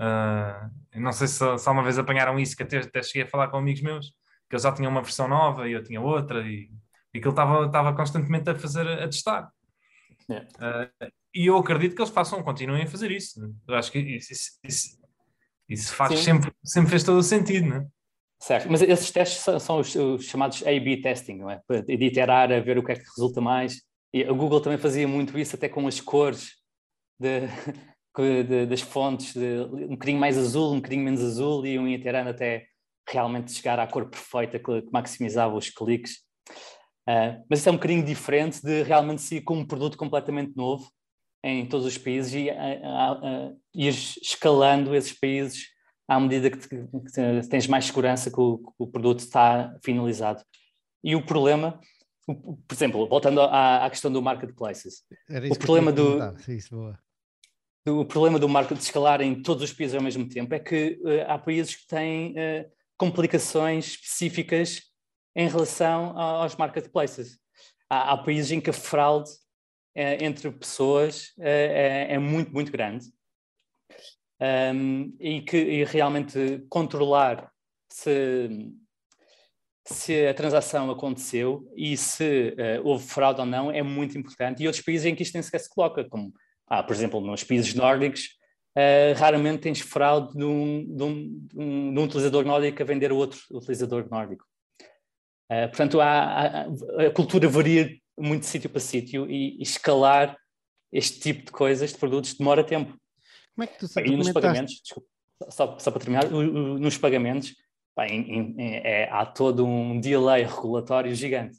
Uh, 0.00 0.98
não 0.98 1.12
sei 1.12 1.28
se, 1.28 1.36
se 1.36 1.68
alguma 1.68 1.84
vez 1.84 1.98
apanharam 1.98 2.38
isso, 2.38 2.56
que 2.56 2.62
até, 2.62 2.78
até 2.78 3.02
cheguei 3.02 3.22
a 3.22 3.28
falar 3.28 3.48
com 3.48 3.58
amigos 3.58 3.82
meus 3.82 4.12
que 4.52 4.56
eles 4.56 4.64
já 4.64 4.72
tinham 4.72 4.90
uma 4.90 5.00
versão 5.00 5.26
nova 5.26 5.66
e 5.66 5.72
eu 5.72 5.82
tinha 5.82 5.98
outra, 5.98 6.46
e, 6.46 6.68
e 7.14 7.18
aquilo 7.18 7.30
estava, 7.30 7.64
estava 7.64 7.96
constantemente 7.96 8.50
a 8.50 8.54
fazer, 8.54 8.86
a 8.86 9.06
testar. 9.06 9.50
Yeah. 10.28 10.46
Uh, 10.58 11.10
e 11.34 11.46
eu 11.46 11.56
acredito 11.56 11.96
que 11.96 12.02
eles 12.02 12.12
façam, 12.12 12.42
continuem 12.42 12.82
a 12.82 12.86
fazer 12.86 13.10
isso. 13.10 13.50
Eu 13.66 13.74
acho 13.74 13.90
que 13.90 13.98
isso, 13.98 14.30
isso, 14.30 14.50
isso, 14.62 14.98
isso 15.66 15.94
faz 15.94 16.20
sempre, 16.20 16.52
sempre 16.62 16.90
fez 16.90 17.02
todo 17.02 17.16
o 17.16 17.22
sentido, 17.22 17.66
não 17.66 17.76
é? 17.76 17.86
Certo, 18.42 18.70
mas 18.70 18.82
esses 18.82 19.10
testes 19.10 19.38
são, 19.38 19.58
são 19.58 19.80
os, 19.80 19.94
os, 19.94 20.26
chamados 20.26 20.62
A-B 20.66 20.98
testing, 21.00 21.36
não 21.36 21.50
é? 21.50 21.62
Para 21.66 21.78
iterar 21.88 22.52
a 22.52 22.60
ver 22.60 22.76
o 22.76 22.84
que 22.84 22.92
é 22.92 22.96
que 22.96 23.08
resulta 23.16 23.40
mais. 23.40 23.80
E 24.12 24.22
a 24.22 24.32
Google 24.32 24.60
também 24.60 24.76
fazia 24.76 25.08
muito 25.08 25.38
isso, 25.38 25.56
até 25.56 25.66
com 25.66 25.86
as 25.86 25.98
cores 25.98 26.56
de, 27.18 27.40
de, 28.44 28.66
das 28.66 28.82
fontes, 28.82 29.32
de, 29.32 29.62
um 29.86 29.92
bocadinho 29.92 30.20
mais 30.20 30.36
azul, 30.36 30.74
um 30.74 30.76
bocadinho 30.76 31.04
menos 31.04 31.22
azul, 31.22 31.64
e 31.64 31.70
iam 31.72 31.88
iterando 31.88 32.28
até 32.28 32.66
realmente 33.08 33.52
chegar 33.52 33.78
à 33.78 33.86
cor 33.86 34.08
perfeita 34.08 34.58
que, 34.58 34.84
maximizava 34.92 35.54
os 35.54 35.70
cliques. 35.70 36.18
Uh, 37.08 37.42
mas 37.48 37.58
isso 37.58 37.68
é 37.68 37.72
um 37.72 37.76
bocadinho 37.76 38.04
diferente 38.04 38.62
de 38.62 38.82
realmente 38.82 39.22
ser 39.22 39.40
com 39.42 39.56
um 39.58 39.66
produto 39.66 39.96
completamente 39.96 40.56
novo 40.56 40.88
em 41.44 41.66
todos 41.66 41.84
os 41.84 41.98
países 41.98 42.32
e 42.34 42.48
uh, 42.50 43.50
uh, 43.50 43.60
ir 43.74 43.92
escalando 43.92 44.94
esses 44.94 45.12
países 45.12 45.66
à 46.06 46.20
medida 46.20 46.50
que, 46.50 46.58
te, 46.58 46.68
que 46.68 47.48
tens 47.48 47.66
mais 47.66 47.86
segurança 47.86 48.30
que 48.30 48.40
o, 48.40 48.58
que 48.58 48.72
o, 48.78 48.86
produto 48.86 49.20
está 49.20 49.76
finalizado. 49.84 50.42
E 51.02 51.16
o 51.16 51.24
problema, 51.24 51.80
por 52.26 52.74
exemplo, 52.74 53.08
voltando 53.08 53.40
à, 53.40 53.84
à 53.84 53.90
questão 53.90 54.12
do 54.12 54.22
marketplaces, 54.22 55.02
o 55.50 55.58
problema 55.58 55.90
do, 55.90 56.18
do, 56.18 56.38
o 57.86 58.04
problema 58.04 58.38
do 58.38 58.48
market 58.48 58.78
de 58.78 58.84
escalar 58.84 59.20
em 59.20 59.42
todos 59.42 59.64
os 59.64 59.72
países 59.72 59.96
ao 59.96 60.02
mesmo 60.02 60.28
tempo 60.28 60.54
é 60.54 60.58
que 60.58 61.00
uh, 61.02 61.24
há 61.30 61.38
países 61.38 61.74
que 61.74 61.86
têm 61.86 62.32
uh, 62.32 62.70
complicações 63.02 63.86
específicas 63.86 64.80
em 65.34 65.48
relação 65.48 66.16
aos 66.16 66.54
marketplaces. 66.54 67.36
Há, 67.90 68.12
há 68.12 68.16
países 68.16 68.52
em 68.52 68.60
que 68.60 68.70
a 68.70 68.72
fraude 68.72 69.28
uh, 69.28 70.22
entre 70.22 70.52
pessoas 70.52 71.32
é, 71.40 72.06
é 72.10 72.18
muito, 72.20 72.52
muito 72.52 72.70
grande 72.70 73.06
um, 74.72 75.16
e 75.18 75.42
que 75.42 75.56
e 75.56 75.84
realmente 75.84 76.64
controlar 76.68 77.50
se, 77.90 78.70
se 79.84 80.24
a 80.28 80.32
transação 80.32 80.88
aconteceu 80.88 81.68
e 81.74 81.96
se 81.96 82.54
uh, 82.56 82.86
houve 82.86 83.04
fraude 83.04 83.40
ou 83.40 83.46
não 83.46 83.68
é 83.68 83.82
muito 83.82 84.16
importante. 84.16 84.62
E 84.62 84.68
outros 84.68 84.84
países 84.84 85.06
em 85.06 85.16
que 85.16 85.24
isto 85.24 85.34
nem 85.34 85.42
sequer 85.42 85.58
se 85.58 85.68
coloca, 85.68 86.08
como, 86.08 86.32
ah, 86.68 86.84
por 86.84 86.94
exemplo, 86.94 87.20
nos 87.20 87.42
países 87.42 87.74
nórdicos, 87.74 88.38
uh, 88.76 89.18
raramente 89.18 89.62
tens 89.62 89.80
fraude 89.80 90.36
de 90.36 90.44
um, 90.44 90.96
de, 90.96 91.02
um, 91.02 91.94
de 91.94 91.98
um, 92.00 92.04
utilizador 92.04 92.44
nórdico 92.44 92.82
a 92.82 92.86
vender 92.86 93.10
a 93.10 93.14
outro 93.14 93.40
utilizador 93.50 94.08
nórdico. 94.10 94.44
Uh, 95.50 95.68
portanto, 95.68 96.00
há, 96.00 96.22
há, 96.22 96.66
a 97.06 97.10
cultura 97.10 97.48
varia 97.48 97.90
muito 98.18 98.40
de 98.40 98.46
sítio 98.46 98.70
para 98.70 98.80
sítio 98.80 99.30
e, 99.30 99.58
e 99.58 99.62
escalar 99.62 100.36
este 100.92 101.20
tipo 101.20 101.46
de 101.46 101.52
coisas, 101.52 101.92
de 101.92 101.98
produtos, 101.98 102.34
demora 102.34 102.62
tempo. 102.62 102.96
Como 103.54 103.64
é 103.64 103.66
que 103.66 103.78
tu 103.78 104.00
E 104.00 104.16
nos 104.16 104.30
pagamentos, 104.30 104.80
desculpa, 104.82 105.08
só, 105.48 105.78
só 105.78 105.90
para 105.90 106.00
terminar, 106.00 106.30
nos 106.30 106.98
pagamentos 106.98 107.54
pá, 107.94 108.06
em, 108.06 108.56
em, 108.58 108.76
é, 108.84 109.08
há 109.10 109.24
todo 109.26 109.66
um 109.66 109.98
delay 110.00 110.44
regulatório 110.44 111.14
gigante. 111.14 111.58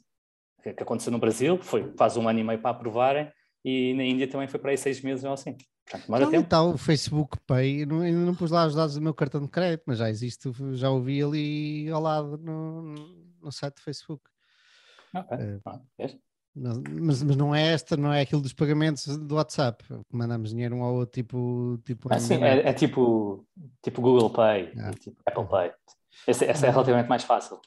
Que, 0.62 0.70
aconteceu 0.70 1.12
no 1.12 1.18
Brasil, 1.18 1.58
foi 1.58 1.92
faz 1.96 2.16
um 2.16 2.26
ano 2.26 2.38
e 2.38 2.44
meio 2.44 2.58
para 2.58 2.70
aprovarem, 2.70 3.30
e 3.62 3.92
na 3.94 4.02
Índia 4.02 4.26
também 4.26 4.48
foi 4.48 4.58
para 4.58 4.70
aí 4.70 4.78
seis 4.78 5.02
meses 5.02 5.22
ou 5.24 5.32
assim. 5.32 5.56
Portanto, 5.84 6.06
demora 6.06 6.30
tempo. 6.30 6.44
Está 6.44 6.62
o 6.62 6.78
Facebook 6.78 7.38
Pay, 7.46 7.84
não, 7.84 8.00
ainda 8.00 8.18
não 8.18 8.34
pus 8.34 8.50
lá 8.50 8.66
os 8.66 8.74
dados 8.74 8.94
do 8.94 9.02
meu 9.02 9.12
cartão 9.12 9.42
de 9.42 9.48
crédito, 9.48 9.84
mas 9.86 9.98
já 9.98 10.08
existe, 10.08 10.50
já 10.72 10.90
ouvi 10.90 11.22
ali 11.22 11.90
ao 11.90 12.00
lado 12.00 12.38
no, 12.38 12.94
no 13.42 13.52
site 13.52 13.74
do 13.74 13.82
Facebook. 13.82 14.22
Ok, 15.14 15.36
uh, 15.36 15.60
ah, 15.66 15.80
mas, 16.54 17.22
mas 17.22 17.36
não 17.36 17.54
é 17.54 17.72
esta, 17.72 17.96
não 17.96 18.12
é 18.12 18.22
aquilo 18.22 18.40
dos 18.40 18.52
pagamentos 18.52 19.16
do 19.18 19.34
WhatsApp, 19.34 19.84
mandamos 20.10 20.50
dinheiro 20.50 20.74
um 20.76 20.82
ao 20.82 20.94
outro, 20.94 21.22
tipo. 21.22 21.78
tipo 21.84 22.08
ah, 22.12 22.18
sim, 22.18 22.42
é, 22.42 22.68
é, 22.68 22.72
tipo, 22.72 23.46
tipo 23.82 24.00
Google 24.00 24.30
Pay, 24.30 24.72
ah. 24.78 24.90
tipo 24.92 25.20
Apple 25.26 25.46
Pay. 25.46 25.72
Esse, 26.26 26.44
essa 26.46 26.66
é 26.66 26.70
relativamente 26.70 27.08
mais 27.08 27.24
fácil. 27.24 27.60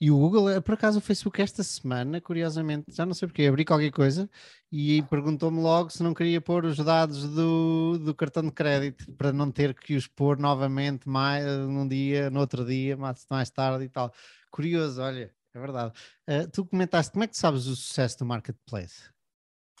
E 0.00 0.10
o 0.10 0.18
Google, 0.18 0.50
eh, 0.50 0.60
por 0.60 0.74
acaso, 0.74 0.98
o 0.98 1.02
Facebook 1.02 1.40
esta 1.40 1.62
semana, 1.62 2.20
curiosamente, 2.20 2.86
já 2.90 3.04
não 3.04 3.14
sei 3.14 3.28
porque, 3.28 3.46
abri 3.46 3.64
qualquer 3.64 3.90
coisa 3.90 4.28
e 4.70 5.02
perguntou-me 5.04 5.60
logo 5.60 5.90
se 5.90 6.02
não 6.02 6.14
queria 6.14 6.40
pôr 6.40 6.64
os 6.64 6.76
dados 6.76 7.28
do, 7.34 7.98
do 7.98 8.14
cartão 8.14 8.42
de 8.42 8.52
crédito 8.52 9.12
para 9.12 9.32
não 9.32 9.50
ter 9.50 9.74
que 9.74 9.96
os 9.96 10.06
pôr 10.06 10.38
novamente 10.38 11.08
mais 11.08 11.44
num 11.44 11.86
dia, 11.86 12.30
no 12.30 12.40
outro 12.40 12.64
dia, 12.64 12.96
mais, 12.96 13.26
mais 13.30 13.50
tarde 13.50 13.84
e 13.84 13.88
tal. 13.88 14.12
Curioso, 14.50 15.02
olha. 15.02 15.34
É 15.54 15.60
verdade. 15.60 15.92
Uh, 16.28 16.50
tu 16.50 16.66
comentaste, 16.66 17.12
como 17.12 17.22
é 17.22 17.28
que 17.28 17.36
sabes 17.36 17.66
o 17.66 17.76
sucesso 17.76 18.18
do 18.18 18.26
marketplace? 18.26 19.08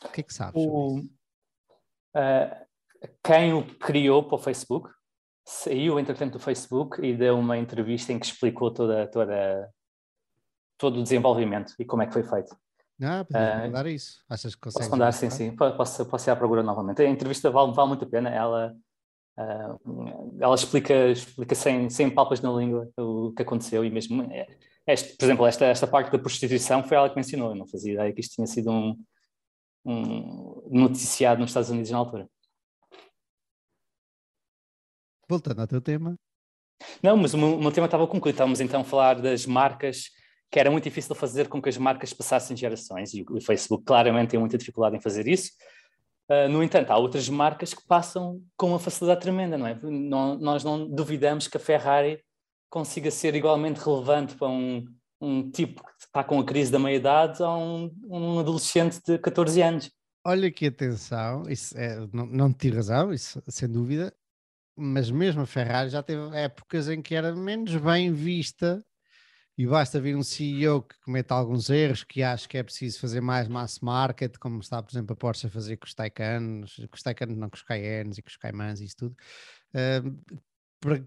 O 0.04 0.08
que 0.08 0.20
é 0.20 0.24
que 0.24 0.32
sabes? 0.32 0.54
O, 0.54 1.00
uh, 1.00 2.66
quem 3.22 3.52
o 3.52 3.64
criou 3.78 4.22
para 4.22 4.36
o 4.36 4.38
Facebook 4.38 4.88
saiu, 5.44 5.98
entretanto, 5.98 6.34
do 6.34 6.38
Facebook 6.38 7.04
e 7.04 7.14
deu 7.14 7.36
uma 7.36 7.58
entrevista 7.58 8.12
em 8.12 8.18
que 8.18 8.26
explicou 8.26 8.72
toda, 8.72 9.06
toda, 9.08 9.68
todo 10.76 11.00
o 11.00 11.02
desenvolvimento 11.02 11.74
e 11.78 11.84
como 11.84 12.02
é 12.02 12.06
que 12.06 12.12
foi 12.12 12.22
feito. 12.22 12.56
Ah, 13.02 13.24
podes 13.24 13.48
uh, 13.48 13.58
mandar 13.58 13.86
isso. 13.86 14.24
Achas 14.28 14.54
que 14.54 14.60
consegues? 14.60 14.86
Posso 14.86 14.90
mandar, 14.90 15.12
sim, 15.12 15.30
sim. 15.30 15.54
Posso, 15.56 16.06
posso 16.06 16.28
ir 16.28 16.32
à 16.32 16.36
procura 16.36 16.62
novamente. 16.62 17.02
A 17.02 17.08
entrevista 17.08 17.50
vale, 17.50 17.72
vale 17.72 17.88
muito 17.88 18.04
a 18.04 18.08
pena. 18.08 18.30
Ela, 18.30 18.74
uh, 19.38 20.36
ela 20.40 20.54
explica, 20.54 21.08
explica 21.08 21.54
sem, 21.54 21.90
sem 21.90 22.08
palpas 22.10 22.40
na 22.40 22.52
língua 22.52 22.88
o 22.96 23.32
que 23.32 23.42
aconteceu 23.42 23.84
e 23.84 23.90
mesmo. 23.90 24.22
É, 24.32 24.46
este, 24.86 25.16
por 25.16 25.24
exemplo, 25.24 25.46
esta, 25.46 25.64
esta 25.64 25.86
parte 25.86 26.12
da 26.12 26.18
prostituição 26.18 26.84
foi 26.84 26.96
ela 26.96 27.10
que 27.10 27.16
mencionou. 27.16 27.50
Eu 27.50 27.56
não 27.56 27.66
fazia 27.66 27.94
ideia 27.94 28.12
que 28.12 28.20
isto 28.20 28.34
tinha 28.34 28.46
sido 28.46 28.70
um, 28.70 28.96
um 29.84 30.80
noticiado 30.80 31.40
nos 31.40 31.50
Estados 31.50 31.70
Unidos 31.70 31.90
na 31.90 31.98
altura. 31.98 32.28
Voltando 35.28 35.60
ao 35.60 35.66
teu 35.66 35.80
tema. 35.80 36.16
Não, 37.02 37.16
mas 37.16 37.34
o 37.34 37.38
meu, 37.38 37.56
o 37.56 37.60
meu 37.60 37.72
tema 37.72 37.86
estava 37.86 38.06
concluído. 38.06 38.34
Estávamos 38.34 38.60
então 38.60 38.82
a 38.82 38.84
falar 38.84 39.20
das 39.20 39.46
marcas, 39.46 40.10
que 40.54 40.60
era 40.60 40.70
muito 40.70 40.84
difícil 40.84 41.16
fazer 41.16 41.48
com 41.48 41.60
que 41.60 41.68
as 41.68 41.76
marcas 41.76 42.12
passassem 42.12 42.56
gerações, 42.56 43.12
e 43.12 43.26
o, 43.28 43.40
Facebook 43.40 43.84
claramente 43.84 44.30
tem 44.30 44.38
muita 44.38 44.56
dificuldade 44.56 44.96
em 44.96 45.00
fazer 45.00 45.26
isso. 45.26 45.50
Uh, 46.30 46.48
no 46.48 46.62
entanto, 46.62 46.92
há 46.92 46.96
outras 46.96 47.28
marcas 47.28 47.74
que 47.74 47.84
passam 47.84 48.40
com 48.56 48.68
uma 48.68 48.78
facilidade 48.78 49.20
tremenda, 49.20 49.58
não 49.58 49.66
é? 49.66 49.76
Não, 49.82 50.38
nós 50.38 50.62
não 50.62 50.88
duvidamos 50.88 51.48
que 51.48 51.56
a 51.56 51.60
Ferrari 51.60 52.22
consiga 52.70 53.10
ser 53.10 53.34
igualmente 53.34 53.80
relevante 53.80 54.36
para 54.36 54.46
um, 54.46 54.84
um 55.20 55.50
tipo 55.50 55.82
que 55.82 56.04
está 56.06 56.22
com 56.22 56.38
a 56.38 56.44
crise 56.44 56.70
da 56.70 56.78
meia-idade 56.78 57.42
a 57.42 57.52
um, 57.52 57.92
um, 58.04 58.38
adolescente 58.38 59.00
de 59.04 59.18
14 59.18 59.60
anos. 59.60 59.90
Olha 60.24 60.52
que 60.52 60.68
atenção, 60.68 61.42
isso 61.48 61.76
é, 61.76 61.96
não, 62.12 62.26
não 62.26 62.52
te 62.52 62.70
razão, 62.70 63.12
isso 63.12 63.42
sem 63.48 63.68
dúvida, 63.68 64.14
mas 64.76 65.10
mesmo 65.10 65.42
a 65.42 65.46
Ferrari 65.46 65.90
já 65.90 66.00
teve 66.00 66.32
épocas 66.36 66.88
em 66.88 67.02
que 67.02 67.16
era 67.16 67.34
menos 67.34 67.74
bem 67.74 68.12
vista 68.12 68.84
e 69.56 69.66
basta 69.66 70.00
vir 70.00 70.16
um 70.16 70.22
CEO 70.22 70.82
que 70.82 70.96
cometa 71.04 71.34
alguns 71.34 71.70
erros, 71.70 72.02
que 72.02 72.22
acha 72.22 72.48
que 72.48 72.58
é 72.58 72.62
preciso 72.62 73.00
fazer 73.00 73.20
mais 73.20 73.48
mass 73.48 73.78
market, 73.80 74.36
como 74.38 74.60
está, 74.60 74.82
por 74.82 74.90
exemplo, 74.90 75.12
a 75.12 75.16
Porsche 75.16 75.46
a 75.46 75.50
fazer 75.50 75.76
com 75.76 75.86
os 75.86 75.94
Taycanos, 75.94 76.76
com 76.76 76.96
os 76.96 77.02
Taycanos 77.02 77.36
não, 77.36 77.48
com 77.48 77.56
os 77.56 77.62
Cayennes 77.62 78.18
e 78.18 78.22
com 78.22 78.28
os 78.28 78.36
Caimans 78.36 78.80
e 78.80 78.84
isso 78.84 78.96
tudo, 78.96 79.16
uh, 79.74 80.40
para 80.80 81.04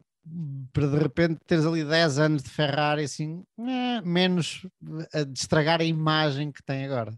para 0.74 0.88
de 0.88 0.98
repente 0.98 1.40
teres 1.46 1.66
ali 1.66 1.84
10 1.84 2.20
anos 2.20 2.44
de 2.44 2.50
Ferrari 2.50 3.04
assim, 3.04 3.44
é, 3.60 4.02
menos 4.02 4.68
a 5.14 5.22
estragar 5.34 5.82
a 5.82 5.86
imagem 5.86 6.52
que 6.52 6.64
tem 6.64 6.86
agora. 6.86 7.18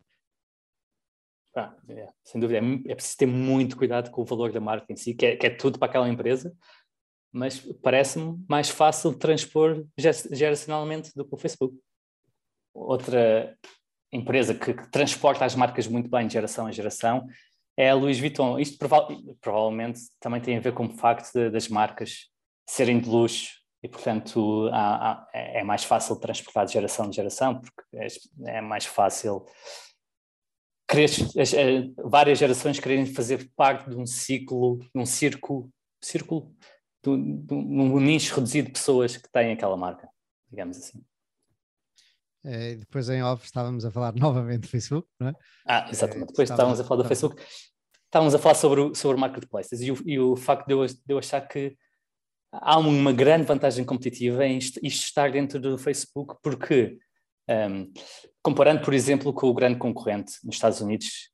Ah, 1.56 1.76
é, 1.90 2.08
sem 2.24 2.40
dúvida, 2.40 2.60
é, 2.60 2.92
é, 2.92 2.96
preciso 2.96 3.18
ter 3.18 3.26
muito 3.26 3.76
cuidado 3.76 4.12
com 4.12 4.22
o 4.22 4.26
valor 4.26 4.52
da 4.52 4.60
marca 4.62 4.94
em 4.94 4.96
si, 4.96 5.14
que 5.14 5.26
é, 5.26 5.36
que 5.36 5.48
é 5.48 5.50
tudo 5.50 5.80
para 5.80 5.90
aquela 5.90 6.08
empresa, 6.08 6.56
mas 7.32 7.60
parece-me 7.82 8.44
mais 8.48 8.70
fácil 8.70 9.14
transpor 9.14 9.86
geracionalmente 10.32 11.12
do 11.16 11.26
que 11.26 11.34
o 11.34 11.38
Facebook. 11.38 11.78
Outra 12.74 13.56
empresa 14.12 14.54
que, 14.54 14.74
que, 14.74 14.90
transporta 14.90 15.46
as 15.46 15.56
marcas 15.56 15.88
muito 15.88 16.10
bem 16.10 16.28
de 16.28 16.34
geração 16.34 16.66
a 16.66 16.72
geração 16.72 17.28
é 17.78 17.90
a 17.90 17.96
Louis 17.96 18.20
Vuitton. 18.20 18.58
Isto 18.60 18.78
prova 18.78 19.08
provavelmente 19.40 20.02
também 20.20 20.42
tem 20.42 20.58
a 20.58 20.62
ver 20.62 20.74
com 20.74 20.86
o 20.86 20.98
facto 20.98 21.32
de, 21.34 21.50
das 21.50 21.68
marcas 21.68 22.30
serem 22.68 23.00
de 23.00 23.10
luxo 23.10 23.60
e, 23.82 23.88
portanto, 23.88 24.70
há, 24.74 25.12
há, 25.12 25.28
é 25.34 25.64
mais 25.64 25.84
fácil 25.84 26.16
transportar 26.18 26.66
de 26.66 26.74
geração 26.74 27.08
em 27.08 27.14
geração, 27.14 27.62
porque 27.62 27.82
é, 27.96 28.58
é 28.58 28.62
mais 28.62 28.86
fácil 28.86 29.46
querer, 30.88 31.10
as, 31.40 31.54
várias 32.04 32.40
gerações 32.40 32.80
querem 32.80 33.06
fazer 33.06 33.50
parte 33.56 33.90
de 33.90 33.96
um 33.96 34.06
ciclo, 34.06 34.80
de 34.80 35.02
um 35.02 35.06
círculo, 35.06 35.70
círculo 36.02 36.54
de, 37.04 37.10
um 37.54 38.00
nicho 38.00 38.36
reduzido 38.36 38.68
de 38.68 38.74
pessoas 38.74 39.18
que 39.18 39.30
têm 39.32 39.52
aquela 39.52 39.78
marca, 39.78 40.10
digamos 40.50 40.78
assim. 40.78 41.04
É, 42.44 42.76
depois 42.76 43.10
em 43.10 43.22
off 43.22 43.44
estávamos 43.44 43.84
a 43.86 43.92
falar 43.92 44.14
novamente 44.16 44.62
do 44.62 44.68
Facebook, 44.68 45.08
não 45.20 45.30
é? 45.30 45.34
Ah, 45.68 45.88
exatamente. 45.90 46.30
Depois 46.30 46.50
estávamos, 46.50 46.80
a 46.80 46.84
falar 46.84 47.04
do 47.04 47.08
Facebook. 47.08 47.42
Estávamos 48.06 48.34
a 48.34 48.40
falar 48.40 48.56
sobre, 48.56 48.82
o, 48.82 48.96
sobre 48.96 49.20
marketplaces 49.20 49.82
e 49.82 49.92
o, 49.92 49.98
e 50.06 50.20
o 50.20 50.36
facto 50.36 50.68
de 50.68 50.74
eu, 50.74 50.86
de 50.86 51.00
eu 51.08 51.20
achar 51.20 51.42
que 51.42 51.78
há 52.52 52.78
uma 52.78 53.14
grande 53.14 53.46
vantagem 53.46 53.86
competitiva 53.86 54.46
em 54.46 54.58
isto 54.58 54.80
estar 54.84 55.32
dentro 55.32 55.60
do 55.60 55.78
Facebook, 55.78 56.36
porque, 56.42 56.98
um, 57.48 57.92
comparando, 58.42 58.82
por 58.82 58.94
exemplo, 58.94 59.32
com 59.34 59.48
o 59.48 59.54
grande 59.54 59.78
concorrente 59.78 60.34
nos 60.44 60.56
Estados 60.56 60.82
Unidos, 60.82 61.30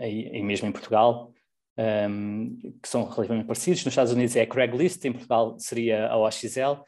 e, 0.00 0.38
e 0.38 0.42
mesmo 0.42 0.66
em 0.66 0.72
Portugal, 0.72 1.32
um, 1.78 2.56
que 2.82 2.88
são 2.88 3.04
relativamente 3.04 3.46
parecidos. 3.46 3.84
Nos 3.84 3.92
Estados 3.92 4.12
Unidos 4.12 4.36
é 4.36 4.42
a 4.42 4.46
Craigslist, 4.46 5.04
em 5.04 5.12
Portugal 5.12 5.56
seria 5.58 6.08
a 6.08 6.16
OXL. 6.16 6.82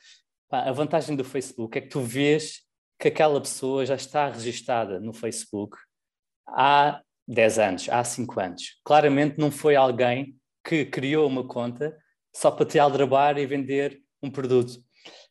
a 0.51 0.73
vantagem 0.73 1.17
do 1.17 1.25
Facebook 1.25 1.77
é 1.77 1.81
que 1.81 1.89
tu 1.89 2.01
vês 2.01 2.63
que 2.99 3.09
aquela 3.09 3.41
pessoa 3.41 3.87
já 3.87 3.95
está 3.95 4.29
registada 4.29 4.99
no 4.99 5.13
Facebook 5.13 5.77
há 6.47 7.01
10 7.27 7.59
anos, 7.59 7.89
há 7.89 8.03
5 8.03 8.41
anos. 8.41 8.81
Claramente 8.85 9.39
não 9.39 9.51
foi 9.51 9.77
alguém 9.77 10.37
que 10.65 10.85
criou 10.85 11.27
uma 11.27 11.47
conta 11.47 11.97
só 12.35 12.51
para 12.51 12.67
te 12.67 12.79
aldrabar 12.79 13.39
e 13.39 13.47
vender 13.47 14.01
um 14.23 14.31
produto. 14.31 14.83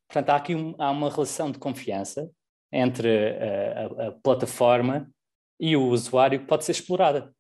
Portanto, 0.07 0.29
há 0.29 0.35
aqui 0.35 0.55
um, 0.55 0.75
há 0.79 0.89
uma 0.91 1.09
relação 1.09 1.51
de 1.51 1.59
confiança 1.59 2.29
entre 2.71 3.09
a, 3.09 4.05
a, 4.05 4.07
a, 4.07 4.11
plataforma 4.11 5.09
e 5.59 5.75
o 5.75 5.87
usuário 5.87 6.39
que 6.39 6.45
pode 6.45 6.63
ser 6.63 6.71
explorada. 6.71 7.33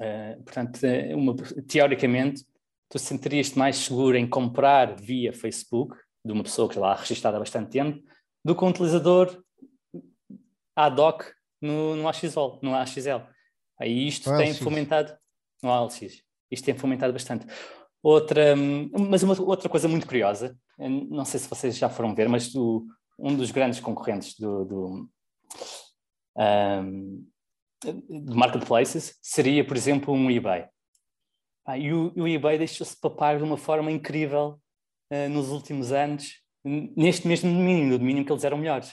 Uh, 0.00 0.42
portanto, 0.42 0.80
uma, 1.14 1.34
teoricamente, 1.68 2.44
tu 2.88 2.98
sentirias-te 2.98 3.58
mais 3.58 3.76
seguro 3.76 4.16
em 4.16 4.28
comprar 4.28 4.96
via 4.96 5.32
Facebook, 5.32 5.96
de 6.24 6.32
uma 6.32 6.42
pessoa 6.42 6.68
que 6.68 6.74
já 6.74 6.80
lá 6.80 6.94
registrada 6.94 7.36
há 7.36 7.40
bastante 7.40 7.70
tempo, 7.70 8.02
do 8.44 8.54
que 8.56 8.64
um 8.64 8.68
utilizador 8.68 9.42
ad 10.76 11.00
hoc 11.00 11.24
no, 11.60 11.96
no 11.96 12.08
AXL. 12.08 12.58
No 12.62 12.74
AXL. 12.74 13.22
Aí 13.80 14.06
isto 14.06 14.34
tem 14.36 14.54
fomentado, 14.54 15.16
no 15.62 15.70
ALX, 15.70 16.22
isto 16.50 16.64
tem 16.64 16.76
fomentado 16.76 17.12
bastante. 17.12 17.46
Outra, 18.02 18.54
mas 18.56 19.22
uma 19.22 19.40
outra 19.40 19.68
coisa 19.68 19.88
muito 19.88 20.06
curiosa, 20.06 20.56
não 20.78 21.24
sei 21.24 21.40
se 21.40 21.48
vocês 21.48 21.76
já 21.76 21.88
foram 21.88 22.14
ver, 22.14 22.28
mas 22.28 22.52
do, 22.52 22.86
um 23.18 23.34
dos 23.34 23.50
grandes 23.50 23.80
concorrentes 23.80 24.38
do, 24.38 24.64
do, 24.64 25.10
um, 26.36 27.26
do 27.92 28.36
marketplaces 28.36 29.16
seria, 29.20 29.64
por 29.66 29.76
exemplo, 29.76 30.12
um 30.14 30.30
eBay. 30.30 30.66
Ah, 31.66 31.78
e 31.78 31.92
o, 31.92 32.12
o, 32.16 32.28
eBay 32.28 32.58
deixou-se 32.58 32.98
papar 33.00 33.38
de 33.38 33.42
uma 33.42 33.56
forma 33.56 33.90
incrível 33.90 34.60
uh, 35.10 35.28
nos 35.30 35.48
últimos 35.48 35.92
anos, 35.92 36.40
neste 36.64 37.26
mesmo 37.26 37.50
domínio, 37.50 37.86
no 37.86 37.98
domínio 37.98 38.24
que 38.24 38.30
eles 38.30 38.44
eram 38.44 38.58
melhores. 38.58 38.90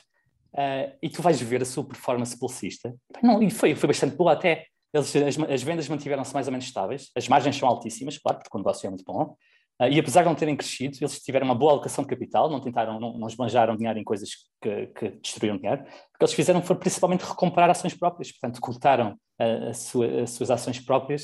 Uh, 0.54 0.92
e 1.02 1.10
tu 1.10 1.22
vais 1.22 1.40
ver 1.42 1.62
a 1.62 1.66
sua 1.66 1.84
performance 1.84 2.38
bolsista. 2.38 2.94
Não, 3.22 3.42
e 3.42 3.50
foi, 3.50 3.76
foi 3.76 3.88
bastante 3.88 4.16
boa 4.16 4.34
até. 4.34 4.68
Eles, 4.94 5.16
as, 5.16 5.40
as 5.40 5.64
vendas 5.64 5.88
mantiveram-se 5.88 6.34
mais 6.34 6.48
ou 6.48 6.52
menos 6.52 6.66
estáveis, 6.66 7.10
as 7.16 7.28
margens 7.28 7.56
são 7.56 7.68
altíssimas, 7.68 8.18
claro, 8.18 8.40
porque 8.40 8.56
o 8.56 8.60
negócio 8.60 8.88
é 8.88 8.90
muito 8.90 9.06
bom. 9.06 9.36
Uh, 9.82 9.88
e 9.92 10.00
apesar 10.00 10.22
de 10.22 10.28
não 10.28 10.36
terem 10.36 10.56
crescido, 10.56 10.96
eles 11.02 11.20
tiveram 11.20 11.46
uma 11.46 11.56
boa 11.56 11.72
alocação 11.72 12.04
de 12.04 12.10
capital, 12.10 12.48
não 12.52 12.60
tentaram, 12.60 13.00
não, 13.00 13.18
não 13.18 13.28
esbanjaram 13.28 13.76
dinheiro 13.76 13.98
em 13.98 14.04
coisas 14.04 14.30
que, 14.62 14.88
que 14.88 15.10
destruíram 15.10 15.58
dinheiro. 15.58 15.82
O 15.82 15.86
que 16.20 16.24
eles 16.24 16.34
fizeram 16.34 16.62
foi 16.62 16.76
principalmente 16.76 17.26
recomprar 17.26 17.68
ações 17.68 17.96
próprias, 17.96 18.32
portanto, 18.32 18.62
cortaram 18.62 19.18
uh, 19.42 19.74
sua, 19.74 20.22
as 20.22 20.30
suas 20.30 20.52
ações 20.52 20.80
próprias. 20.80 21.24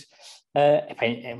Uh, 0.55 0.89
é, 0.99 1.31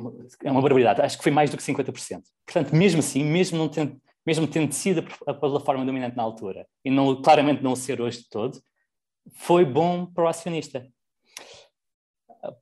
é, 0.44 0.52
uma 0.52 0.61
barbaridade, 0.61 1.02
acho 1.02 1.18
que 1.18 1.23
foi 1.23 1.31
mais 1.31 1.49
do 1.49 1.57
que 1.57 1.64
50%. 1.64 2.22
Portanto, 2.45 2.76
mesmo 2.76 2.99
assim, 2.99 3.23
mesmo, 3.23 3.57
não 3.57 3.68
tendo, 3.68 3.99
mesmo 4.23 4.45
tendo 4.45 4.72
sido 4.72 5.03
a 5.26 5.34
plataforma 5.34 5.84
dominante 5.84 6.15
na 6.15 6.22
altura, 6.22 6.68
e 6.85 6.91
não, 6.91 7.19
claramente 7.19 7.64
não 7.64 7.76
ser 7.76 7.99
hoje 7.99 8.19
de 8.19 8.30
todo, 8.30 8.61
foi 9.34 9.65
bom 9.65 10.06
para 10.06 10.26
o 10.26 10.27
acionista 10.27 10.85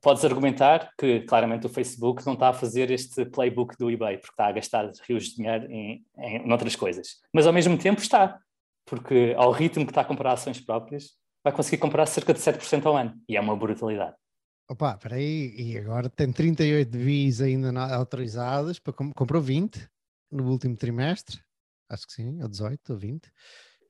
podes 0.02 0.24
argumentar 0.24 0.90
que 0.98 1.20
claramente 1.20 1.66
o 1.66 1.70
Facebook 1.70 2.24
não 2.26 2.34
está 2.34 2.48
a 2.50 2.54
fazer 2.54 2.90
este 2.90 3.24
playbook 3.24 3.76
do 3.78 3.90
eBay, 3.90 4.18
porque 4.18 4.32
está 4.32 4.48
a 4.48 4.52
gastar 4.52 4.90
rios 5.08 5.24
de 5.24 5.36
dinheiro 5.36 5.70
em, 5.70 6.04
em, 6.18 6.52
outras 6.52 6.76
coisas. 6.76 7.20
Mas 7.32 7.46
ao 7.46 7.52
mesmo 7.52 7.76
tempo 7.78 8.00
está, 8.00 8.38
porque 8.84 9.34
ao 9.36 9.50
ritmo 9.50 9.84
que 9.84 9.90
está 9.90 10.02
a 10.02 10.04
comprar 10.04 10.32
ações 10.32 10.60
próprias, 10.60 11.12
vai 11.42 11.52
conseguir 11.52 11.78
comprar 11.78 12.06
cerca 12.06 12.34
de 12.34 12.40
7% 12.40 12.86
ao 12.86 12.96
ano, 12.96 13.14
e 13.28 13.36
é 13.36 13.40
uma 13.40 13.56
brutalidade. 13.56 14.14
Opa, 14.68 14.94
espera 14.94 15.14
aí, 15.14 15.54
e 15.56 15.78
agora 15.78 16.10
tem 16.10 16.32
38 16.32 16.98
VIs 16.98 17.40
ainda 17.40 17.94
autorizadas, 17.94 18.80
para, 18.80 18.92
comprou 18.92 19.40
20 19.40 19.88
no 20.30 20.50
último 20.50 20.76
trimestre, 20.76 21.38
acho 21.88 22.06
que 22.06 22.12
sim, 22.12 22.42
ou 22.42 22.48
18 22.48 22.92
ou 22.92 22.98
20, 22.98 23.30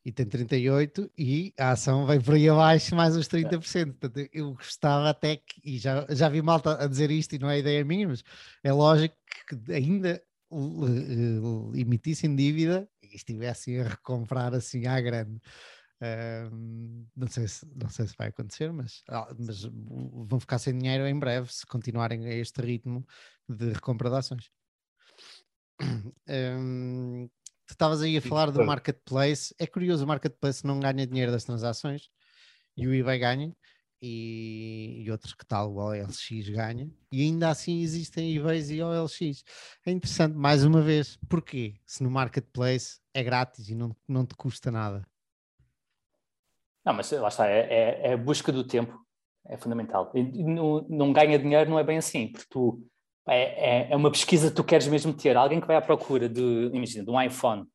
e 0.07 0.13
tem 0.13 0.25
38 0.25 1.11
e 1.19 1.53
a 1.59 1.73
ação 1.73 2.07
vai 2.07 2.21
por 2.21 2.35
aí 2.35 2.49
abaixo 2.49 2.95
mais 2.95 3.17
uns 3.17 3.27
30%. 3.27 3.93
Portanto, 3.99 4.31
eu 4.33 4.55
gostava 4.55 5.11
até 5.11 5.39
que, 5.39 5.61
e 5.65 5.79
já, 5.79 6.07
já 6.11 6.29
vi 6.29 6.41
malta 6.41 6.81
a 6.81 6.87
dizer 6.87 7.11
isto 7.11 7.35
e 7.35 7.41
não 7.41 7.51
é 7.51 7.59
ideia 7.59 7.85
minha, 7.85 8.07
mas 8.07 8.23
é 8.63 8.73
lógico 8.73 9.17
que 9.49 9.73
ainda 9.73 10.23
uh, 10.49 11.73
emitissem 11.75 12.37
dívida 12.37 12.89
e 13.03 13.17
estivessem 13.17 13.81
a 13.81 13.89
recomprar 13.89 14.55
assim 14.55 14.87
à 14.87 15.01
grande. 15.01 15.41
Uh, 16.01 17.07
não, 17.17 17.27
sei 17.27 17.49
se, 17.49 17.67
não 17.75 17.89
sei 17.89 18.07
se 18.07 18.15
vai 18.17 18.29
acontecer, 18.29 18.73
mas, 18.73 19.03
mas 19.37 19.65
vão 19.65 20.39
ficar 20.39 20.61
sem 20.61 20.79
dinheiro 20.79 21.05
em 21.05 21.19
breve 21.19 21.53
se 21.53 21.67
continuarem 21.67 22.27
a 22.27 22.33
este 22.33 22.63
ritmo 22.63 23.05
de 23.49 23.73
recompra 23.73 24.09
de 24.09 24.17
ações. 24.17 24.53
Um, 26.29 27.29
Tu 27.67 27.73
estavas 27.73 28.01
aí 28.01 28.17
a 28.17 28.23
falar 28.23 28.51
do 28.51 28.65
marketplace. 28.65 29.55
É 29.59 29.67
curioso, 29.67 30.05
o 30.05 30.07
marketplace 30.07 30.65
não 30.65 30.79
ganha 30.79 31.07
dinheiro 31.07 31.33
das 31.33 31.45
transações 31.45 32.09
e 32.77 32.87
o 32.87 32.95
eBay 32.95 33.19
ganha, 33.19 33.57
e, 34.01 35.03
e 35.03 35.11
outros 35.11 35.33
que 35.33 35.45
tal, 35.47 35.73
o 35.73 35.77
OLX 35.79 36.49
ganha, 36.51 36.91
e 37.11 37.23
ainda 37.23 37.49
assim 37.49 37.81
existem 37.81 38.37
eBays 38.37 38.71
e 38.71 38.83
OLX. 38.83 39.43
É 39.85 39.91
interessante, 39.91 40.37
mais 40.37 40.65
uma 40.65 40.83
vez, 40.83 41.19
porquê? 41.29 41.75
Se 41.87 42.03
no 42.03 42.11
marketplace 42.11 43.01
é 43.15 43.23
grátis 43.23 43.69
e 43.69 43.75
não, 43.75 43.97
não 44.07 44.27
te 44.27 44.35
custa 44.35 44.71
nada. 44.71 45.03
Não, 46.85 46.93
mas 46.93 47.11
lá 47.11 47.29
está, 47.29 47.49
é, 47.49 47.61
é, 47.61 48.01
é 48.11 48.13
a 48.13 48.17
busca 48.17 48.53
do 48.53 48.63
tempo, 48.63 48.97
é 49.47 49.57
fundamental. 49.57 50.13
E 50.15 50.45
não, 50.45 50.87
não 50.89 51.13
ganha 51.13 51.39
dinheiro, 51.39 51.71
não 51.71 51.79
é 51.79 51.85
bem 51.85 51.99
assim, 51.99 52.29
porque 52.29 52.47
tu 52.49 52.87
é, 53.29 53.89
é, 53.89 53.93
é, 53.93 53.97
uma 53.97 54.11
pesquisa 54.11 54.49
que 54.49 54.57
tu 54.57 54.65
queres 54.65 54.87
mesmo 54.87 55.13
ter. 55.13 55.37
Alguém 55.37 55.61
que 55.61 55.67
vai 55.67 55.77
à 55.77 55.81
procura 55.81 56.29
de, 56.29 56.71
imagina, 56.73 57.05
de 57.05 57.11
um 57.11 57.21
iPhone 57.21 57.67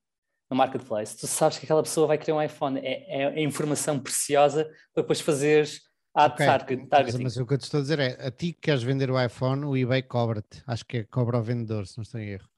no 0.49 0.57
marketplace, 0.57 1.17
tu 1.17 1.27
sabes 1.27 1.57
que 1.57 1.65
aquela 1.65 1.83
pessoa 1.83 2.07
vai 2.07 2.17
querer 2.17 2.33
um 2.33 2.41
iPhone. 2.41 2.79
É, 2.79 3.23
é, 3.23 3.43
informação 3.43 3.99
preciosa 3.99 4.65
para 4.93 5.03
depois 5.03 5.21
fazeres 5.21 5.81
a 6.13 6.25
okay. 6.25 6.45
targeting. 6.45 6.87
Mas, 6.89 7.15
mas, 7.15 7.37
o 7.37 7.45
que 7.45 7.53
eu 7.53 7.57
te 7.57 7.63
estou 7.63 7.79
a 7.79 7.81
dizer 7.81 7.99
é, 7.99 8.27
a 8.27 8.31
ti 8.31 8.53
que 8.53 8.61
queres 8.61 8.83
vender 8.83 9.09
o 9.09 9.21
iPhone, 9.21 9.65
o 9.65 9.77
eBay 9.77 10.01
cobra-te. 10.01 10.61
Acho 10.67 10.85
que 10.85 10.97
é, 10.97 11.03
cobra 11.03 11.37
ao 11.37 11.43
vendedor, 11.43 11.87
se 11.87 11.97
não 11.97 12.03
estou 12.03 12.19
em 12.19 12.29
erro. 12.29 12.49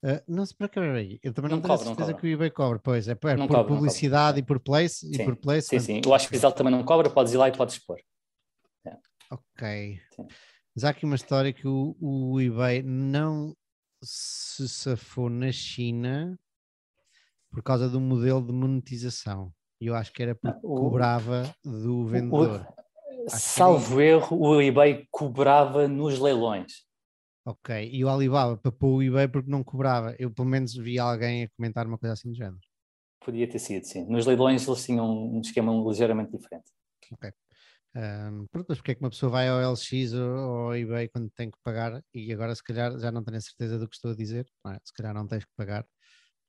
Uh, 0.00 0.22
não 0.28 0.46
se 0.46 0.54
para 0.54 0.68
que 0.68 0.78
eu 0.78 1.32
também 1.32 1.50
não, 1.50 1.56
não 1.56 1.62
tenho 1.62 1.76
cobra, 1.76 1.78
certeza 1.78 2.14
que 2.14 2.24
o 2.24 2.30
eBay 2.30 2.50
cobra, 2.50 2.78
pois 2.78 3.08
é, 3.08 3.12
é 3.12 3.14
por 3.16 3.36
cobra, 3.48 3.64
publicidade 3.64 4.38
e 4.38 4.42
por 4.44 4.60
place 4.60 5.08
sim, 5.08 5.22
e 5.22 5.24
por 5.24 5.34
place. 5.34 5.66
Sim, 5.66 5.80
sim, 5.80 6.00
eu 6.04 6.14
acho 6.14 6.28
que 6.28 6.36
o 6.36 6.52
também 6.52 6.70
não 6.70 6.84
cobra, 6.84 7.10
podes 7.10 7.32
ir 7.32 7.36
lá 7.36 7.48
e 7.48 7.52
podes 7.52 7.74
expor. 7.74 7.98
É. 8.86 8.96
Ok. 9.28 10.00
Sim. 10.14 10.28
Mas 10.74 10.84
há 10.84 10.90
aqui 10.90 11.04
uma 11.04 11.16
história 11.16 11.52
que 11.52 11.66
o, 11.66 11.96
o 12.00 12.40
eBay 12.40 12.82
não 12.82 13.54
se 14.02 14.68
safou 14.68 15.28
na 15.28 15.50
China 15.50 16.38
por 17.50 17.62
causa 17.62 17.88
do 17.88 18.00
modelo 18.00 18.44
de 18.44 18.52
monetização. 18.52 19.52
E 19.80 19.86
eu 19.86 19.94
acho 19.94 20.12
que 20.12 20.22
era 20.22 20.34
porque 20.34 20.58
o, 20.62 20.74
cobrava 20.74 21.54
do 21.64 22.06
vendedor. 22.06 22.66
O, 23.26 23.30
salvo 23.30 24.00
erro, 24.00 24.36
o 24.38 24.60
eBay 24.60 25.06
cobrava 25.10 25.86
nos 25.86 26.18
leilões. 26.18 26.86
Ok, 27.46 27.88
e 27.90 28.04
o 28.04 28.08
Alibaba 28.08 28.56
papou 28.58 28.96
o 28.96 29.02
eBay 29.02 29.28
porque 29.28 29.50
não 29.50 29.64
cobrava. 29.64 30.14
Eu 30.18 30.30
pelo 30.30 30.48
menos 30.48 30.74
vi 30.74 30.98
alguém 30.98 31.44
a 31.44 31.48
comentar 31.50 31.86
uma 31.86 31.96
coisa 31.96 32.12
assim 32.12 32.28
do 32.28 32.34
género. 32.34 32.58
Podia 33.24 33.48
ter 33.48 33.58
sido, 33.58 33.84
sim. 33.84 34.04
Nos 34.06 34.26
leilões 34.26 34.66
eles 34.66 34.84
tinham 34.84 35.06
um 35.06 35.40
esquema 35.40 35.72
ligeiramente 35.72 36.36
diferente. 36.36 36.70
Ok. 37.12 37.32
Um, 37.96 38.46
pronto, 38.48 38.66
mas 38.68 38.78
porque 38.78 38.92
é 38.92 38.94
que 38.94 39.00
uma 39.00 39.10
pessoa 39.10 39.30
vai 39.32 39.48
ao 39.48 39.72
LX 39.72 40.12
ou 40.12 40.38
ao 40.38 40.76
eBay 40.76 41.08
quando 41.08 41.30
tem 41.30 41.50
que 41.50 41.58
pagar 41.64 42.02
e 42.14 42.32
agora 42.32 42.54
se 42.54 42.62
calhar 42.62 42.96
já 42.98 43.10
não 43.10 43.24
tenho 43.24 43.38
a 43.38 43.40
certeza 43.40 43.78
do 43.78 43.88
que 43.88 43.96
estou 43.96 44.12
a 44.12 44.14
dizer, 44.14 44.46
é? 44.66 44.78
se 44.84 44.92
calhar 44.92 45.14
não 45.14 45.26
tens 45.26 45.44
que 45.44 45.50
pagar 45.56 45.86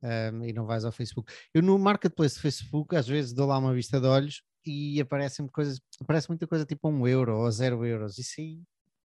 um, 0.03 0.43
e 0.45 0.53
não 0.53 0.65
vais 0.65 0.85
ao 0.85 0.91
Facebook. 0.91 1.31
Eu 1.53 1.63
no 1.63 1.77
marketplace 1.79 2.35
do 2.35 2.41
Facebook 2.41 2.95
às 2.95 3.07
vezes 3.07 3.33
dou 3.33 3.47
lá 3.47 3.57
uma 3.57 3.73
vista 3.73 3.99
de 3.99 4.07
olhos 4.07 4.43
e 4.65 4.99
aparecem 5.01 5.47
coisas, 5.47 5.79
aparece 6.01 6.29
muita 6.29 6.45
coisa 6.45 6.65
tipo 6.65 6.89
um 6.89 7.07
euro 7.07 7.37
ou 7.37 7.51
zero 7.51 7.85
euros, 7.85 8.17
isso 8.19 8.35
aí 8.39 8.61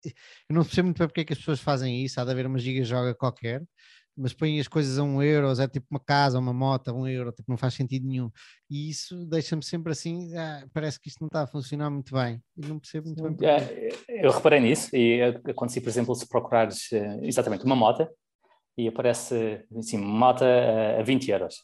eu 0.05 0.55
não 0.55 0.65
percebo 0.65 0.87
muito 0.87 0.99
bem 0.99 1.07
porque 1.07 1.21
é 1.21 1.25
que 1.25 1.33
as 1.33 1.39
pessoas 1.39 1.61
fazem 1.61 2.05
isso, 2.05 2.21
há 2.21 2.25
de 2.25 2.31
haver 2.31 2.47
uma 2.47 2.59
giga 2.59 2.85
joga 2.85 3.15
qualquer 3.15 3.63
mas 4.16 4.32
põem 4.32 4.60
as 4.60 4.68
coisas 4.68 4.98
a 4.98 5.02
um 5.02 5.22
euro, 5.22 5.60
é 5.60 5.68
tipo 5.68 5.86
uma 5.90 6.01
casa, 6.01 6.39
uma 6.39 6.52
moto 6.52 6.89
a 6.89 6.93
um 6.93 7.06
euro, 7.06 7.32
tipo, 7.32 7.51
não 7.51 7.56
faz 7.56 7.74
sentido 7.74 8.06
nenhum. 8.06 8.30
E 8.70 8.90
isso 8.90 9.26
deixa-me 9.26 9.64
sempre 9.64 9.93
assim, 9.93 10.36
ah, 10.36 10.66
parece 10.72 11.01
que 11.01 11.09
isto 11.09 11.20
não 11.20 11.28
está 11.28 11.43
a 11.43 11.47
funcionar 11.47 11.90
muito 11.90 12.14
bem. 12.14 12.43
E 12.56 12.66
não 12.66 12.78
percebo 12.78 13.06
muito 13.06 13.22
bem. 13.22 13.48
É, 13.48 14.26
eu 14.26 14.30
reparei 14.30 14.60
nisso 14.60 14.94
e 14.94 15.22
aconteci, 15.48 15.80
por 15.80 15.89
exemplo, 15.89 16.14
se 16.14 16.28
procurares 16.28 16.93
eh, 16.93 17.20
exatamente 17.22 17.64
uma 17.64 17.76
moto 17.76 18.06
e 18.76 18.89
aparece 18.89 19.64
assim, 19.76 19.98
moto 19.98 20.44
a 20.44 21.02
20 21.02 21.30
euros. 21.30 21.56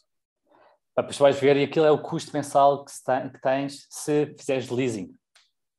Depois 0.95 1.17
vais 1.17 1.39
ver 1.39 1.57
e 1.57 1.63
aquilo 1.63 1.85
é 1.85 1.91
o 1.91 2.01
custo 2.01 2.31
mensal 2.33 2.83
que, 2.83 2.91
tens 3.41 3.87
se 3.89 4.35
fizeres 4.37 4.69
leasing 4.69 5.15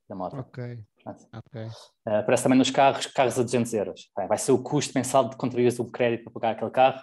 da 0.09 0.15
moto. 0.15 0.37
Ok. 0.37 0.83
Okay. 1.05 1.65
Uh, 2.07 2.15
aparece 2.19 2.43
também 2.43 2.57
nos 2.57 2.69
carros, 2.69 3.05
carros 3.07 3.39
a 3.39 3.43
200 3.43 3.73
euros. 3.73 4.09
Vai 4.27 4.37
ser 4.37 4.51
o 4.51 4.61
custo 4.61 4.93
mensal 4.95 5.29
de 5.29 5.35
contribuir 5.35 5.73
o 5.79 5.91
crédito 5.91 6.25
para 6.25 6.33
pagar 6.33 6.51
aquele 6.51 6.71
carro. 6.71 7.01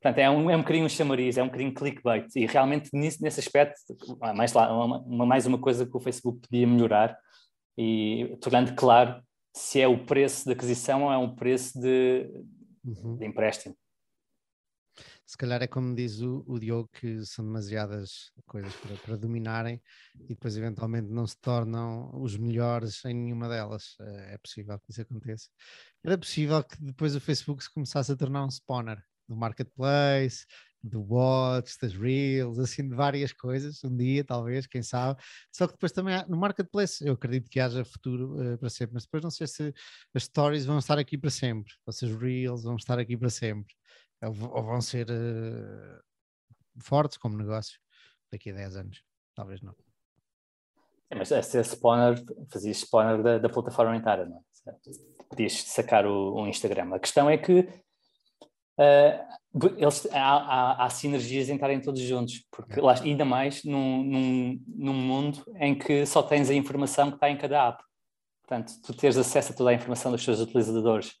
Portanto, 0.00 0.18
é 0.18 0.30
um, 0.30 0.50
é 0.50 0.56
um 0.56 0.60
bocadinho 0.60 0.86
um 0.86 0.88
chamariz, 0.88 1.36
é 1.36 1.42
um 1.42 1.46
bocadinho 1.46 1.74
clickbait. 1.74 2.28
E 2.36 2.46
realmente, 2.46 2.90
nesse, 2.92 3.22
nesse 3.22 3.40
aspecto, 3.40 3.80
mais, 4.34 4.52
lá, 4.52 4.72
uma, 4.72 5.26
mais 5.26 5.46
uma 5.46 5.58
coisa 5.58 5.86
que 5.86 5.96
o 5.96 6.00
Facebook 6.00 6.40
podia 6.48 6.66
melhorar 6.66 7.18
e 7.76 8.36
tornando 8.40 8.74
claro 8.74 9.20
se 9.54 9.80
é 9.80 9.88
o 9.88 10.04
preço 10.04 10.44
de 10.44 10.52
aquisição 10.52 11.04
ou 11.04 11.12
é 11.12 11.18
um 11.18 11.34
preço 11.34 11.80
de, 11.80 12.30
uhum. 12.84 13.16
de 13.16 13.26
empréstimo. 13.26 13.74
Se 15.26 15.36
calhar 15.36 15.60
é 15.62 15.66
como 15.66 15.94
diz 15.94 16.20
o, 16.20 16.44
o 16.46 16.58
Diogo, 16.58 16.88
que 16.92 17.24
são 17.26 17.44
demasiadas 17.44 18.30
coisas 18.46 18.72
para, 18.76 18.96
para, 18.96 19.16
dominarem 19.16 19.82
e 20.20 20.28
depois 20.28 20.56
eventualmente 20.56 21.08
não 21.08 21.26
se 21.26 21.36
tornam 21.40 22.10
os 22.14 22.36
melhores 22.36 23.04
em 23.04 23.14
nenhuma 23.14 23.48
delas. 23.48 23.96
É, 24.00 24.34
é 24.34 24.38
possível 24.38 24.78
que 24.78 24.92
isso 24.92 25.02
aconteça. 25.02 25.48
Era 26.04 26.16
possível 26.16 26.62
que 26.62 26.80
depois 26.80 27.16
o 27.16 27.20
Facebook 27.20 27.62
se 27.62 27.72
começasse 27.72 28.12
a 28.12 28.16
tornar 28.16 28.44
um 28.44 28.50
spawner 28.50 29.02
do 29.28 29.34
marketplace, 29.36 30.46
do 30.82 31.02
Watch, 31.02 31.76
das 31.80 31.94
Reels, 31.94 32.58
assim, 32.58 32.88
de 32.88 32.94
várias 32.94 33.32
coisas, 33.32 33.82
um 33.84 33.94
dia, 33.96 34.24
talvez, 34.24 34.66
quem 34.66 34.82
sabe. 34.82 35.20
Só 35.50 35.66
que 35.66 35.72
depois 35.72 35.92
também 35.92 36.14
há, 36.14 36.26
no 36.28 36.36
Marketplace, 36.36 37.04
eu 37.04 37.14
acredito 37.14 37.50
que 37.50 37.60
haja 37.60 37.84
futuro 37.84 38.54
uh, 38.54 38.58
para 38.58 38.70
sempre, 38.70 38.94
mas 38.94 39.04
depois 39.04 39.22
não 39.22 39.30
sei 39.30 39.46
se 39.46 39.74
as 40.14 40.24
stories 40.24 40.64
vão 40.64 40.78
estar 40.78 40.98
aqui 40.98 41.18
para 41.18 41.30
sempre, 41.30 41.72
ou 41.84 41.92
se 41.92 42.04
as 42.04 42.14
Reels 42.14 42.62
vão 42.62 42.76
estar 42.76 42.98
aqui 42.98 43.16
para 43.16 43.30
sempre, 43.30 43.74
ou, 44.22 44.32
vão 44.32 44.80
ser 44.80 45.08
uh, 45.10 46.82
fortes 46.82 47.18
como 47.18 47.36
negócio 47.36 47.78
daqui 48.30 48.50
a 48.50 48.54
10 48.54 48.76
anos, 48.76 49.02
talvez 49.34 49.60
não. 49.60 49.72
Sim, 49.72 51.18
mas 51.18 51.30
esse 51.30 51.62
spawner, 51.62 52.22
fazia 52.50 52.72
spawner 52.72 53.22
da, 53.22 53.38
da 53.38 53.48
plataforma 53.48 53.96
inteira, 53.96 54.26
não 54.26 54.38
é? 54.38 54.40
Podias 55.28 55.62
sacar 55.62 56.06
o, 56.06 56.34
o 56.34 56.46
Instagram. 56.46 56.94
A 56.94 56.98
questão 56.98 57.30
é 57.30 57.38
que 57.38 57.60
uh, 57.60 59.76
eles, 59.76 60.06
há, 60.12 60.18
há, 60.18 60.84
há, 60.84 60.90
sinergias 60.90 61.48
em 61.48 61.54
estarem 61.54 61.80
todos 61.80 62.00
juntos, 62.00 62.44
porque 62.50 62.80
lá, 62.80 62.94
ainda 63.00 63.24
mais 63.24 63.64
num, 63.64 64.02
num, 64.02 64.64
num, 64.66 64.94
mundo 64.94 65.44
em 65.56 65.76
que 65.76 66.04
só 66.04 66.22
tens 66.22 66.50
a 66.50 66.54
informação 66.54 67.10
que 67.10 67.16
está 67.16 67.30
em 67.30 67.38
cada 67.38 67.68
app. 67.68 67.82
Portanto, 68.42 68.72
tu 68.84 68.94
teres 68.94 69.16
acesso 69.16 69.52
a 69.52 69.56
toda 69.56 69.70
a 69.70 69.74
informação 69.74 70.12
dos 70.12 70.24
teus 70.24 70.40
utilizadores, 70.40 71.14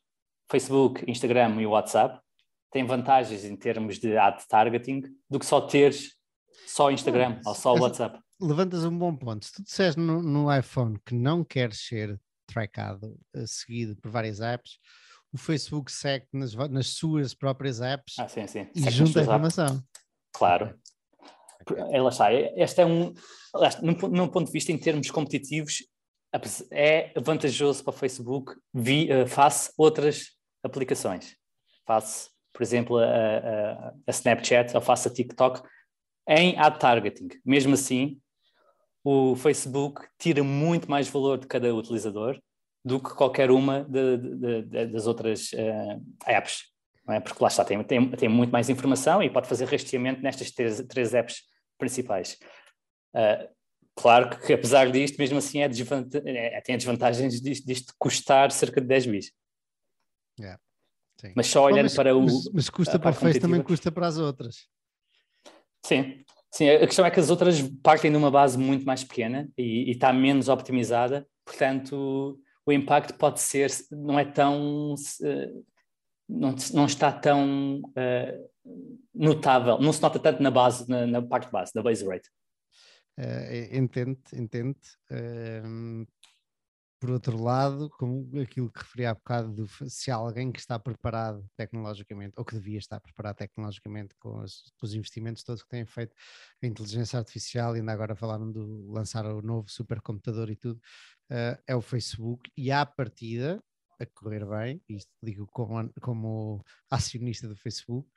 Facebook, 0.50 1.04
Instagram 1.08 1.60
e 1.60 1.66
WhatsApp, 1.66 2.20
tem 2.70 2.84
vantagens 2.84 3.44
em 3.44 3.56
termos 3.56 3.98
de 3.98 4.16
ad 4.16 4.42
targeting 4.48 5.02
do 5.28 5.38
que 5.38 5.46
só 5.46 5.60
teres 5.60 6.16
só 6.66 6.90
Instagram 6.90 7.40
ou 7.44 7.54
só 7.54 7.74
WhatsApp. 7.74 8.18
Levantas 8.40 8.84
um 8.84 8.96
bom 8.96 9.16
ponto. 9.16 9.46
Se 9.46 9.52
tu 9.52 9.62
disseres 9.62 9.96
no, 9.96 10.22
no 10.22 10.54
iPhone 10.54 10.98
que 11.04 11.14
não 11.14 11.42
queres 11.42 11.86
ser 11.86 12.20
trackado, 12.46 13.18
uh, 13.34 13.46
seguido 13.46 13.96
por 13.96 14.10
várias 14.10 14.40
apps, 14.40 14.78
o 15.32 15.38
Facebook 15.38 15.90
segue 15.90 16.26
nas, 16.32 16.54
nas 16.54 16.88
suas 16.88 17.34
próprias 17.34 17.80
apps 17.80 18.18
ah, 18.18 18.28
sim, 18.28 18.46
sim. 18.46 18.68
e 18.74 18.80
segue 18.80 18.96
junta 18.96 19.20
a 19.20 19.22
informação. 19.22 19.66
Apps. 19.66 19.84
Claro. 20.32 20.78
Ela 21.90 22.10
está. 22.10 22.32
Este 22.32 22.82
é 22.82 22.86
um. 22.86 23.12
Num, 23.82 24.28
ponto 24.28 24.46
de 24.46 24.52
vista 24.52 24.70
em 24.70 24.78
termos 24.78 25.10
competitivos, 25.10 25.82
é 26.70 27.12
vantajoso 27.18 27.82
para 27.82 27.94
o 27.94 27.96
Facebook 27.96 28.54
vi, 28.72 29.08
uh, 29.10 29.26
face 29.26 29.72
outras 29.76 30.36
aplicações. 30.62 31.34
Face, 31.86 32.28
por 32.56 32.62
exemplo, 32.62 32.96
a, 32.96 33.04
a, 33.04 33.92
a 34.06 34.10
Snapchat 34.10 34.74
ou 34.74 34.80
face 34.80 35.06
a 35.06 35.10
TikTok 35.10 35.62
em 36.26 36.58
ad 36.58 36.78
targeting. 36.78 37.28
Mesmo 37.44 37.74
assim, 37.74 38.18
o 39.04 39.36
Facebook 39.36 40.00
tira 40.18 40.42
muito 40.42 40.90
mais 40.90 41.06
valor 41.06 41.36
de 41.36 41.46
cada 41.46 41.72
utilizador 41.74 42.40
do 42.82 42.98
que 42.98 43.10
qualquer 43.10 43.50
uma 43.50 43.84
de, 43.84 44.16
de, 44.16 44.62
de, 44.62 44.86
das 44.86 45.06
outras 45.06 45.52
uh, 45.52 46.02
apps. 46.26 46.72
É? 47.10 47.20
Porque 47.20 47.42
lá 47.42 47.48
está, 47.48 47.62
tem, 47.62 47.84
tem, 47.84 48.10
tem, 48.12 48.28
muito 48.28 48.50
mais 48.50 48.70
informação 48.70 49.22
e 49.22 49.28
pode 49.28 49.46
fazer 49.46 49.66
rastreamento 49.66 50.22
nestas 50.22 50.50
três, 50.50 50.80
três 50.88 51.12
apps 51.12 51.42
principais. 51.76 52.38
Uh, 53.14 53.46
claro 53.94 54.30
que, 54.40 54.50
apesar 54.50 54.90
disto, 54.90 55.18
mesmo 55.18 55.36
assim, 55.36 55.60
é 55.60 55.68
é, 56.24 56.60
tem 56.62 56.76
desvantagens 56.76 57.38
disto, 57.38 57.66
disto, 57.66 57.94
custar 57.98 58.50
cerca 58.50 58.80
de 58.80 58.86
10 58.86 59.06
bis. 59.06 59.32
Yeah, 60.40 60.58
mas 61.34 61.46
só 61.46 61.64
olhando 61.64 61.84
mas, 61.84 61.94
para 61.94 62.16
o. 62.16 62.22
Mas, 62.22 62.50
mas 62.52 62.70
custa 62.70 62.98
para, 62.98 63.00
para 63.00 63.10
a 63.10 63.14
Face 63.14 63.40
também 63.40 63.62
custa 63.62 63.90
para 63.90 64.06
as 64.06 64.18
outras. 64.18 64.66
Sim, 65.84 66.24
sim. 66.52 66.68
A 66.68 66.86
questão 66.86 67.06
é 67.06 67.10
que 67.10 67.20
as 67.20 67.30
outras 67.30 67.60
partem 67.82 68.10
de 68.10 68.16
uma 68.16 68.30
base 68.30 68.58
muito 68.58 68.84
mais 68.84 69.04
pequena 69.04 69.48
e, 69.56 69.88
e 69.88 69.90
está 69.92 70.12
menos 70.12 70.48
optimizada, 70.48 71.26
portanto 71.44 72.38
o 72.66 72.72
impacto 72.72 73.14
pode 73.14 73.40
ser, 73.40 73.70
não 73.92 74.18
é 74.18 74.24
tão, 74.24 74.96
não, 76.28 76.54
não 76.74 76.86
está 76.86 77.12
tão 77.12 77.80
uh, 77.80 78.50
notável, 79.14 79.78
não 79.78 79.92
se 79.92 80.02
nota 80.02 80.18
tanto 80.18 80.42
na 80.42 80.50
base, 80.50 80.88
na, 80.88 81.06
na 81.06 81.22
parte 81.22 81.50
base, 81.50 81.72
da 81.72 81.80
base 81.80 82.04
rate. 82.04 82.28
Uh, 83.18 83.76
entende, 83.76 84.20
entende. 84.34 84.78
Uh, 85.10 86.06
por 87.06 87.12
outro 87.12 87.40
lado, 87.40 87.88
como 87.90 88.28
aquilo 88.40 88.68
que 88.68 88.80
referi 88.80 89.06
há 89.06 89.14
bocado, 89.14 89.52
do, 89.52 89.68
se 89.88 90.10
há 90.10 90.16
alguém 90.16 90.50
que 90.50 90.58
está 90.58 90.76
preparado 90.76 91.48
tecnologicamente, 91.56 92.34
ou 92.36 92.44
que 92.44 92.56
devia 92.56 92.78
estar 92.78 92.98
preparado 92.98 93.36
tecnologicamente 93.36 94.12
com 94.18 94.40
os, 94.40 94.72
com 94.76 94.86
os 94.86 94.92
investimentos 94.92 95.44
todos 95.44 95.62
que 95.62 95.68
têm 95.68 95.86
feito 95.86 96.16
a 96.60 96.66
inteligência 96.66 97.16
artificial, 97.16 97.74
ainda 97.74 97.92
agora 97.92 98.16
falaram 98.16 98.50
de 98.50 98.58
lançar 98.58 99.24
o 99.24 99.40
novo 99.40 99.70
supercomputador 99.70 100.50
e 100.50 100.56
tudo, 100.56 100.80
uh, 101.30 101.56
é 101.64 101.76
o 101.76 101.80
Facebook, 101.80 102.50
e 102.56 102.72
à 102.72 102.84
partida, 102.84 103.62
a 104.00 104.06
correr 104.06 104.44
bem, 104.44 104.82
isto 104.88 105.12
digo 105.22 105.46
como, 105.52 105.88
como 106.00 106.64
acionista 106.90 107.46
do 107.46 107.54
Facebook, 107.54 108.10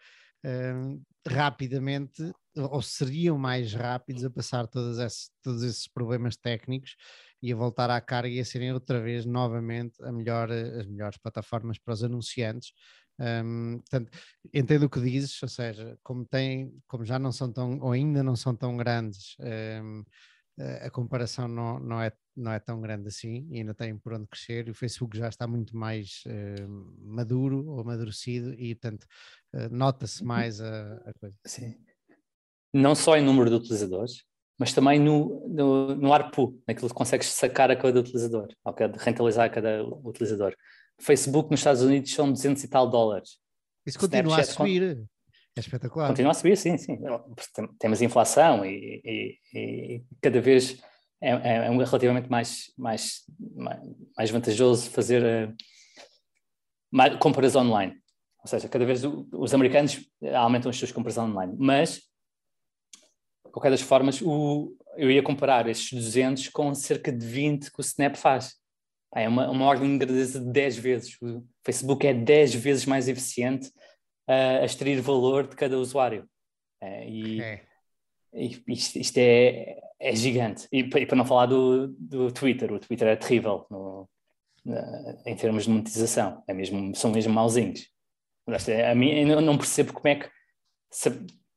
rapidamente, 1.28 2.32
ou 2.56 2.82
seriam 2.82 3.38
mais 3.38 3.74
rápidos 3.74 4.24
a 4.24 4.30
passar 4.30 4.68
todos 4.68 5.30
todos 5.41 5.64
esses 5.64 5.88
problemas 5.88 6.36
técnicos 6.36 6.95
e 7.41 7.53
a 7.53 7.56
voltar 7.56 7.90
à 7.90 8.02
carga 8.02 8.30
e 8.30 8.40
a 8.40 8.45
serem 8.45 8.74
outra 8.74 8.99
vez 9.02 9.26
novamente 9.26 10.02
a 10.03 10.11
melhor, 10.11 10.52
as 10.52 10.86
melhores 10.86 11.18
plataformas 11.18 11.78
para 11.78 11.94
os 11.94 12.03
anunciantes. 12.03 12.74
Um, 13.20 13.80
portanto, 13.80 14.11
entendo 14.53 14.84
o 14.84 14.90
que 14.90 15.02
dizes, 15.02 15.41
ou 15.44 15.49
seja, 15.49 15.98
como, 16.02 16.26
tem, 16.26 16.74
como 16.88 17.03
já 17.03 17.20
não 17.20 17.32
são 17.32 17.52
tão, 17.52 17.80
ou 17.80 17.91
ainda 17.91 18.24
não 18.24 18.36
são 18.36 18.56
tão 18.56 18.78
grandes, 18.78 19.36
um, 19.84 20.03
a 20.81 20.90
comparação 20.90 21.48
não, 21.48 21.80
não, 21.80 22.02
é, 22.02 22.11
não 22.36 22.52
é 22.52 22.60
tão 22.60 22.81
grande 22.81 23.07
assim 23.07 23.48
e 23.49 23.60
ainda 23.60 23.73
tem 23.73 23.98
por 23.98 24.14
onde 24.14 24.27
crescer. 24.27 24.68
E 24.68 24.72
o 24.72 24.76
Facebook 24.76 25.18
já 25.18 25.30
está 25.30 25.48
muito 25.48 25.76
mais 25.76 26.23
uh, 26.27 26.69
maduro 27.02 27.65
ou 27.68 27.80
amadurecido 27.80 28.53
e, 28.53 28.76
portanto, 28.76 29.06
uh, 29.56 29.69
nota-se 29.72 30.23
mais 30.23 30.60
a, 30.61 30.95
a, 31.06 31.14
coisa. 31.19 31.36
Sim. 31.45 31.76
Não 32.73 32.94
só 32.94 33.18
em 33.18 33.23
número 33.23 33.49
de 33.49 33.56
utilizadores, 33.56 34.23
mas 34.60 34.73
também 34.73 34.99
no, 34.99 35.48
no, 35.48 35.95
no 35.95 36.14
ARPU, 36.14 36.61
naquilo 36.68 36.90
que 36.90 36.95
consegues 36.95 37.27
sacar 37.27 37.72
a 37.72 37.76
cada 37.76 37.99
utilizador, 37.99 38.49
ou 38.64 38.76
rentabilizar 38.98 39.45
a 39.45 39.49
cada 39.49 39.84
utilizador. 39.84 40.53
Facebook 40.99 41.49
nos 41.49 41.61
Estados 41.61 41.81
Unidos 41.81 42.14
são 42.14 42.31
200 42.31 42.64
e 42.64 42.68
tal 42.68 42.90
dólares. 42.90 43.40
Isso 43.86 43.98
continua 43.98 44.41
Snapchat 44.41 44.49
a 44.49 44.53
subir. 44.53 45.10
É 45.56 45.60
espetacular. 45.60 46.08
Continua 46.08 46.32
a 46.32 46.34
subir, 46.34 46.58
sim, 46.58 46.78
sim. 46.78 46.98
Temos 47.80 48.02
inflação 48.02 48.66
e, 48.66 49.02
e, 49.04 49.38
e 49.54 50.04
cada 50.22 50.40
vez 50.40 50.82
é, 51.22 51.32
é, 51.32 51.56
é 51.66 51.70
relativamente 51.70 52.30
mais, 52.30 52.72
mais, 52.78 53.24
mais 54.16 54.30
vantajoso 54.30 54.90
fazer 54.90 55.22
uh, 55.24 55.54
mais, 56.92 57.16
compras 57.18 57.56
online. 57.56 57.96
Ou 58.42 58.48
seja, 58.48 58.70
cada 58.70 58.86
vez 58.86 59.04
os 59.04 59.54
americanos 59.54 60.00
aumentam 60.36 60.70
as 60.70 60.78
suas 60.78 60.92
compras 60.92 61.18
online. 61.18 61.56
Mas 61.58 62.10
de 63.46 63.52
qualquer 63.52 63.72
das 63.72 63.82
formas, 63.82 64.22
o, 64.22 64.78
eu 64.96 65.12
ia 65.12 65.24
comparar 65.24 65.68
estes 65.68 65.92
200 65.92 66.50
com 66.50 66.74
cerca 66.74 67.12
de 67.12 67.26
20 67.26 67.72
que 67.72 67.80
o 67.80 67.82
Snap 67.82 68.16
faz. 68.16 68.56
É 69.14 69.28
uma, 69.28 69.50
uma 69.50 69.66
ordem 69.66 69.92
de 69.92 70.06
grandeza 70.06 70.40
de 70.40 70.52
10 70.52 70.78
vezes. 70.78 71.18
O 71.22 71.44
Facebook 71.66 72.06
é 72.06 72.14
10 72.14 72.54
vezes 72.56 72.86
mais 72.86 73.08
eficiente 73.08 73.72
a 74.32 74.66
extrair 74.66 75.02
valor 75.02 75.48
de 75.48 75.56
cada 75.56 75.78
usuário. 75.78 76.28
Uh, 76.82 77.04
e, 77.08 77.42
é. 77.42 77.62
isto, 78.68 78.98
isto, 79.00 79.18
é, 79.18 79.80
é 80.00 80.16
gigante. 80.16 80.68
E, 80.72 80.80
e, 80.80 81.06
para 81.06 81.16
não 81.16 81.26
falar 81.26 81.48
do, 81.48 81.88
do 81.88 82.32
Twitter, 82.32 82.72
o 82.72 82.80
Twitter 82.80 83.08
é 83.08 83.16
terrível 83.16 83.66
no, 83.70 84.10
em 85.26 85.36
termos 85.36 85.64
de 85.64 85.70
monetização. 85.70 86.44
É 86.48 86.54
mesmo, 86.54 86.96
são 86.96 87.12
mesmo 87.12 87.34
mauzinhos. 87.34 87.88
A 88.90 88.96
mim, 88.96 89.12
eu 89.30 89.42
não 89.42 89.58
percebo 89.58 89.94
como 89.94 90.08
é 90.08 90.16
que. 90.16 90.30
Se, 90.92 91.10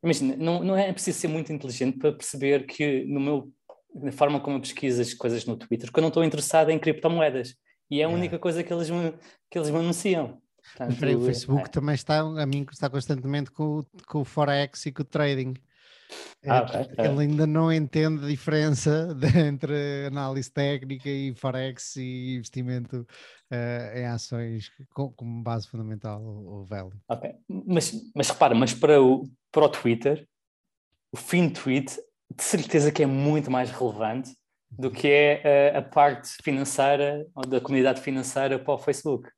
Imagina, 0.03 0.37
não, 0.37 0.65
não 0.65 0.77
é 0.77 0.93
preciso 0.93 1.21
ser 1.21 1.29
muito 1.29 1.53
inteligente 1.53 1.97
para 1.97 2.13
perceber 2.13 2.67
que 2.67 3.05
no 3.05 3.21
meu, 3.21 3.53
na 3.95 4.11
forma 4.11 4.41
como 4.41 4.57
eu 4.57 4.61
pesquiso 4.61 5.01
as 5.01 5.15
coisas 5.15 5.45
no 5.45 5.57
Twitter, 5.57 5.93
que 5.93 5.99
eu 5.99 6.03
não 6.03 6.09
estou 6.09 6.25
interessado 6.25 6.71
em 6.71 6.79
criptomoedas. 6.79 7.55
E 7.89 8.01
é 8.01 8.05
a 8.05 8.09
única 8.09 8.39
coisa 8.39 8.65
que 8.65 8.73
eles 8.73 8.91
me, 8.91 9.13
que 9.51 9.59
eles 9.59 9.71
me 9.71 9.79
anunciam. 9.79 10.41
Portanto, 10.63 10.99
Mas, 11.01 11.15
o 11.15 11.25
Facebook 11.27 11.63
é. 11.63 11.69
também 11.69 11.95
está, 11.95 12.21
a 12.21 12.47
mim 12.47 12.67
está 12.71 12.89
constantemente 12.89 13.51
com, 13.51 13.85
com 14.07 14.21
o 14.21 14.25
Forex 14.25 14.87
e 14.87 14.93
com 14.93 15.03
o 15.03 15.05
trading. 15.05 15.55
Ah, 16.47 16.67
é, 16.73 16.81
okay. 16.83 17.07
Ele 17.07 17.21
ainda 17.21 17.47
não 17.47 17.73
entende 17.73 18.25
a 18.25 18.29
diferença 18.29 19.15
de, 19.15 19.39
entre 19.39 20.07
análise 20.07 20.51
técnica 20.51 21.09
e 21.09 21.35
Forex 21.35 21.97
e 21.97 22.37
investimento 22.37 23.07
uh, 23.51 23.99
em 23.99 24.07
ações 24.07 24.71
com, 24.93 25.11
como 25.13 25.43
base 25.43 25.69
fundamental 25.69 26.21
o 26.23 26.65
value. 26.65 26.93
Ok, 27.09 27.35
mas, 27.49 27.93
mas 28.15 28.29
repara, 28.29 28.55
mas 28.55 28.75
para 28.75 29.01
o, 29.01 29.25
para 29.51 29.65
o 29.65 29.69
Twitter, 29.69 30.27
o 31.13 31.17
fim 31.17 31.49
tweet 31.49 31.97
de 32.35 32.43
certeza 32.43 32.91
que 32.91 33.03
é 33.03 33.07
muito 33.07 33.51
mais 33.51 33.71
relevante 33.71 34.35
do 34.71 34.91
que 34.91 35.07
é 35.07 35.75
a, 35.75 35.79
a 35.79 35.83
parte 35.83 36.31
financeira 36.43 37.27
ou 37.35 37.47
da 37.47 37.61
comunidade 37.61 38.01
financeira 38.01 38.59
para 38.59 38.75
o 38.75 38.79
Facebook. 38.79 39.29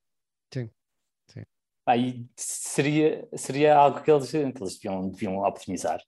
Aí 1.86 2.26
seria, 2.36 3.28
seria 3.36 3.76
algo 3.76 4.00
que 4.02 4.10
eles, 4.10 4.30
que 4.30 4.36
eles 4.36 4.78
deviam, 4.78 5.08
deviam 5.08 5.38
optimizar. 5.38 6.00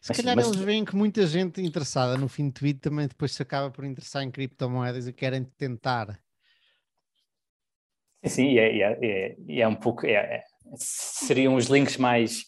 Se 0.00 0.10
mas, 0.10 0.16
calhar 0.16 0.36
mas... 0.36 0.46
eles 0.46 0.60
veem 0.60 0.84
que 0.84 0.94
muita 0.94 1.26
gente 1.26 1.60
interessada 1.60 2.16
no 2.16 2.28
fim 2.28 2.48
de 2.48 2.52
tweet 2.52 2.80
também 2.80 3.08
depois 3.08 3.32
se 3.32 3.42
acaba 3.42 3.70
por 3.70 3.84
interessar 3.84 4.22
em 4.22 4.30
criptomoedas 4.30 5.08
e 5.08 5.12
querem 5.12 5.44
tentar. 5.44 6.20
Sim, 8.24 8.52
e 8.52 8.58
é, 8.58 8.78
é, 8.78 9.36
é, 9.48 9.60
é 9.60 9.68
um 9.68 9.74
pouco. 9.74 10.06
É, 10.06 10.12
é, 10.12 10.44
seriam 10.76 11.56
os 11.56 11.66
links 11.66 11.96
mais 11.96 12.44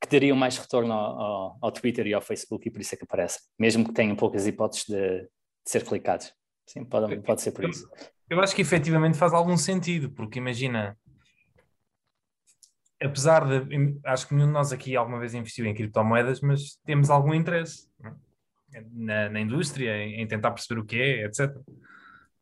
que 0.00 0.08
dariam 0.08 0.36
mais 0.36 0.56
retorno 0.56 0.92
ao, 0.92 1.20
ao, 1.20 1.58
ao, 1.60 1.72
Twitter 1.72 2.06
e 2.06 2.14
ao 2.14 2.22
Facebook 2.22 2.66
e 2.66 2.70
por 2.70 2.80
isso 2.80 2.94
é 2.94 2.98
que 2.98 3.04
aparecem, 3.04 3.42
mesmo 3.58 3.84
que 3.84 3.92
tenham 3.92 4.16
poucas 4.16 4.46
hipóteses 4.46 4.86
de, 4.86 5.22
de 5.22 5.28
ser 5.66 5.84
clicados. 5.84 6.32
Sim, 6.66 6.84
pode, 6.84 7.20
pode 7.20 7.42
ser 7.42 7.50
por 7.50 7.68
isso. 7.68 7.86
Eu 8.30 8.40
acho 8.40 8.54
que 8.54 8.62
efetivamente 8.62 9.18
faz 9.18 9.34
algum 9.34 9.56
sentido, 9.56 10.08
porque 10.12 10.38
imagina, 10.38 10.96
apesar 13.02 13.44
de. 13.44 13.98
Acho 14.04 14.28
que 14.28 14.34
nenhum 14.34 14.46
de 14.46 14.52
nós 14.52 14.72
aqui 14.72 14.94
alguma 14.94 15.18
vez 15.18 15.34
investiu 15.34 15.66
em 15.66 15.74
criptomoedas, 15.74 16.40
mas 16.40 16.78
temos 16.84 17.10
algum 17.10 17.34
interesse 17.34 17.88
é? 18.72 18.84
na, 18.92 19.28
na, 19.30 19.40
indústria, 19.40 19.96
em, 19.96 20.20
em, 20.20 20.28
tentar 20.28 20.52
perceber 20.52 20.80
o 20.80 20.84
que 20.84 20.96
é, 20.96 21.24
etc. 21.24 21.52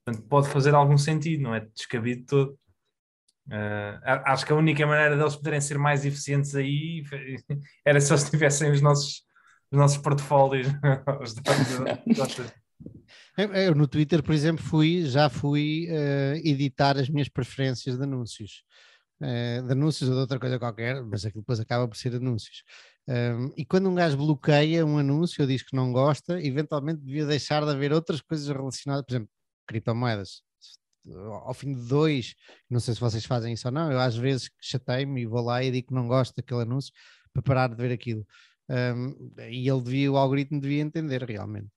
Portanto, 0.05 0.29
pode 0.29 0.49
fazer 0.51 0.75
algum 0.75 0.99
sentido, 0.99 1.43
não 1.43 1.55
é 1.55 1.61
descabido 1.75 2.27
todo. 2.27 2.59
Uh, 3.47 3.99
acho 4.27 4.45
que 4.45 4.53
a 4.53 4.57
única 4.57 4.87
maneira 4.87 5.17
deles 5.17 5.37
poderem 5.37 5.61
ser 5.61 5.79
mais 5.79 6.05
eficientes 6.05 6.55
aí 6.55 7.03
era 7.83 7.99
se 7.99 8.13
eles 8.13 8.29
tivessem 8.29 8.71
os 8.71 8.83
nossos, 8.83 9.25
os 9.71 9.79
nossos 9.79 9.97
portfólios. 9.97 10.67
eu, 13.67 13.75
no 13.75 13.89
Twitter, 13.89 14.23
por 14.23 14.35
exemplo, 14.35 14.65
fui, 14.65 15.05
já 15.07 15.29
fui 15.29 15.89
uh, 15.91 16.37
editar 16.45 16.97
as 16.97 17.09
minhas 17.09 17.29
preferências 17.29 17.97
de 17.97 18.03
anúncios 18.03 18.65
uh, 19.21 19.67
de 19.67 19.73
anúncios 19.73 20.09
ou 20.09 20.15
de 20.15 20.21
outra 20.21 20.39
coisa 20.39 20.59
qualquer, 20.59 21.03
mas 21.05 21.25
aquilo 21.25 21.43
depois 21.43 21.61
acaba 21.61 21.87
por 21.89 21.97
ser 21.97 22.15
anúncios. 22.15 22.63
Um, 23.09 23.53
e 23.57 23.65
quando 23.65 23.89
um 23.89 23.95
gajo 23.95 24.17
bloqueia 24.17 24.85
um 24.85 24.99
anúncio 24.99 25.43
ou 25.43 25.49
diz 25.49 25.63
que 25.63 25.75
não 25.75 25.93
gosta, 25.93 26.41
eventualmente 26.43 27.01
devia 27.01 27.27
deixar 27.27 27.65
de 27.65 27.71
haver 27.71 27.93
outras 27.93 28.21
coisas 28.21 28.49
relacionadas, 28.49 29.05
por 29.07 29.13
exemplo, 29.13 29.31
criptomoedas. 29.67 30.43
Ao 31.43 31.55
fim 31.55 31.73
de 31.73 31.89
dois, 31.89 32.35
não 32.69 32.81
sei 32.81 32.95
se 32.95 33.01
vocês 33.01 33.25
fazem 33.25 33.55
isso 33.55 33.67
ou 33.67 33.73
não, 33.73 33.91
eu 33.91 33.99
às 33.99 34.15
vezes 34.15 34.51
chatei-me 34.61 35.23
e 35.23 35.27
vou 35.27 35.41
lá 35.41 35.65
e 35.65 35.71
digo 35.71 35.89
que 35.89 35.95
não 35.95 36.07
gosto 36.07 36.37
daquele 36.37 36.63
anúncio 36.63 36.93
para 37.33 37.43
parar 37.43 37.69
de 37.69 37.77
ver 37.77 37.91
aquilo. 37.93 38.27
Um, 38.69 39.33
e 39.49 39.67
ele 39.67 39.81
devia, 39.81 40.13
o 40.13 40.19
algoritmo 40.19 40.61
devia 40.61 40.83
entender 40.83 41.23
realmente. 41.23 41.69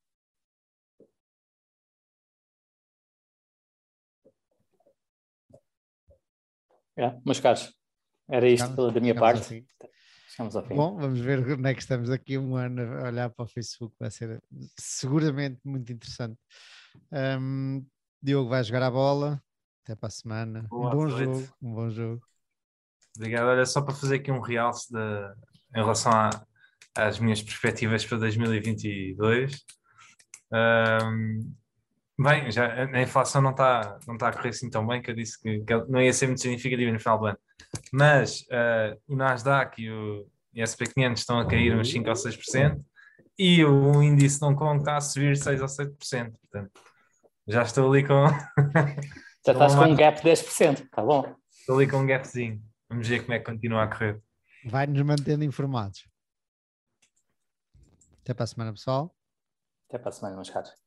É, 7.01 7.17
mas 7.25 7.39
caros, 7.39 7.73
era 8.29 8.47
isto 8.47 8.69
chegamos, 8.69 8.93
da 8.93 8.99
minha 8.99 9.15
parte. 9.15 9.65
Chegamos 10.29 10.55
ao 10.55 10.63
fim. 10.63 10.75
Bom, 10.75 10.97
vamos 10.97 11.19
ver 11.19 11.39
onde 11.39 11.67
é 11.67 11.73
que 11.73 11.81
estamos 11.81 12.09
daqui 12.09 12.37
um 12.37 12.55
ano 12.55 12.79
a 12.99 13.07
olhar 13.07 13.29
para 13.31 13.43
o 13.43 13.47
Facebook, 13.47 13.95
vai 13.99 14.11
ser 14.11 14.39
seguramente 14.79 15.59
muito 15.65 15.91
interessante. 15.91 16.37
Um, 17.11 17.83
Diogo 18.21 18.49
vai 18.49 18.63
jogar 18.63 18.83
a 18.83 18.91
bola, 18.91 19.41
até 19.83 19.95
para 19.95 20.09
a 20.09 20.11
semana. 20.11 20.67
Boa 20.69 20.89
um 20.89 20.91
bom 20.91 21.07
noite. 21.07 21.25
jogo, 21.25 21.53
um 21.59 21.73
bom 21.73 21.89
jogo. 21.89 22.21
Obrigado. 23.17 23.47
Olha, 23.47 23.65
só 23.65 23.81
para 23.81 23.95
fazer 23.95 24.17
aqui 24.17 24.31
um 24.31 24.39
realce 24.39 24.93
de, 24.93 24.99
em 25.75 25.81
relação 25.81 26.11
a, 26.11 26.29
às 26.95 27.17
minhas 27.17 27.41
perspectivas 27.41 28.05
para 28.05 28.19
2022. 28.19 29.57
Um, 30.53 31.51
Bem, 32.21 32.51
já, 32.51 32.85
a 32.85 33.01
inflação 33.01 33.41
não 33.41 33.49
está 33.49 33.99
não 34.07 34.15
tá 34.15 34.27
a 34.27 34.33
correr 34.33 34.49
assim 34.49 34.69
tão 34.69 34.85
bem 34.85 35.01
que 35.01 35.09
eu 35.09 35.15
disse 35.15 35.41
que, 35.41 35.61
que 35.61 35.73
não 35.89 35.99
ia 35.99 36.13
ser 36.13 36.27
muito 36.27 36.41
significativa 36.41 36.91
no 36.91 36.99
final 36.99 37.17
do 37.17 37.25
ano. 37.25 37.37
Mas 37.91 38.41
uh, 38.41 39.01
o 39.07 39.15
Nasdaq 39.15 39.81
e 39.81 39.89
o 39.89 40.27
SP500 40.55 41.13
estão 41.13 41.39
a 41.39 41.47
cair 41.47 41.75
uns 41.75 41.89
5 41.89 42.07
ou 42.07 42.13
6% 42.13 42.79
e 43.39 43.65
o 43.65 44.03
índice 44.03 44.39
de 44.39 44.45
Hong 44.45 44.55
Kong 44.55 44.79
está 44.79 44.97
a 44.97 45.01
subir 45.01 45.35
6 45.35 45.61
ou 45.61 45.67
7%. 45.67 45.97
Portanto, 45.97 46.71
já 47.47 47.63
estou 47.63 47.91
ali 47.91 48.05
com. 48.05 48.27
já 49.43 49.53
estás 49.53 49.73
com 49.73 49.81
um 49.81 49.95
gap 49.95 50.21
de 50.21 50.29
10%, 50.29 50.83
está 50.83 51.01
bom. 51.01 51.35
Estou 51.49 51.77
ali 51.77 51.89
com 51.89 51.97
um 51.97 52.05
gapzinho. 52.05 52.61
Vamos 52.87 53.07
ver 53.07 53.21
como 53.21 53.33
é 53.33 53.39
que 53.39 53.45
continua 53.45 53.83
a 53.83 53.87
correr. 53.87 54.21
Vai-nos 54.65 55.01
mantendo 55.01 55.43
informados. 55.43 56.07
Até 58.21 58.35
para 58.35 58.43
a 58.43 58.47
semana, 58.47 58.71
pessoal. 58.73 59.15
Até 59.89 59.97
para 59.97 60.09
a 60.09 60.11
semana, 60.11 60.35
meus 60.35 60.49
caros. 60.51 60.80